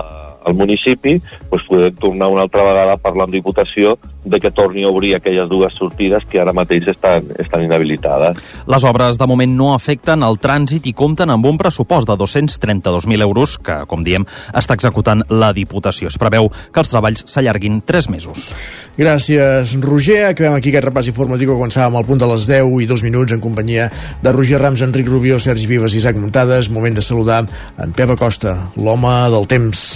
al 0.45 0.57
municipi, 0.59 1.21
doncs 1.51 1.69
podem 1.69 1.95
tornar 2.03 2.31
una 2.33 2.47
altra 2.47 2.67
vegada 2.67 2.97
a 2.97 3.01
parlar 3.01 3.29
amb 3.29 3.37
Diputació 3.37 3.95
de 4.25 4.41
que 4.41 4.51
torni 4.51 4.85
a 4.85 4.91
obrir 4.91 5.15
aquelles 5.15 5.49
dues 5.49 5.75
sortides 5.79 6.25
que 6.31 6.41
ara 6.41 6.55
mateix 6.57 6.89
estan, 6.89 7.29
estan 7.39 7.65
inhabilitades. 7.65 8.41
Les 8.67 8.85
obres 8.85 9.19
de 9.21 9.29
moment 9.29 9.57
no 9.57 9.73
afecten 9.75 10.25
el 10.25 10.39
trànsit 10.41 10.89
i 10.89 10.95
compten 10.97 11.31
amb 11.31 11.47
un 11.47 11.59
pressupost 11.61 12.09
de 12.09 12.17
232.000 12.19 13.23
euros 13.23 13.59
que, 13.59 13.83
com 13.91 14.05
diem, 14.05 14.27
està 14.55 14.77
executant 14.79 15.25
la 15.31 15.53
Diputació. 15.55 16.09
Es 16.09 16.19
preveu 16.21 16.51
que 16.51 16.83
els 16.83 16.91
treballs 16.91 17.25
s'allarguin 17.31 17.83
3 17.87 18.11
mesos. 18.11 18.51
Gràcies, 18.99 19.77
Roger. 19.83 20.25
Acabem 20.31 20.57
aquí 20.57 20.73
aquest 20.73 20.89
repàs 20.89 21.11
informatiu 21.11 21.53
que 21.53 21.59
començàvem 21.59 21.99
al 21.99 22.09
punt 22.09 22.21
de 22.23 22.31
les 22.31 22.49
10 22.51 22.83
i 22.83 22.89
2 22.91 23.07
minuts 23.07 23.37
en 23.37 23.43
companyia 23.45 23.91
de 24.23 24.33
Roger 24.33 24.61
Rams, 24.63 24.83
Enric 24.87 25.09
Rubió, 25.11 25.39
Sergi 25.39 25.69
Vives 25.71 25.95
i 25.95 26.03
Isaac 26.03 26.19
Montades. 26.21 26.71
Moment 26.71 26.97
de 26.97 27.05
saludar 27.05 27.45
en 27.79 27.93
Pep 27.93 28.17
Acosta, 28.17 28.57
l'home 28.77 29.17
del 29.35 29.51
temps. 29.51 29.89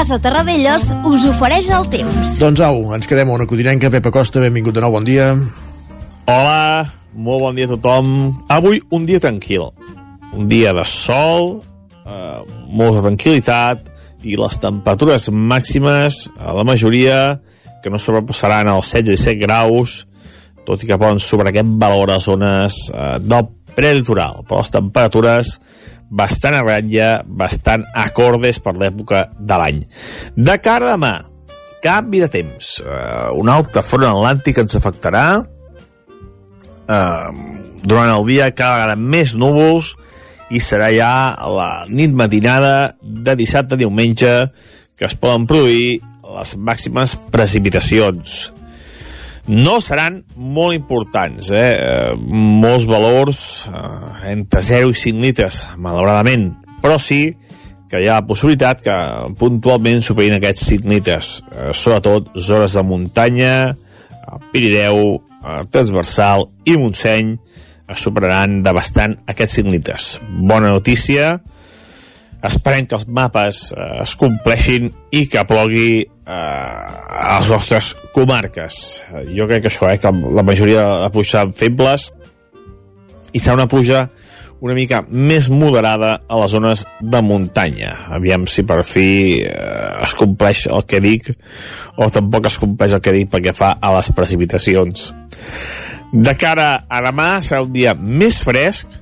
Casa 0.00 0.16
Terradellos 0.16 0.86
us 1.04 1.24
ofereix 1.28 1.66
el 1.76 1.84
temps. 1.92 2.28
Doncs 2.40 2.62
au, 2.64 2.78
ens 2.96 3.04
quedem 3.04 3.28
a 3.28 3.34
una 3.34 3.44
codinenca. 3.44 3.90
Pep 3.92 4.06
Acosta, 4.08 4.40
benvingut 4.40 4.72
de 4.72 4.80
nou, 4.80 4.94
bon 4.94 5.04
dia. 5.04 5.26
Hola, 6.24 6.86
molt 7.12 7.42
bon 7.44 7.58
dia 7.58 7.68
a 7.68 7.70
tothom. 7.74 8.06
Avui 8.48 8.80
un 8.96 9.04
dia 9.04 9.20
tranquil. 9.20 9.66
Un 10.32 10.48
dia 10.48 10.72
de 10.72 10.86
sol, 10.88 11.58
eh, 12.08 12.40
molta 12.72 13.02
tranquil·litat 13.10 13.90
i 14.24 14.40
les 14.40 14.56
temperatures 14.62 15.28
màximes, 15.28 16.22
a 16.40 16.56
la 16.56 16.64
majoria, 16.64 17.36
que 17.84 17.92
no 17.92 18.00
sobrepassaran 18.00 18.72
els 18.72 18.94
16-17 18.94 19.36
graus, 19.44 20.06
tot 20.64 20.80
i 20.80 20.88
que 20.88 20.96
poden 20.96 21.20
sobre 21.20 21.52
aquest 21.52 21.76
valor 21.76 22.16
a 22.16 22.22
zones 22.24 22.86
eh, 22.88 23.18
del 23.20 23.52
prelitoral, 23.76 24.46
però 24.48 24.64
les 24.64 24.72
temperatures 24.80 25.58
bastant 26.10 26.58
a 26.58 26.64
ratlla, 26.66 27.22
bastant 27.24 27.86
acordes 27.94 28.58
per 28.62 28.74
l'època 28.78 29.24
de 29.38 29.58
l'any. 29.62 29.80
De 30.36 30.56
cara 30.62 30.90
a 30.90 30.96
demà, 30.96 31.14
canvi 31.82 32.20
de 32.24 32.28
temps. 32.32 32.76
Uh, 32.82 33.30
un 33.40 33.50
altre 33.52 33.82
front 33.86 34.08
atlàntic 34.10 34.60
ens 34.62 34.76
afectarà. 34.78 35.24
Uh, 36.90 37.30
durant 37.86 38.10
el 38.10 38.26
dia 38.26 38.50
cada 38.50 38.80
vegada 38.80 38.96
més 38.98 39.36
núvols 39.38 39.94
i 40.50 40.58
serà 40.58 40.90
ja 40.90 41.12
la 41.54 41.86
nit 41.88 42.10
matinada 42.10 42.90
de 43.00 43.36
dissabte 43.38 43.78
a 43.78 43.80
diumenge 43.80 44.32
que 44.98 45.06
es 45.06 45.14
poden 45.14 45.46
produir 45.48 46.00
les 46.26 46.56
màximes 46.58 47.14
precipitacions 47.30 48.50
no 49.48 49.78
seran 49.80 50.20
molt 50.36 50.76
importants, 50.76 51.50
eh? 51.54 51.70
eh 51.80 52.16
molts 52.16 52.86
valors 52.88 53.68
eh, 53.70 54.32
entre 54.32 54.60
0 54.62 54.90
i 54.92 54.98
5 54.98 55.24
litres, 55.24 55.62
malauradament, 55.76 56.50
però 56.82 56.98
sí 57.00 57.22
que 57.90 57.98
hi 57.98 58.06
ha 58.06 58.20
la 58.20 58.26
possibilitat 58.26 58.84
que 58.84 58.96
puntualment 59.38 60.04
superin 60.06 60.36
aquests 60.36 60.68
5 60.76 60.92
litres, 60.92 61.30
eh, 61.50 61.72
sobretot 61.74 62.30
zones 62.38 62.76
de 62.78 62.84
muntanya, 62.86 63.54
Pirineu, 64.52 65.18
eh, 65.42 65.62
transversal 65.70 66.46
i 66.64 66.76
Montseny 66.78 67.32
es 67.90 68.04
superaran 68.04 68.60
de 68.62 68.72
bastant 68.72 69.16
aquests 69.26 69.58
5 69.58 69.72
litres. 69.74 70.10
Bona 70.30 70.70
notícia, 70.70 71.40
esperem 72.46 72.88
que 72.88 72.96
els 72.98 73.06
mapes 73.08 73.70
eh, 73.74 73.90
es 74.04 74.16
compleixin 74.20 74.90
i 75.16 75.26
que 75.30 75.44
plogui 75.48 75.90
eh, 76.00 76.32
a 76.32 77.38
les 77.38 77.50
nostres 77.52 77.92
comarques. 78.14 78.80
Eh, 79.10 79.26
jo 79.36 79.48
crec 79.50 79.66
que 79.66 79.72
això, 79.72 79.90
eh, 79.90 80.00
que 80.00 80.12
la 80.12 80.46
majoria 80.46 80.86
de 81.04 81.12
pluja 81.14 81.36
seran 81.36 81.54
febles 81.56 82.10
i 83.32 83.38
serà 83.38 83.60
una 83.60 83.70
pluja 83.70 84.08
una 84.60 84.74
mica 84.76 85.00
més 85.08 85.48
moderada 85.48 86.18
a 86.28 86.38
les 86.42 86.52
zones 86.52 86.84
de 87.00 87.20
muntanya. 87.24 87.94
Aviam 88.12 88.44
si 88.48 88.64
per 88.68 88.82
fi 88.84 89.40
eh, 89.40 90.04
es 90.04 90.14
compleix 90.18 90.66
el 90.68 90.84
que 90.88 91.00
dic 91.00 91.30
o 91.96 92.10
tampoc 92.12 92.50
es 92.50 92.60
compleix 92.60 92.96
el 92.96 93.02
que 93.04 93.14
dic 93.16 93.32
perquè 93.32 93.56
fa 93.56 93.74
a 93.80 93.94
les 93.96 94.12
precipitacions. 94.16 95.10
De 96.12 96.34
cara 96.36 96.84
a 96.90 97.00
demà 97.06 97.30
serà 97.46 97.62
un 97.64 97.72
dia 97.72 97.94
més 97.94 98.42
fresc, 98.44 98.99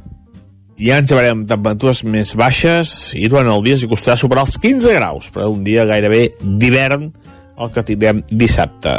ja 0.79 0.99
ens 1.03 1.11
veurem 1.11 1.43
temperatures 1.51 2.05
més 2.07 2.35
baixes 2.39 3.13
i 3.19 3.27
durant 3.31 3.51
el 3.51 3.65
dia 3.67 3.79
es 3.79 3.87
costarà 3.91 4.15
superar 4.19 4.45
els 4.47 4.59
15 4.63 4.95
graus, 4.95 5.31
però 5.35 5.51
un 5.51 5.65
dia 5.67 5.87
gairebé 5.89 6.29
d'hivern 6.41 7.09
el 7.59 7.73
que 7.75 7.83
tindrem 7.83 8.23
dissabte. 8.31 8.95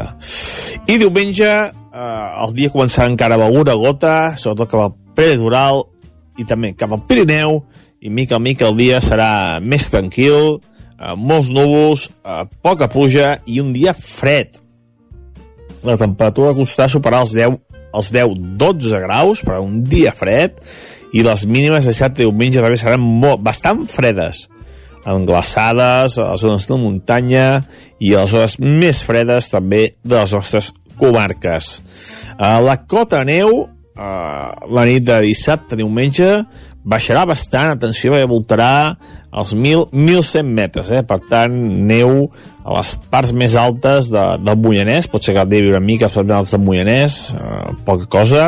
I 0.91 0.97
diumenge 0.99 1.47
eh, 1.47 2.43
el 2.43 2.55
dia 2.57 2.73
començarà 2.73 3.07
encara 3.07 3.37
amb 3.39 3.47
alguna 3.47 3.77
gota, 3.79 4.15
sobretot 4.35 4.73
cap 4.73 4.87
al 4.87 4.97
Predoral 5.15 5.85
i 6.39 6.45
també 6.47 6.73
cap 6.75 6.91
al 6.95 7.05
Pirineu, 7.07 7.61
i 7.99 8.11
mica 8.11 8.37
a 8.37 8.43
mica 8.43 8.67
el 8.67 8.77
dia 8.79 8.99
serà 9.03 9.59
més 9.63 9.87
tranquil, 9.91 10.59
eh, 10.99 11.15
molts 11.15 11.51
núvols, 11.55 12.09
eh, 12.23 12.43
poca 12.63 12.91
pluja 12.91 13.37
i 13.47 13.63
un 13.63 13.71
dia 13.75 13.95
fred. 13.95 14.59
La 15.87 15.95
temperatura 15.95 16.51
costarà 16.57 16.91
superar 16.91 17.23
els 17.23 17.35
10 17.35 17.59
els 17.89 18.11
10-12 18.13 18.99
graus 19.01 19.39
per 19.41 19.57
un 19.63 19.79
dia 19.81 20.11
fred 20.13 20.59
i 21.13 21.23
les 21.25 21.45
mínimes 21.49 21.87
de 21.87 21.93
i 21.93 22.23
diumenge 22.23 22.61
també 22.61 22.77
seran 22.77 23.01
molt, 23.01 23.41
bastant 23.45 23.85
fredes 23.89 24.47
amb 25.07 25.25
glaçades 25.27 26.17
a 26.19 26.31
les 26.33 26.43
zones 26.43 26.67
de 26.67 26.77
muntanya 26.77 27.47
i 27.99 28.13
a 28.13 28.23
les 28.25 28.33
zones 28.33 28.57
més 28.59 29.01
fredes 29.05 29.49
també 29.51 29.89
de 30.03 30.17
les 30.17 30.33
nostres 30.35 30.73
comarques. 30.99 31.79
A 32.37 32.59
la 32.61 32.77
cota 32.83 33.23
neu, 33.27 33.63
la 33.95 34.85
nit 34.87 35.05
de 35.07 35.21
dissabte, 35.23 35.79
diumenge, 35.79 36.29
baixarà 36.89 37.25
bastant, 37.27 37.73
atenció, 37.73 38.13
perquè 38.13 38.27
voltarà 38.29 38.73
els 39.29 39.53
1.100 39.53 40.47
metres, 40.47 40.89
eh? 40.89 41.03
per 41.05 41.19
tant, 41.29 41.53
neu 41.89 42.23
a 42.63 42.79
les 42.79 42.93
parts 43.11 43.33
més 43.35 43.55
altes 43.59 44.09
de, 44.13 44.23
del 44.41 44.57
Moianès, 44.63 45.09
pot 45.11 45.25
ser 45.25 45.35
que 45.35 45.43
el 45.43 45.69
una 45.73 45.83
mica 45.83 46.07
les 46.07 46.15
parts 46.15 46.29
més 46.29 46.37
altes 46.39 46.55
del 46.55 46.65
Moianès, 46.65 47.19
eh, 47.35 47.75
poca 47.85 48.09
cosa, 48.09 48.47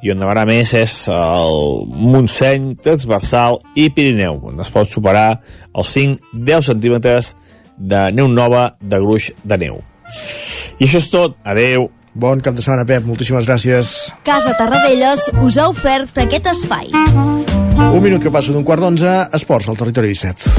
i 0.00 0.10
on 0.12 0.20
nevarà 0.20 0.46
més 0.48 0.72
és 0.76 0.94
el 1.12 1.86
Montseny, 1.90 2.74
Transversal 2.80 3.60
i 3.76 3.90
Pirineu, 3.92 4.40
on 4.50 4.60
es 4.64 4.72
pot 4.72 4.88
superar 4.88 5.40
els 5.74 5.92
5-10 5.96 6.70
centímetres 6.72 7.34
de 7.76 8.10
neu 8.16 8.28
nova 8.28 8.70
de 8.80 9.00
gruix 9.00 9.30
de 9.44 9.56
neu. 9.60 9.80
I 10.80 10.86
això 10.86 10.98
és 11.00 11.10
tot. 11.12 11.36
Adeu. 11.44 11.90
Bon 12.20 12.40
cap 12.42 12.56
de 12.56 12.62
setmana, 12.64 12.86
Pep. 12.88 13.04
Moltíssimes 13.06 13.46
gràcies. 13.46 14.10
Casa 14.26 14.56
Tarradellas 14.58 15.28
us 15.44 15.56
ha 15.60 15.68
ofert 15.70 16.18
aquest 16.18 16.46
espai. 16.50 16.90
Un 16.90 18.02
minut 18.02 18.22
que 18.22 18.32
passa 18.32 18.52
d'un 18.52 18.64
quart 18.66 18.82
d'onze, 18.82 19.12
esports 19.36 19.68
al 19.70 19.78
territori 19.78 20.08
17. 20.12 20.50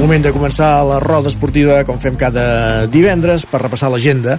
Moment 0.00 0.24
de 0.24 0.32
començar 0.34 0.70
la 0.88 0.98
roda 1.02 1.28
esportiva, 1.30 1.84
com 1.86 2.00
fem 2.02 2.16
cada 2.18 2.86
divendres, 2.90 3.44
per 3.46 3.60
repassar 3.62 3.92
l'agenda 3.92 4.38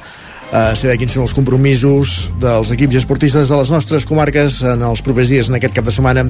a 0.54 0.76
saber 0.78 1.00
quins 1.02 1.16
són 1.16 1.26
els 1.26 1.34
compromisos 1.34 2.14
dels 2.42 2.70
equips 2.76 2.94
i 2.94 3.02
esportistes 3.02 3.50
de 3.50 3.58
les 3.58 3.72
nostres 3.74 4.06
comarques 4.06 4.60
en 4.70 4.86
els 4.86 5.02
propers 5.06 5.32
dies, 5.34 5.50
en 5.50 5.58
aquest 5.58 5.74
cap 5.74 5.88
de 5.88 5.94
setmana, 5.96 6.28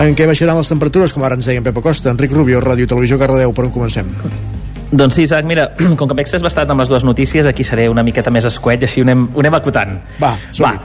en 0.00 0.16
què 0.16 0.28
baixaran 0.28 0.56
les 0.56 0.72
temperatures, 0.72 1.12
com 1.12 1.26
ara 1.28 1.36
ens 1.36 1.48
deia 1.50 1.60
en 1.60 1.66
Pep 1.66 1.82
Acosta, 1.82 2.10
Enric 2.14 2.32
Rubio, 2.32 2.64
Ràdio 2.64 2.88
Televisió 2.88 3.20
Cardedeu, 3.20 3.52
per 3.52 3.68
on 3.68 3.74
comencem? 3.76 4.08
Doncs 4.96 5.18
sí, 5.18 5.26
Isaac, 5.28 5.44
mira, 5.44 5.70
com 5.98 6.08
que 6.08 6.16
m'he 6.16 6.44
bastant 6.48 6.72
amb 6.72 6.80
les 6.80 6.92
dues 6.92 7.04
notícies, 7.04 7.46
aquí 7.46 7.64
seré 7.68 7.90
una 7.92 8.06
miqueta 8.06 8.32
més 8.32 8.48
escuet 8.48 8.80
i 8.80 8.88
així 8.88 9.04
ho 9.04 9.08
anem, 9.08 9.28
ho 9.34 9.44
anem 9.44 9.60
acotant. 9.60 9.98
Va, 10.22 10.36
Va, 10.62 10.76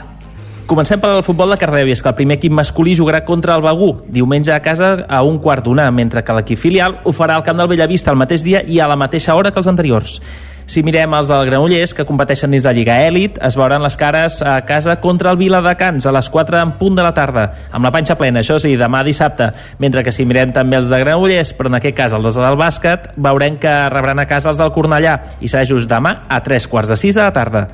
Comencem 0.72 1.02
pel 1.04 1.20
futbol 1.20 1.50
de 1.52 1.58
Cardedeu 1.60 1.90
i 1.90 1.92
és 1.92 2.00
que 2.00 2.08
el 2.08 2.16
primer 2.16 2.38
equip 2.38 2.54
masculí 2.56 2.94
jugarà 2.96 3.26
contra 3.28 3.58
el 3.58 3.64
Begú 3.66 3.90
diumenge 4.08 4.54
a 4.56 4.62
casa 4.64 4.94
a 5.04 5.20
un 5.28 5.36
quart 5.44 5.66
d'una, 5.66 5.90
mentre 5.92 6.24
que 6.24 6.36
l'equip 6.38 6.62
filial 6.62 6.96
ho 7.04 7.12
farà 7.12 7.36
al 7.36 7.44
camp 7.44 7.60
del 7.60 7.68
Bellavista 7.68 8.14
el 8.14 8.20
mateix 8.22 8.46
dia 8.48 8.62
i 8.64 8.80
a 8.80 8.88
la 8.88 8.96
mateixa 8.96 9.36
hora 9.36 9.52
que 9.52 9.60
els 9.60 9.68
anteriors. 9.68 10.22
Si 10.72 10.86
mirem 10.88 11.12
els 11.18 11.28
del 11.28 11.50
Granollers, 11.50 11.92
que 11.92 12.06
competeixen 12.08 12.54
dins 12.54 12.64
de 12.64 12.72
Lliga 12.72 12.94
Èlit, 13.04 13.42
es 13.44 13.58
veuran 13.60 13.84
les 13.84 13.98
cares 14.00 14.38
a 14.40 14.54
casa 14.64 14.94
contra 15.04 15.34
el 15.34 15.40
Viladecans 15.42 16.06
a 16.08 16.14
les 16.16 16.30
4 16.32 16.62
en 16.62 16.72
punt 16.80 16.96
de 16.96 17.04
la 17.04 17.12
tarda, 17.12 17.44
amb 17.76 17.84
la 17.84 17.92
panxa 17.92 18.16
plena, 18.16 18.40
això 18.40 18.56
sí, 18.56 18.78
demà 18.80 19.02
dissabte. 19.04 19.50
Mentre 19.84 20.06
que 20.08 20.14
si 20.16 20.24
mirem 20.24 20.54
també 20.56 20.80
els 20.80 20.88
de 20.88 21.02
Granollers, 21.02 21.52
però 21.58 21.68
en 21.68 21.76
aquest 21.82 21.98
cas 21.98 22.16
els 22.16 22.40
del 22.40 22.56
bàsquet, 22.62 23.10
veurem 23.20 23.58
que 23.60 23.74
rebran 23.92 24.24
a 24.24 24.28
casa 24.30 24.54
els 24.54 24.62
del 24.62 24.72
Cornellà 24.72 25.18
i 25.44 25.52
serà 25.52 25.68
just 25.68 25.92
demà 25.92 26.22
a 26.32 26.40
3 26.40 26.70
quarts 26.72 26.96
de 26.96 27.00
6 27.04 27.20
de 27.20 27.26
la 27.26 27.36
tarda. 27.36 27.66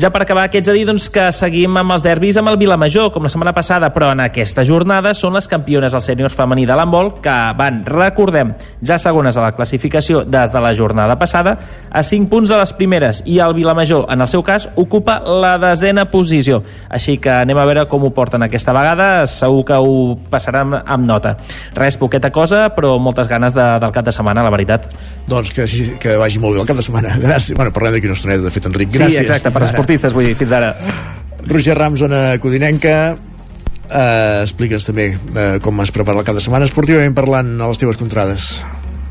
Ja 0.00 0.08
per 0.08 0.22
acabar, 0.22 0.46
aquests 0.48 0.70
a 0.70 0.72
dir 0.72 0.86
doncs, 0.88 1.10
que 1.12 1.26
seguim 1.34 1.74
amb 1.76 1.92
els 1.92 2.00
derbis 2.00 2.38
amb 2.40 2.48
el 2.48 2.56
Vilamajor, 2.56 3.10
com 3.12 3.26
la 3.26 3.28
setmana 3.28 3.52
passada, 3.52 3.90
però 3.92 4.08
en 4.14 4.22
aquesta 4.24 4.62
jornada 4.64 5.10
són 5.12 5.34
les 5.36 5.44
campiones 5.50 5.92
del 5.92 6.00
sènior 6.00 6.32
femení 6.32 6.62
de 6.64 6.76
l'handbol, 6.78 7.10
que 7.20 7.34
van, 7.58 7.82
recordem, 7.84 8.54
ja 8.80 8.96
segones 9.02 9.36
a 9.36 9.44
la 9.44 9.50
classificació 9.52 10.22
des 10.24 10.54
de 10.54 10.62
la 10.64 10.70
jornada 10.72 11.18
passada, 11.20 11.52
a 11.90 12.02
5 12.06 12.30
punts 12.32 12.48
de 12.48 12.56
les 12.56 12.72
primeres, 12.78 13.20
i 13.28 13.40
el 13.44 13.52
Vilamajor, 13.58 14.06
en 14.08 14.24
el 14.24 14.30
seu 14.30 14.44
cas, 14.46 14.70
ocupa 14.80 15.18
la 15.20 15.58
desena 15.60 16.06
posició. 16.08 16.62
Així 16.88 17.18
que 17.20 17.34
anem 17.42 17.60
a 17.60 17.66
veure 17.68 17.84
com 17.90 18.08
ho 18.08 18.12
porten 18.16 18.46
aquesta 18.46 18.72
vegada, 18.72 19.26
segur 19.28 19.66
que 19.68 19.76
ho 19.76 20.16
passaran 20.32 20.78
amb 20.80 21.04
nota. 21.04 21.34
Res, 21.76 22.00
poqueta 22.00 22.32
cosa, 22.32 22.70
però 22.72 22.94
moltes 22.96 23.28
ganes 23.28 23.52
de, 23.58 23.68
del 23.84 23.92
cap 23.92 24.08
de 24.08 24.16
setmana, 24.16 24.46
la 24.46 24.54
veritat. 24.56 24.88
Doncs 25.28 25.52
que, 25.52 25.68
que 26.00 26.16
vagi 26.16 26.40
molt 26.40 26.56
bé 26.56 26.64
el 26.64 26.72
cap 26.72 26.80
de 26.80 26.88
setmana. 26.88 27.18
Gràcies. 27.20 27.52
Bueno, 27.60 27.76
parlem 27.76 27.98
d'aquí 27.98 28.08
una 28.08 28.16
estoneta, 28.16 28.48
de 28.48 28.56
fet, 28.56 28.72
Enric. 28.72 28.96
Gràcies. 28.96 29.18
Sí, 29.18 29.22
exacte, 29.26 29.52
per 29.52 29.66
esportistes, 29.90 30.14
vull 30.14 30.28
dir, 30.28 30.36
fins 30.38 30.52
ara. 30.54 30.74
Roger 31.50 31.74
Rams, 31.74 31.98
zona 31.98 32.38
codinenca, 32.38 33.16
eh, 33.90 34.42
explica'ns 34.44 34.86
també 34.86 35.10
eh, 35.10 35.56
com 35.62 35.80
es 35.82 35.90
prepara 35.90 36.20
el 36.20 36.26
cap 36.26 36.36
de 36.36 36.44
setmana 36.44 36.68
esportivament 36.68 37.16
parlant 37.16 37.56
a 37.58 37.70
les 37.70 37.80
teves 37.80 37.98
contrades. 37.98 38.52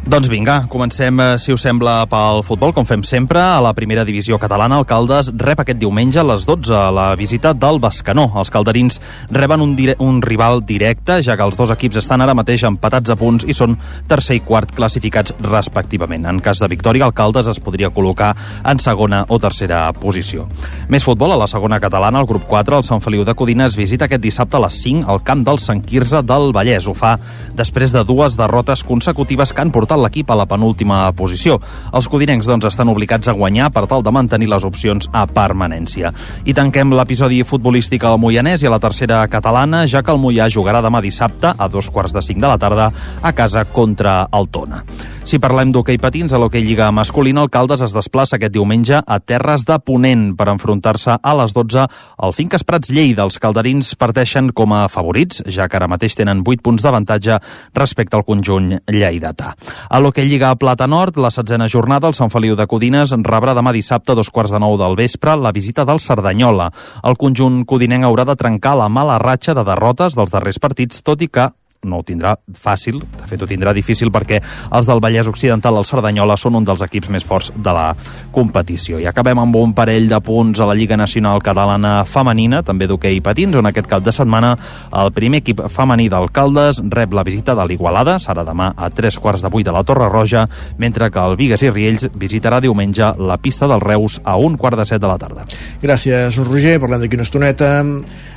Doncs 0.10 0.26
vinga, 0.26 0.64
comencem, 0.66 1.20
eh, 1.20 1.38
si 1.38 1.54
us 1.54 1.62
sembla, 1.62 2.08
pel 2.10 2.40
futbol, 2.42 2.72
com 2.74 2.84
fem 2.84 3.04
sempre. 3.06 3.38
A 3.38 3.62
la 3.62 3.76
primera 3.78 4.02
divisió 4.04 4.40
catalana, 4.40 4.80
el 4.80 4.88
Caldes 4.90 5.30
rep 5.38 5.60
aquest 5.62 5.78
diumenge 5.78 6.18
a 6.18 6.24
les 6.24 6.48
12 6.48 6.74
la 6.92 7.16
visita 7.16 7.54
del 7.54 7.78
Bascanó. 7.80 8.32
Els 8.36 8.50
calderins 8.50 9.00
reben 9.30 9.62
un, 9.62 9.76
dire 9.76 9.96
un 10.00 10.20
rival 10.24 10.66
directe, 10.66 11.22
ja 11.22 11.38
que 11.38 11.44
els 11.46 11.56
dos 11.56 11.70
equips 11.70 11.98
estan 11.98 12.22
ara 12.22 12.34
mateix 12.34 12.64
empatats 12.64 13.12
a 13.12 13.16
punts 13.16 13.46
i 13.46 13.54
són 13.54 13.78
tercer 14.08 14.40
i 14.40 14.40
quart 14.40 14.74
classificats 14.74 15.36
respectivament. 15.44 16.26
En 16.26 16.40
cas 16.40 16.58
de 16.58 16.68
victòria, 16.68 17.06
el 17.06 17.14
Caldes 17.14 17.46
es 17.46 17.60
podria 17.60 17.92
col·locar 17.94 18.34
en 18.66 18.80
segona 18.80 19.28
o 19.30 19.38
tercera 19.38 19.94
posició. 19.94 20.48
Més 20.90 21.06
futbol, 21.06 21.36
a 21.36 21.38
la 21.38 21.46
segona 21.46 21.80
catalana, 21.80 22.18
el 22.20 22.26
grup 22.26 22.48
4, 22.50 22.78
el 22.78 22.84
Sant 22.84 23.06
Feliu 23.06 23.24
de 23.24 23.36
Codines 23.36 23.78
visita 23.78 24.06
aquest 24.10 24.26
dissabte 24.26 24.58
a 24.58 24.66
les 24.66 24.82
5 24.82 25.06
al 25.06 25.22
camp 25.22 25.46
del 25.46 25.62
Sant 25.62 25.86
Quirze 25.86 26.24
del 26.26 26.50
Vallès. 26.52 26.90
Ho 26.90 26.98
fa 26.98 27.20
després 27.54 27.94
de 27.94 28.04
dues 28.04 28.42
derrotes 28.42 28.82
consecutives 28.84 29.54
que 29.54 29.62
han 29.62 29.70
portat 29.70 29.99
l'equip 30.02 30.32
a 30.32 30.38
la 30.40 30.48
penúltima 30.50 31.02
posició. 31.18 31.60
Els 31.94 32.08
codinencs 32.10 32.48
doncs, 32.50 32.70
estan 32.70 32.90
obligats 32.92 33.28
a 33.28 33.36
guanyar 33.38 33.70
per 33.76 33.86
tal 33.92 34.04
de 34.06 34.14
mantenir 34.16 34.50
les 34.52 34.66
opcions 34.68 35.10
a 35.14 35.26
permanència. 35.28 36.14
I 36.46 36.56
tanquem 36.58 36.94
l'episodi 36.96 37.44
futbolístic 37.44 38.06
al 38.08 38.20
Moianès 38.22 38.64
i 38.64 38.70
a 38.70 38.74
la 38.74 38.82
tercera 38.84 39.22
catalana, 39.28 39.86
ja 39.88 40.04
que 40.04 40.14
el 40.16 40.22
Moià 40.22 40.50
jugarà 40.50 40.84
demà 40.86 41.04
dissabte 41.06 41.54
a 41.56 41.70
dos 41.70 41.92
quarts 41.94 42.16
de 42.16 42.24
cinc 42.26 42.42
de 42.42 42.50
la 42.50 42.58
tarda 42.58 42.92
a 43.22 43.34
casa 43.34 43.66
contra 43.66 44.22
el 44.34 44.50
Tona. 44.50 44.84
Si 45.30 45.38
parlem 45.38 45.70
d'hoquei 45.70 46.00
patins, 46.02 46.32
a 46.34 46.40
l'hoquei 46.42 46.64
Lliga 46.66 46.88
masculina, 46.90 47.44
el 47.46 47.52
Caldes 47.54 47.84
es 47.86 47.92
desplaça 47.94 48.40
aquest 48.40 48.56
diumenge 48.56 48.98
a 48.98 49.18
Terres 49.22 49.62
de 49.62 49.76
Ponent 49.86 50.32
per 50.34 50.48
enfrontar-se 50.50 51.20
a 51.22 51.34
les 51.38 51.54
12 51.54 51.84
al 51.86 52.34
Finques 52.34 52.66
Prats 52.66 52.90
Lleida. 52.90 53.28
Els 53.28 53.38
calderins 53.38 53.92
parteixen 53.94 54.50
com 54.58 54.74
a 54.74 54.88
favorits, 54.90 55.44
ja 55.46 55.68
que 55.70 55.78
ara 55.78 55.92
mateix 55.92 56.18
tenen 56.18 56.42
8 56.42 56.66
punts 56.66 56.82
d'avantatge 56.82 57.38
respecte 57.78 58.18
al 58.18 58.26
conjunt 58.26 58.72
lleidatà. 58.90 59.54
A 59.86 60.02
l'hoquei 60.02 60.26
Lliga 60.26 60.50
Plata 60.58 60.90
Nord, 60.90 61.22
la 61.22 61.30
setzena 61.30 61.70
jornada, 61.70 62.10
el 62.10 62.18
Sant 62.18 62.34
Feliu 62.34 62.58
de 62.58 62.66
Codines 62.66 63.14
rebrà 63.22 63.54
demà 63.54 63.70
dissabte 63.70 64.16
a 64.16 64.18
dos 64.18 64.34
quarts 64.34 64.58
de 64.58 64.66
nou 64.66 64.82
del 64.82 64.98
vespre 64.98 65.38
la 65.38 65.54
visita 65.54 65.86
del 65.86 66.02
Cerdanyola. 66.02 66.72
El 67.06 67.22
conjunt 67.22 67.68
codinenc 67.70 68.10
haurà 68.10 68.26
de 68.26 68.40
trencar 68.40 68.80
la 68.82 68.90
mala 68.90 69.22
ratxa 69.22 69.54
de 69.54 69.62
derrotes 69.62 70.18
dels 70.18 70.34
darrers 70.34 70.58
partits, 70.58 71.06
tot 71.06 71.22
i 71.22 71.30
que 71.30 71.52
no 71.84 72.00
ho 72.00 72.04
tindrà 72.04 72.36
fàcil, 72.60 73.00
de 73.00 73.28
fet 73.30 73.42
ho 73.42 73.48
tindrà 73.48 73.74
difícil 73.76 74.12
perquè 74.12 74.42
els 74.76 74.88
del 74.88 75.00
Vallès 75.04 75.28
Occidental, 75.32 75.78
el 75.80 75.88
Cerdanyola, 75.88 76.36
són 76.38 76.58
un 76.60 76.68
dels 76.68 76.84
equips 76.84 77.10
més 77.14 77.24
forts 77.26 77.52
de 77.56 77.74
la 77.76 77.94
competició. 78.36 79.00
I 79.00 79.08
acabem 79.10 79.40
amb 79.40 79.56
un 79.56 79.74
parell 79.78 80.10
de 80.12 80.20
punts 80.24 80.60
a 80.60 80.68
la 80.68 80.76
Lliga 80.76 80.98
Nacional 81.00 81.44
Catalana 81.46 82.04
Femenina, 82.06 82.62
també 82.68 82.88
d'hoquei 82.90 83.22
patins, 83.24 83.56
on 83.56 83.70
aquest 83.70 83.88
cap 83.88 84.04
de 84.04 84.14
setmana 84.16 84.56
el 85.00 85.14
primer 85.16 85.44
equip 85.44 85.64
femení 85.72 86.10
d'Alcaldes 86.12 86.82
rep 86.92 87.16
la 87.16 87.24
visita 87.24 87.56
de 87.56 87.68
l'Igualada, 87.70 88.18
serà 88.20 88.44
demà 88.48 88.74
a 88.76 88.90
tres 88.90 89.20
quarts 89.20 89.46
de 89.46 89.52
vuit 89.54 89.68
a 89.68 89.76
la 89.76 89.86
Torre 89.88 90.10
Roja, 90.12 90.48
mentre 90.78 91.10
que 91.12 91.24
el 91.24 91.38
Vigues 91.40 91.64
i 91.64 91.72
Riells 91.72 92.10
visitarà 92.20 92.60
diumenge 92.60 93.14
la 93.20 93.40
pista 93.40 93.68
del 93.68 93.82
Reus 93.82 94.20
a 94.24 94.36
un 94.38 94.58
quart 94.58 94.78
de 94.80 94.86
set 94.90 95.02
de 95.02 95.08
la 95.08 95.18
tarda. 95.22 95.48
Gràcies, 95.82 96.40
Roger. 96.44 96.80
Parlem 96.80 97.06
d'aquí 97.06 97.20
una 97.20 97.28
estoneta. 97.28 97.72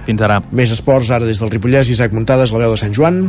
Fins 0.07 0.23
ara. 0.23 0.41
Més 0.53 0.73
esports, 0.75 1.11
ara 1.11 1.27
des 1.27 1.41
del 1.43 1.51
Ripollès. 1.51 1.91
Isaac 1.91 2.15
Muntades, 2.15 2.55
la 2.55 2.65
veu 2.65 2.75
de 2.75 2.81
Sant 2.81 2.95
Joan. 2.95 3.23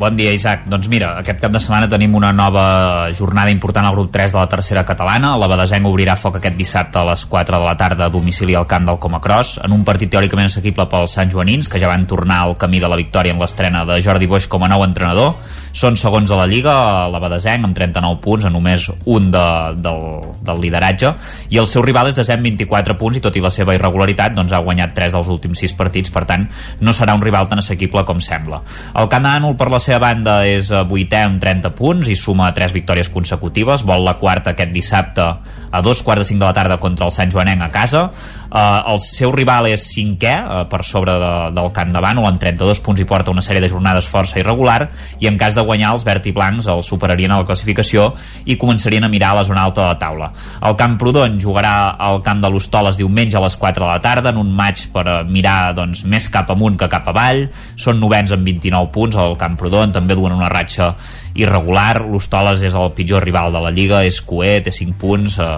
Bon 0.00 0.16
dia, 0.16 0.32
Isaac. 0.32 0.62
Doncs 0.64 0.88
mira, 0.88 1.10
aquest 1.20 1.42
cap 1.42 1.52
de 1.52 1.60
setmana 1.60 1.84
tenim 1.92 2.14
una 2.16 2.30
nova 2.32 3.10
jornada 3.12 3.52
important 3.52 3.84
al 3.84 3.92
grup 3.92 4.08
3 4.14 4.32
de 4.32 4.38
la 4.38 4.46
tercera 4.48 4.84
catalana. 4.88 5.34
La 5.36 5.44
Badesenc 5.44 5.84
obrirà 5.84 6.14
foc 6.16 6.38
aquest 6.38 6.56
dissabte 6.56 6.96
a 6.96 7.02
les 7.04 7.26
4 7.28 7.58
de 7.58 7.66
la 7.66 7.74
tarda 7.76 8.06
a 8.06 8.14
domicili 8.14 8.56
al 8.56 8.64
camp 8.64 8.88
del 8.88 8.96
Comacross, 8.96 9.58
en 9.60 9.74
un 9.76 9.84
partit 9.84 10.08
teòricament 10.08 10.48
assequible 10.48 10.86
pels 10.88 11.18
Sant 11.18 11.28
Joanins, 11.28 11.68
que 11.68 11.76
ja 11.82 11.92
van 11.92 12.06
tornar 12.08 12.38
al 12.46 12.56
camí 12.56 12.80
de 12.80 12.88
la 12.88 12.96
victòria 12.96 13.36
en 13.36 13.44
l'estrena 13.44 13.84
de 13.84 14.00
Jordi 14.00 14.24
Boix 14.24 14.48
com 14.48 14.64
a 14.64 14.70
nou 14.72 14.86
entrenador. 14.88 15.34
Són 15.72 15.96
segons 15.96 16.30
a 16.30 16.38
la 16.40 16.46
Lliga, 16.50 16.74
la 17.12 17.20
Badesenc, 17.22 17.64
amb 17.66 17.76
39 17.76 18.18
punts, 18.24 18.46
a 18.46 18.50
només 18.52 18.88
un 19.04 19.30
de, 19.30 19.44
del, 19.78 20.02
del 20.46 20.62
lideratge, 20.64 21.12
i 21.50 21.60
el 21.62 21.68
seu 21.70 21.84
rival 21.86 22.10
és 22.10 22.18
de 22.18 22.24
24 22.24 22.96
punts, 22.98 23.18
i 23.18 23.22
tot 23.24 23.36
i 23.36 23.44
la 23.44 23.52
seva 23.54 23.74
irregularitat, 23.76 24.34
doncs 24.36 24.52
ha 24.52 24.62
guanyat 24.64 24.94
3 24.96 25.16
dels 25.16 25.30
últims 25.30 25.62
6 25.62 25.76
partits, 25.78 26.10
per 26.14 26.24
tant, 26.26 26.48
no 26.80 26.94
serà 26.96 27.14
un 27.14 27.22
rival 27.22 27.48
tan 27.50 27.62
assequible 27.62 28.04
com 28.08 28.20
sembla. 28.24 28.62
El 28.98 29.10
Can 29.12 29.28
Ànol, 29.30 29.56
per 29.60 29.70
la 29.70 29.80
seva 29.82 30.02
banda, 30.06 30.40
és 30.48 30.72
vuitè 30.90 31.24
amb 31.26 31.40
30 31.42 31.74
punts 31.78 32.10
i 32.10 32.18
suma 32.18 32.50
3 32.56 32.74
victòries 32.76 33.12
consecutives, 33.12 33.86
vol 33.86 34.04
la 34.06 34.18
quarta 34.20 34.54
aquest 34.54 34.74
dissabte 34.74 35.30
a 35.70 35.80
dos 35.82 36.02
quarts 36.02 36.24
de 36.24 36.28
cinc 36.32 36.40
de 36.40 36.46
la 36.48 36.54
tarda 36.54 36.80
contra 36.82 37.06
el 37.06 37.14
Sant 37.14 37.30
Joanenc 37.30 37.62
a 37.62 37.70
casa 37.70 38.08
Uh, 38.50 38.82
el 38.90 38.98
seu 38.98 39.30
rival 39.30 39.68
és 39.70 39.84
cinquè, 39.92 40.32
uh, 40.42 40.62
per 40.70 40.82
sobre 40.82 41.14
de, 41.22 41.30
del 41.54 41.68
Camp 41.74 41.92
de 41.94 42.00
Bànol, 42.02 42.26
amb 42.26 42.40
32 42.42 42.80
punts 42.82 42.98
i 42.98 43.06
porta 43.06 43.30
una 43.30 43.44
sèrie 43.46 43.62
de 43.62 43.70
jornades 43.70 44.08
força 44.10 44.40
irregular, 44.42 44.88
i 45.22 45.28
en 45.30 45.38
cas 45.38 45.54
de 45.54 45.62
guanyar 45.62 45.92
els 45.94 46.04
verd 46.06 46.26
i 46.26 46.32
blancs 46.34 46.66
el 46.72 46.82
superarien 46.82 47.30
a 47.30 47.38
la 47.40 47.46
classificació 47.46 48.08
i 48.50 48.58
començarien 48.58 49.06
a 49.06 49.12
mirar 49.12 49.30
a 49.32 49.40
la 49.40 49.46
zona 49.46 49.62
alta 49.68 49.84
de 49.84 49.92
la 49.92 50.00
taula. 50.02 50.32
El 50.66 50.74
Camp 50.80 50.98
Prudon 50.98 51.38
jugarà 51.38 51.94
al 51.94 52.18
Camp 52.26 52.42
de 52.42 52.50
l'Hostoles 52.50 52.98
diumenge 52.98 53.38
a 53.38 53.44
les 53.44 53.56
4 53.56 53.84
de 53.84 53.90
la 53.92 54.02
tarda 54.02 54.34
en 54.34 54.42
un 54.42 54.50
maig 54.50 54.82
per 54.90 55.06
mirar 55.30 55.72
doncs, 55.78 56.02
més 56.02 56.26
cap 56.28 56.50
amunt 56.50 56.80
que 56.80 56.90
cap 56.90 57.06
avall. 57.12 57.46
Són 57.78 58.02
novens 58.02 58.34
amb 58.34 58.50
29 58.50 58.90
punts 58.90 59.16
al 59.16 59.38
Camp 59.38 59.54
Prudon, 59.60 59.94
també 59.94 60.18
duen 60.18 60.34
una 60.34 60.50
ratxa 60.50 60.96
irregular. 61.34 62.02
L'Hostoles 62.06 62.62
és 62.66 62.74
el 62.74 62.92
pitjor 62.96 63.24
rival 63.24 63.52
de 63.52 63.62
la 63.62 63.72
Lliga, 63.74 64.02
és 64.06 64.20
coer, 64.22 64.60
té 64.64 64.72
5 64.74 64.96
punts, 65.00 65.38
eh, 65.38 65.48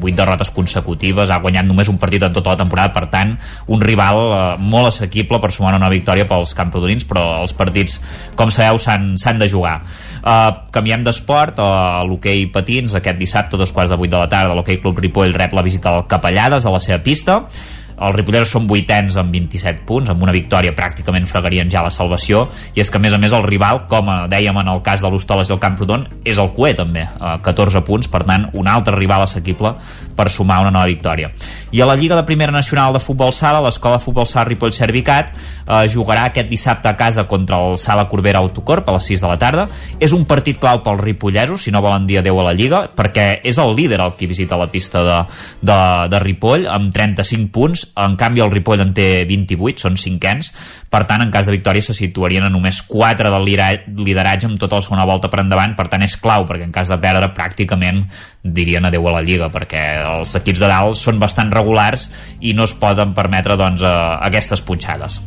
8 0.00 0.16
derrotes 0.16 0.50
consecutives, 0.50 1.30
ha 1.30 1.40
guanyat 1.40 1.66
només 1.66 1.88
un 1.88 1.98
partit 1.98 2.22
en 2.22 2.32
tota 2.32 2.54
la 2.54 2.60
temporada, 2.60 2.92
per 2.92 3.06
tant, 3.12 3.36
un 3.66 3.80
rival 3.80 4.18
eh, 4.18 4.56
molt 4.58 4.92
assequible 4.92 5.40
per 5.40 5.52
sumar 5.52 5.74
una 5.76 5.90
victòria 5.92 6.26
pels 6.28 6.54
camprodonins, 6.54 7.04
però 7.08 7.40
els 7.42 7.52
partits, 7.52 8.00
com 8.36 8.50
sabeu, 8.50 8.78
s'han 8.78 9.38
de 9.38 9.48
jugar. 9.48 9.80
Uh, 10.18 10.50
canviem 10.74 11.04
d'esport, 11.06 11.60
uh, 11.62 12.02
l'hoquei 12.08 12.48
patins, 12.52 12.94
aquest 12.98 13.18
dissabte, 13.20 13.56
dos 13.56 13.70
quarts 13.72 13.92
de 13.92 13.98
vuit 14.00 14.10
de 14.10 14.18
la 14.18 14.28
tarda, 14.28 14.56
l'hoquei 14.56 14.80
Club 14.82 14.98
Ripoll 14.98 15.34
rep 15.36 15.54
la 15.54 15.62
visita 15.62 15.92
del 15.94 16.08
Capellades 16.10 16.66
a 16.66 16.72
la 16.74 16.80
seva 16.82 16.98
pista, 17.04 17.44
els 18.00 18.16
ripolleros 18.16 18.52
són 18.54 18.68
vuitens 18.70 19.16
amb 19.20 19.32
27 19.34 19.84
punts, 19.88 20.10
amb 20.10 20.22
una 20.22 20.34
victòria 20.34 20.74
pràcticament 20.76 21.26
fregarien 21.28 21.70
ja 21.70 21.82
la 21.84 21.92
salvació, 21.94 22.46
i 22.74 22.82
és 22.82 22.90
que 22.90 23.00
a 23.00 23.02
més 23.02 23.14
a 23.14 23.20
més 23.20 23.34
el 23.34 23.46
rival, 23.46 23.84
com 23.90 24.10
dèiem 24.30 24.62
en 24.62 24.72
el 24.72 24.82
cas 24.86 25.02
de 25.04 25.10
l'Hostoles 25.10 25.50
i 25.50 25.54
el 25.56 25.62
Camprodon, 25.62 26.06
és 26.24 26.38
el 26.38 26.52
Cué 26.56 26.74
també, 26.78 27.06
a 27.06 27.38
14 27.44 27.84
punts, 27.86 28.08
per 28.08 28.24
tant 28.28 28.48
un 28.52 28.68
altre 28.70 28.96
rival 28.96 29.24
assequible 29.26 29.74
per 30.16 30.28
sumar 30.30 30.60
una 30.62 30.74
nova 30.74 30.86
victòria. 30.90 31.30
I 31.70 31.82
a 31.82 31.86
la 31.86 31.96
Lliga 31.96 32.16
de 32.16 32.24
Primera 32.24 32.52
Nacional 32.52 32.94
de 32.94 33.02
Futbol 33.02 33.32
Sala, 33.32 33.60
l'Escola 33.60 34.00
Futbol 34.00 34.26
Sala 34.26 34.46
Ripoll 34.48 34.72
Servicat 34.72 35.34
eh, 35.34 35.88
jugarà 35.92 36.24
aquest 36.28 36.48
dissabte 36.48 36.88
a 36.88 36.96
casa 36.96 37.26
contra 37.28 37.58
el 37.60 37.78
Sala 37.78 38.08
Corbera 38.08 38.40
Autocorp 38.40 38.88
a 38.88 38.96
les 38.96 39.10
6 39.12 39.24
de 39.24 39.28
la 39.28 39.38
tarda. 39.38 39.66
És 40.00 40.14
un 40.16 40.24
partit 40.28 40.58
clau 40.60 40.80
pels 40.84 41.02
ripollesos, 41.02 41.62
si 41.62 41.74
no 41.74 41.82
volen 41.84 42.06
dir 42.08 42.20
adeu 42.22 42.40
a 42.40 42.48
la 42.48 42.54
Lliga, 42.56 42.86
perquè 42.96 43.28
és 43.44 43.60
el 43.60 43.74
líder 43.76 44.00
el 44.00 44.16
qui 44.18 44.30
visita 44.30 44.56
la 44.56 44.70
pista 44.72 45.04
de, 45.04 45.18
de, 45.60 45.78
de 46.08 46.22
Ripoll 46.24 46.68
amb 46.70 46.92
35 46.94 47.52
punts, 47.52 47.84
en 47.96 48.16
canvi 48.20 48.42
el 48.44 48.52
Ripoll 48.52 48.82
en 48.84 48.92
té 48.96 49.24
28, 49.28 49.84
són 49.84 49.96
cinquens, 50.00 50.50
per 50.90 51.04
tant 51.08 51.24
en 51.24 51.32
cas 51.34 51.48
de 51.48 51.54
victòria 51.56 51.84
se 51.84 51.96
situarien 51.96 52.46
a 52.46 52.52
només 52.52 52.82
4 52.88 53.32
del 53.32 53.48
lideratge 53.48 54.48
amb 54.50 54.60
tota 54.60 54.80
la 54.80 54.86
segona 54.86 55.06
volta 55.08 55.30
per 55.32 55.42
endavant, 55.44 55.76
per 55.78 55.88
tant 55.92 56.04
és 56.04 56.18
clau, 56.20 56.46
perquè 56.48 56.68
en 56.68 56.74
cas 56.74 56.92
de 56.92 57.00
perdre 57.00 57.32
pràcticament 57.36 58.04
dirien 58.42 58.84
adeu 58.88 59.08
a 59.08 59.18
la 59.18 59.24
Lliga, 59.24 59.50
perquè 59.54 59.86
els 60.04 60.36
equips 60.38 60.62
de 60.64 60.70
dalt 60.70 60.98
són 60.98 61.18
bastant 61.22 61.52
regulars 61.54 62.10
i 62.40 62.54
no 62.54 62.68
es 62.68 62.76
poden 62.78 63.16
permetre 63.16 63.58
doncs, 63.60 63.82
eh, 63.82 63.98
aquestes 64.28 64.62
punxades. 64.62 65.20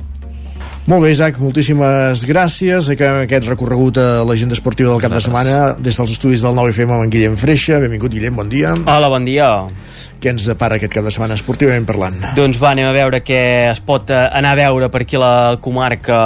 Molt 0.89 1.03
bé, 1.05 1.11
Isaac, 1.13 1.35
moltíssimes 1.37 2.23
gràcies. 2.25 2.87
Acabem 2.89 3.27
aquest 3.27 3.45
recorregut 3.45 3.99
a 4.01 4.23
l'agenda 4.25 4.57
esportiva 4.57 4.89
del 4.89 5.03
cap 5.03 5.13
de 5.13 5.19
setmana 5.21 5.75
des 5.77 5.93
dels 5.93 6.13
estudis 6.15 6.41
del 6.41 6.57
9FM 6.57 6.95
amb 6.95 7.05
en 7.05 7.11
Guillem 7.13 7.35
Freixa. 7.37 7.77
Benvingut, 7.83 8.09
Guillem, 8.15 8.33
bon 8.39 8.49
dia. 8.49 8.73
Hola, 8.89 9.11
bon 9.13 9.27
dia. 9.27 9.59
Què 10.21 10.31
ens 10.33 10.47
depara 10.49 10.79
aquest 10.79 10.93
cap 10.95 11.05
de 11.05 11.13
setmana 11.13 11.37
esportivament 11.37 11.85
parlant? 11.85 12.17
Doncs 12.37 12.57
va, 12.61 12.71
anem 12.73 12.89
a 12.89 12.95
veure 12.95 13.21
què 13.21 13.41
es 13.69 13.81
pot 13.85 14.09
eh, 14.09 14.23
anar 14.33 14.55
a 14.55 14.59
veure 14.59 14.89
per 14.93 15.03
aquí 15.05 15.19
a 15.19 15.21
la 15.21 15.35
comarca 15.61 16.17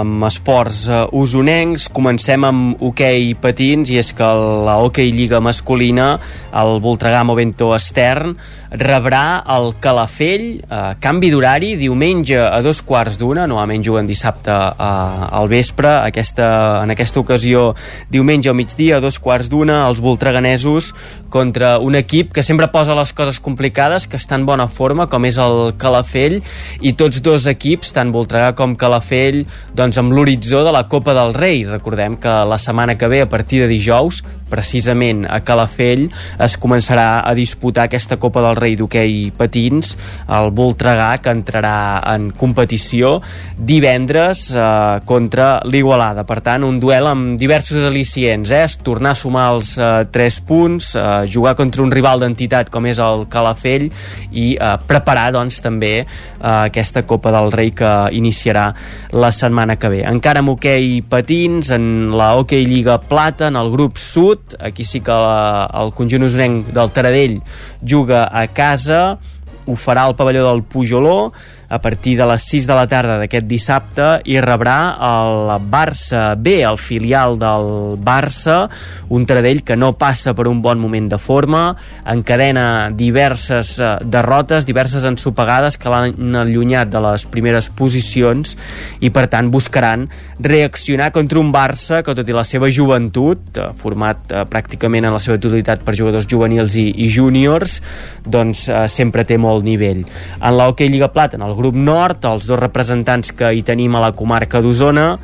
amb 0.00 0.28
esports 0.28 0.82
uh, 0.90 1.06
usonencs. 1.16 1.88
Comencem 1.96 2.44
amb 2.44 2.84
hoquei 2.84 3.32
patins 3.40 3.92
i 3.92 3.96
és 4.00 4.12
que 4.16 4.28
la 4.68 4.76
hoquei 4.84 5.14
lliga 5.16 5.40
masculina, 5.44 6.18
el 6.52 6.76
Voltregà 6.84 7.24
Movento 7.24 7.72
Estern, 7.76 8.36
rebrà 8.74 9.44
el 9.54 9.74
Calafell, 9.80 10.46
eh, 10.58 10.94
canvi 11.00 11.30
d'horari, 11.30 11.74
diumenge 11.78 12.38
a 12.42 12.60
dos 12.62 12.82
quarts 12.82 13.18
d'una, 13.20 13.46
normalment 13.46 13.84
juguen 13.94 14.10
dissabte 14.10 14.50
eh, 14.50 15.38
al 15.38 15.48
vespre, 15.48 15.88
aquesta, 16.02 16.82
en 16.82 16.90
aquesta 16.90 17.20
ocasió 17.22 17.74
diumenge 18.10 18.50
al 18.50 18.58
migdia 18.58 18.98
a 18.98 19.00
dos 19.04 19.20
quarts 19.22 19.48
d'una, 19.52 19.84
els 19.86 20.02
voltreganesos 20.02 20.92
contra 21.34 21.78
un 21.82 21.94
equip 21.98 22.32
que 22.32 22.44
sempre 22.46 22.68
posa 22.70 22.94
les 22.94 23.10
coses 23.12 23.40
complicades, 23.42 24.06
que 24.06 24.18
està 24.18 24.36
en 24.38 24.44
bona 24.46 24.68
forma, 24.70 25.08
com 25.10 25.24
és 25.26 25.38
el 25.42 25.74
Calafell, 25.78 26.40
i 26.78 26.92
tots 26.94 27.18
dos 27.26 27.48
equips, 27.50 27.90
tant 27.94 28.12
Voltregà 28.14 28.52
com 28.54 28.76
Calafell, 28.78 29.40
doncs 29.74 29.98
amb 29.98 30.14
l'horitzó 30.14 30.62
de 30.62 30.70
la 30.74 30.84
Copa 30.86 31.14
del 31.16 31.34
Rei. 31.34 31.64
Recordem 31.66 32.14
que 32.22 32.34
la 32.46 32.58
setmana 32.62 32.94
que 32.94 33.10
ve, 33.10 33.24
a 33.24 33.30
partir 33.30 33.64
de 33.64 33.70
dijous, 33.70 34.22
precisament 34.50 35.24
a 35.26 35.40
Calafell, 35.42 36.06
es 36.38 36.54
començarà 36.62 37.24
a 37.26 37.34
disputar 37.34 37.88
aquesta 37.88 38.20
Copa 38.22 38.44
del 38.44 38.60
Rei 38.60 38.78
d'hoquei 38.78 39.32
patins, 39.34 39.96
el 40.30 40.52
Voltregà, 40.54 41.16
que 41.18 41.34
entrarà 41.34 41.74
en 42.14 42.30
competició. 42.38 43.16
Divendres 43.58 43.83
eh, 43.84 45.00
contra 45.04 45.60
l'Igualada. 45.68 46.24
Per 46.24 46.38
tant, 46.40 46.64
un 46.64 46.78
duel 46.80 47.06
amb 47.10 47.34
diversos 47.40 47.84
al·licients, 47.84 48.50
eh? 48.54 48.64
tornar 48.82 49.12
a 49.12 49.18
sumar 49.18 49.50
els 49.52 49.74
eh, 49.78 50.06
3 50.10 50.38
punts, 50.48 50.94
eh, 50.96 51.26
jugar 51.28 51.54
contra 51.58 51.82
un 51.84 51.92
rival 51.92 52.22
d'entitat 52.22 52.70
com 52.72 52.86
és 52.86 53.00
el 53.02 53.26
Calafell 53.28 53.90
i 54.32 54.54
eh, 54.56 54.70
preparar 54.88 55.30
doncs 55.36 55.60
també 55.64 55.92
eh, 56.00 56.06
aquesta 56.52 57.04
Copa 57.04 57.32
del 57.34 57.52
Rei 57.52 57.74
que 57.76 57.92
iniciarà 58.16 58.70
la 59.12 59.32
setmana 59.34 59.76
que 59.76 59.92
ve. 59.92 60.02
Encara 60.08 60.40
amb 60.40 60.54
hoquei 60.54 61.02
patins, 61.02 61.70
en 61.74 62.14
la 62.16 62.32
hoquei 62.38 62.64
Lliga 62.64 62.98
Plata, 63.02 63.50
en 63.52 63.60
el 63.60 63.70
grup 63.74 64.00
sud, 64.00 64.56
aquí 64.60 64.84
sí 64.84 65.04
que 65.04 65.12
la, 65.12 65.68
el 65.82 65.92
conjunt 65.96 66.24
usonenc 66.24 66.72
del 66.72 66.92
Taradell 66.94 67.40
juga 67.84 68.26
a 68.32 68.46
casa, 68.48 69.18
ho 69.64 69.76
farà 69.76 70.04
al 70.04 70.16
pavelló 70.16 70.48
del 70.48 70.62
Pujoló, 70.68 71.32
a 71.74 71.80
partir 71.80 72.16
de 72.16 72.26
les 72.26 72.42
6 72.46 72.68
de 72.70 72.74
la 72.78 72.86
tarda 72.86 73.16
d'aquest 73.18 73.48
dissabte 73.50 74.06
i 74.30 74.36
rebrà 74.38 74.94
el 75.02 75.48
Barça 75.66 76.36
B, 76.38 76.60
el 76.62 76.78
filial 76.78 77.34
del 77.40 77.96
Barça, 77.98 78.68
un 79.10 79.26
Taradell 79.26 79.64
que 79.66 79.74
no 79.74 79.92
passa 79.98 80.36
per 80.38 80.46
un 80.46 80.60
bon 80.62 80.78
moment 80.78 81.08
de 81.10 81.18
forma, 81.18 81.64
encadena 82.06 82.92
diverses 82.94 83.74
eh, 83.82 83.90
derrotes, 84.06 84.68
diverses 84.68 85.06
ensopegades 85.08 85.78
que 85.80 85.90
l'han 85.90 86.38
allunyat 86.44 86.92
de 86.94 87.02
les 87.02 87.26
primeres 87.26 87.70
posicions 87.74 88.54
i 89.02 89.10
per 89.10 89.26
tant 89.32 89.50
buscaran 89.50 90.06
reaccionar 90.38 91.10
contra 91.10 91.42
un 91.42 91.50
Barça 91.54 92.04
que 92.06 92.14
tot 92.14 92.30
i 92.30 92.38
la 92.38 92.46
seva 92.46 92.70
joventut, 92.70 93.58
eh, 93.58 93.66
format 93.82 94.30
eh, 94.30 94.44
pràcticament 94.46 95.10
en 95.10 95.18
la 95.18 95.22
seva 95.22 95.40
totalitat 95.42 95.82
per 95.82 95.96
jugadors 95.98 96.30
juvenils 96.30 96.78
i, 96.78 96.86
i 97.02 97.10
júniors, 97.10 97.80
doncs 98.24 98.68
sempre 98.88 99.24
té 99.26 99.36
molt 99.40 99.66
nivell. 99.66 100.04
En 100.38 100.56
l'Hockey 100.56 100.88
Lliga 100.88 101.10
Plata, 101.12 101.36
en 101.36 101.44
el 101.44 101.52
grup 101.56 101.63
nord, 101.72 102.26
els 102.28 102.44
dos 102.44 102.60
representants 102.60 103.32
que 103.32 103.48
hi 103.56 103.64
tenim 103.64 103.96
a 103.96 104.02
la 104.04 104.12
comarca 104.12 104.60
d'Osona, 104.60 105.14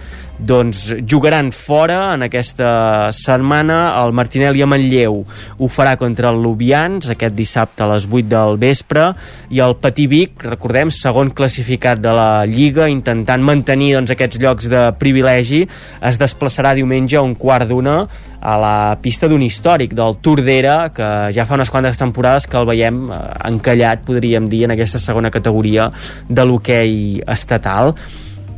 doncs 0.47 0.95
jugaran 1.09 1.51
fora 1.53 2.15
en 2.15 2.25
aquesta 2.25 3.11
setmana 3.15 3.97
el 4.01 4.15
Martinelli 4.17 4.62
a 4.65 4.69
Manlleu. 4.69 5.21
Ho 5.59 5.69
farà 5.69 5.97
contra 6.01 6.31
el 6.33 6.41
Lubians 6.43 7.11
aquest 7.12 7.37
dissabte 7.37 7.85
a 7.85 7.91
les 7.93 8.07
8 8.09 8.29
del 8.31 8.57
vespre 8.61 9.11
i 9.53 9.61
el 9.61 9.77
Patí 9.83 10.07
Vic, 10.11 10.45
recordem, 10.49 10.91
segon 10.95 11.35
classificat 11.37 12.01
de 12.01 12.15
la 12.17 12.47
Lliga 12.49 12.89
intentant 12.91 13.45
mantenir 13.45 13.95
doncs, 13.99 14.15
aquests 14.15 14.41
llocs 14.41 14.71
de 14.73 14.89
privilegi 15.01 15.67
es 16.01 16.19
desplaçarà 16.21 16.75
diumenge 16.79 17.19
a 17.19 17.25
un 17.27 17.37
quart 17.39 17.69
d'una 17.69 18.01
a 18.41 18.57
la 18.57 18.97
pista 19.03 19.29
d'un 19.29 19.43
històric 19.45 19.93
del 19.93 20.17
Tordera 20.25 20.89
que 20.97 21.11
ja 21.37 21.45
fa 21.45 21.59
unes 21.59 21.71
quantes 21.71 22.01
temporades 22.01 22.49
que 22.49 22.57
el 22.57 22.67
veiem 22.71 23.05
eh, 23.12 23.21
encallat, 23.51 24.03
podríem 24.07 24.49
dir, 24.49 24.65
en 24.65 24.75
aquesta 24.75 24.99
segona 25.03 25.31
categoria 25.31 25.91
de 26.29 26.49
l'hoquei 26.49 27.21
estatal 27.29 27.95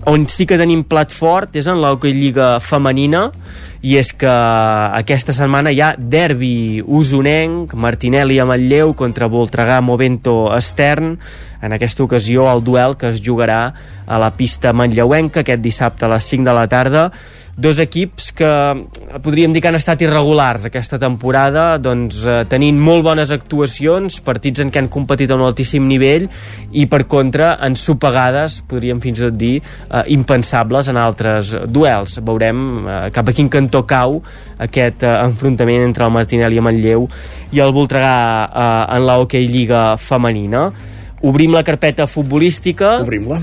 on 0.07 0.27
sí 0.29 0.47
que 0.49 0.59
tenim 0.59 0.83
plat 0.89 1.13
fort 1.15 1.57
és 1.59 1.69
en 1.71 1.79
l'Hockey 1.83 2.15
Lliga 2.17 2.57
femenina 2.63 3.29
i 3.83 3.97
és 3.99 4.13
que 4.15 4.31
aquesta 4.31 5.35
setmana 5.35 5.73
hi 5.75 5.81
ha 5.83 5.93
derbi 5.99 6.83
usonenc, 6.83 7.75
Martinelli 7.75 8.39
a 8.39 8.47
Manlleu 8.47 8.95
contra 8.99 9.31
Voltregà 9.31 9.81
Movento 9.83 10.53
Estern 10.55 11.17
en 11.63 11.73
aquesta 11.73 12.05
ocasió 12.05 12.51
el 12.53 12.65
duel 12.65 12.99
que 12.99 13.09
es 13.13 13.23
jugarà 13.25 13.63
a 14.07 14.19
la 14.19 14.33
pista 14.35 14.73
manlleuenca 14.73 15.41
aquest 15.41 15.63
dissabte 15.63 16.07
a 16.07 16.13
les 16.15 16.27
5 16.35 16.51
de 16.51 16.59
la 16.59 16.67
tarda 16.69 17.07
dos 17.57 17.79
equips 17.79 18.33
que 18.33 18.49
podríem 19.23 19.53
dir 19.53 19.61
que 19.61 19.69
han 19.69 19.77
estat 19.77 20.01
irregulars 20.03 20.65
aquesta 20.67 20.97
temporada, 21.01 21.77
doncs 21.83 22.23
eh, 22.25 22.39
tenint 22.49 22.79
molt 22.81 23.05
bones 23.05 23.33
actuacions, 23.35 24.21
partits 24.25 24.63
en 24.65 24.73
què 24.73 24.81
han 24.81 24.89
competit 24.93 25.31
a 25.31 25.37
un 25.37 25.45
altíssim 25.45 25.85
nivell 25.89 26.29
i 26.73 26.87
per 26.89 27.05
contra 27.11 27.53
ensopegades, 27.69 28.63
podríem 28.69 29.03
fins 29.05 29.21
i 29.21 29.27
tot 29.27 29.37
dir, 29.37 29.53
eh, 29.61 30.05
impensables 30.17 30.89
en 30.89 31.01
altres 31.01 31.53
duels. 31.69 32.19
Veurem 32.25 32.63
eh, 32.87 32.97
cap 33.13 33.29
a 33.29 33.37
quin 33.37 33.53
cantó 33.53 33.85
cau 33.85 34.23
aquest 34.57 35.05
eh, 35.05 35.13
enfrontament 35.27 35.85
entre 35.91 36.09
el 36.09 36.17
Martinelli 36.17 36.57
i 36.57 36.65
Manlleu 36.65 37.07
i 37.53 37.61
el 37.61 37.77
Voltregà 37.77 38.17
eh, 38.49 38.97
en 38.97 39.07
la 39.07 39.21
Hockey 39.21 39.45
Lliga 39.47 39.85
femenina. 40.01 40.71
Obrim 41.23 41.55
la 41.55 41.63
carpeta 41.63 42.09
futbolística. 42.11 42.97
Obrim-la 43.03 43.43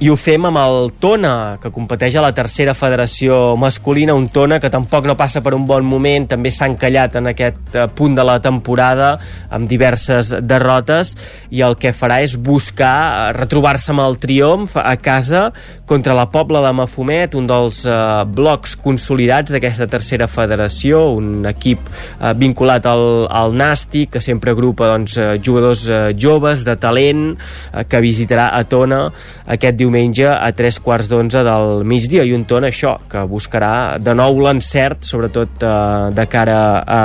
i 0.00 0.08
ho 0.08 0.14
fem 0.16 0.46
amb 0.48 0.56
el 0.56 0.90
Tona, 0.96 1.58
que 1.60 1.68
competeix 1.72 2.14
a 2.16 2.22
la 2.24 2.32
tercera 2.32 2.72
federació 2.72 3.54
masculina, 3.60 4.14
un 4.16 4.30
Tona 4.32 4.56
que 4.60 4.70
tampoc 4.72 5.04
no 5.04 5.16
passa 5.16 5.42
per 5.44 5.52
un 5.52 5.66
bon 5.68 5.84
moment, 5.84 6.24
també 6.30 6.48
s'ha 6.48 6.70
encallat 6.70 7.18
en 7.20 7.28
aquest 7.34 7.76
eh, 7.76 7.84
punt 7.92 8.16
de 8.16 8.24
la 8.24 8.38
temporada 8.40 9.10
amb 9.52 9.68
diverses 9.68 10.32
derrotes 10.40 11.12
i 11.52 11.60
el 11.66 11.76
que 11.76 11.92
farà 11.92 12.22
és 12.24 12.38
buscar 12.40 12.94
eh, 12.96 13.26
retrobar-se 13.36 13.92
amb 13.92 14.06
el 14.06 14.16
triomf 14.22 14.78
a 14.80 14.96
casa 14.96 15.50
contra 15.90 16.14
la 16.14 16.28
Pobla 16.30 16.60
de 16.62 16.70
Mafumet, 16.70 17.34
un 17.34 17.48
dels 17.50 17.80
eh, 17.82 17.94
blocs 18.30 18.76
consolidats 18.78 19.50
d'aquesta 19.50 19.88
tercera 19.90 20.28
federació, 20.30 21.00
un 21.18 21.48
equip 21.50 21.82
eh, 21.90 22.30
vinculat 22.38 22.86
al, 22.86 23.26
al 23.26 23.56
Nàstic, 23.58 24.12
que 24.14 24.22
sempre 24.22 24.54
agrupa 24.54 24.92
doncs, 24.92 25.16
eh, 25.18 25.32
jugadors 25.42 25.82
eh, 25.90 26.00
joves, 26.14 26.62
de 26.68 26.76
talent, 26.78 27.24
eh, 27.34 27.84
que 27.90 28.02
visitarà 28.04 28.52
a 28.54 28.62
Tona 28.70 29.02
aquest 29.50 29.80
diumenge 29.80 30.30
a 30.30 30.52
tres 30.54 30.78
quarts 30.78 31.10
d'onze 31.10 31.42
del 31.42 31.82
migdia. 31.82 32.22
I 32.22 32.36
un 32.38 32.46
ton 32.46 32.68
això, 32.70 32.94
que 33.10 33.26
buscarà 33.26 33.98
de 33.98 34.14
nou 34.14 34.38
l'encert, 34.46 35.02
sobretot 35.10 35.66
eh, 35.66 35.74
de 36.14 36.30
cara 36.30 36.60
a, 36.86 37.00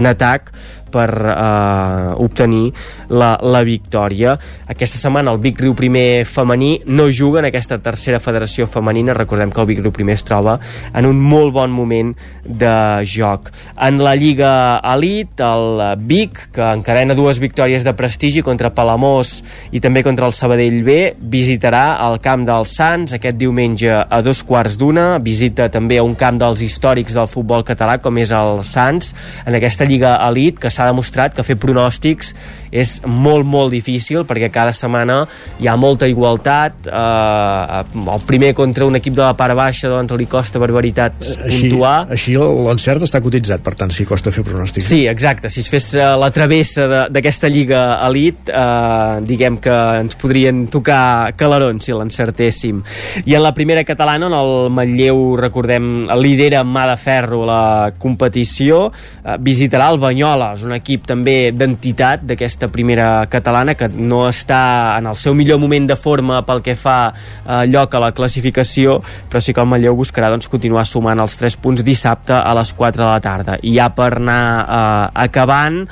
en 0.00 0.08
atac 0.08 0.54
per 0.92 1.10
eh, 1.32 2.12
obtenir 2.22 2.68
la, 3.12 3.34
la 3.42 3.62
victòria. 3.66 4.36
Aquesta 4.72 5.00
setmana 5.00 5.32
el 5.32 5.40
Vic 5.42 5.60
Riu 5.62 5.74
Primer 5.78 6.24
femení 6.28 6.74
no 6.86 7.08
juga 7.12 7.40
en 7.40 7.48
aquesta 7.48 7.78
tercera 7.82 8.20
federació 8.20 8.66
femenina. 8.70 9.16
Recordem 9.16 9.52
que 9.52 9.62
el 9.62 9.70
Vic 9.70 9.82
Riu 9.82 9.94
Primer 9.94 10.16
es 10.18 10.26
troba 10.28 10.58
en 10.92 11.08
un 11.08 11.20
molt 11.20 11.52
bon 11.56 11.72
moment 11.72 12.12
de 12.44 12.74
joc. 13.08 13.50
En 13.76 14.00
la 14.02 14.14
Lliga 14.16 14.80
Elite, 14.94 15.42
el 15.42 15.82
Vic, 16.08 16.48
que 16.52 16.64
encadena 16.72 17.16
dues 17.18 17.40
victòries 17.42 17.84
de 17.84 17.94
prestigi 17.96 18.42
contra 18.44 18.72
Palamós 18.74 19.40
i 19.72 19.80
també 19.80 20.02
contra 20.04 20.26
el 20.28 20.36
Sabadell 20.36 20.82
B, 20.86 20.98
visitarà 21.32 21.98
el 22.08 22.18
camp 22.24 22.46
dels 22.48 22.76
Sants 22.76 23.16
aquest 23.16 23.38
diumenge 23.38 23.92
a 23.92 24.22
dos 24.24 24.42
quarts 24.46 24.78
d'una. 24.80 25.18
Visita 25.22 25.68
també 25.72 26.00
a 26.00 26.06
un 26.06 26.16
camp 26.18 26.40
dels 26.40 26.62
històrics 26.64 27.16
del 27.16 27.30
futbol 27.30 27.64
català, 27.66 27.98
com 28.02 28.18
és 28.18 28.32
el 28.34 28.62
Sants, 28.66 29.12
en 29.46 29.56
aquesta 29.58 29.86
Lliga 29.88 30.16
Elite, 30.28 30.60
que 30.62 30.70
s'ha 30.72 30.81
s'ha 30.82 30.90
demostrat 30.90 31.34
que 31.36 31.44
fer 31.46 31.56
pronòstics 31.60 32.34
és 32.72 32.94
molt, 33.06 33.46
molt 33.46 33.72
difícil 33.72 34.24
perquè 34.28 34.48
cada 34.52 34.72
setmana 34.74 35.22
hi 35.60 35.68
ha 35.68 35.76
molta 35.76 36.08
igualtat 36.08 36.88
eh, 36.88 38.02
el 38.02 38.24
primer 38.26 38.52
contra 38.56 38.88
un 38.88 38.96
equip 38.98 39.14
de 39.18 39.24
la 39.24 39.34
part 39.38 39.56
baixa 39.56 39.90
doncs 39.92 40.16
li 40.18 40.26
costa 40.30 40.60
barbaritats 40.62 41.34
així, 41.36 41.68
puntuar. 41.68 41.94
així 42.12 42.36
l'encert 42.38 43.04
està 43.04 43.20
cotitzat 43.24 43.62
per 43.64 43.74
tant 43.78 43.92
si 43.92 44.06
costa 44.08 44.32
fer 44.32 44.44
pronòstics. 44.46 44.88
Sí, 44.88 45.02
exacte, 45.08 45.50
si 45.52 45.60
es 45.62 45.68
fes 45.70 45.92
eh, 45.94 46.06
la 46.18 46.30
travessa 46.34 47.08
d'aquesta 47.12 47.50
lliga 47.52 47.82
elit 48.08 48.48
eh, 48.48 49.20
diguem 49.28 49.60
que 49.62 49.76
ens 50.00 50.16
podrien 50.20 50.64
tocar 50.72 51.32
calarons 51.38 51.84
si 51.84 51.94
l'encertéssim. 51.96 52.80
I 53.26 53.36
en 53.36 53.44
la 53.44 53.52
primera 53.56 53.84
catalana 53.84 54.30
on 54.30 54.36
el 54.38 54.52
Matlleu 54.72 55.22
recordem 55.40 56.08
lidera 56.22 56.62
amb 56.62 56.72
mà 56.72 56.86
de 56.88 56.96
ferro 57.00 57.42
la 57.48 57.62
competició 58.00 58.86
eh, 58.88 59.36
visitarà 59.42 59.90
el 59.92 60.00
Banyoles, 60.02 60.64
un 60.72 60.78
equip 60.78 61.04
també 61.08 61.52
d'entitat 61.52 62.24
d'aquesta 62.26 62.70
primera 62.72 63.26
catalana 63.30 63.76
que 63.76 63.88
no 63.92 64.24
està 64.30 64.62
en 64.96 65.10
el 65.10 65.18
seu 65.20 65.36
millor 65.36 65.60
moment 65.62 65.90
de 65.90 65.98
forma 65.98 66.40
pel 66.48 66.62
que 66.64 66.76
fa 66.78 66.96
eh, 67.12 67.64
lloc 67.68 67.94
a 67.94 68.02
la 68.06 68.12
classificació, 68.16 69.00
però 69.28 69.42
sí 69.42 69.52
que 69.52 69.60
el 69.62 69.68
Manlleu 69.68 69.98
buscarà 69.98 70.32
doncs, 70.32 70.48
continuar 70.52 70.86
sumant 70.88 71.20
els 71.22 71.36
3 71.40 71.58
punts 71.62 71.84
dissabte 71.84 72.34
a 72.34 72.56
les 72.56 72.72
4 72.78 73.04
de 73.04 73.10
la 73.10 73.20
tarda. 73.20 73.58
I 73.62 73.76
ja 73.76 73.90
per 73.92 74.14
anar 74.16 74.42
eh, 74.62 75.22
acabant, 75.28 75.82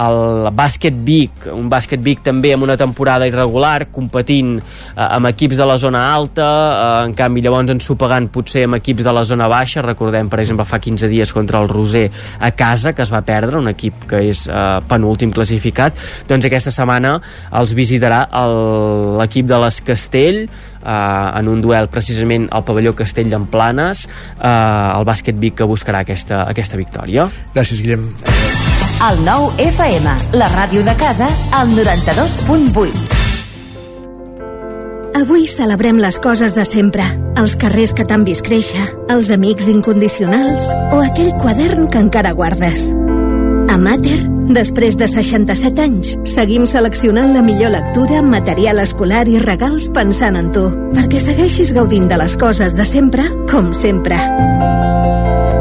el 0.00 0.48
bàsquet 0.54 0.94
Vic, 1.04 1.46
un 1.52 1.68
bàsquet 1.70 2.00
Vic 2.02 2.22
també 2.24 2.52
amb 2.54 2.64
una 2.64 2.76
temporada 2.78 3.26
irregular, 3.28 3.88
competint 3.92 4.56
eh, 4.60 4.62
amb 5.02 5.28
equips 5.32 5.58
de 5.58 5.66
la 5.66 5.76
zona 5.82 6.04
alta, 6.14 6.46
eh, 6.46 7.08
en 7.08 7.14
canvi 7.18 7.42
llavors 7.44 7.74
ensopegant 7.74 8.30
potser 8.32 8.64
amb 8.68 8.78
equips 8.78 9.04
de 9.06 9.14
la 9.16 9.24
zona 9.26 9.48
baixa, 9.50 9.84
recordem 9.84 10.30
per 10.30 10.40
exemple 10.40 10.66
fa 10.68 10.80
15 10.80 11.10
dies 11.10 11.34
contra 11.36 11.60
el 11.60 11.68
Roser 11.68 12.06
a 12.38 12.52
casa, 12.52 12.94
que 12.94 13.02
es 13.02 13.12
va 13.12 13.24
perdre, 13.26 13.58
un 13.58 13.68
equip 13.72 14.06
que 14.10 14.22
és 14.30 14.46
eh, 14.48 14.80
penúltim 14.90 15.34
classificat, 15.34 15.98
doncs 16.30 16.48
aquesta 16.48 16.72
setmana 16.74 17.16
els 17.60 17.74
visitarà 17.76 18.24
l'equip 19.20 19.48
de 19.50 19.60
les 19.64 19.80
Castell, 19.86 20.42
eh, 20.46 21.38
en 21.40 21.52
un 21.52 21.62
duel 21.64 21.90
precisament 21.92 22.48
al 22.50 22.64
pavelló 22.64 22.94
Castell 22.96 23.30
d'en 23.30 23.46
Planes 23.50 24.06
eh, 24.06 24.48
el 24.48 25.06
bàsquet 25.08 25.38
Vic 25.40 25.60
que 25.60 25.68
buscarà 25.68 26.04
aquesta, 26.04 26.44
aquesta 26.50 26.80
victòria. 26.80 27.28
Gràcies 27.54 27.82
Guillem. 27.84 28.10
El 29.00 29.24
nou 29.24 29.48
FM, 29.56 30.18
la 30.36 30.50
ràdio 30.52 30.84
de 30.84 30.94
casa, 31.00 31.30
al 31.56 31.72
92.8 31.72 33.20
Avui 35.20 35.42
celebrem 35.50 35.98
les 36.00 36.16
coses 36.22 36.54
de 36.56 36.64
sempre, 36.64 37.04
els 37.36 37.56
carrers 37.60 37.92
que 37.96 38.06
t'han 38.08 38.24
vist 38.24 38.44
créixer, 38.46 38.86
els 39.12 39.32
amics 39.34 39.68
incondicionals 39.68 40.72
o 40.94 41.04
aquell 41.04 41.34
quadern 41.42 41.90
que 41.90 42.00
encara 42.06 42.32
guardes. 42.32 42.88
A 43.70 43.76
Mater, 43.78 44.16
després 44.50 44.96
de 44.98 45.06
67 45.06 45.82
anys, 45.84 46.16
seguim 46.26 46.64
seleccionant 46.66 47.28
la 47.36 47.42
millor 47.46 47.70
lectura, 47.70 48.18
material 48.18 48.80
escolar 48.82 49.20
i 49.30 49.36
regals 49.38 49.86
pensant 49.94 50.34
en 50.40 50.48
tu, 50.50 50.64
perquè 50.96 51.20
segueixis 51.22 51.70
gaudint 51.76 52.08
de 52.10 52.18
les 52.18 52.34
coses 52.40 52.74
de 52.74 52.86
sempre, 52.88 53.28
com 53.52 53.70
sempre. 53.70 54.18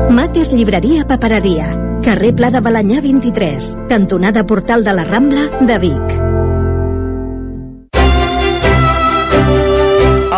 Mater 0.10 0.48
Llibreria 0.50 1.06
Papereria, 1.06 1.70
carrer 2.02 2.34
Pla 2.40 2.50
de 2.50 2.64
Balanyà 2.66 3.04
23, 3.06 3.70
cantonada 3.94 4.48
Portal 4.50 4.82
de 4.90 4.98
la 4.98 5.06
Rambla 5.06 5.46
de 5.62 5.78
Vic. 5.86 6.19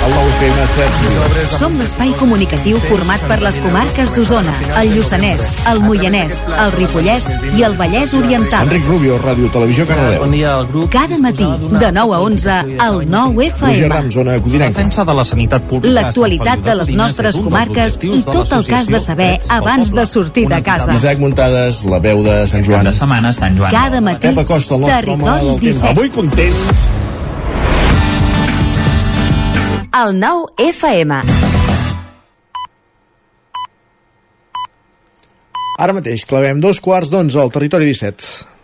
El 0.00 0.12
9FM, 0.16 0.66
Sergi. 0.74 1.56
Som 1.58 1.74
l'espai 1.76 2.12
comunicatiu 2.16 2.78
format 2.88 3.20
per 3.28 3.36
les 3.42 3.58
comarques 3.60 4.14
d'Osona, 4.16 4.54
el 4.80 4.94
Lluçanès, 4.94 5.42
el 5.68 5.82
Moianès, 5.84 6.38
el 6.64 6.72
Ripollès 6.72 7.26
i 7.58 7.64
el 7.66 7.76
Vallès 7.76 8.14
Oriental. 8.16 8.64
Enric 8.64 8.86
Rubio, 8.88 9.18
Ràdio 9.20 9.50
Televisió, 9.52 9.84
Cardedeu. 9.90 10.22
Bon 10.24 10.32
dia 10.32 10.54
al 10.54 10.64
grup. 10.70 10.88
Cada 10.94 11.18
matí, 11.20 11.44
de 11.44 11.92
9 11.92 12.16
a 12.16 12.20
11, 12.24 12.56
al 12.86 13.02
9 13.10 13.50
Roger 13.60 13.90
FM. 13.90 14.10
Zona 14.16 14.38
codinenca. 14.40 14.78
Defensa 14.78 15.04
de 15.04 15.18
la 15.20 15.24
sanitat 15.24 15.68
pública. 15.68 15.92
L'actualitat 15.98 16.64
de 16.64 16.78
les 16.80 16.94
nostres 16.96 17.36
comarques 17.36 18.00
i 18.00 18.22
tot 18.24 18.56
el 18.56 18.74
has 18.74 18.88
de 18.88 19.00
saber 19.04 19.30
abans 19.48 19.92
de 19.92 20.06
sortir 20.06 20.48
de 20.48 20.62
casa. 20.62 20.94
Isaac 20.94 21.18
Muntades, 21.18 21.84
la 21.84 22.00
veu 22.00 22.24
de 22.24 22.46
Sant 22.46 22.64
Joan. 22.64 22.88
de 22.88 22.92
setmana, 22.96 23.34
Sant 23.34 23.58
Joan. 23.58 23.70
Cada 23.70 24.00
matí, 24.00 24.28
Pep 24.28 24.38
Acosta, 24.46 24.74
el 24.74 24.80
nostre 24.80 25.12
home 25.12 25.24
Territori 25.24 25.46
del 25.46 25.60
temps. 25.60 25.82
17. 25.82 25.90
Avui 25.90 26.10
contents. 26.10 27.09
El 29.90 30.12
9 30.22 30.54
FM. 30.70 31.16
Ara 35.82 35.94
mateix 35.96 36.22
clavem 36.30 36.60
dos 36.62 36.78
quarts 36.78 37.10
d'onze 37.10 37.40
al 37.42 37.50
territori 37.50 37.88
17. 37.90 38.59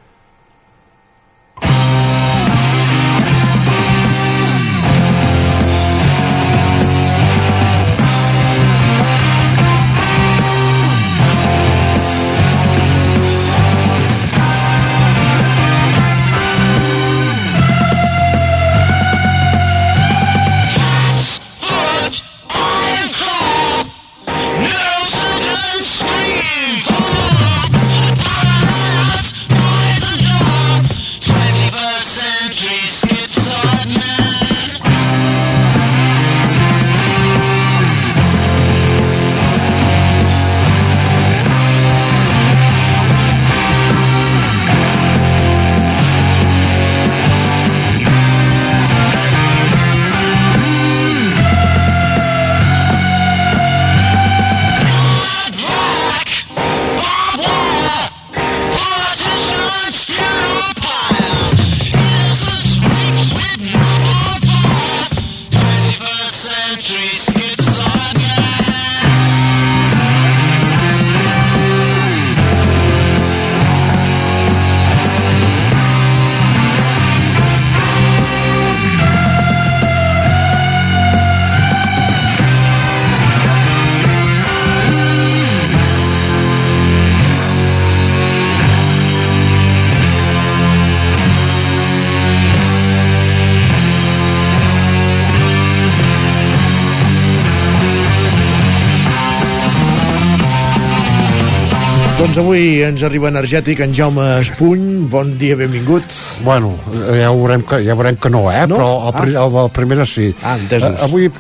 Doncs 102.37 102.45
avui 102.51 102.83
ens 102.85 103.01
arriba 103.01 103.31
energètic 103.33 103.79
en 103.81 103.95
Jaume 103.97 104.25
Espuny. 104.43 105.07
Bon 105.09 105.31
dia, 105.41 105.55
benvingut. 105.57 106.05
Bueno, 106.45 106.75
ja 106.93 107.31
veurem 107.33 107.63
que, 107.65 107.79
ja 107.81 107.95
veurem 107.97 108.19
que 108.21 108.29
no, 108.29 108.43
eh? 108.53 108.67
No? 108.69 108.77
Però 108.77 108.89
el, 109.09 109.15
pri- 109.17 109.37
el, 109.41 109.55
el 109.63 109.71
primera 109.73 110.05
sí. 110.05 110.27
Ah, 110.45 110.59
entesos. 110.61 110.99
Eh, 110.99 111.07
avui 111.07 111.31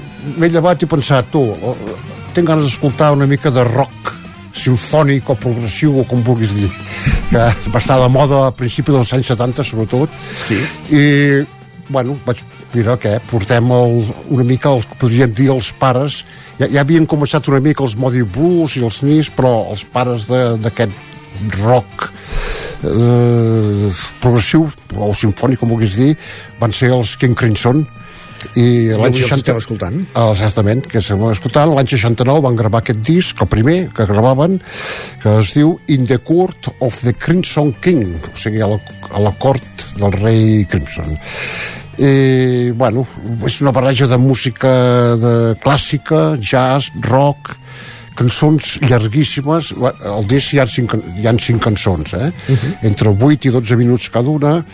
m'he 0.40 0.48
llevat 0.48 0.81
i 0.81 0.86
he 0.86 0.89
pensat, 0.89 1.28
tu, 1.28 1.43
eh, 1.52 1.74
tinc 2.32 2.48
ganes 2.48 2.64
d'escoltar 2.64 3.10
una 3.12 3.28
mica 3.28 3.52
de 3.52 3.66
rock 3.68 4.14
sinfònic 4.56 5.28
o 5.28 5.36
progressiu 5.36 5.98
o 6.01 6.06
com 6.09 6.24
vulguis 6.24 6.55
dir 6.56 6.70
que 7.28 7.44
va 7.77 7.82
estar 7.85 8.01
de 8.01 8.09
moda 8.16 8.47
a 8.47 8.55
principis 8.56 8.97
dels 8.97 9.12
anys 9.18 9.35
70 9.35 9.66
sobretot 9.68 10.16
sí. 10.47 10.56
i 10.97 11.05
bueno, 11.93 12.16
vaig 12.24 12.40
mira 12.74 12.97
què, 13.01 13.16
portem 13.30 13.70
el, 13.72 14.01
una 14.34 14.47
mica 14.47 14.72
els 14.74 14.86
que 14.88 14.98
podrien 15.01 15.32
dir 15.32 15.51
els 15.55 15.72
pares. 15.78 16.22
Ja, 16.59 16.68
ja 16.68 16.82
havien 16.82 17.06
començat 17.09 17.48
una 17.52 17.60
mica 17.64 17.84
els 17.86 17.97
Modi 18.01 18.24
Blues 18.24 18.76
i 18.76 18.84
els 18.86 19.02
Nis 19.06 19.30
però 19.32 19.70
els 19.72 19.84
pares 19.93 20.26
d'aquest 20.28 20.94
rock 21.60 22.09
eh, 22.84 23.93
progressiu 24.22 24.66
o 24.97 25.12
sinfònic 25.14 25.60
com 25.60 25.72
vulguis 25.72 25.97
dir 25.98 26.14
van 26.60 26.74
ser 26.74 26.93
els 26.97 27.16
King 27.20 27.36
Crimson. 27.38 27.84
I 28.55 28.93
l'any 28.93 29.16
avui 29.16 29.24
els 29.24 29.30
60 29.32 29.40
estem 29.40 29.59
escoltant. 29.59 29.94
Ah, 30.14 30.28
exactament, 30.30 30.84
que 30.86 31.01
estem 31.01 31.22
escoltant. 31.30 31.72
L'any 31.74 31.88
69 31.90 32.44
van 32.44 32.59
gravar 32.59 32.82
aquest 32.82 33.01
disc, 33.05 33.40
el 33.43 33.48
primer 33.51 33.78
que 33.97 34.06
gravaven, 34.06 34.60
que 35.22 35.38
es 35.40 35.55
diu 35.56 35.74
In 35.93 36.06
the 36.06 36.20
Court 36.22 36.70
of 36.78 37.01
the 37.02 37.16
Crimson 37.16 37.72
King 37.82 38.12
o 38.20 38.36
sigui, 38.38 38.62
a 38.62 38.68
la, 38.70 38.78
a 39.10 39.24
la 39.24 39.32
cort 39.40 39.88
del 39.97 40.14
rei 40.20 40.62
Crimson 40.70 41.16
i 41.98 42.70
bueno, 42.77 43.06
és 43.47 43.60
una 43.62 43.73
barreja 43.73 44.06
de 44.06 44.18
música 44.20 44.70
de 45.16 45.35
clàssica, 45.62 46.36
jazz, 46.36 46.90
rock 47.09 47.55
cançons 48.16 48.78
llarguíssimes 48.89 49.74
al 50.09 50.24
disc 50.28 50.55
hi 50.55 50.60
ha 50.60 50.66
cinc, 50.68 50.94
hi 51.20 51.27
ha 51.28 51.35
cinc 51.40 51.62
cançons 51.64 52.14
eh? 52.16 52.31
Uh 52.48 52.56
-huh. 52.56 52.73
entre 52.89 53.09
8 53.12 53.48
i 53.48 53.51
12 53.51 53.77
minuts 53.77 54.09
cada 54.10 54.28
una 54.28 54.64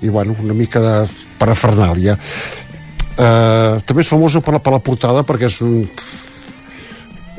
i 0.00 0.08
bueno, 0.08 0.34
una 0.42 0.54
mica 0.54 0.80
de 0.80 1.08
parafernàlia 1.38 2.14
uh, 2.14 3.80
també 3.84 4.00
és 4.02 4.08
famosa 4.08 4.40
per 4.40 4.54
la, 4.54 4.58
per 4.58 4.72
la 4.72 4.78
portada 4.78 5.22
perquè 5.22 5.46
és 5.46 5.60
un, 5.60 5.88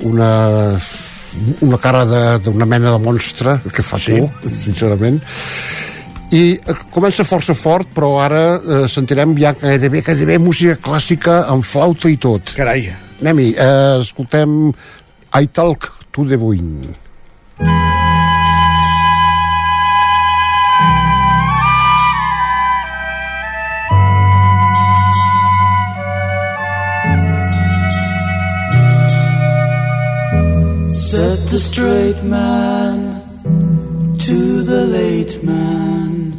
una 0.03 0.79
una 1.61 1.77
cara 1.77 2.05
de- 2.05 2.39
d'una 2.39 2.65
mena 2.65 2.91
de 2.91 2.99
monstre 2.99 3.59
que 3.73 3.83
fa 3.83 3.97
sí. 3.97 4.11
por, 4.17 4.29
sincerament 4.49 5.21
i 6.31 6.59
eh, 6.61 6.75
comença 6.93 7.25
força 7.25 7.55
fort 7.57 7.89
però 7.95 8.13
ara 8.21 8.43
eh, 8.57 8.87
sentirem 8.87 9.35
ja 9.39 9.53
gairebé, 9.57 10.03
gairebé 10.05 10.37
música 10.41 10.77
clàssica 10.77 11.43
amb 11.49 11.65
flauta 11.65 12.09
i 12.09 12.17
tot. 12.21 12.53
Carai. 12.57 12.89
Anem-hi, 13.19 13.53
eh, 13.57 13.99
escoltem 14.01 14.71
I 15.33 15.47
Talk 15.47 15.91
to 16.13 16.25
the 16.25 16.37
Wind. 16.37 16.95
Said 31.09 31.39
the 31.49 31.57
straight 31.57 32.23
man 32.23 33.08
to 34.29 34.61
the 34.61 34.85
late 34.85 35.43
man, 35.43 36.31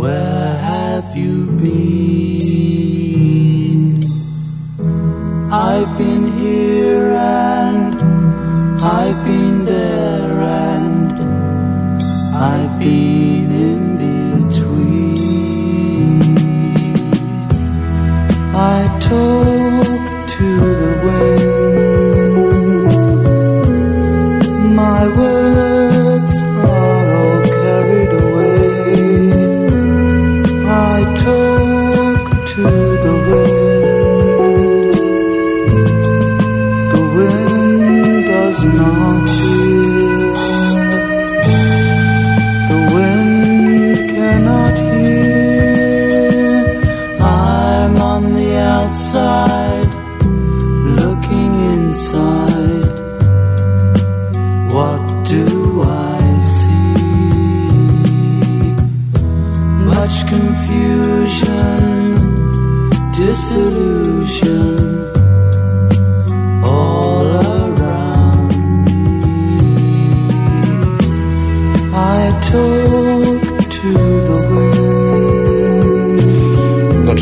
Where 0.00 0.56
have 0.70 1.16
you 1.16 1.46
been? 1.62 2.90
I've 5.52 5.92
been 5.98 6.26
here 6.38 7.12
and 7.12 7.94
I've 8.82 9.24
been 9.24 9.64
there 9.64 10.40
and 10.66 11.12
I've 12.50 12.74
been 12.80 13.48
in 13.68 13.82
between. 14.04 15.30
I 18.74 18.78
talk 19.10 20.00
to 20.36 20.48
the 20.82 20.92
wind. 21.04 21.50
My 24.74 25.02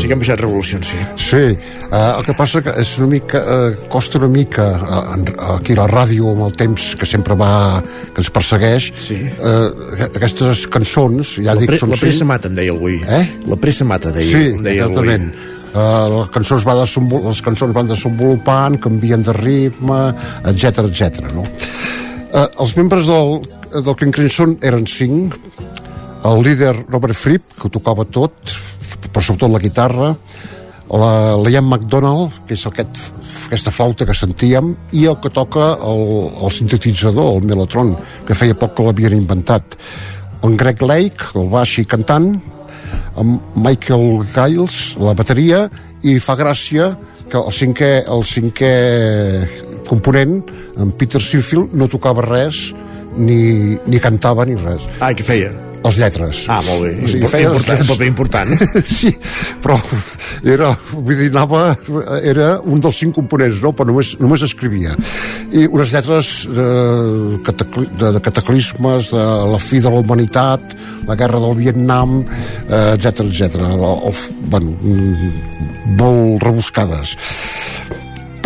que 0.09 0.17
hem 0.17 0.23
baixat 0.23 0.41
revolucions, 0.41 0.89
sí. 0.89 0.99
Sí, 1.21 1.43
eh, 1.53 1.99
el 2.01 2.25
que 2.25 2.35
passa 2.37 2.63
que 2.65 2.73
és 2.81 2.95
una 2.97 3.11
mica, 3.13 3.39
eh, 3.39 3.75
costa 3.93 4.17
una 4.19 4.31
mica 4.33 4.65
eh, 4.75 5.35
aquí 5.55 5.77
a 5.77 5.83
la 5.83 5.87
ràdio 5.91 6.33
amb 6.33 6.47
el 6.47 6.57
temps 6.59 6.89
que 6.99 7.07
sempre 7.09 7.37
va, 7.39 7.51
que 8.15 8.23
ens 8.23 8.33
persegueix 8.33 8.89
sí. 8.97 9.21
eh, 9.29 10.07
aquestes 10.09 10.65
cançons 10.73 11.37
ja 11.37 11.53
La, 11.53 11.61
dic, 11.61 11.71
pre 11.71 11.79
són 11.81 11.93
la 11.93 12.01
pressa 12.01 12.27
mata, 12.27 12.49
em 12.49 12.57
deia 12.57 12.75
avui. 12.75 12.99
Eh? 13.05 13.23
La 13.49 13.59
pressa 13.61 13.87
mata, 13.87 14.11
deia, 14.15 14.33
sí, 14.33 14.51
em 14.57 14.65
deia 14.65 14.89
exactament 14.89 15.31
Uh, 15.69 16.09
les, 16.09 16.29
cançons 16.33 16.63
va 16.65 16.73
les 16.73 17.41
cançons 17.45 17.73
van 17.75 17.85
desenvolupant, 17.85 18.73
canvien 18.81 19.21
de 19.21 19.35
ritme, 19.37 19.99
etc 20.49 20.87
etc. 20.87 21.27
no? 21.35 21.43
Uh, 21.45 22.47
els 22.63 22.73
membres 22.73 23.05
del, 23.05 23.35
del 23.75 23.97
King 23.99 24.15
Crimson 24.15 24.55
eren 24.65 24.87
cinc, 24.89 25.37
el 26.25 26.41
líder 26.41 26.73
Robert 26.87 27.13
Fripp, 27.13 27.53
que 27.59 27.69
ho 27.69 27.73
tocava 27.77 28.07
tot, 28.09 28.33
però 29.09 29.21
sobretot 29.23 29.51
la 29.51 29.61
guitarra, 29.61 30.13
la 30.89 31.37
Liam 31.37 31.67
McDonald, 31.69 32.45
que 32.47 32.55
és 32.57 32.65
aquest, 32.65 32.97
aquesta 33.47 33.73
flauta 33.73 34.07
que 34.09 34.15
sentíem, 34.17 34.73
i 34.97 35.05
el 35.09 35.19
que 35.21 35.29
toca 35.29 35.75
el, 35.85 36.05
el 36.41 36.53
sintetitzador, 36.53 37.35
el 37.37 37.45
Mellotron, 37.45 37.93
que 38.25 38.37
feia 38.37 38.57
poc 38.57 38.75
que 38.77 38.87
l'havien 38.87 39.17
inventat. 39.19 39.77
En 40.45 40.57
Greg 40.57 40.81
Lake, 40.81 41.33
el 41.35 41.49
baix 41.51 41.77
i 41.83 41.85
cantant, 41.85 42.31
amb 43.19 43.55
Michael 43.59 44.25
Giles, 44.33 44.81
la 44.97 45.13
bateria, 45.13 45.67
i 46.01 46.17
fa 46.23 46.37
gràcia 46.39 46.93
que 47.29 47.37
el 47.37 47.53
cinquè, 47.53 47.91
el 48.09 48.25
cinquè 48.25 48.73
component, 49.89 50.39
en 50.79 50.93
Peter 50.97 51.21
Seafield, 51.21 51.75
no 51.77 51.89
tocava 51.91 52.25
res, 52.25 52.69
ni, 53.17 53.77
ni 53.85 54.01
cantava 54.01 54.45
ni 54.47 54.57
res. 54.57 54.89
Ah, 55.01 55.13
què 55.13 55.25
feia? 55.25 55.51
Les 55.79 55.97
lletres. 55.97 56.41
Ah, 56.51 56.59
molt 56.65 56.83
bé. 56.83 56.89
O 56.99 57.07
sigui, 57.07 57.21
Impor- 57.21 57.31
feia 57.31 57.47
important, 57.47 57.83
paper 57.87 58.07
important. 58.09 58.49
sí, 58.99 59.13
però 59.63 59.77
era, 60.43 60.73
vull 60.91 61.15
dir, 61.15 61.29
anava, 61.31 61.61
era 62.19 62.49
un 62.59 62.83
dels 62.83 62.99
cinc 62.99 63.15
components, 63.15 63.61
no? 63.63 63.71
però 63.75 63.87
només, 63.87 64.11
només 64.19 64.43
escrivia. 64.45 64.95
I 65.55 65.65
unes 65.69 65.93
lletres 65.95 66.33
de, 66.51 66.67
catacli, 67.47 67.87
de, 68.01 68.11
de 68.17 68.23
cataclismes, 68.27 69.11
de 69.15 69.25
la 69.53 69.61
fi 69.63 69.79
de 69.83 69.93
la 69.93 70.03
humanitat, 70.03 70.75
la 71.07 71.15
guerra 71.19 71.39
del 71.45 71.55
Vietnam, 71.61 72.19
eh, 72.67 72.95
etc 72.97 73.23
etc. 73.29 73.63
El, 73.63 73.87
el, 74.11 74.23
bueno, 74.51 74.75
mm, 74.83 75.95
molt 75.99 76.43
rebuscades 76.43 77.15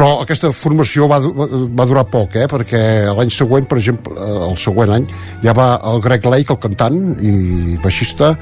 però 0.03 0.17
aquesta 0.19 0.49
formació 0.51 1.05
va, 1.07 1.15
va 1.23 1.85
durar 1.87 2.01
poc, 2.11 2.33
eh? 2.35 2.43
perquè 2.51 2.79
l'any 3.15 3.29
següent, 3.31 3.63
per 3.71 3.77
exemple, 3.79 4.11
eh, 4.19 4.39
el 4.49 4.57
següent 4.59 4.91
any, 4.97 5.05
ja 5.45 5.53
va 5.55 5.67
el 5.87 6.03
Greg 6.03 6.27
Lake, 6.27 6.51
el 6.51 6.59
cantant 6.59 6.97
i 7.23 7.77
baixista, 7.79 8.33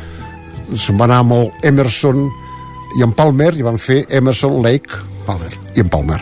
se'n 0.73 0.97
va 0.97 1.05
anar 1.05 1.19
amb 1.21 1.35
el 1.37 1.45
Emerson 1.69 2.25
i 2.97 3.05
en 3.05 3.13
Palmer, 3.13 3.51
i 3.53 3.67
van 3.67 3.77
fer 3.77 3.99
Emerson, 4.09 4.57
Lake, 4.65 5.03
Palmer 5.27 5.53
i 5.75 5.85
en 5.85 5.93
Palmer. 5.93 6.17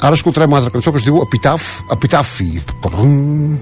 Ara 0.00 0.16
escoltarem 0.16 0.56
una 0.56 0.62
altra 0.62 0.72
cançó 0.72 0.96
que 0.96 1.04
es 1.04 1.10
diu 1.10 1.20
Epitaph, 1.20 1.68
Epitafi. 1.92 2.54
Prum. 2.80 3.58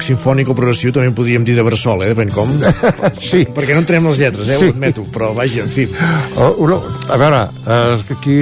Rock 0.00 0.06
sinfònic 0.06 0.48
o 0.48 0.56
progressiu, 0.56 0.92
també 0.92 1.10
en 1.10 1.14
podríem 1.16 1.44
dir 1.44 1.54
de 1.56 1.64
bressol, 1.64 2.02
eh? 2.04 2.10
Depèn 2.14 2.32
com. 2.32 2.50
sí. 3.30 3.44
Perquè 3.52 3.76
no 3.76 3.82
entrem 3.84 4.08
les 4.08 4.20
lletres, 4.22 4.48
eh? 4.48 4.58
Sí. 4.58 4.70
Ho 4.70 4.74
admeto, 4.74 5.04
però 5.12 5.32
vaja, 5.36 5.64
en 5.64 5.72
fi. 5.72 5.86
Uh, 6.36 6.52
una, 6.64 6.80
a 7.08 7.18
veure, 7.20 7.42
que 8.08 8.16
aquí 8.16 8.38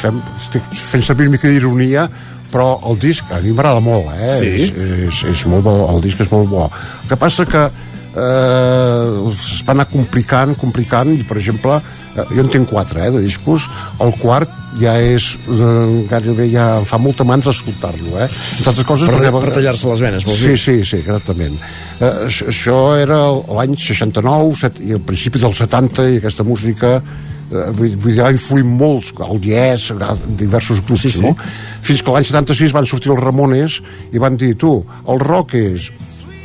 fem, 0.00 0.20
estic 0.36 0.68
fent 0.76 1.04
servir 1.04 1.28
una 1.28 1.38
mica 1.38 1.48
d'ironia, 1.48 2.08
però 2.52 2.78
el 2.88 2.98
disc 3.00 3.28
a 3.32 3.40
mi 3.44 3.52
m'agrada 3.52 3.80
molt, 3.84 4.12
eh? 4.16 4.36
Sí? 4.40 4.52
És, 4.68 4.72
és, 5.08 5.24
és 5.32 5.44
molt 5.48 5.64
bo, 5.64 5.78
el 5.88 6.04
disc 6.04 6.20
és 6.24 6.32
molt 6.32 6.48
bo. 6.52 6.68
El 6.68 7.10
que 7.10 7.20
passa 7.20 7.48
que 7.48 7.64
eh, 7.68 9.32
es 9.32 9.64
va 9.64 9.76
anar 9.76 9.88
complicant, 9.92 10.54
complicant, 10.60 11.12
i 11.16 11.24
per 11.28 11.40
exemple, 11.40 11.80
eh, 12.14 12.28
jo 12.34 12.44
en 12.44 12.52
tinc 12.52 12.68
quatre, 12.70 13.04
eh, 13.04 13.12
de 13.16 13.24
discos, 13.24 13.68
el 14.04 14.16
quart 14.20 14.57
ja 14.80 14.94
és 15.02 15.30
eh, 15.50 16.06
gairebé 16.10 16.48
ja 16.52 16.66
em 16.80 16.84
fa 16.88 16.98
molta 17.02 17.24
mandra 17.26 17.50
escoltar-lo, 17.54 18.16
eh? 18.18 18.28
Entre 18.58 18.70
altres 18.72 18.86
coses... 18.86 19.08
Per- 19.10 19.18
perquè- 19.20 19.32
per 19.42 19.54
tallar-se 19.56 19.88
les 19.90 20.02
venes, 20.04 20.26
vols 20.28 20.38
sí, 20.42 20.48
dir? 20.52 20.58
Sí, 20.62 20.76
sí, 20.86 21.00
exactament. 21.02 21.56
Eh, 22.00 22.12
això- 22.30 22.96
era 23.00 23.20
l'any 23.58 23.76
69 23.78 24.54
set, 24.60 24.78
i 24.84 24.92
al 24.96 25.02
principi 25.06 25.38
del 25.42 25.54
70 25.56 26.08
i 26.14 26.20
aquesta 26.22 26.46
música 26.46 26.96
eh, 26.98 27.70
vull, 27.72 27.96
vull 27.96 28.12
dir, 28.14 28.20
va 28.22 28.30
influir 28.34 28.66
molts, 28.68 29.12
el 29.28 29.40
Yes, 29.44 29.90
diversos 30.38 30.82
grups, 30.84 31.06
sí, 31.06 31.14
sí. 31.16 31.24
no? 31.24 31.34
Fins 31.82 32.02
que 32.04 32.12
l'any 32.14 32.28
76 32.28 32.76
van 32.76 32.86
sortir 32.86 33.10
els 33.14 33.22
Ramones 33.24 33.80
i 34.12 34.18
van 34.22 34.36
dir, 34.38 34.54
tu, 34.60 34.76
el 35.08 35.18
rock 35.24 35.54
és 35.58 35.90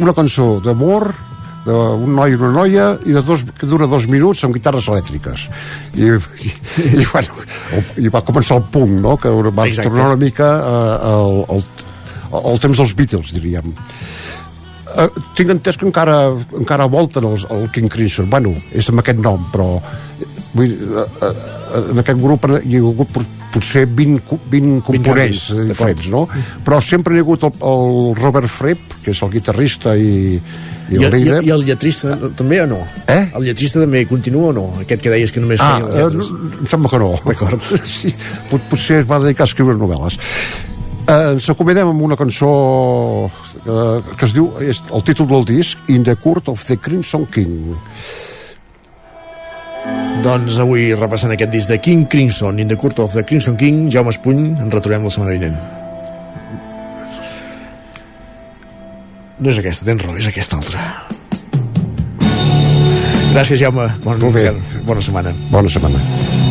una 0.02 0.14
cançó 0.18 0.58
d'amor, 0.64 1.12
d'un 1.64 2.10
noi 2.12 2.34
i 2.34 2.36
una 2.36 2.50
noia 2.52 2.86
i 3.08 3.14
de 3.16 3.22
dos, 3.24 3.46
que 3.56 3.68
dura 3.72 3.88
dos 3.88 4.04
minuts 4.12 4.42
amb 4.44 4.52
guitarres 4.58 4.90
elèctriques 4.92 5.46
i, 5.96 6.10
i, 6.10 6.50
i, 7.00 7.06
bueno, 7.08 7.38
i 8.04 8.10
va 8.14 8.22
començar 8.26 8.58
el 8.60 8.66
punk 8.74 8.98
no? 9.04 9.16
que 9.18 9.30
va 9.30 9.68
Exacte. 9.68 9.90
tornar 9.90 10.10
una 10.14 10.20
mica 10.26 10.50
al, 11.14 11.40
al, 11.50 11.64
al 12.44 12.60
temps 12.64 12.78
dels 12.84 12.95
Beatles 13.00 13.34
diríem 13.36 13.74
Uh, 14.94 15.08
tinc 15.34 15.50
entès 15.50 15.74
que 15.80 15.88
encara, 15.88 16.28
encara 16.54 16.86
volten 16.91 17.26
els, 17.26 17.48
el 17.50 17.64
King 17.74 17.88
Crimson 17.90 18.28
bueno, 18.30 18.52
és 18.78 18.86
amb 18.91 19.02
aquest 19.02 19.18
nom 19.26 19.48
però 19.50 19.80
vull, 20.54 20.76
uh, 20.86 21.06
uh, 21.18 21.80
en 21.90 21.98
aquest 22.04 22.20
grup 22.22 22.45
hi 22.60 22.76
ha 22.78 22.82
hagut 22.91 23.10
pot- 23.16 23.32
potser 23.56 23.88
20, 23.90 24.20
co- 24.28 24.38
20 24.52 24.84
components 24.86 25.48
canvis, 25.50 25.72
diferents 25.72 26.12
no? 26.14 26.28
però 26.68 26.78
sempre 26.86 27.16
hi 27.16 27.24
ha 27.24 27.26
hagut 27.26 27.48
el, 27.48 27.56
el 27.72 28.14
Robert 28.22 28.52
Fripp 28.54 29.00
que 29.02 29.16
és 29.16 29.24
el 29.26 29.34
guitarrista 29.34 29.95
i, 29.98 30.38
i 30.90 30.96
I, 30.96 31.04
el 31.06 31.14
i, 31.16 31.20
líder 31.24 31.40
I 31.48 31.50
el 31.56 31.64
lletrista 31.66 32.18
també 32.36 32.60
o 32.64 32.68
no? 32.68 32.82
Eh? 33.08 33.30
El 33.36 33.46
lletrista 33.48 33.80
també 33.84 34.04
continua 34.10 34.50
o 34.50 34.54
no? 34.54 34.66
Aquest 34.84 35.02
que 35.02 35.10
deies 35.14 35.32
que 35.32 35.40
només 35.44 35.62
Ah, 35.64 35.78
feia 35.80 35.88
les 35.88 35.96
eh, 35.96 36.04
lletres. 36.04 36.32
no, 36.32 36.52
em 36.60 36.68
sembla 36.74 36.90
que 36.92 37.00
no. 37.00 37.12
D'acord. 37.26 37.62
Sí, 37.96 38.14
pot, 38.52 38.62
potser 38.70 39.00
es 39.04 39.10
va 39.10 39.20
dedicar 39.24 39.46
a 39.48 39.50
escriure 39.52 39.76
novel·les. 39.80 40.20
Eh, 41.04 41.34
ens 41.34 41.50
acomodem 41.52 41.90
amb 41.92 42.02
una 42.02 42.16
cançó 42.20 42.50
eh, 43.64 44.16
que 44.18 44.26
es 44.28 44.34
diu, 44.36 44.52
és 44.64 44.80
el 44.92 45.04
títol 45.04 45.28
del 45.32 45.46
disc, 45.50 45.78
In 45.92 46.04
the 46.08 46.16
Court 46.16 46.48
of 46.52 46.64
the 46.68 46.78
Crimson 46.80 47.26
King. 47.32 47.74
Doncs 50.24 50.56
avui 50.64 50.94
repassant 50.96 51.34
aquest 51.36 51.52
disc 51.52 51.68
de 51.68 51.78
King 51.84 52.06
Crimson, 52.08 52.60
In 52.60 52.70
the 52.72 52.78
Court 52.80 53.00
of 53.04 53.12
the 53.18 53.24
Crimson 53.28 53.58
King, 53.60 53.90
Jaume 53.92 54.14
Espuny, 54.14 54.54
en 54.62 54.72
retrobem 54.72 55.04
la 55.04 55.12
setmana 55.12 55.34
vinent. 55.36 55.58
No 59.40 59.50
és 59.50 59.60
aquesta, 59.60 59.88
tens 59.90 60.04
raó, 60.06 60.18
és 60.20 60.30
aquesta 60.30 60.60
altra. 60.60 60.84
Gràcies, 63.34 63.58
Jaume. 63.64 63.90
Bon, 64.06 64.20
Molt 64.22 64.36
bé. 64.38 64.50
Bona 64.86 65.02
setmana. 65.02 65.34
Bona 65.50 65.72
setmana. 65.74 66.43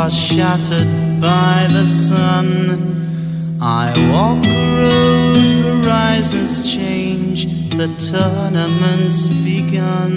Are 0.00 0.08
shattered 0.08 1.20
by 1.20 1.68
the 1.70 1.84
sun. 1.84 2.46
I 3.60 3.92
walk 4.10 4.42
a 4.46 4.62
road, 4.80 5.82
horizons 5.84 6.72
change, 6.72 7.44
the 7.80 7.88
tournament's 8.08 9.28
begun. 9.44 10.14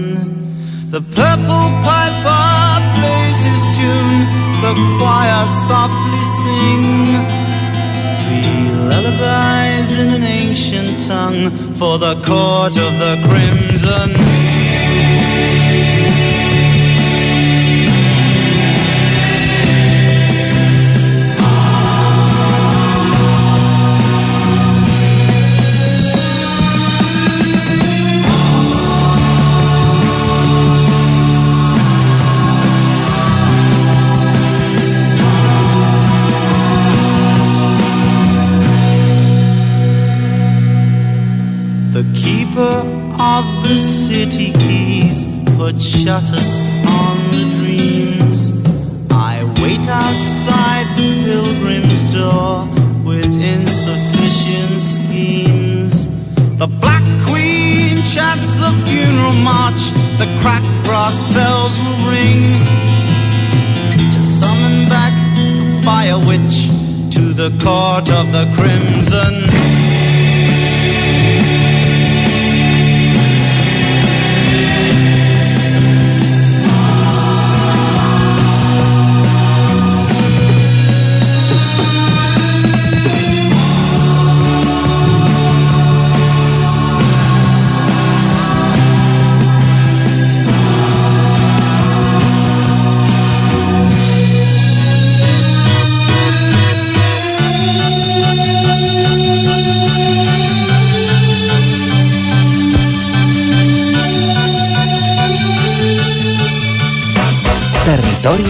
The 0.90 1.02
purple 1.02 1.68
piper 1.84 2.46
plays 2.96 3.40
his 3.50 3.64
tune, 3.76 4.20
the 4.64 4.74
choir 4.98 5.46
softly 5.68 6.24
sing. 6.40 6.86
Three 8.16 8.72
lullabies 8.90 10.00
in 10.00 10.10
an 10.18 10.24
ancient 10.24 11.06
tongue 11.06 11.52
for 11.80 11.98
the 11.98 12.16
court 12.24 12.78
of 12.78 12.94
the 13.04 13.16
crimson. 13.28 14.10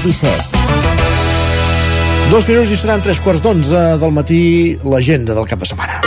17 0.03 0.63
Dos 2.31 2.47
minuts 2.49 2.71
i 2.73 2.77
seran 2.79 3.01
tres 3.03 3.19
quarts 3.21 3.43
d'onze 3.43 3.81
del 4.01 4.13
matí 4.15 4.41
l'agenda 4.89 5.35
del 5.37 5.45
cap 5.45 5.59
de 5.61 5.67
setmana. 5.69 5.99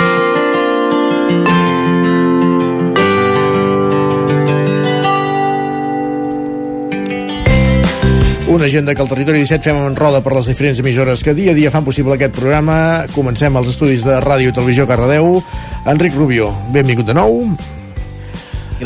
Una 8.56 8.64
agenda 8.64 8.94
que 8.94 9.02
al 9.02 9.08
Territori 9.08 9.44
17 9.44 9.68
fem 9.68 9.78
en 9.84 9.96
roda 9.98 10.22
per 10.24 10.32
les 10.32 10.46
diferents 10.48 10.80
emissores 10.80 11.22
que 11.22 11.34
dia 11.36 11.52
a 11.52 11.54
dia 11.54 11.70
fan 11.70 11.84
possible 11.84 12.16
aquest 12.16 12.34
programa. 12.38 13.04
Comencem 13.14 13.58
els 13.60 13.68
estudis 13.74 14.02
de 14.06 14.16
Ràdio 14.24 14.50
i 14.50 14.56
Televisió 14.56 14.86
Cardedeu. 14.88 15.42
Enric 15.84 16.16
Rubio, 16.16 16.50
benvingut 16.74 17.06
de 17.06 17.14
nou. 17.20 17.42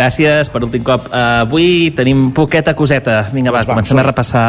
Gràcies 0.01 0.48
per 0.48 0.62
últim 0.64 0.81
cop. 0.81 1.10
Uh, 1.10 1.43
avui 1.44 1.90
tenim 1.93 2.31
poqueta 2.32 2.72
coseta. 2.72 3.18
Vinga, 3.35 3.52
va, 3.52 3.60
Doncs 3.60 3.68
va, 3.68 3.74
comencem 3.74 3.93
som. 3.93 4.01
a 4.01 4.05
repassar 4.06 4.44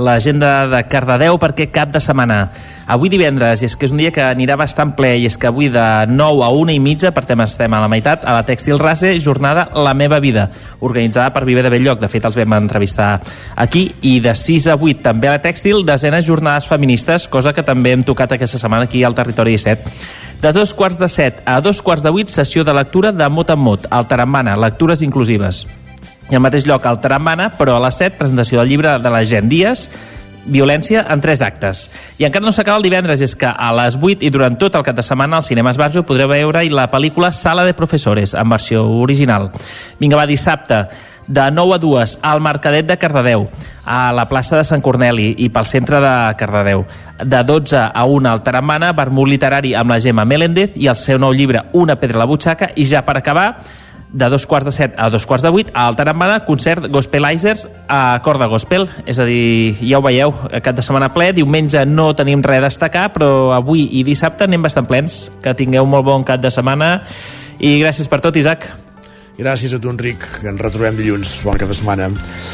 l'agenda 0.00 0.52
de 0.72 0.80
Cardedeu 0.88 1.36
perquè 1.42 1.66
cap 1.68 1.92
de 1.92 2.00
setmana. 2.00 2.46
Avui 2.88 3.10
divendres, 3.12 3.60
i 3.60 3.68
és 3.68 3.76
que 3.76 3.84
és 3.84 3.92
un 3.92 4.00
dia 4.00 4.12
que 4.12 4.24
anirà 4.24 4.56
bastant 4.60 4.94
ple, 4.96 5.14
i 5.20 5.26
és 5.28 5.36
que 5.40 5.48
avui 5.50 5.68
de 5.72 5.84
9 6.08 6.44
a 6.44 6.48
1 6.56 6.72
i 6.72 6.80
mitja, 6.80 7.12
per 7.16 7.26
tema 7.28 7.44
estem 7.48 7.76
a 7.76 7.82
la 7.84 7.88
meitat, 7.92 8.24
a 8.24 8.32
la 8.36 8.46
Tèxtil 8.48 8.80
Rase, 8.80 9.14
jornada 9.20 9.66
La 9.76 9.92
meva 9.92 10.20
vida, 10.24 10.50
organitzada 10.80 11.32
per 11.36 11.44
Viver 11.44 11.66
de 11.66 11.72
Belllloc. 11.72 12.00
De 12.00 12.08
fet, 12.08 12.24
els 12.24 12.40
vam 12.40 12.56
entrevistar 12.56 13.20
aquí. 13.56 13.86
I 14.08 14.18
de 14.24 14.32
6 14.32 14.72
a 14.72 14.80
8, 14.80 15.04
també 15.04 15.28
a 15.28 15.36
la 15.36 15.44
Tèxtil, 15.44 15.84
desenes 15.84 16.24
jornades 16.24 16.68
feministes, 16.68 17.28
cosa 17.28 17.52
que 17.52 17.64
també 17.64 17.92
hem 17.92 18.04
tocat 18.08 18.38
aquesta 18.38 18.60
setmana 18.60 18.88
aquí 18.88 19.04
al 19.04 19.16
Territori 19.16 19.56
17. 19.58 20.23
De 20.42 20.52
dos 20.52 20.74
quarts 20.74 20.98
de 20.98 21.08
set 21.08 21.42
a 21.46 21.60
dos 21.60 21.80
quarts 21.82 22.02
de 22.04 22.10
vuit, 22.12 22.28
sessió 22.28 22.64
de 22.64 22.74
lectura 22.74 23.12
de 23.12 23.28
mot 23.28 23.50
en 23.50 23.58
mot, 23.58 23.86
al 23.90 24.08
Tarambana, 24.08 24.56
lectures 24.56 25.02
inclusives. 25.02 25.64
I 26.30 26.36
al 26.36 26.42
mateix 26.44 26.66
lloc, 26.68 26.84
al 26.86 27.00
Tarambana, 27.00 27.50
però 27.58 27.76
a 27.76 27.84
les 27.84 28.00
7, 28.00 28.18
presentació 28.18 28.60
del 28.60 28.68
llibre 28.72 28.98
de 28.98 29.12
la 29.12 29.24
Gent 29.24 29.48
Díaz, 29.48 29.88
violència 30.46 31.04
en 31.10 31.20
tres 31.24 31.42
actes. 31.42 31.88
I 32.18 32.26
encara 32.28 32.44
no 32.44 32.52
s'acaba 32.52 32.78
el 32.78 32.84
divendres, 32.84 33.22
és 33.24 33.34
que 33.36 33.48
a 33.48 33.70
les 33.76 33.96
8 34.00 34.24
i 34.24 34.30
durant 34.32 34.56
tot 34.60 34.76
el 34.76 34.84
cap 34.84 34.96
de 34.96 35.04
setmana 35.04 35.40
al 35.40 35.46
Cinema 35.46 35.72
Esbarjo 35.72 36.04
podreu 36.04 36.28
veure 36.28 36.64
la 36.70 36.90
pel·lícula 36.92 37.32
Sala 37.32 37.64
de 37.64 37.74
Professores, 37.74 38.34
en 38.34 38.48
versió 38.48 38.84
original. 39.00 39.50
Vinga, 40.00 40.20
va, 40.20 40.26
dissabte, 40.28 40.84
de 41.26 41.50
9 41.50 41.74
a 41.74 41.78
2 41.78 42.18
al 42.22 42.40
Mercadet 42.44 42.86
de 42.86 42.98
Cardedeu, 42.98 43.48
a 43.84 44.12
la 44.12 44.26
plaça 44.28 44.56
de 44.56 44.64
Sant 44.64 44.82
Corneli 44.82 45.30
i 45.44 45.50
pel 45.52 45.68
centre 45.68 46.00
de 46.00 46.14
Cardedeu. 46.40 46.84
De 47.20 47.44
12 47.44 47.78
a 47.92 48.04
1 48.04 48.28
al 48.30 48.42
Tarambana, 48.42 48.92
vermut 48.96 49.28
literari 49.28 49.74
amb 49.74 49.94
la 49.94 50.00
Gemma 50.00 50.24
Meléndez 50.24 50.76
i 50.76 50.88
el 50.90 50.96
seu 50.98 51.18
nou 51.18 51.32
llibre 51.32 51.66
Una 51.72 51.96
pedra 52.00 52.18
a 52.18 52.24
la 52.24 52.30
butxaca 52.30 52.72
i 52.76 52.86
ja 52.88 53.04
per 53.06 53.18
acabar 53.18 53.48
de 54.14 54.28
dos 54.30 54.46
quarts 54.46 54.64
de 54.64 54.72
set 54.72 54.94
a 54.96 55.10
dos 55.10 55.26
quarts 55.26 55.42
de 55.42 55.50
vuit 55.50 55.70
a 55.74 55.88
Altarambana, 55.88 56.44
concert 56.46 56.86
Gospelizers 56.86 57.66
a 57.90 58.20
Corda 58.22 58.46
Gospel, 58.46 58.86
és 59.10 59.18
a 59.18 59.26
dir, 59.26 59.74
ja 59.82 59.98
ho 59.98 60.04
veieu, 60.06 60.32
cap 60.62 60.78
de 60.78 60.86
setmana 60.86 61.10
ple, 61.12 61.32
diumenge 61.34 61.82
no 61.90 62.12
tenim 62.14 62.42
res 62.46 62.62
a 62.62 62.68
destacar, 62.68 63.08
però 63.12 63.50
avui 63.58 63.88
i 63.98 64.04
dissabte 64.06 64.46
anem 64.46 64.62
bastant 64.62 64.86
plens, 64.86 65.24
que 65.42 65.58
tingueu 65.58 65.90
molt 65.90 66.06
bon 66.06 66.24
cap 66.24 66.40
de 66.40 66.54
setmana 66.54 67.00
i 67.58 67.76
gràcies 67.82 68.08
per 68.08 68.22
tot, 68.22 68.38
Isaac. 68.38 68.70
Gràcies 69.34 69.74
a 69.74 69.82
tu, 69.82 69.90
Enric, 69.90 70.22
que 70.40 70.50
ens 70.52 70.62
retrobem 70.62 70.94
dilluns. 70.94 71.40
Bon 71.42 71.58
cap 71.58 71.70
de 71.70 71.74
setmana. 71.74 72.12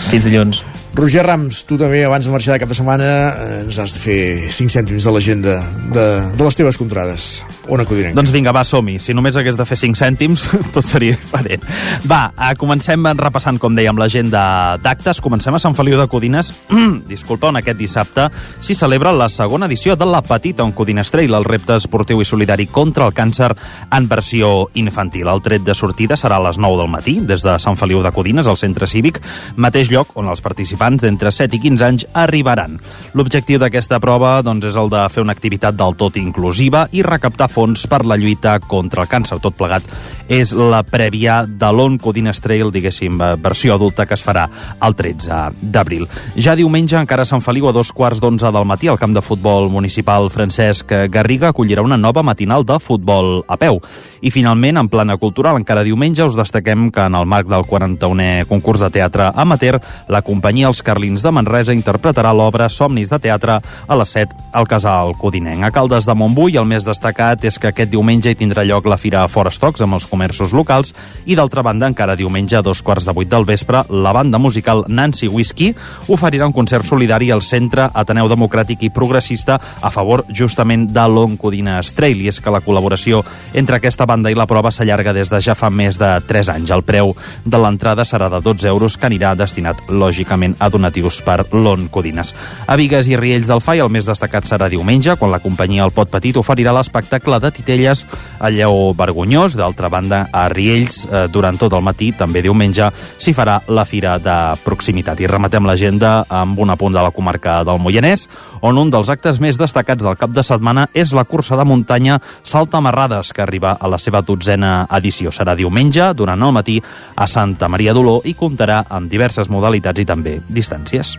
Fins 0.09 0.25
dilluns. 0.25 0.65
Roger 0.93 1.23
Rams, 1.23 1.63
tu 1.69 1.77
també, 1.79 2.01
abans 2.03 2.27
de 2.27 2.33
marxar 2.33 2.57
de 2.57 2.61
cap 2.65 2.69
de 2.69 2.75
setmana, 2.75 3.07
eh, 3.31 3.59
ens 3.63 3.79
has 3.79 3.93
de 3.95 4.01
fer 4.03 4.51
5 4.51 4.73
cèntims 4.75 5.05
de 5.07 5.13
l'agenda 5.15 5.53
de, 5.95 6.07
de 6.35 6.45
les 6.45 6.57
teves 6.59 6.77
contrades. 6.77 7.29
On 7.71 7.79
acudirem? 7.79 8.17
Doncs 8.17 8.33
vinga, 8.35 8.51
va, 8.51 8.65
som-hi. 8.67 8.97
Si 8.99 9.15
només 9.15 9.37
hagués 9.39 9.55
de 9.55 9.67
fer 9.69 9.79
5 9.79 9.95
cèntims, 10.01 10.49
tot 10.75 10.83
seria 10.83 11.15
diferent. 11.15 11.63
Va, 12.11 12.33
eh, 12.35 12.57
comencem 12.59 13.07
repassant, 13.15 13.61
com 13.63 13.77
dèiem, 13.79 13.95
l'agenda 14.03 14.43
d'actes. 14.83 15.23
Comencem 15.23 15.55
a 15.55 15.61
Sant 15.63 15.77
Feliu 15.79 15.95
de 16.01 16.09
Codines. 16.11 16.51
Disculpa, 17.13 17.53
on 17.55 17.61
aquest 17.63 17.79
dissabte 17.79 18.27
s'hi 18.59 18.75
celebra 18.75 19.15
la 19.15 19.31
segona 19.31 19.71
edició 19.71 19.95
de 19.95 20.11
La 20.11 20.25
Petita 20.27 20.67
on 20.67 20.75
Codines 20.75 21.15
Trail, 21.15 21.39
el 21.39 21.47
repte 21.47 21.79
esportiu 21.79 22.19
i 22.19 22.27
solidari 22.27 22.67
contra 22.67 23.07
el 23.07 23.15
càncer 23.15 23.53
en 23.95 24.11
versió 24.11 24.67
infantil. 24.75 25.31
El 25.31 25.47
tret 25.47 25.63
de 25.63 25.79
sortida 25.79 26.19
serà 26.19 26.43
a 26.43 26.47
les 26.49 26.59
9 26.59 26.83
del 26.83 26.91
matí, 26.91 27.21
des 27.23 27.47
de 27.47 27.55
Sant 27.63 27.79
Feliu 27.79 28.03
de 28.03 28.11
Codines, 28.11 28.51
al 28.51 28.59
centre 28.59 28.91
cívic, 28.91 29.23
mateix 29.55 29.95
lloc 29.95 30.17
on 30.19 30.27
els 30.27 30.43
participants 30.43 30.80
d'entre 30.81 31.31
7 31.31 31.57
i 31.57 31.61
15 31.61 31.85
anys 31.85 32.07
arribaran. 32.17 32.79
L'objectiu 33.13 33.59
d'aquesta 33.61 34.01
prova 34.01 34.39
doncs, 34.43 34.65
és 34.71 34.77
el 34.81 34.89
de 34.89 35.03
fer 35.13 35.23
una 35.23 35.35
activitat 35.37 35.77
del 35.77 35.97
tot 36.01 36.17
inclusiva 36.17 36.87
i 36.97 37.03
recaptar 37.05 37.51
fons 37.53 37.85
per 37.91 38.05
la 38.09 38.17
lluita 38.17 38.59
contra 38.65 39.05
el 39.05 39.11
càncer. 39.11 39.41
Tot 39.45 39.57
plegat 39.59 39.85
és 40.31 40.55
la 40.57 40.81
prèvia 40.87 41.43
de 41.45 41.71
l'On 41.75 41.99
Codines 42.01 42.41
Trail, 42.41 42.71
diguéssim, 42.73 43.21
eh, 43.21 43.37
versió 43.37 43.75
adulta 43.75 44.07
que 44.07 44.15
es 44.15 44.25
farà 44.25 44.47
el 44.81 44.97
13 44.97 45.53
d'abril. 45.61 46.07
Ja 46.37 46.57
diumenge, 46.57 46.97
encara 46.97 47.23
a 47.23 47.29
Sant 47.29 47.43
Feliu, 47.43 47.69
a 47.69 47.73
dos 47.77 47.93
quarts 47.93 48.21
d'onze 48.21 48.51
del 48.51 48.65
matí, 48.65 48.89
al 48.89 48.99
camp 48.99 49.13
de 49.15 49.23
futbol 49.23 49.69
municipal 49.71 50.31
Francesc 50.31 50.93
Garriga 51.11 51.51
acollirà 51.51 51.83
una 51.83 51.99
nova 51.99 52.23
matinal 52.23 52.65
de 52.65 52.79
futbol 52.81 53.45
a 53.49 53.57
peu. 53.57 53.81
I 54.23 54.31
finalment, 54.31 54.79
en 54.79 54.89
plana 54.89 55.17
cultural, 55.17 55.59
encara 55.61 55.85
diumenge, 55.85 56.25
us 56.25 56.39
destaquem 56.39 56.91
que 56.91 57.05
en 57.05 57.15
el 57.15 57.27
marc 57.27 57.49
del 57.51 57.67
41è 57.67 58.47
concurs 58.49 58.81
de 58.81 58.91
teatre 58.91 59.31
amateur, 59.35 59.81
la 60.09 60.23
companyia 60.23 60.70
Els 60.71 60.85
Carlins 60.87 61.25
de 61.27 61.31
Manresa 61.35 61.75
interpretarà 61.75 62.31
l'obra 62.31 62.69
Somnis 62.71 63.11
de 63.11 63.19
Teatre 63.19 63.57
a 63.61 63.97
les 63.99 64.13
7 64.15 64.37
al 64.55 64.69
Casal 64.71 65.17
Codinenc. 65.19 65.65
A 65.67 65.71
Caldes 65.75 66.07
de 66.07 66.15
Montbui, 66.15 66.55
el 66.61 66.69
més 66.71 66.85
destacat 66.87 67.43
és 67.49 67.59
que 67.59 67.73
aquest 67.73 67.91
diumenge 67.91 68.31
hi 68.31 68.39
tindrà 68.39 68.63
lloc 68.69 68.87
la 68.87 68.99
Fira 69.01 69.25
Forestocs 69.27 69.83
amb 69.83 69.99
els 69.99 70.07
comerços 70.07 70.55
locals 70.55 70.93
i, 71.25 71.35
d'altra 71.35 71.65
banda, 71.67 71.89
encara 71.91 72.15
diumenge 72.15 72.55
a 72.55 72.63
dos 72.63 72.85
quarts 72.87 73.09
de 73.09 73.15
vuit 73.17 73.27
del 73.31 73.49
vespre, 73.49 73.83
la 73.91 74.13
banda 74.15 74.39
musical 74.39 74.85
Nancy 74.87 75.27
Whisky 75.27 75.73
oferirà 76.07 76.47
un 76.47 76.55
concert 76.55 76.87
solidari 76.87 77.33
al 77.35 77.43
Centre 77.43 77.89
Ateneu 77.91 78.31
Democràtic 78.31 78.87
i 78.87 78.93
Progressista 78.95 79.59
a 79.59 79.91
favor 79.91 80.23
justament 80.31 80.87
de 80.95 81.09
l'Oncodines 81.11 81.91
Trail. 81.99 82.23
I 82.23 82.31
és 82.31 82.39
que 82.39 82.55
la 82.55 82.63
col·laboració 82.63 83.25
entre 83.59 83.81
aquesta 83.81 84.07
banda 84.07 84.31
i 84.31 84.39
la 84.39 84.47
prova 84.47 84.71
s'allarga 84.71 85.17
des 85.17 85.35
de 85.35 85.43
ja 85.43 85.59
fa 85.59 85.71
més 85.71 85.99
de 85.99 86.13
3 86.31 86.55
anys. 86.55 86.71
El 86.71 86.87
preu 86.87 87.17
de 87.45 87.59
l'entrada 87.59 88.07
serà 88.07 88.31
de 88.31 88.39
12 88.45 88.71
euros, 88.71 88.95
que 88.95 89.11
anirà 89.11 89.35
destinat, 89.35 89.83
lògicament, 89.91 90.60
a 90.61 90.69
donatius 90.71 91.21
per 91.25 91.47
l'ON 91.53 91.89
Codines. 91.91 92.35
A 92.67 92.77
Vigues 92.79 93.09
i 93.11 93.17
Riells 93.19 93.49
del 93.51 93.63
Fai, 93.65 93.81
el 93.81 93.91
més 93.91 94.07
destacat 94.07 94.47
serà 94.47 94.69
diumenge, 94.71 95.17
quan 95.19 95.33
la 95.33 95.41
companyia 95.43 95.87
El 95.89 95.95
Pot 95.97 96.13
Petit 96.13 96.37
oferirà 96.37 96.75
l'espectacle 96.77 97.41
de 97.41 97.51
titelles 97.57 98.05
a 98.39 98.53
Lleó 98.53 98.93
Vergonyós. 98.95 99.57
D'altra 99.59 99.89
banda, 99.89 100.27
a 100.33 100.47
Riells, 100.53 101.07
eh, 101.11 101.27
durant 101.33 101.59
tot 101.59 101.73
el 101.73 101.83
matí, 101.83 102.13
també 102.13 102.43
diumenge, 102.45 102.91
s'hi 103.19 103.35
farà 103.35 103.61
la 103.67 103.87
Fira 103.89 104.19
de 104.19 104.37
Proximitat. 104.65 105.21
I 105.21 105.27
rematem 105.27 105.67
l'agenda 105.67 106.27
amb 106.29 106.59
un 106.59 106.71
apunt 106.71 106.95
de 106.95 107.03
la 107.03 107.11
comarca 107.11 107.63
del 107.65 107.81
Moianès, 107.81 108.29
on 108.61 108.79
un 108.79 108.91
dels 108.93 109.09
actes 109.13 109.41
més 109.41 109.59
destacats 109.61 110.05
del 110.05 110.19
cap 110.21 110.31
de 110.35 110.45
setmana 110.47 110.87
és 110.95 111.15
la 111.17 111.25
cursa 111.25 111.57
de 111.57 111.65
muntanya 111.65 112.21
Salta 112.43 112.81
Marrades, 112.81 113.33
que 113.33 113.43
arriba 113.43 113.77
a 113.81 113.89
la 113.89 113.99
seva 113.99 114.23
dotzena 114.23 114.87
edició. 114.99 115.33
Serà 115.33 115.57
diumenge, 115.57 116.13
durant 116.15 116.43
el 116.43 116.55
matí, 116.55 116.81
a 117.17 117.27
Santa 117.27 117.69
Maria 117.69 117.95
d'Oló 117.97 118.21
i 118.25 118.35
comptarà 118.35 118.85
amb 118.89 119.11
diverses 119.11 119.51
modalitats 119.51 120.01
i 120.01 120.09
també 120.09 120.39
distàncies. 120.49 121.17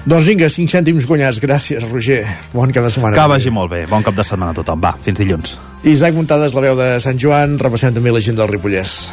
Doncs 0.00 0.24
vinga, 0.30 0.48
5 0.48 0.72
cèntims 0.72 1.06
guanyats. 1.06 1.40
Gràcies, 1.44 1.84
Roger. 1.90 2.22
Bon 2.54 2.72
cap 2.72 2.86
de 2.86 2.92
setmana. 2.92 3.16
Que 3.18 3.26
vagi 3.28 3.52
molt 3.52 3.70
bé. 3.72 3.84
Bon 3.90 4.02
cap 4.02 4.16
de 4.16 4.24
setmana 4.24 4.54
a 4.54 4.56
tothom. 4.56 4.80
Va, 4.80 4.94
fins 5.04 5.20
dilluns. 5.20 5.58
Isaac 5.84 6.16
Muntades, 6.16 6.56
la 6.56 6.64
veu 6.64 6.78
de 6.78 6.94
Sant 7.04 7.20
Joan. 7.20 7.58
Repassem 7.60 7.92
també 7.92 8.14
la 8.14 8.22
gent 8.24 8.40
del 8.40 8.48
Ripollès. 8.48 9.12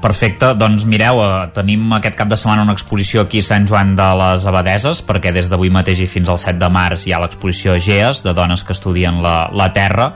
Perfecte, 0.00 0.54
doncs 0.56 0.86
mireu, 0.88 1.18
eh, 1.20 1.48
tenim 1.52 1.90
aquest 1.92 2.16
cap 2.16 2.28
de 2.28 2.36
setmana 2.40 2.62
una 2.64 2.72
exposició 2.72 3.26
aquí 3.26 3.42
a 3.44 3.44
Sant 3.44 3.66
Joan 3.68 3.92
de 3.98 4.06
les 4.16 4.46
Abadeses, 4.48 5.02
perquè 5.04 5.28
des 5.32 5.50
d'avui 5.52 5.68
mateix 5.68 6.00
i 6.00 6.06
fins 6.08 6.30
al 6.32 6.38
7 6.40 6.56
de 6.58 6.70
març 6.72 7.04
hi 7.06 7.12
ha 7.12 7.20
l'exposició 7.20 7.76
GEAS, 7.76 8.22
de 8.24 8.32
dones 8.32 8.64
que 8.64 8.72
estudien 8.72 9.20
la, 9.20 9.50
la 9.52 9.68
Terra, 9.76 10.14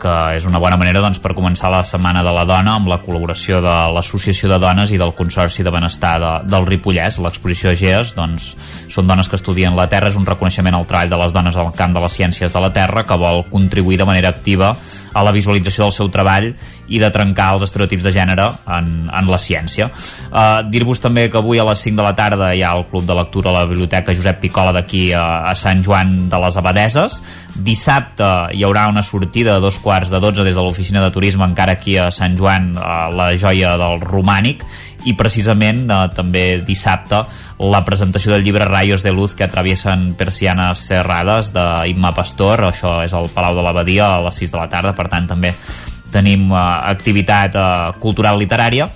que 0.00 0.14
és 0.36 0.46
una 0.48 0.60
bona 0.60 0.78
manera 0.80 1.02
doncs, 1.04 1.20
per 1.20 1.34
començar 1.36 1.68
la 1.72 1.82
Setmana 1.84 2.22
de 2.24 2.32
la 2.32 2.46
Dona 2.48 2.76
amb 2.78 2.88
la 2.88 2.98
col·laboració 3.04 3.60
de 3.64 3.76
l'Associació 3.92 4.48
de 4.48 4.58
Dones 4.62 4.92
i 4.92 5.00
del 5.00 5.12
Consorci 5.16 5.64
de 5.64 5.72
Benestar 5.72 6.16
de, 6.22 6.32
del 6.48 6.66
Ripollès. 6.68 7.20
L'exposició 7.20 7.74
GEAS 7.76 8.14
doncs, 8.16 8.54
són 8.92 9.08
dones 9.08 9.28
que 9.28 9.36
estudien 9.38 9.76
la 9.76 9.88
Terra, 9.90 10.10
és 10.10 10.18
un 10.18 10.26
reconeixement 10.26 10.74
al 10.76 10.86
treball 10.88 11.10
de 11.10 11.18
les 11.20 11.34
dones 11.34 11.56
al 11.56 11.72
camp 11.76 11.94
de 11.96 12.02
les 12.02 12.16
ciències 12.18 12.52
de 12.52 12.62
la 12.62 12.72
Terra 12.72 13.04
que 13.04 13.18
vol 13.20 13.44
contribuir 13.50 13.98
de 13.98 14.08
manera 14.08 14.30
activa 14.34 14.74
a 15.16 15.22
la 15.24 15.32
visualització 15.32 15.86
del 15.86 15.94
seu 15.96 16.10
treball 16.12 16.50
i 16.86 17.00
de 17.02 17.08
trencar 17.10 17.48
els 17.56 17.64
estereotips 17.66 18.04
de 18.06 18.12
gènere 18.14 18.46
en, 18.70 18.90
en 19.08 19.30
la 19.30 19.38
ciència. 19.42 19.88
Uh, 20.28 20.62
Dir-vos 20.70 21.00
també 21.02 21.26
que 21.32 21.40
avui 21.40 21.58
a 21.58 21.66
les 21.66 21.82
5 21.82 21.98
de 21.98 22.04
la 22.04 22.14
tarda 22.18 22.52
hi 22.54 22.62
ha 22.62 22.74
el 22.76 22.86
Club 22.90 23.06
de 23.08 23.16
Lectura 23.18 23.50
a 23.50 23.56
la 23.58 23.64
Biblioteca 23.66 24.14
Josep 24.14 24.38
Picola 24.44 24.74
d'aquí 24.76 25.08
a, 25.16 25.50
a 25.50 25.54
Sant 25.58 25.82
Joan 25.86 26.28
de 26.30 26.40
les 26.44 26.58
Abadeses. 26.60 27.20
Dissabte 27.56 28.28
hi 28.54 28.62
haurà 28.66 28.86
una 28.92 29.02
sortida 29.02 29.56
a 29.56 29.62
dos 29.64 29.80
quarts 29.82 30.12
de 30.12 30.20
12 30.22 30.44
des 30.46 30.54
de 30.54 30.62
l'oficina 30.62 31.02
de 31.02 31.10
turisme 31.14 31.48
encara 31.48 31.78
aquí 31.80 31.96
a 31.98 32.10
Sant 32.14 32.36
Joan, 32.38 32.74
a 32.78 33.08
la 33.10 33.32
joia 33.40 33.74
del 33.80 34.04
Romànic, 34.04 34.62
i 35.06 35.14
precisament 35.14 35.86
eh, 35.86 35.98
també 36.14 36.46
dissabte 36.66 37.22
la 37.58 37.84
presentació 37.86 38.32
del 38.34 38.42
llibre 38.44 38.66
Rayos 38.68 39.02
de 39.02 39.12
Luz 39.16 39.32
que 39.34 39.44
atraviesen 39.46 40.10
persianes 40.14 40.82
cerrades 40.90 41.52
d'Imma 41.56 42.12
Pastor, 42.14 42.66
això 42.68 42.98
és 43.06 43.14
al 43.16 43.30
Palau 43.32 43.56
de 43.56 43.62
l'Abadia 43.64 44.10
a 44.16 44.22
les 44.26 44.36
6 44.42 44.52
de 44.52 44.58
la 44.60 44.68
tarda, 44.68 44.92
per 44.92 45.06
tant 45.08 45.26
també 45.30 45.54
tenim 46.12 46.50
uh, 46.52 46.58
activitat 46.90 47.56
uh, 47.56 47.94
cultural 48.00 48.36
literària. 48.38 48.90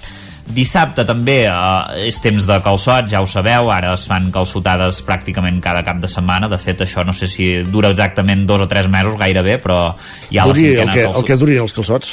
Dissabte 0.50 1.04
també 1.06 1.44
eh, 1.46 2.06
és 2.08 2.16
temps 2.18 2.42
de 2.42 2.56
calçots, 2.64 3.06
ja 3.12 3.20
ho 3.22 3.26
sabeu, 3.30 3.68
ara 3.70 3.92
es 3.94 4.02
fan 4.10 4.32
calçotades 4.34 4.96
pràcticament 5.06 5.60
cada 5.62 5.84
cap 5.86 6.00
de 6.02 6.08
setmana, 6.10 6.48
de 6.50 6.58
fet 6.58 6.80
això 6.82 7.04
no 7.06 7.12
sé 7.14 7.28
si 7.30 7.46
dura 7.70 7.92
exactament 7.94 8.42
dos 8.48 8.64
o 8.64 8.66
tres 8.66 8.88
mesos 8.90 9.14
gairebé, 9.20 9.60
però 9.62 9.92
hi 10.30 10.40
ha 10.42 10.48
Duri 10.50 10.64
la 10.64 10.66
el 10.66 10.74
cinquena 10.74 10.92
que, 10.96 11.04
calçot- 11.06 11.20
el 11.22 11.28
que 11.28 11.36
durin 11.44 11.60
els 11.62 11.72
calçots. 11.76 12.10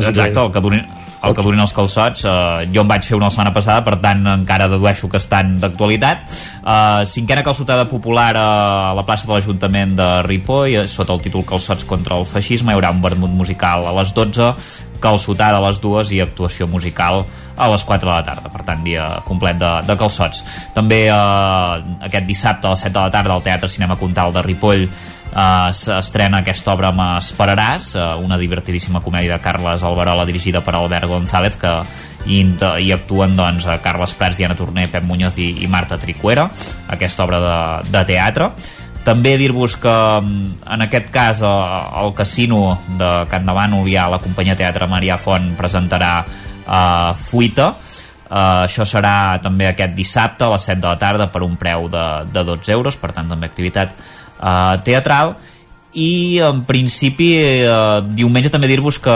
Exacte, 0.00 0.40
el 0.42 0.50
que 0.50 0.60
durin, 0.66 0.82
el 1.28 1.34
que 1.36 1.44
durin 1.44 1.62
els 1.64 1.74
calçots 1.76 2.24
eh, 2.28 2.66
jo 2.74 2.84
en 2.84 2.90
vaig 2.90 3.06
fer 3.06 3.16
una 3.18 3.28
la 3.28 3.34
setmana 3.34 3.54
passada 3.54 3.84
per 3.86 3.96
tant 4.02 4.24
encara 4.34 4.68
dedueixo 4.72 5.08
que 5.10 5.20
estan 5.20 5.56
d'actualitat. 5.62 6.24
Eh, 6.60 7.02
cinquena 7.10 7.44
calçotada 7.46 7.86
popular 7.90 8.32
a 8.36 8.48
la 8.96 9.04
plaça 9.06 9.28
de 9.28 9.34
l'Ajuntament 9.34 9.96
de 9.98 10.08
Ripoll 10.28 10.78
eh, 10.80 10.86
sota 10.90 11.14
el 11.16 11.22
títol 11.24 11.46
Calçots 11.48 11.86
contra 11.88 12.18
el 12.20 12.28
feixisme 12.28 12.72
hi 12.72 12.78
haurà 12.78 12.92
un 12.94 13.02
vermut 13.04 13.32
musical 13.32 13.86
a 13.88 13.94
les 14.00 14.14
12 14.16 14.52
calçotada 15.00 15.58
a 15.58 15.64
les 15.66 15.80
dues 15.82 16.12
i 16.12 16.20
actuació 16.22 16.68
musical 16.70 17.24
a 17.56 17.68
les 17.70 17.84
4 17.86 18.08
de 18.08 18.14
la 18.14 18.22
tarda. 18.26 18.50
Per 18.50 18.62
tant 18.66 18.84
dia 18.84 19.06
complet 19.26 19.58
de, 19.58 19.72
de 19.86 19.96
calçots. 19.98 20.42
També 20.74 21.04
eh, 21.06 21.98
aquest 22.08 22.26
dissabte 22.26 22.68
a 22.68 22.74
les 22.74 22.86
7 22.86 22.94
de 22.96 23.02
la 23.02 23.12
tarda 23.14 23.36
al 23.36 23.44
Teatre 23.44 23.70
Cinema 23.70 23.98
Comtal 24.00 24.34
de 24.34 24.42
Ripoll 24.42 24.88
uh, 25.34 25.70
s'estrena 25.74 26.40
aquesta 26.42 26.72
obra 26.74 26.92
M'esperaràs, 26.94 27.92
uh, 27.98 28.06
una 28.22 28.38
divertidíssima 28.40 29.02
comèdia 29.04 29.36
de 29.36 29.44
Carles 29.44 29.82
Alberola 29.82 30.26
dirigida 30.28 30.62
per 30.64 30.76
Albert 30.78 31.10
González 31.10 31.58
que 31.60 31.74
hi, 32.26 32.40
hi 32.80 32.92
actuen 32.94 33.36
doncs, 33.36 33.66
Carles 33.84 34.14
Prats, 34.18 34.38
Diana 34.38 34.56
Torner, 34.58 34.88
Pep 34.90 35.04
Muñoz 35.04 35.38
i, 35.38 35.50
i 35.64 35.68
Marta 35.68 35.98
Tricuera. 36.00 36.48
Aquesta 36.88 37.26
obra 37.26 37.42
de, 37.42 37.58
de 37.90 38.04
teatre 38.08 38.50
també 39.04 39.34
dir-vos 39.36 39.76
que 39.80 39.92
mm, 39.92 40.64
en 40.74 40.84
aquest 40.86 41.10
cas 41.12 41.42
eh, 41.44 41.52
el 42.00 42.14
casino 42.16 42.78
de 42.98 43.10
Can 43.30 43.44
Davant 43.46 43.76
hi 43.84 43.96
ha 44.00 44.08
la 44.08 44.20
companyia 44.22 44.56
Teatre 44.56 44.88
Maria 44.88 45.18
Font 45.20 45.52
presentarà 45.58 46.14
uh, 46.24 47.12
Fuita. 47.20 47.74
Uh, 48.24 48.64
això 48.64 48.86
serà 48.88 49.38
també 49.44 49.68
aquest 49.68 49.92
dissabte 49.94 50.46
a 50.46 50.54
les 50.54 50.64
7 50.66 50.80
de 50.80 50.88
la 50.88 50.98
tarda 50.98 51.28
per 51.30 51.44
un 51.44 51.58
preu 51.60 51.90
de, 51.92 52.04
de 52.32 52.42
12 52.48 52.72
euros, 52.72 52.96
per 52.96 53.12
tant 53.12 53.28
també 53.28 53.46
activitat 53.46 53.92
uh, 53.92 54.80
teatral 54.82 55.36
i 55.94 56.40
en 56.42 56.64
principi 56.66 57.28
eh, 57.38 57.68
diumenge 58.18 58.50
també 58.50 58.66
dir-vos 58.66 58.98
que 59.02 59.14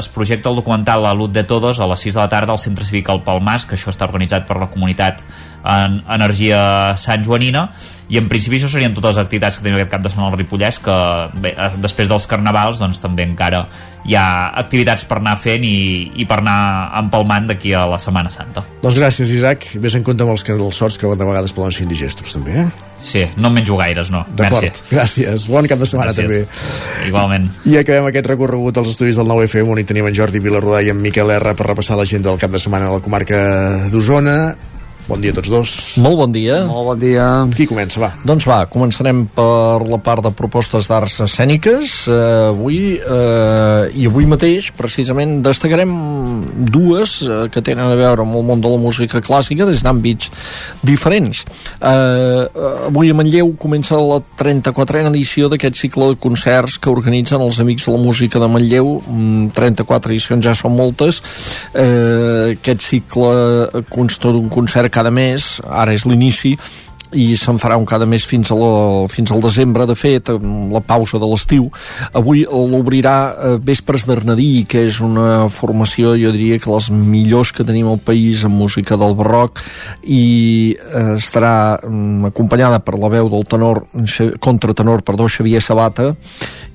es 0.00 0.08
projecta 0.10 0.50
el 0.50 0.58
documental 0.58 1.04
La 1.04 1.14
Luz 1.14 1.30
de 1.32 1.44
Todos 1.46 1.78
a 1.78 1.86
les 1.86 2.02
6 2.02 2.16
de 2.16 2.20
la 2.20 2.28
tarda 2.28 2.52
al 2.52 2.58
Centre 2.58 2.84
Cívic 2.84 3.08
al 3.08 3.22
Palmas 3.22 3.64
que 3.64 3.78
això 3.78 3.94
està 3.94 4.08
organitzat 4.10 4.48
per 4.48 4.58
la 4.58 4.68
comunitat 4.72 5.22
en 5.62 6.00
Energia 6.10 6.96
Sant 6.98 7.22
Joanina 7.22 7.68
i 8.10 8.18
en 8.18 8.26
principi 8.26 8.58
això 8.58 8.72
serien 8.72 8.94
totes 8.96 9.14
les 9.14 9.22
activitats 9.22 9.58
que 9.58 9.62
tenim 9.62 9.78
aquest 9.78 9.92
cap 9.94 10.02
de 10.02 10.10
setmana 10.10 10.32
al 10.32 10.38
Ripollès 10.40 10.80
que 10.82 10.98
bé, 11.38 11.54
eh, 11.54 11.70
després 11.78 12.10
dels 12.10 12.26
carnavals 12.26 12.82
doncs 12.82 12.98
també 12.98 13.28
encara 13.28 13.64
hi 14.02 14.18
ha 14.18 14.26
activitats 14.58 15.06
per 15.06 15.20
anar 15.22 15.38
fent 15.38 15.62
i, 15.62 16.10
i 16.18 16.26
per 16.26 16.40
anar 16.42 16.60
empalmant 17.04 17.52
d'aquí 17.52 17.76
a 17.76 17.86
la 17.86 18.02
Setmana 18.02 18.32
Santa 18.34 18.66
Doncs 18.82 18.98
gràcies, 18.98 19.30
Isaac. 19.30 19.76
Ves 19.78 19.94
en 19.94 20.02
compte 20.02 20.26
amb 20.26 20.34
els 20.34 20.46
calçots 20.46 20.98
que 20.98 21.06
de 21.06 21.26
vegades 21.26 21.54
poden 21.54 21.76
ser 21.76 21.86
indigestos, 21.86 22.34
també, 22.34 22.64
eh? 22.64 22.89
Sí, 23.00 23.24
no 23.36 23.48
en 23.48 23.54
menjo 23.54 23.76
gaires, 23.80 24.10
no. 24.12 24.24
D'acord, 24.36 24.76
gràcies. 24.90 25.46
Bon 25.48 25.66
cap 25.66 25.80
de 25.80 25.86
setmana, 25.88 26.12
Gràcies. 26.12 26.46
també. 26.46 27.08
Igualment. 27.08 27.48
I 27.64 27.78
acabem 27.80 28.06
aquest 28.10 28.26
recorregut 28.28 28.76
als 28.76 28.92
estudis 28.92 29.16
del 29.16 29.26
9FM 29.26 29.72
on 29.72 29.80
hi 29.80 29.86
tenim 29.88 30.06
en 30.06 30.14
Jordi 30.14 30.42
Vilarrodà 30.42 30.82
i 30.84 30.90
en 30.92 31.00
Miquel 31.00 31.30
R 31.32 31.54
per 31.56 31.66
repassar 31.70 31.96
l'agenda 31.96 32.28
del 32.30 32.38
cap 32.38 32.52
de 32.52 32.60
setmana 32.60 32.90
a 32.90 32.98
la 32.98 33.00
comarca 33.04 33.88
d'Osona. 33.90 34.36
Bon 35.08 35.20
dia 35.20 35.32
a 35.32 35.36
tots 35.36 35.50
dos. 35.50 35.70
Molt 36.02 36.18
bon 36.20 36.32
dia. 36.34 36.60
Molt 36.68 36.86
bon 36.92 36.98
dia. 37.00 37.26
Qui 37.54 37.66
comença, 37.66 38.00
va? 38.02 38.10
Doncs 38.26 38.46
va, 38.48 38.60
començarem 38.70 39.24
per 39.34 39.80
la 39.86 39.98
part 40.02 40.22
de 40.26 40.32
propostes 40.36 40.88
d'arts 40.90 41.20
escèniques. 41.24 41.94
Uh, 42.10 42.50
avui, 42.50 42.80
uh, 42.98 43.88
i 43.96 44.06
avui 44.10 44.28
mateix, 44.30 44.70
precisament, 44.76 45.38
destacarem 45.46 45.94
dues 46.70 47.16
uh, 47.26 47.46
que 47.52 47.62
tenen 47.64 47.90
a 47.90 47.98
veure 47.98 48.26
amb 48.26 48.38
el 48.38 48.46
món 48.50 48.62
de 48.62 48.70
la 48.70 48.80
música 48.82 49.22
clàssica 49.24 49.66
des 49.68 49.84
d'àmbits 49.86 50.30
diferents. 50.86 51.44
Uh, 51.80 52.46
avui 52.90 53.10
a 53.10 53.16
Manlleu 53.16 53.54
comença 53.60 53.98
la 53.98 54.20
34a 54.40 55.06
edició 55.10 55.48
d'aquest 55.50 55.80
cicle 55.80 56.12
de 56.12 56.20
concerts 56.20 56.76
que 56.78 56.92
organitzen 56.92 57.42
els 57.42 57.60
Amics 57.62 57.88
de 57.88 57.96
la 57.96 58.02
Música 58.04 58.42
de 58.42 58.50
Manlleu. 58.50 58.92
Mm, 59.06 59.50
34 59.56 60.14
edicions 60.14 60.44
ja 60.44 60.54
són 60.58 60.76
moltes. 60.76 61.22
Uh, 61.72 62.52
aquest 62.54 62.84
cicle 62.84 63.84
consta 63.90 64.34
d'un 64.34 64.50
concert 64.52 64.89
cada 64.92 65.10
mes, 65.14 65.56
ara 65.66 65.94
és 65.96 66.06
l'inici, 66.06 66.56
i 67.16 67.34
se'n 67.38 67.58
farà 67.58 67.76
un 67.78 67.86
cada 67.88 68.06
mes 68.06 68.22
fins, 68.26 68.50
a 68.52 68.56
la, 68.56 69.06
fins 69.10 69.32
al 69.34 69.42
desembre, 69.42 69.86
de 69.88 69.96
fet, 69.98 70.30
amb 70.30 70.70
la 70.74 70.82
pausa 70.84 71.18
de 71.18 71.26
l'estiu. 71.26 71.66
Avui 72.16 72.44
l'obrirà 72.46 73.14
eh, 73.30 73.56
Vespres 73.62 74.06
d'Arnadí, 74.06 74.64
que 74.70 74.84
és 74.86 75.00
una 75.04 75.48
formació, 75.50 76.14
jo 76.18 76.32
diria 76.34 76.60
que 76.62 76.70
les 76.70 76.90
millors 76.94 77.52
que 77.56 77.66
tenim 77.66 77.88
al 77.90 78.00
país 78.04 78.44
en 78.46 78.54
música 78.54 78.98
del 79.00 79.16
barroc, 79.18 79.62
i 80.06 80.76
eh, 80.76 81.16
estarà 81.16 81.80
mm, 81.82 82.30
acompanyada 82.30 82.80
per 82.84 82.98
la 83.00 83.10
veu 83.12 83.30
del 83.32 83.46
tenor, 83.50 83.84
contratenor, 84.38 85.02
perdó, 85.06 85.26
Xavier 85.30 85.62
Sabata, 85.64 86.12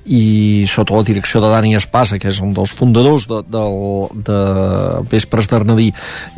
i 0.06 0.64
sota 0.70 0.94
la 0.94 1.02
direcció 1.02 1.40
de 1.42 1.48
Dani 1.50 1.74
Espasa, 1.74 2.18
que 2.22 2.28
és 2.30 2.38
un 2.40 2.52
dels 2.54 2.70
fundadors 2.78 3.24
de, 3.26 3.40
de, 3.50 3.62
de 4.28 4.36
Vespres 5.10 5.48
d'Arnadí, 5.50 5.88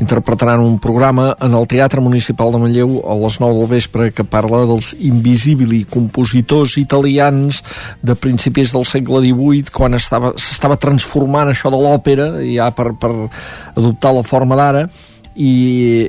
interpretaran 0.00 0.62
un 0.64 0.78
programa 0.80 1.34
en 1.44 1.52
el 1.58 1.66
Teatre 1.68 2.00
Municipal 2.00 2.52
de 2.54 2.62
Manlleu 2.62 3.02
a 3.04 3.16
les 3.20 3.36
9 3.40 3.58
del 3.60 3.68
vespre 3.74 4.08
que 4.16 4.24
parla 4.24 4.62
dels 4.70 4.94
invisibili 4.98 5.82
compositors 5.84 6.78
italians 6.80 7.60
de 8.02 8.16
principis 8.16 8.72
del 8.72 8.86
segle 8.88 9.20
XVIII 9.26 9.68
quan 9.72 9.94
estava- 9.98 10.32
s'estava 10.40 10.80
transformant 10.80 11.52
això 11.52 11.68
de 11.70 11.76
l'òpera 11.82 12.30
ja 12.48 12.70
per, 12.72 12.94
per 12.96 13.12
adoptar 13.76 14.14
la 14.16 14.24
forma 14.24 14.56
d'ara 14.56 14.86
i, 15.38 15.54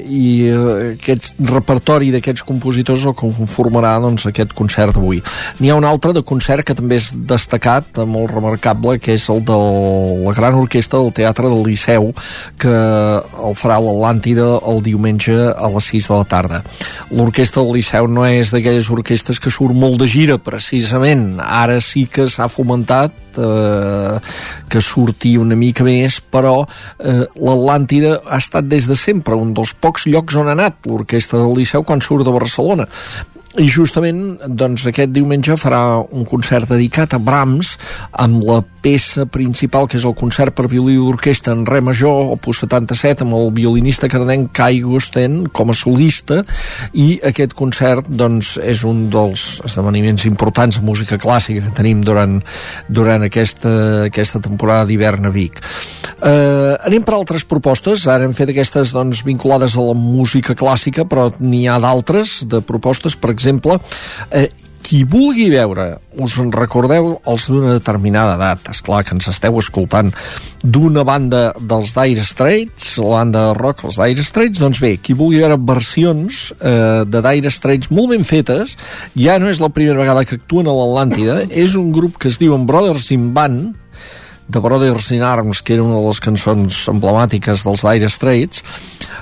i 0.10 0.24
aquest 0.96 1.38
repertori 1.52 2.10
d'aquests 2.14 2.44
compositors 2.48 3.06
el 3.10 3.16
conformarà 3.18 3.94
doncs, 4.02 4.26
aquest 4.30 4.56
concert 4.58 4.98
d'avui. 4.98 5.22
N'hi 5.60 5.70
ha 5.70 5.78
un 5.78 5.88
altre 5.88 6.14
de 6.18 6.24
concert 6.26 6.66
que 6.66 6.76
també 6.78 6.98
és 6.98 7.12
destacat, 7.14 8.02
eh, 8.02 8.08
molt 8.10 8.34
remarcable, 8.34 8.98
que 9.00 9.14
és 9.14 9.28
el 9.30 9.44
de 9.46 9.60
la 10.26 10.34
gran 10.38 10.58
orquestra 10.60 11.00
del 11.00 11.14
Teatre 11.14 11.50
del 11.52 11.64
Liceu, 11.68 12.12
que 12.60 12.74
el 12.74 13.58
farà 13.60 13.80
l'Atlàntida 13.84 14.50
el 14.70 14.84
diumenge 14.86 15.38
a 15.54 15.72
les 15.76 15.92
6 15.94 16.10
de 16.10 16.20
la 16.20 16.30
tarda. 16.34 16.64
L'orquestra 17.14 17.64
del 17.64 17.78
Liceu 17.78 18.10
no 18.10 18.26
és 18.26 18.54
d'aquelles 18.54 18.90
orquestres 18.90 19.40
que 19.40 19.54
surt 19.54 19.78
molt 19.78 20.02
de 20.02 20.10
gira, 20.10 20.40
precisament. 20.42 21.38
Ara 21.40 21.80
sí 21.84 22.08
que 22.10 22.28
s'ha 22.28 22.50
fomentat 22.50 23.29
eh, 23.40 24.20
que 24.70 24.84
surti 24.84 25.36
una 25.40 25.58
mica 25.60 25.88
més, 25.88 26.20
però 26.20 26.62
eh, 26.64 27.26
l'Atlàntida 27.36 28.20
ha 28.26 28.40
estat 28.42 28.70
des 28.70 28.90
de 28.90 28.98
sempre 29.00 29.38
un 29.40 29.54
dels 29.58 29.74
pocs 29.74 30.08
llocs 30.12 30.38
on 30.40 30.52
ha 30.52 30.58
anat 30.58 30.90
l'orquestra 30.90 31.42
del 31.42 31.56
Liceu 31.58 31.86
quan 31.88 32.04
surt 32.04 32.28
de 32.28 32.36
Barcelona 32.36 32.88
i 33.60 33.68
justament 33.68 34.40
doncs, 34.48 34.86
aquest 34.88 35.12
diumenge 35.12 35.58
farà 35.60 36.00
un 36.00 36.24
concert 36.28 36.70
dedicat 36.72 37.16
a 37.16 37.20
Brahms 37.20 37.74
amb 38.24 38.44
la 38.48 38.62
peça 38.80 39.26
principal 39.28 39.90
que 39.92 39.98
és 40.00 40.06
el 40.08 40.16
concert 40.16 40.56
per 40.56 40.70
violí 40.72 40.96
d'orquestra 40.96 41.52
en 41.56 41.66
re 41.68 41.82
major, 41.84 42.32
opus 42.38 42.62
77 42.64 43.26
amb 43.26 43.36
el 43.36 43.52
violinista 43.58 44.08
canadenc 44.12 44.54
Kai 44.56 44.80
Gusten 44.86 45.42
com 45.52 45.74
a 45.74 45.76
solista. 45.76 46.42
I 46.96 47.20
aquest 47.28 47.56
concert 47.60 48.08
doncs, 48.08 48.56
és 48.64 48.86
un 48.88 49.08
dels 49.12 49.60
esdeveniments 49.68 50.24
importants 50.30 50.80
de 50.80 50.86
música 50.86 51.20
clàssica 51.20 51.66
que 51.68 51.76
tenim 51.76 52.04
durant, 52.06 52.40
durant 52.88 53.28
aquesta, 53.28 53.74
aquesta 54.08 54.40
temporada 54.46 54.88
d'hivern 54.88 55.28
a 55.28 55.34
Vic. 55.36 55.60
Eh, 56.20 56.76
anem 56.88 57.04
per 57.04 57.18
altres 57.18 57.44
propostes. 57.48 58.08
Ara 58.08 58.24
hem 58.28 58.36
fet 58.38 58.54
aquestes 58.54 58.96
doncs, 58.96 59.26
vinculades 59.28 59.76
a 59.76 59.84
la 59.84 59.98
música 59.98 60.56
clàssica 60.56 61.04
però 61.10 61.30
n'hi 61.40 61.66
ha 61.68 61.80
d'altres 61.84 62.40
de 62.48 62.64
propostes, 62.64 63.20
per 63.20 63.34
exemple 63.36 63.49
eh, 63.58 64.50
qui 64.90 65.04
vulgui 65.06 65.50
veure, 65.52 66.00
us 66.18 66.38
en 66.42 66.48
recordeu 66.56 67.12
els 67.30 67.44
d'una 67.52 67.76
determinada 67.76 68.38
edat, 68.40 68.72
és 68.74 68.80
clar 68.82 69.04
que 69.06 69.14
ens 69.14 69.28
esteu 69.30 69.60
escoltant. 69.62 70.10
D'una 70.64 71.04
banda 71.06 71.42
dels 71.60 71.92
Dire 71.94 72.24
Straits, 72.26 72.96
la 72.98 73.20
banda 73.20 73.44
de 73.50 73.58
rock, 73.60 73.84
els 73.86 74.00
Dire 74.02 74.26
Straits, 74.26 74.62
doncs 74.62 74.82
bé, 74.82 74.96
qui 74.98 75.14
vulgui 75.14 75.44
veure 75.44 75.60
versions 75.62 76.48
eh, 76.58 77.04
de 77.06 77.22
Dire 77.28 77.54
Straits 77.54 77.92
molt 77.94 78.16
ben 78.16 78.26
fetes, 78.26 78.74
ja 79.14 79.38
no 79.38 79.52
és 79.52 79.62
la 79.62 79.70
primera 79.76 80.00
vegada 80.02 80.26
que 80.26 80.40
actuen 80.40 80.66
a 80.66 80.74
l'Atlàntida, 80.74 81.44
és 81.50 81.78
un 81.78 81.94
grup 81.94 82.18
que 82.18 82.32
es 82.32 82.40
diuen 82.42 82.66
Brothers 82.70 83.12
in 83.14 83.30
Band, 83.36 83.78
de 84.50 84.60
Brothers 84.60 85.12
in 85.14 85.24
Arms, 85.24 85.62
que 85.62 85.76
era 85.76 85.86
una 85.86 86.00
de 86.00 86.06
les 86.08 86.20
cançons 86.24 86.80
emblemàtiques 86.92 87.64
dels 87.68 87.86
Dire 87.86 88.10
Straits. 88.10 88.64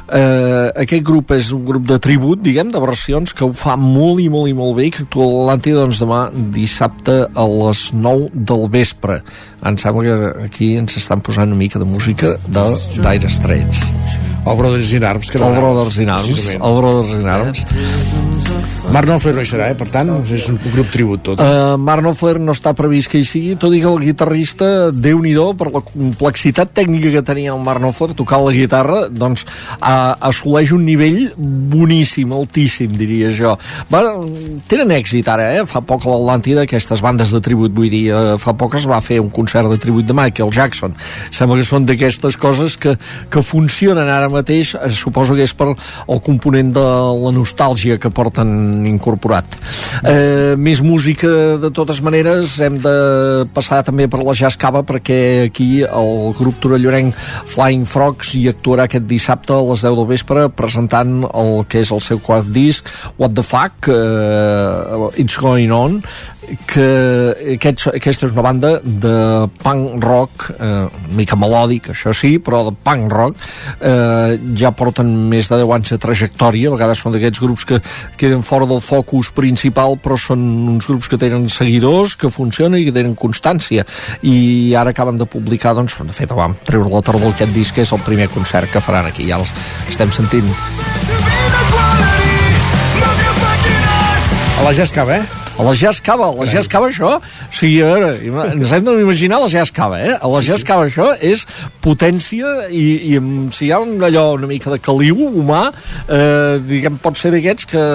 Eh, 0.08 0.72
aquest 0.84 1.04
grup 1.04 1.34
és 1.36 1.52
un 1.56 1.66
grup 1.68 1.84
de 1.88 2.00
tribut, 2.04 2.40
diguem, 2.44 2.72
de 2.72 2.80
versions, 2.80 3.34
que 3.36 3.44
ho 3.44 3.52
fa 3.52 3.76
molt 3.80 4.24
i 4.24 4.30
molt 4.32 4.48
i 4.48 4.56
molt 4.56 4.78
bé 4.80 4.88
i 4.88 4.94
que 4.96 5.04
actua 5.04 5.52
a 5.54 5.58
doncs, 5.58 6.00
demà 6.00 6.22
dissabte 6.56 7.18
a 7.28 7.48
les 7.58 7.90
9 7.94 8.32
del 8.34 8.70
vespre. 8.72 9.20
Em 9.68 9.78
sembla 9.78 10.08
que 10.08 10.48
aquí 10.48 10.76
ens 10.80 10.96
estan 10.98 11.22
posant 11.22 11.52
una 11.52 11.60
mica 11.60 11.80
de 11.80 11.86
música 11.86 12.38
de 12.48 12.70
Dire 13.04 13.30
Straits. 13.30 14.27
El 14.48 14.58
Brothers 14.58 14.94
in 14.94 15.04
Arms, 15.04 15.32
que 15.32 15.38
el 15.38 15.60
Brothers 15.60 16.00
in 16.00 16.10
Arms, 16.10 16.50
el 16.56 16.82
Brothers 16.82 17.20
in 17.20 17.28
Arms. 17.28 17.66
Marc 18.88 19.04
Knopfler 19.04 19.34
no 19.36 19.44
hi 19.44 19.48
serà, 19.50 19.66
eh? 19.68 19.76
per 19.76 19.90
tant, 19.92 20.08
és 20.32 20.46
un 20.48 20.56
grup 20.72 20.88
tribut 20.94 21.24
tot. 21.28 21.42
Uh, 21.44 21.76
Mark 21.76 22.00
Knopfler 22.00 22.38
no 22.40 22.54
està 22.56 22.72
previst 22.78 23.12
que 23.12 23.20
hi 23.20 23.26
sigui, 23.28 23.58
tot 23.60 23.74
i 23.76 23.82
que 23.84 23.90
el 23.90 24.00
guitarrista, 24.00 24.70
déu 24.96 25.20
nhi 25.20 25.34
per 25.60 25.68
la 25.74 25.82
complexitat 25.84 26.72
tècnica 26.78 27.12
que 27.12 27.24
tenia 27.28 27.52
el 27.52 27.60
Mark 27.66 27.84
Knopfler 27.84 28.16
tocant 28.16 28.46
la 28.46 28.54
guitarra, 28.56 29.02
doncs 29.12 29.44
uh, 29.44 30.16
assoleix 30.30 30.72
un 30.72 30.86
nivell 30.88 31.34
boníssim, 31.36 32.32
altíssim, 32.32 32.96
diria 32.96 33.34
jo. 33.36 33.58
Va, 33.92 34.06
tenen 34.72 34.96
èxit 34.96 35.28
ara, 35.28 35.50
eh? 35.58 35.66
Fa 35.68 35.84
poc 35.84 36.08
a 36.08 36.14
l'Atlàntida, 36.14 36.64
aquestes 36.64 37.04
bandes 37.04 37.36
de 37.36 37.44
tribut, 37.44 37.76
vull 37.76 37.92
dir, 37.92 38.06
uh, 38.16 38.38
fa 38.40 38.56
poc 38.56 38.80
es 38.80 38.88
va 38.88 39.02
fer 39.04 39.20
un 39.20 39.30
concert 39.34 39.68
de 39.68 39.82
tribut 39.84 40.08
de 40.08 40.16
Michael 40.16 40.56
Jackson. 40.56 40.96
Sembla 41.36 41.60
que 41.60 41.68
són 41.68 41.90
d'aquestes 41.90 42.40
coses 42.40 42.80
que, 42.80 42.96
que 43.28 43.44
funcionen 43.44 44.08
ara 44.08 44.32
mateix, 44.32 44.37
eh, 44.76 44.90
suposo 44.94 45.36
que 45.36 45.46
és 45.48 45.54
per 45.58 45.70
el 45.74 46.22
component 46.24 46.74
de 46.76 46.86
la 47.24 47.32
nostàlgia 47.36 47.98
que 48.02 48.12
porten 48.14 48.86
incorporat. 48.88 49.58
Eh, 50.04 50.56
més 50.58 50.82
música, 50.86 51.30
de 51.62 51.72
totes 51.74 52.02
maneres, 52.06 52.58
hem 52.62 52.78
de 52.82 53.46
passar 53.54 53.84
també 53.88 54.08
per 54.08 54.22
la 54.24 54.36
Jazz 54.38 54.58
Cava 54.60 54.84
perquè 54.88 55.48
aquí 55.48 55.84
el 55.84 56.34
grup 56.38 56.60
torellorenc 56.64 57.16
Flying 57.48 57.86
Frogs 57.88 58.34
hi 58.38 58.48
actuarà 58.52 58.88
aquest 58.88 59.08
dissabte 59.10 59.56
a 59.56 59.64
les 59.66 59.84
10 59.86 59.98
del 59.98 60.10
vespre 60.10 60.48
presentant 60.50 61.22
el 61.28 61.64
que 61.70 61.82
és 61.84 61.92
el 61.96 62.04
seu 62.04 62.22
quart 62.24 62.48
disc 62.54 62.88
What 63.18 63.36
the 63.38 63.46
Fuck 63.46 63.90
uh, 63.92 65.10
It's 65.18 65.38
Going 65.40 65.74
On 65.76 66.00
que 66.68 66.88
aquest, 67.56 67.88
aquesta 67.92 68.28
és 68.28 68.34
una 68.34 68.44
banda 68.46 68.72
de 68.84 69.48
punk 69.62 70.04
rock 70.04 70.48
eh, 70.56 70.86
mica 71.18 71.38
melòdic, 71.40 71.92
això 71.94 72.14
sí, 72.16 72.38
però 72.44 72.64
de 72.68 72.74
punk 72.74 73.12
rock 73.12 73.42
eh, 73.82 74.38
ja 74.58 74.72
porten 74.76 75.10
més 75.32 75.50
de 75.52 75.60
10 75.60 75.74
anys 75.78 75.94
de 75.96 76.00
trajectòria, 76.04 76.70
a 76.72 76.76
vegades 76.78 77.04
són 77.04 77.16
d'aquests 77.16 77.44
grups 77.44 77.68
que 77.68 77.82
queden 78.20 78.46
fora 78.48 78.68
del 78.70 78.82
focus 78.84 79.32
principal 79.36 79.98
però 80.04 80.20
són 80.20 80.44
uns 80.76 80.88
grups 80.88 81.12
que 81.12 81.20
tenen 81.20 81.50
seguidors 81.52 82.16
que 82.20 82.32
funcionen 82.34 82.80
i 82.80 82.88
que 82.88 82.96
tenen 82.96 83.18
constància 83.20 83.86
i 84.24 84.74
ara 84.78 84.96
acaben 84.96 85.20
de 85.20 85.28
publicar 85.28 85.76
doncs, 85.78 85.98
de 86.00 86.16
fet 86.16 86.32
vam 86.38 86.56
treure 86.68 86.92
la 86.94 87.04
tardor 87.04 87.34
aquest 87.34 87.54
disc 87.56 87.76
que 87.76 87.84
és 87.84 87.92
el 87.96 88.04
primer 88.08 88.30
concert 88.32 88.72
que 88.72 88.84
faran 88.84 89.10
aquí, 89.10 89.28
ja 89.28 89.42
els 89.42 89.52
estem 89.90 90.14
sentint 90.16 90.48
A 94.58 94.64
la 94.66 94.74
Cava, 94.90 95.18
eh? 95.18 95.47
A 95.58 95.64
la 95.64 95.74
Jazz 95.74 96.00
Cava, 96.06 96.28
a 96.30 96.36
la 96.38 96.46
Jazz 96.46 96.70
Cava 96.70 96.92
això, 96.92 97.16
o 97.18 97.50
sigui, 97.50 97.80
a 97.82 97.88
veure, 97.90 98.10
ens 98.54 98.74
hem 98.76 98.84
d'imaginar 98.86 99.40
la 99.42 99.48
Jazz 99.50 99.74
Cava, 99.74 99.98
eh? 100.06 100.14
A 100.14 100.30
la 100.30 100.42
Jazz 100.46 100.62
Cava 100.68 100.86
això 100.86 101.08
és 101.18 101.48
potència 101.82 102.68
i, 102.70 103.16
i 103.16 103.22
si 103.56 103.66
hi 103.66 103.72
ha 103.74 103.80
un, 103.82 103.96
allò 104.06 104.28
una 104.36 104.50
mica 104.50 104.70
de 104.70 104.78
caliu 104.84 105.18
humà, 105.26 105.64
eh, 106.06 106.60
diguem, 106.62 107.00
pot 107.02 107.18
ser 107.18 107.32
d'aquests 107.34 107.70
que, 107.72 107.86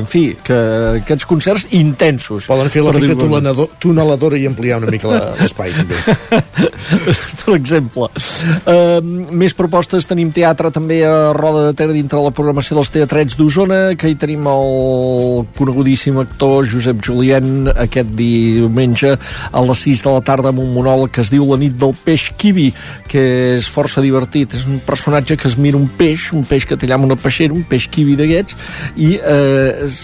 en 0.00 0.08
fi, 0.10 0.24
que 0.42 0.58
aquests 1.04 1.28
concerts 1.30 1.68
intensos. 1.78 2.48
Poden 2.50 2.72
fer 2.72 2.82
l'efecte 2.82 3.14
tuneladora 3.84 4.40
i 4.40 4.48
ampliar 4.50 4.80
una 4.82 4.90
mica 4.90 5.14
l'espai, 5.38 5.70
també. 5.76 6.00
per 7.44 7.54
exemple. 7.54 8.10
Uh, 8.64 8.98
més 9.30 9.54
propostes, 9.54 10.08
tenim 10.10 10.34
teatre 10.34 10.72
també 10.74 11.04
a 11.06 11.30
Roda 11.36 11.68
de 11.68 11.78
Ter 11.78 11.92
dintre 11.94 12.18
la 12.26 12.34
programació 12.34 12.80
dels 12.80 12.90
teatrets 12.90 13.38
d'Osona, 13.38 13.82
que 13.94 14.10
hi 14.10 14.18
tenim 14.18 14.50
el 14.50 15.46
conegudíssim 15.54 16.18
actor 16.24 16.66
Josep 16.66 17.03
Julien 17.04 17.68
aquest 17.74 18.14
diumenge 18.16 19.14
a 19.14 19.64
les 19.68 19.84
6 19.86 20.04
de 20.06 20.14
la 20.14 20.24
tarda 20.24 20.52
amb 20.52 20.62
un 20.62 20.72
monòleg 20.74 21.12
que 21.14 21.22
es 21.24 21.32
diu 21.32 21.46
La 21.50 21.58
nit 21.60 21.76
del 21.78 21.94
peix 22.04 22.30
kiwi, 22.40 22.70
que 23.10 23.24
és 23.58 23.68
força 23.70 24.02
divertit. 24.04 24.54
És 24.56 24.66
un 24.70 24.80
personatge 24.84 25.36
que 25.40 25.48
es 25.50 25.58
mira 25.60 25.78
un 25.80 25.88
peix, 25.88 26.30
un 26.32 26.44
peix 26.48 26.66
que 26.68 26.78
té 26.78 26.88
allà 26.88 27.00
una 27.04 27.18
peixera, 27.20 27.54
un 27.54 27.66
peix 27.68 27.88
kiwi 27.92 28.16
d'aquests, 28.18 28.56
i 28.96 29.14
eh, 29.18 29.84
es, 29.84 29.98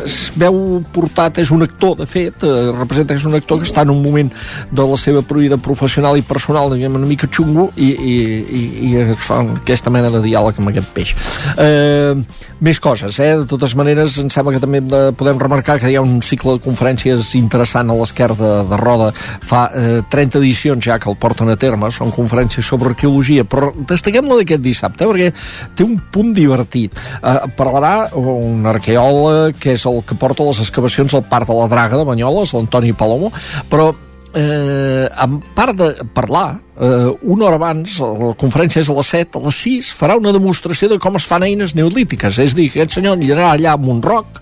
es 0.00 0.16
veu 0.38 0.80
portat, 0.94 1.40
és 1.42 1.50
un 1.54 1.64
actor, 1.66 1.96
de 2.00 2.06
fet, 2.08 2.44
eh, 2.46 2.70
representa 2.76 3.14
que 3.14 3.20
és 3.20 3.28
un 3.28 3.36
actor 3.38 3.60
que 3.60 3.68
està 3.68 3.84
en 3.86 3.94
un 3.94 4.02
moment 4.02 4.30
de 4.70 4.86
la 4.92 4.98
seva 5.00 5.22
pruïda 5.26 5.58
professional 5.60 6.18
i 6.18 6.24
personal, 6.26 6.72
diguem, 6.74 6.98
una 7.00 7.08
mica 7.08 7.28
xungo, 7.30 7.70
i, 7.76 7.90
i, 7.90 8.16
i, 8.60 8.62
i 8.90 8.94
es 9.04 9.24
fa 9.26 9.40
aquesta 9.44 9.92
mena 9.92 10.12
de 10.12 10.22
diàleg 10.24 10.60
amb 10.60 10.72
aquest 10.72 10.92
peix. 10.96 11.14
Eh, 11.58 12.14
més 12.60 12.80
coses, 12.82 13.18
eh? 13.22 13.32
De 13.40 13.48
totes 13.50 13.74
maneres, 13.78 14.18
em 14.22 14.30
sembla 14.32 14.54
que 14.56 14.62
també 14.62 14.82
podem 15.16 15.40
remarcar 15.40 15.78
que 15.80 15.90
hi 15.90 15.98
ha 15.98 16.04
un 16.04 16.20
cicle 16.30 16.56
de 16.56 16.64
conferències 16.64 17.34
interessant 17.38 17.90
a 17.90 17.96
l'esquerra 17.98 18.36
de, 18.38 18.52
de 18.70 18.80
Roda. 18.80 19.10
Fa 19.44 19.66
eh, 19.74 20.00
30 20.10 20.40
edicions 20.40 20.84
ja 20.84 20.98
que 21.02 21.10
el 21.10 21.18
porten 21.20 21.50
a 21.52 21.58
terme, 21.60 21.90
són 21.94 22.14
conferències 22.14 22.66
sobre 22.66 22.94
arqueologia, 22.94 23.44
però 23.44 23.72
destaquem 23.76 24.28
la 24.30 24.40
d'aquest 24.40 24.64
dissabte, 24.64 25.08
perquè 25.08 25.32
té 25.76 25.86
un 25.86 25.98
punt 26.12 26.34
divertit. 26.36 26.96
Eh, 27.20 27.38
parlarà 27.58 27.94
un 28.20 28.66
arqueòleg 28.70 29.58
que 29.60 29.74
és 29.76 29.86
el 29.90 30.02
que 30.06 30.18
porta 30.18 30.46
les 30.46 30.62
excavacions 30.62 31.16
al 31.16 31.26
Parc 31.30 31.50
de 31.50 31.58
la 31.58 31.68
Draga 31.70 32.00
de 32.00 32.06
Banyoles, 32.08 32.54
l'Antoni 32.56 32.94
Palomo, 32.96 33.32
però 33.70 33.90
eh, 34.34 35.06
en 35.10 35.40
part 35.54 35.76
de 35.76 35.92
parlar 36.14 36.60
eh, 36.80 37.16
una 37.22 37.46
hora 37.46 37.58
abans, 37.60 37.98
la 38.00 38.32
conferència 38.40 38.80
és 38.82 38.90
a 38.90 38.96
les 38.96 39.12
7, 39.12 39.38
a 39.38 39.44
les 39.46 39.60
6 39.66 39.90
farà 39.98 40.16
una 40.18 40.32
demostració 40.32 40.88
de 40.90 40.98
com 41.02 41.18
es 41.18 41.26
fan 41.28 41.44
eines 41.46 41.74
neolítiques, 41.76 42.40
és 42.42 42.56
dir, 42.56 42.70
que 42.72 42.80
aquest 42.80 42.98
senyor 42.98 43.18
anirà 43.18 43.50
allà 43.52 43.74
amb 43.76 43.90
un 43.92 44.00
roc 44.02 44.40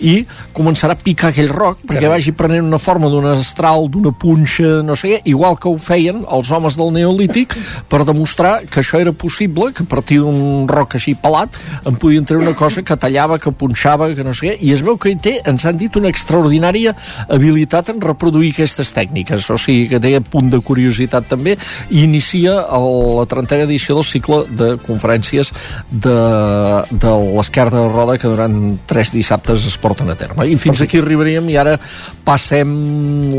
i 0.00 0.22
començarà 0.54 0.96
a 0.96 1.02
picar 1.02 1.32
aquell 1.32 1.50
roc 1.52 1.82
perquè 1.82 2.06
Carai. 2.06 2.14
vagi 2.16 2.34
prenent 2.38 2.68
una 2.68 2.80
forma 2.82 3.10
d'un 3.12 3.26
astral, 3.32 3.88
d'una 3.92 4.14
punxa, 4.14 4.80
no 4.86 4.96
sé 4.98 5.14
què, 5.16 5.20
igual 5.32 5.58
que 5.58 5.70
ho 5.70 5.76
feien 5.80 6.22
els 6.22 6.52
homes 6.54 6.78
del 6.78 6.92
neolític 6.94 7.56
per 7.90 8.04
demostrar 8.08 8.54
que 8.70 8.80
això 8.82 9.00
era 9.02 9.12
possible, 9.12 9.72
que 9.74 9.82
a 9.84 9.90
partir 9.90 10.20
d'un 10.22 10.68
roc 10.70 10.96
així 10.98 11.16
pelat 11.18 11.58
en 11.88 11.98
podien 11.98 12.26
treure 12.28 12.46
una 12.46 12.56
cosa 12.58 12.82
que 12.86 12.96
tallava, 12.96 13.38
que 13.42 13.50
punxava, 13.50 14.12
que 14.14 14.24
no 14.24 14.34
sé 14.36 14.52
què, 14.52 14.56
i 14.62 14.72
es 14.72 14.84
veu 14.84 14.98
que 15.00 15.12
hi 15.12 15.18
té, 15.18 15.34
ens 15.48 15.66
han 15.66 15.78
dit, 15.80 15.96
una 15.98 16.10
extraordinària 16.12 16.94
habilitat 17.28 17.90
en 17.92 18.00
reproduir 18.02 18.52
aquestes 18.54 18.92
tècniques, 18.94 19.48
o 19.50 19.58
sigui 19.60 19.88
que 19.90 20.00
té 20.02 20.14
punt 20.32 20.50
de 20.52 20.60
curiositat 20.64 21.26
també, 21.32 21.56
i 21.90 22.02
inicia 22.04 22.56
el, 22.78 22.88
la 23.20 23.26
trentena 23.30 23.66
edició 23.68 23.96
del 23.98 24.06
cicle 24.08 24.42
de 24.48 24.72
conferències 24.86 25.52
de, 25.90 26.16
de 26.90 27.14
l'esquerra 27.36 27.76
de 27.82 27.86
Roda 27.92 28.18
que 28.18 28.30
durant 28.30 28.58
tres 28.88 29.12
dissabtes 29.14 29.66
es 29.68 29.78
porten 29.82 30.10
a 30.10 30.16
terme. 30.18 30.46
I 30.48 30.56
fins 30.60 30.82
aquí 30.84 31.00
arribaríem 31.02 31.48
i 31.52 31.56
ara 31.60 31.78
passem 32.24 32.74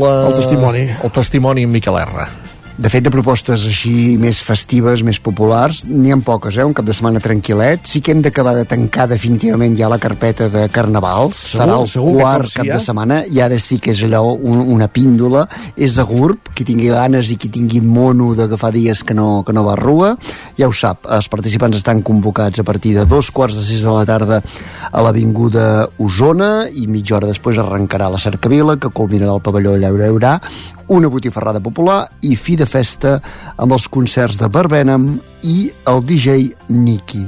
la, 0.00 0.14
El 0.30 0.34
testimoni. 0.38 0.88
el 1.02 1.14
testimoni 1.14 1.64
amb 1.68 1.78
Miquel 1.80 2.00
R. 2.04 2.26
De 2.74 2.90
fet, 2.90 3.04
de 3.06 3.10
propostes 3.14 3.62
així 3.68 4.16
més 4.18 4.40
festives, 4.42 5.04
més 5.06 5.20
populars, 5.22 5.84
n'hi 5.86 6.10
ha 6.10 6.16
poques, 6.26 6.56
eh? 6.58 6.64
Un 6.66 6.72
cap 6.74 6.86
de 6.88 6.96
setmana 6.96 7.20
tranquil·let. 7.22 7.84
Sí 7.86 8.00
que 8.02 8.10
hem 8.10 8.22
d'acabar 8.24 8.56
de 8.56 8.64
tancar 8.66 9.06
definitivament 9.12 9.76
ja 9.78 9.86
la 9.92 10.00
carpeta 10.02 10.48
de 10.50 10.64
carnavals. 10.74 11.38
Segur, 11.38 11.60
Serà 11.60 11.76
el 11.78 11.86
segur 11.92 12.16
que 12.16 12.24
quart 12.24 12.56
cap 12.56 12.66
de 12.72 12.80
setmana 12.82 13.20
i 13.30 13.38
ara 13.44 13.60
sí 13.62 13.78
que 13.78 13.94
és 13.94 14.02
allò 14.08 14.24
un, 14.34 14.64
una 14.74 14.90
píndola. 14.90 15.44
És 15.78 16.00
a 16.02 16.08
GURB, 16.08 16.50
qui 16.50 16.66
tingui 16.66 16.90
ganes 16.90 17.30
i 17.30 17.38
qui 17.38 17.52
tingui 17.54 17.78
mono 17.78 18.32
d'agafar 18.34 18.72
dies 18.74 19.04
que 19.06 19.14
no, 19.14 19.44
que 19.46 19.54
no 19.54 19.62
va 19.68 19.76
a 19.76 19.78
rua, 19.78 20.10
ja 20.58 20.66
ho 20.66 20.74
sap. 20.74 21.06
Els 21.06 21.30
participants 21.30 21.78
estan 21.78 22.02
convocats 22.02 22.58
a 22.58 22.66
partir 22.66 22.96
de 22.98 23.06
dos 23.06 23.30
quarts 23.30 23.54
de 23.54 23.68
sis 23.68 23.86
de 23.86 23.94
la 23.94 24.02
tarda 24.02 24.42
a 24.90 25.06
l'Avinguda 25.06 25.92
Osona 26.02 26.66
i 26.74 26.88
mitja 26.90 27.20
hora 27.20 27.30
després 27.30 27.62
arrencarà 27.62 28.10
la 28.10 28.18
cercavila 28.18 28.80
que 28.82 28.90
culminarà 28.90 29.38
el 29.38 29.46
pavelló 29.46 29.78
Llaura 29.78 30.10
Llaurà 30.10 30.40
una 30.86 31.08
botifarrada 31.08 31.60
popular 31.60 32.04
i 32.22 32.36
fi 32.36 32.56
de 32.56 32.63
festa 32.66 33.18
amb 33.56 33.74
els 33.76 33.86
concerts 33.92 34.38
de 34.40 34.48
Barbenham 34.52 35.14
i 35.44 35.68
el 35.90 36.02
DJ 36.06 36.48
Nicky. 36.72 37.22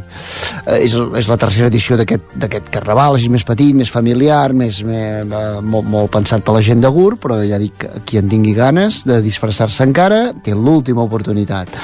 Eh, 0.64 0.80
és, 0.84 0.96
és 1.20 1.28
la 1.30 1.38
tercera 1.40 1.68
edició 1.70 1.98
d'aquest 1.98 2.70
carnaval, 2.72 3.16
així 3.16 3.30
més 3.32 3.44
petit, 3.46 3.74
més 3.76 3.92
familiar, 3.92 4.50
més, 4.56 4.82
més 4.86 5.22
eh, 5.26 5.60
molt, 5.62 5.86
molt 5.92 6.12
pensat 6.16 6.44
per 6.46 6.56
la 6.56 6.64
gent 6.64 6.82
de 6.84 6.90
Gur, 6.92 7.14
però 7.22 7.38
ja 7.44 7.60
dic, 7.62 7.88
qui 8.08 8.20
en 8.20 8.32
tingui 8.32 8.56
ganes 8.56 9.04
de 9.08 9.20
disfressar-se 9.24 9.84
encara, 9.86 10.30
té 10.42 10.56
l'última 10.56 11.04
oportunitat. 11.04 11.76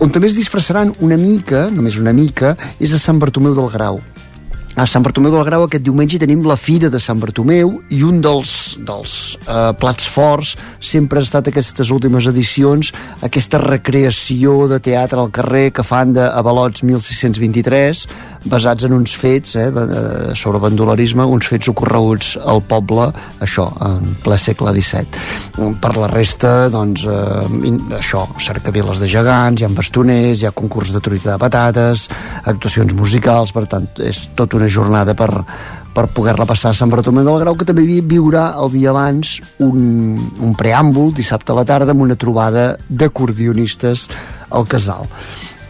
On 0.00 0.08
també 0.08 0.30
es 0.30 0.38
disfressaran 0.38 0.94
una 1.04 1.18
mica, 1.20 1.66
només 1.72 1.98
una 2.00 2.14
mica, 2.16 2.54
és 2.80 2.94
a 2.96 3.00
Sant 3.00 3.20
Bartomeu 3.20 3.56
del 3.56 3.68
Grau. 3.72 4.00
A 4.78 4.84
Sant 4.86 5.02
Bartomeu 5.02 5.32
del 5.34 5.42
Grau 5.44 5.64
aquest 5.64 5.82
diumenge 5.82 6.18
tenim 6.22 6.44
la 6.46 6.54
Fira 6.54 6.88
de 6.92 7.00
Sant 7.02 7.18
Bartomeu 7.18 7.72
i 7.90 8.04
un 8.06 8.20
dels, 8.22 8.52
dels 8.86 9.14
eh, 9.42 9.72
plats 9.80 10.06
forts 10.06 10.52
sempre 10.78 11.18
ha 11.18 11.26
estat 11.26 11.50
aquestes 11.50 11.90
últimes 11.90 12.28
edicions 12.30 12.92
aquesta 13.26 13.58
recreació 13.58 14.68
de 14.70 14.78
teatre 14.78 15.18
al 15.18 15.32
carrer 15.34 15.72
que 15.74 15.84
fan 15.86 16.14
de 16.14 16.22
Avalots 16.22 16.84
1623 16.86 18.04
basats 18.46 18.86
en 18.86 18.94
uns 18.94 19.16
fets 19.18 19.56
eh, 19.58 19.66
eh, 19.68 20.34
sobre 20.38 20.62
bandolerisme, 20.62 21.26
uns 21.26 21.50
fets 21.50 21.68
ocorreguts 21.72 22.36
al 22.40 22.62
poble, 22.70 23.10
això, 23.42 23.66
en 23.84 24.14
ple 24.24 24.38
segle 24.40 24.72
XVII. 24.76 25.74
Per 25.82 25.92
la 25.98 26.08
resta, 26.12 26.54
doncs, 26.72 27.04
eh, 27.10 27.74
això, 27.98 28.24
cercaviles 28.40 29.02
de 29.02 29.10
gegants, 29.10 29.60
hi 29.60 29.66
ha 29.66 29.72
bastoners, 29.74 30.40
hi 30.40 30.48
ha 30.48 30.54
concurs 30.56 30.94
de 30.94 31.02
truita 31.04 31.34
de 31.34 31.38
patates, 31.42 32.06
actuacions 32.44 32.94
musicals, 32.96 33.52
per 33.56 33.66
tant, 33.70 33.90
és 34.00 34.24
tota 34.38 34.59
una 34.60 34.68
jornada 34.70 35.14
per, 35.18 35.30
per 35.96 36.06
poder-la 36.14 36.46
passar 36.46 36.70
a 36.70 36.76
Sant 36.78 36.92
Bartomeu 36.92 37.24
del 37.26 37.40
Grau, 37.42 37.56
que 37.58 37.66
també 37.68 37.82
vi- 37.88 38.02
viurà 38.06 38.50
el 38.62 38.70
dia 38.76 38.92
abans 38.92 39.38
un, 39.64 40.14
un 40.38 40.54
preàmbul 40.58 41.10
dissabte 41.16 41.50
a 41.52 41.58
la 41.58 41.66
tarda 41.68 41.96
amb 41.96 42.04
una 42.06 42.16
trobada 42.20 42.74
d'acordionistes 42.88 44.06
al 44.50 44.68
casal. 44.70 45.08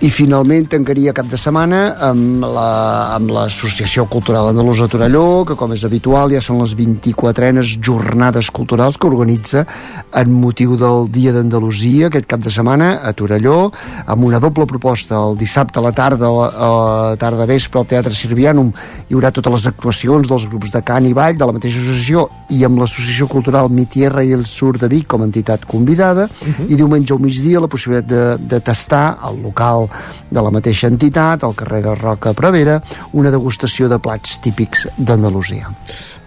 I 0.01 0.09
finalment 0.09 0.65
tancaria 0.73 1.13
cap 1.13 1.27
de 1.29 1.37
setmana 1.37 1.81
amb 2.07 2.41
la- 2.41 3.13
amb 3.17 3.29
l'Associació 3.37 4.07
Cultural 4.09 4.47
Andalusa 4.49 4.87
Torelló, 4.89 5.45
que 5.45 5.55
com 5.61 5.75
és 5.75 5.85
habitual 5.85 6.31
ja 6.33 6.41
són 6.41 6.59
les 6.63 6.73
24enes 6.75 7.75
jornades 7.83 8.49
culturals 8.51 8.97
que 8.97 9.07
organitza 9.07 9.67
en 10.15 10.33
motiu 10.33 10.79
del 10.81 11.11
Dia 11.13 11.33
d'Andalusia 11.33 12.07
aquest 12.07 12.25
cap 12.27 12.41
de 12.41 12.49
setmana 12.51 13.03
a 13.05 13.13
Torelló, 13.13 13.71
amb 14.07 14.25
una 14.25 14.41
doble 14.41 14.65
proposta. 14.65 15.17
El 15.21 15.37
dissabte 15.37 15.79
a 15.79 15.83
la 15.83 15.93
tarda, 15.93 16.29
a 16.29 17.11
la 17.11 17.17
tarda 17.19 17.45
vespre, 17.45 17.79
al 17.79 17.87
Teatre 17.87 18.15
Sirvianum, 18.15 18.73
hi 19.11 19.13
haurà 19.15 19.31
totes 19.31 19.53
les 19.53 19.67
actuacions 19.67 20.27
dels 20.27 20.49
grups 20.49 20.73
de 20.73 20.81
cant 20.81 21.05
i 21.05 21.13
ball 21.13 21.37
de 21.37 21.45
la 21.45 21.53
mateixa 21.53 21.77
associació 21.79 22.25
i 22.49 22.65
amb 22.65 22.79
l'Associació 22.81 23.29
Cultural 23.29 23.69
Mi 23.69 23.85
Tierra 23.85 24.25
i 24.25 24.33
el 24.33 24.47
Sur 24.47 24.79
de 24.79 24.89
Vic 24.89 25.07
com 25.07 25.21
a 25.21 25.29
entitat 25.29 25.67
convidada 25.67 26.27
i 26.71 26.75
diumenge 26.75 27.13
al 27.13 27.21
migdia 27.21 27.61
la 27.61 27.69
possibilitat 27.69 28.09
de, 28.09 28.25
de 28.49 28.61
tastar 28.65 29.19
al 29.21 29.37
local 29.43 29.90
de 30.31 30.45
la 30.45 30.53
mateixa 30.55 30.91
entitat, 30.91 31.45
al 31.45 31.55
carrer 31.59 31.83
de 31.85 31.95
Roca 31.99 32.33
Prevera, 32.37 32.79
una 33.13 33.33
degustació 33.35 33.89
de 33.91 33.99
plats 34.03 34.39
típics 34.45 34.87
d'Andalusia. 34.97 35.71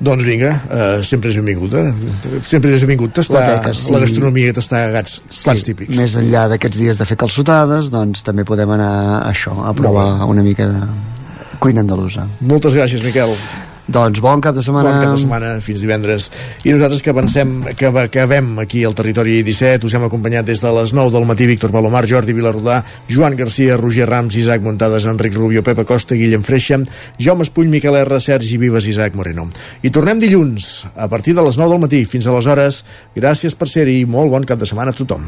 Doncs 0.04 0.28
vinga, 0.28 0.54
uh, 0.54 1.04
sempre 1.06 1.32
és 1.34 1.40
benvingut, 1.40 1.74
eh? 1.80 2.40
Sempre 2.44 2.74
és 2.76 2.86
benvingut 2.86 3.16
tastar 3.20 3.42
La 3.42 3.58
teca, 3.58 3.74
sí. 3.78 3.92
la 3.94 4.04
gastronomia 4.04 4.54
i 4.54 4.58
tastar 4.60 4.86
gats, 4.96 5.20
plats 5.44 5.66
típics. 5.68 5.96
Més 5.98 6.18
enllà 6.20 6.48
d'aquests 6.54 6.82
dies 6.82 7.02
de 7.02 7.10
fer 7.10 7.20
calçotades, 7.20 7.92
doncs 7.94 8.26
també 8.28 8.46
podem 8.48 8.76
anar 8.78 8.94
a 8.94 9.20
això, 9.32 9.56
a 9.68 9.76
provar 9.78 10.08
una 10.30 10.46
mica 10.46 10.70
de 10.70 10.82
cuina 11.64 11.84
andalusa. 11.86 12.28
Moltes 12.42 12.76
gràcies, 12.76 13.06
Miquel. 13.08 13.38
Doncs 13.88 14.22
bon 14.24 14.40
cap 14.40 14.56
de 14.56 14.64
setmana. 14.64 14.94
Bon 14.94 15.02
cap 15.02 15.12
de 15.12 15.20
setmana, 15.20 15.50
fins 15.64 15.82
divendres. 15.84 16.30
I 16.64 16.72
nosaltres 16.72 17.04
que 17.04 17.14
pensem 17.16 17.52
que 17.76 17.90
acabem 17.92 18.54
aquí 18.64 18.84
al 18.88 18.96
territori 18.96 19.42
17, 19.44 19.90
us 19.90 19.96
hem 19.98 20.06
acompanyat 20.08 20.48
des 20.48 20.64
de 20.64 20.72
les 20.72 20.94
9 20.96 21.12
del 21.12 21.28
matí 21.28 21.48
Víctor 21.50 21.74
Palomar, 21.76 22.06
Jordi 22.08 22.36
Vilarrodà, 22.38 22.80
Joan 23.12 23.36
Garcia, 23.36 23.76
Roger 23.78 24.08
Rams, 24.08 24.38
Isaac 24.40 24.64
Montades, 24.64 25.06
Enric 25.06 25.36
Rubio, 25.36 25.64
Pepa 25.64 25.84
Costa, 25.84 26.16
Guillem 26.16 26.44
Freixa, 26.48 26.80
Jaume 27.20 27.44
Espull, 27.44 27.68
Miquel 27.68 28.00
R, 28.06 28.22
Sergi 28.24 28.58
Vives, 28.58 28.88
Isaac 28.88 29.20
Moreno. 29.20 29.50
I 29.84 29.92
tornem 29.92 30.22
dilluns, 30.24 30.88
a 30.96 31.10
partir 31.12 31.36
de 31.36 31.44
les 31.44 31.60
9 31.60 31.76
del 31.76 31.84
matí. 31.84 32.06
Fins 32.08 32.28
aleshores, 32.28 32.86
gràcies 33.16 33.60
per 33.60 33.68
ser-hi. 33.68 34.06
Molt 34.08 34.32
bon 34.32 34.48
cap 34.48 34.64
de 34.64 34.70
setmana 34.70 34.96
a 34.96 35.00
tothom. 35.04 35.28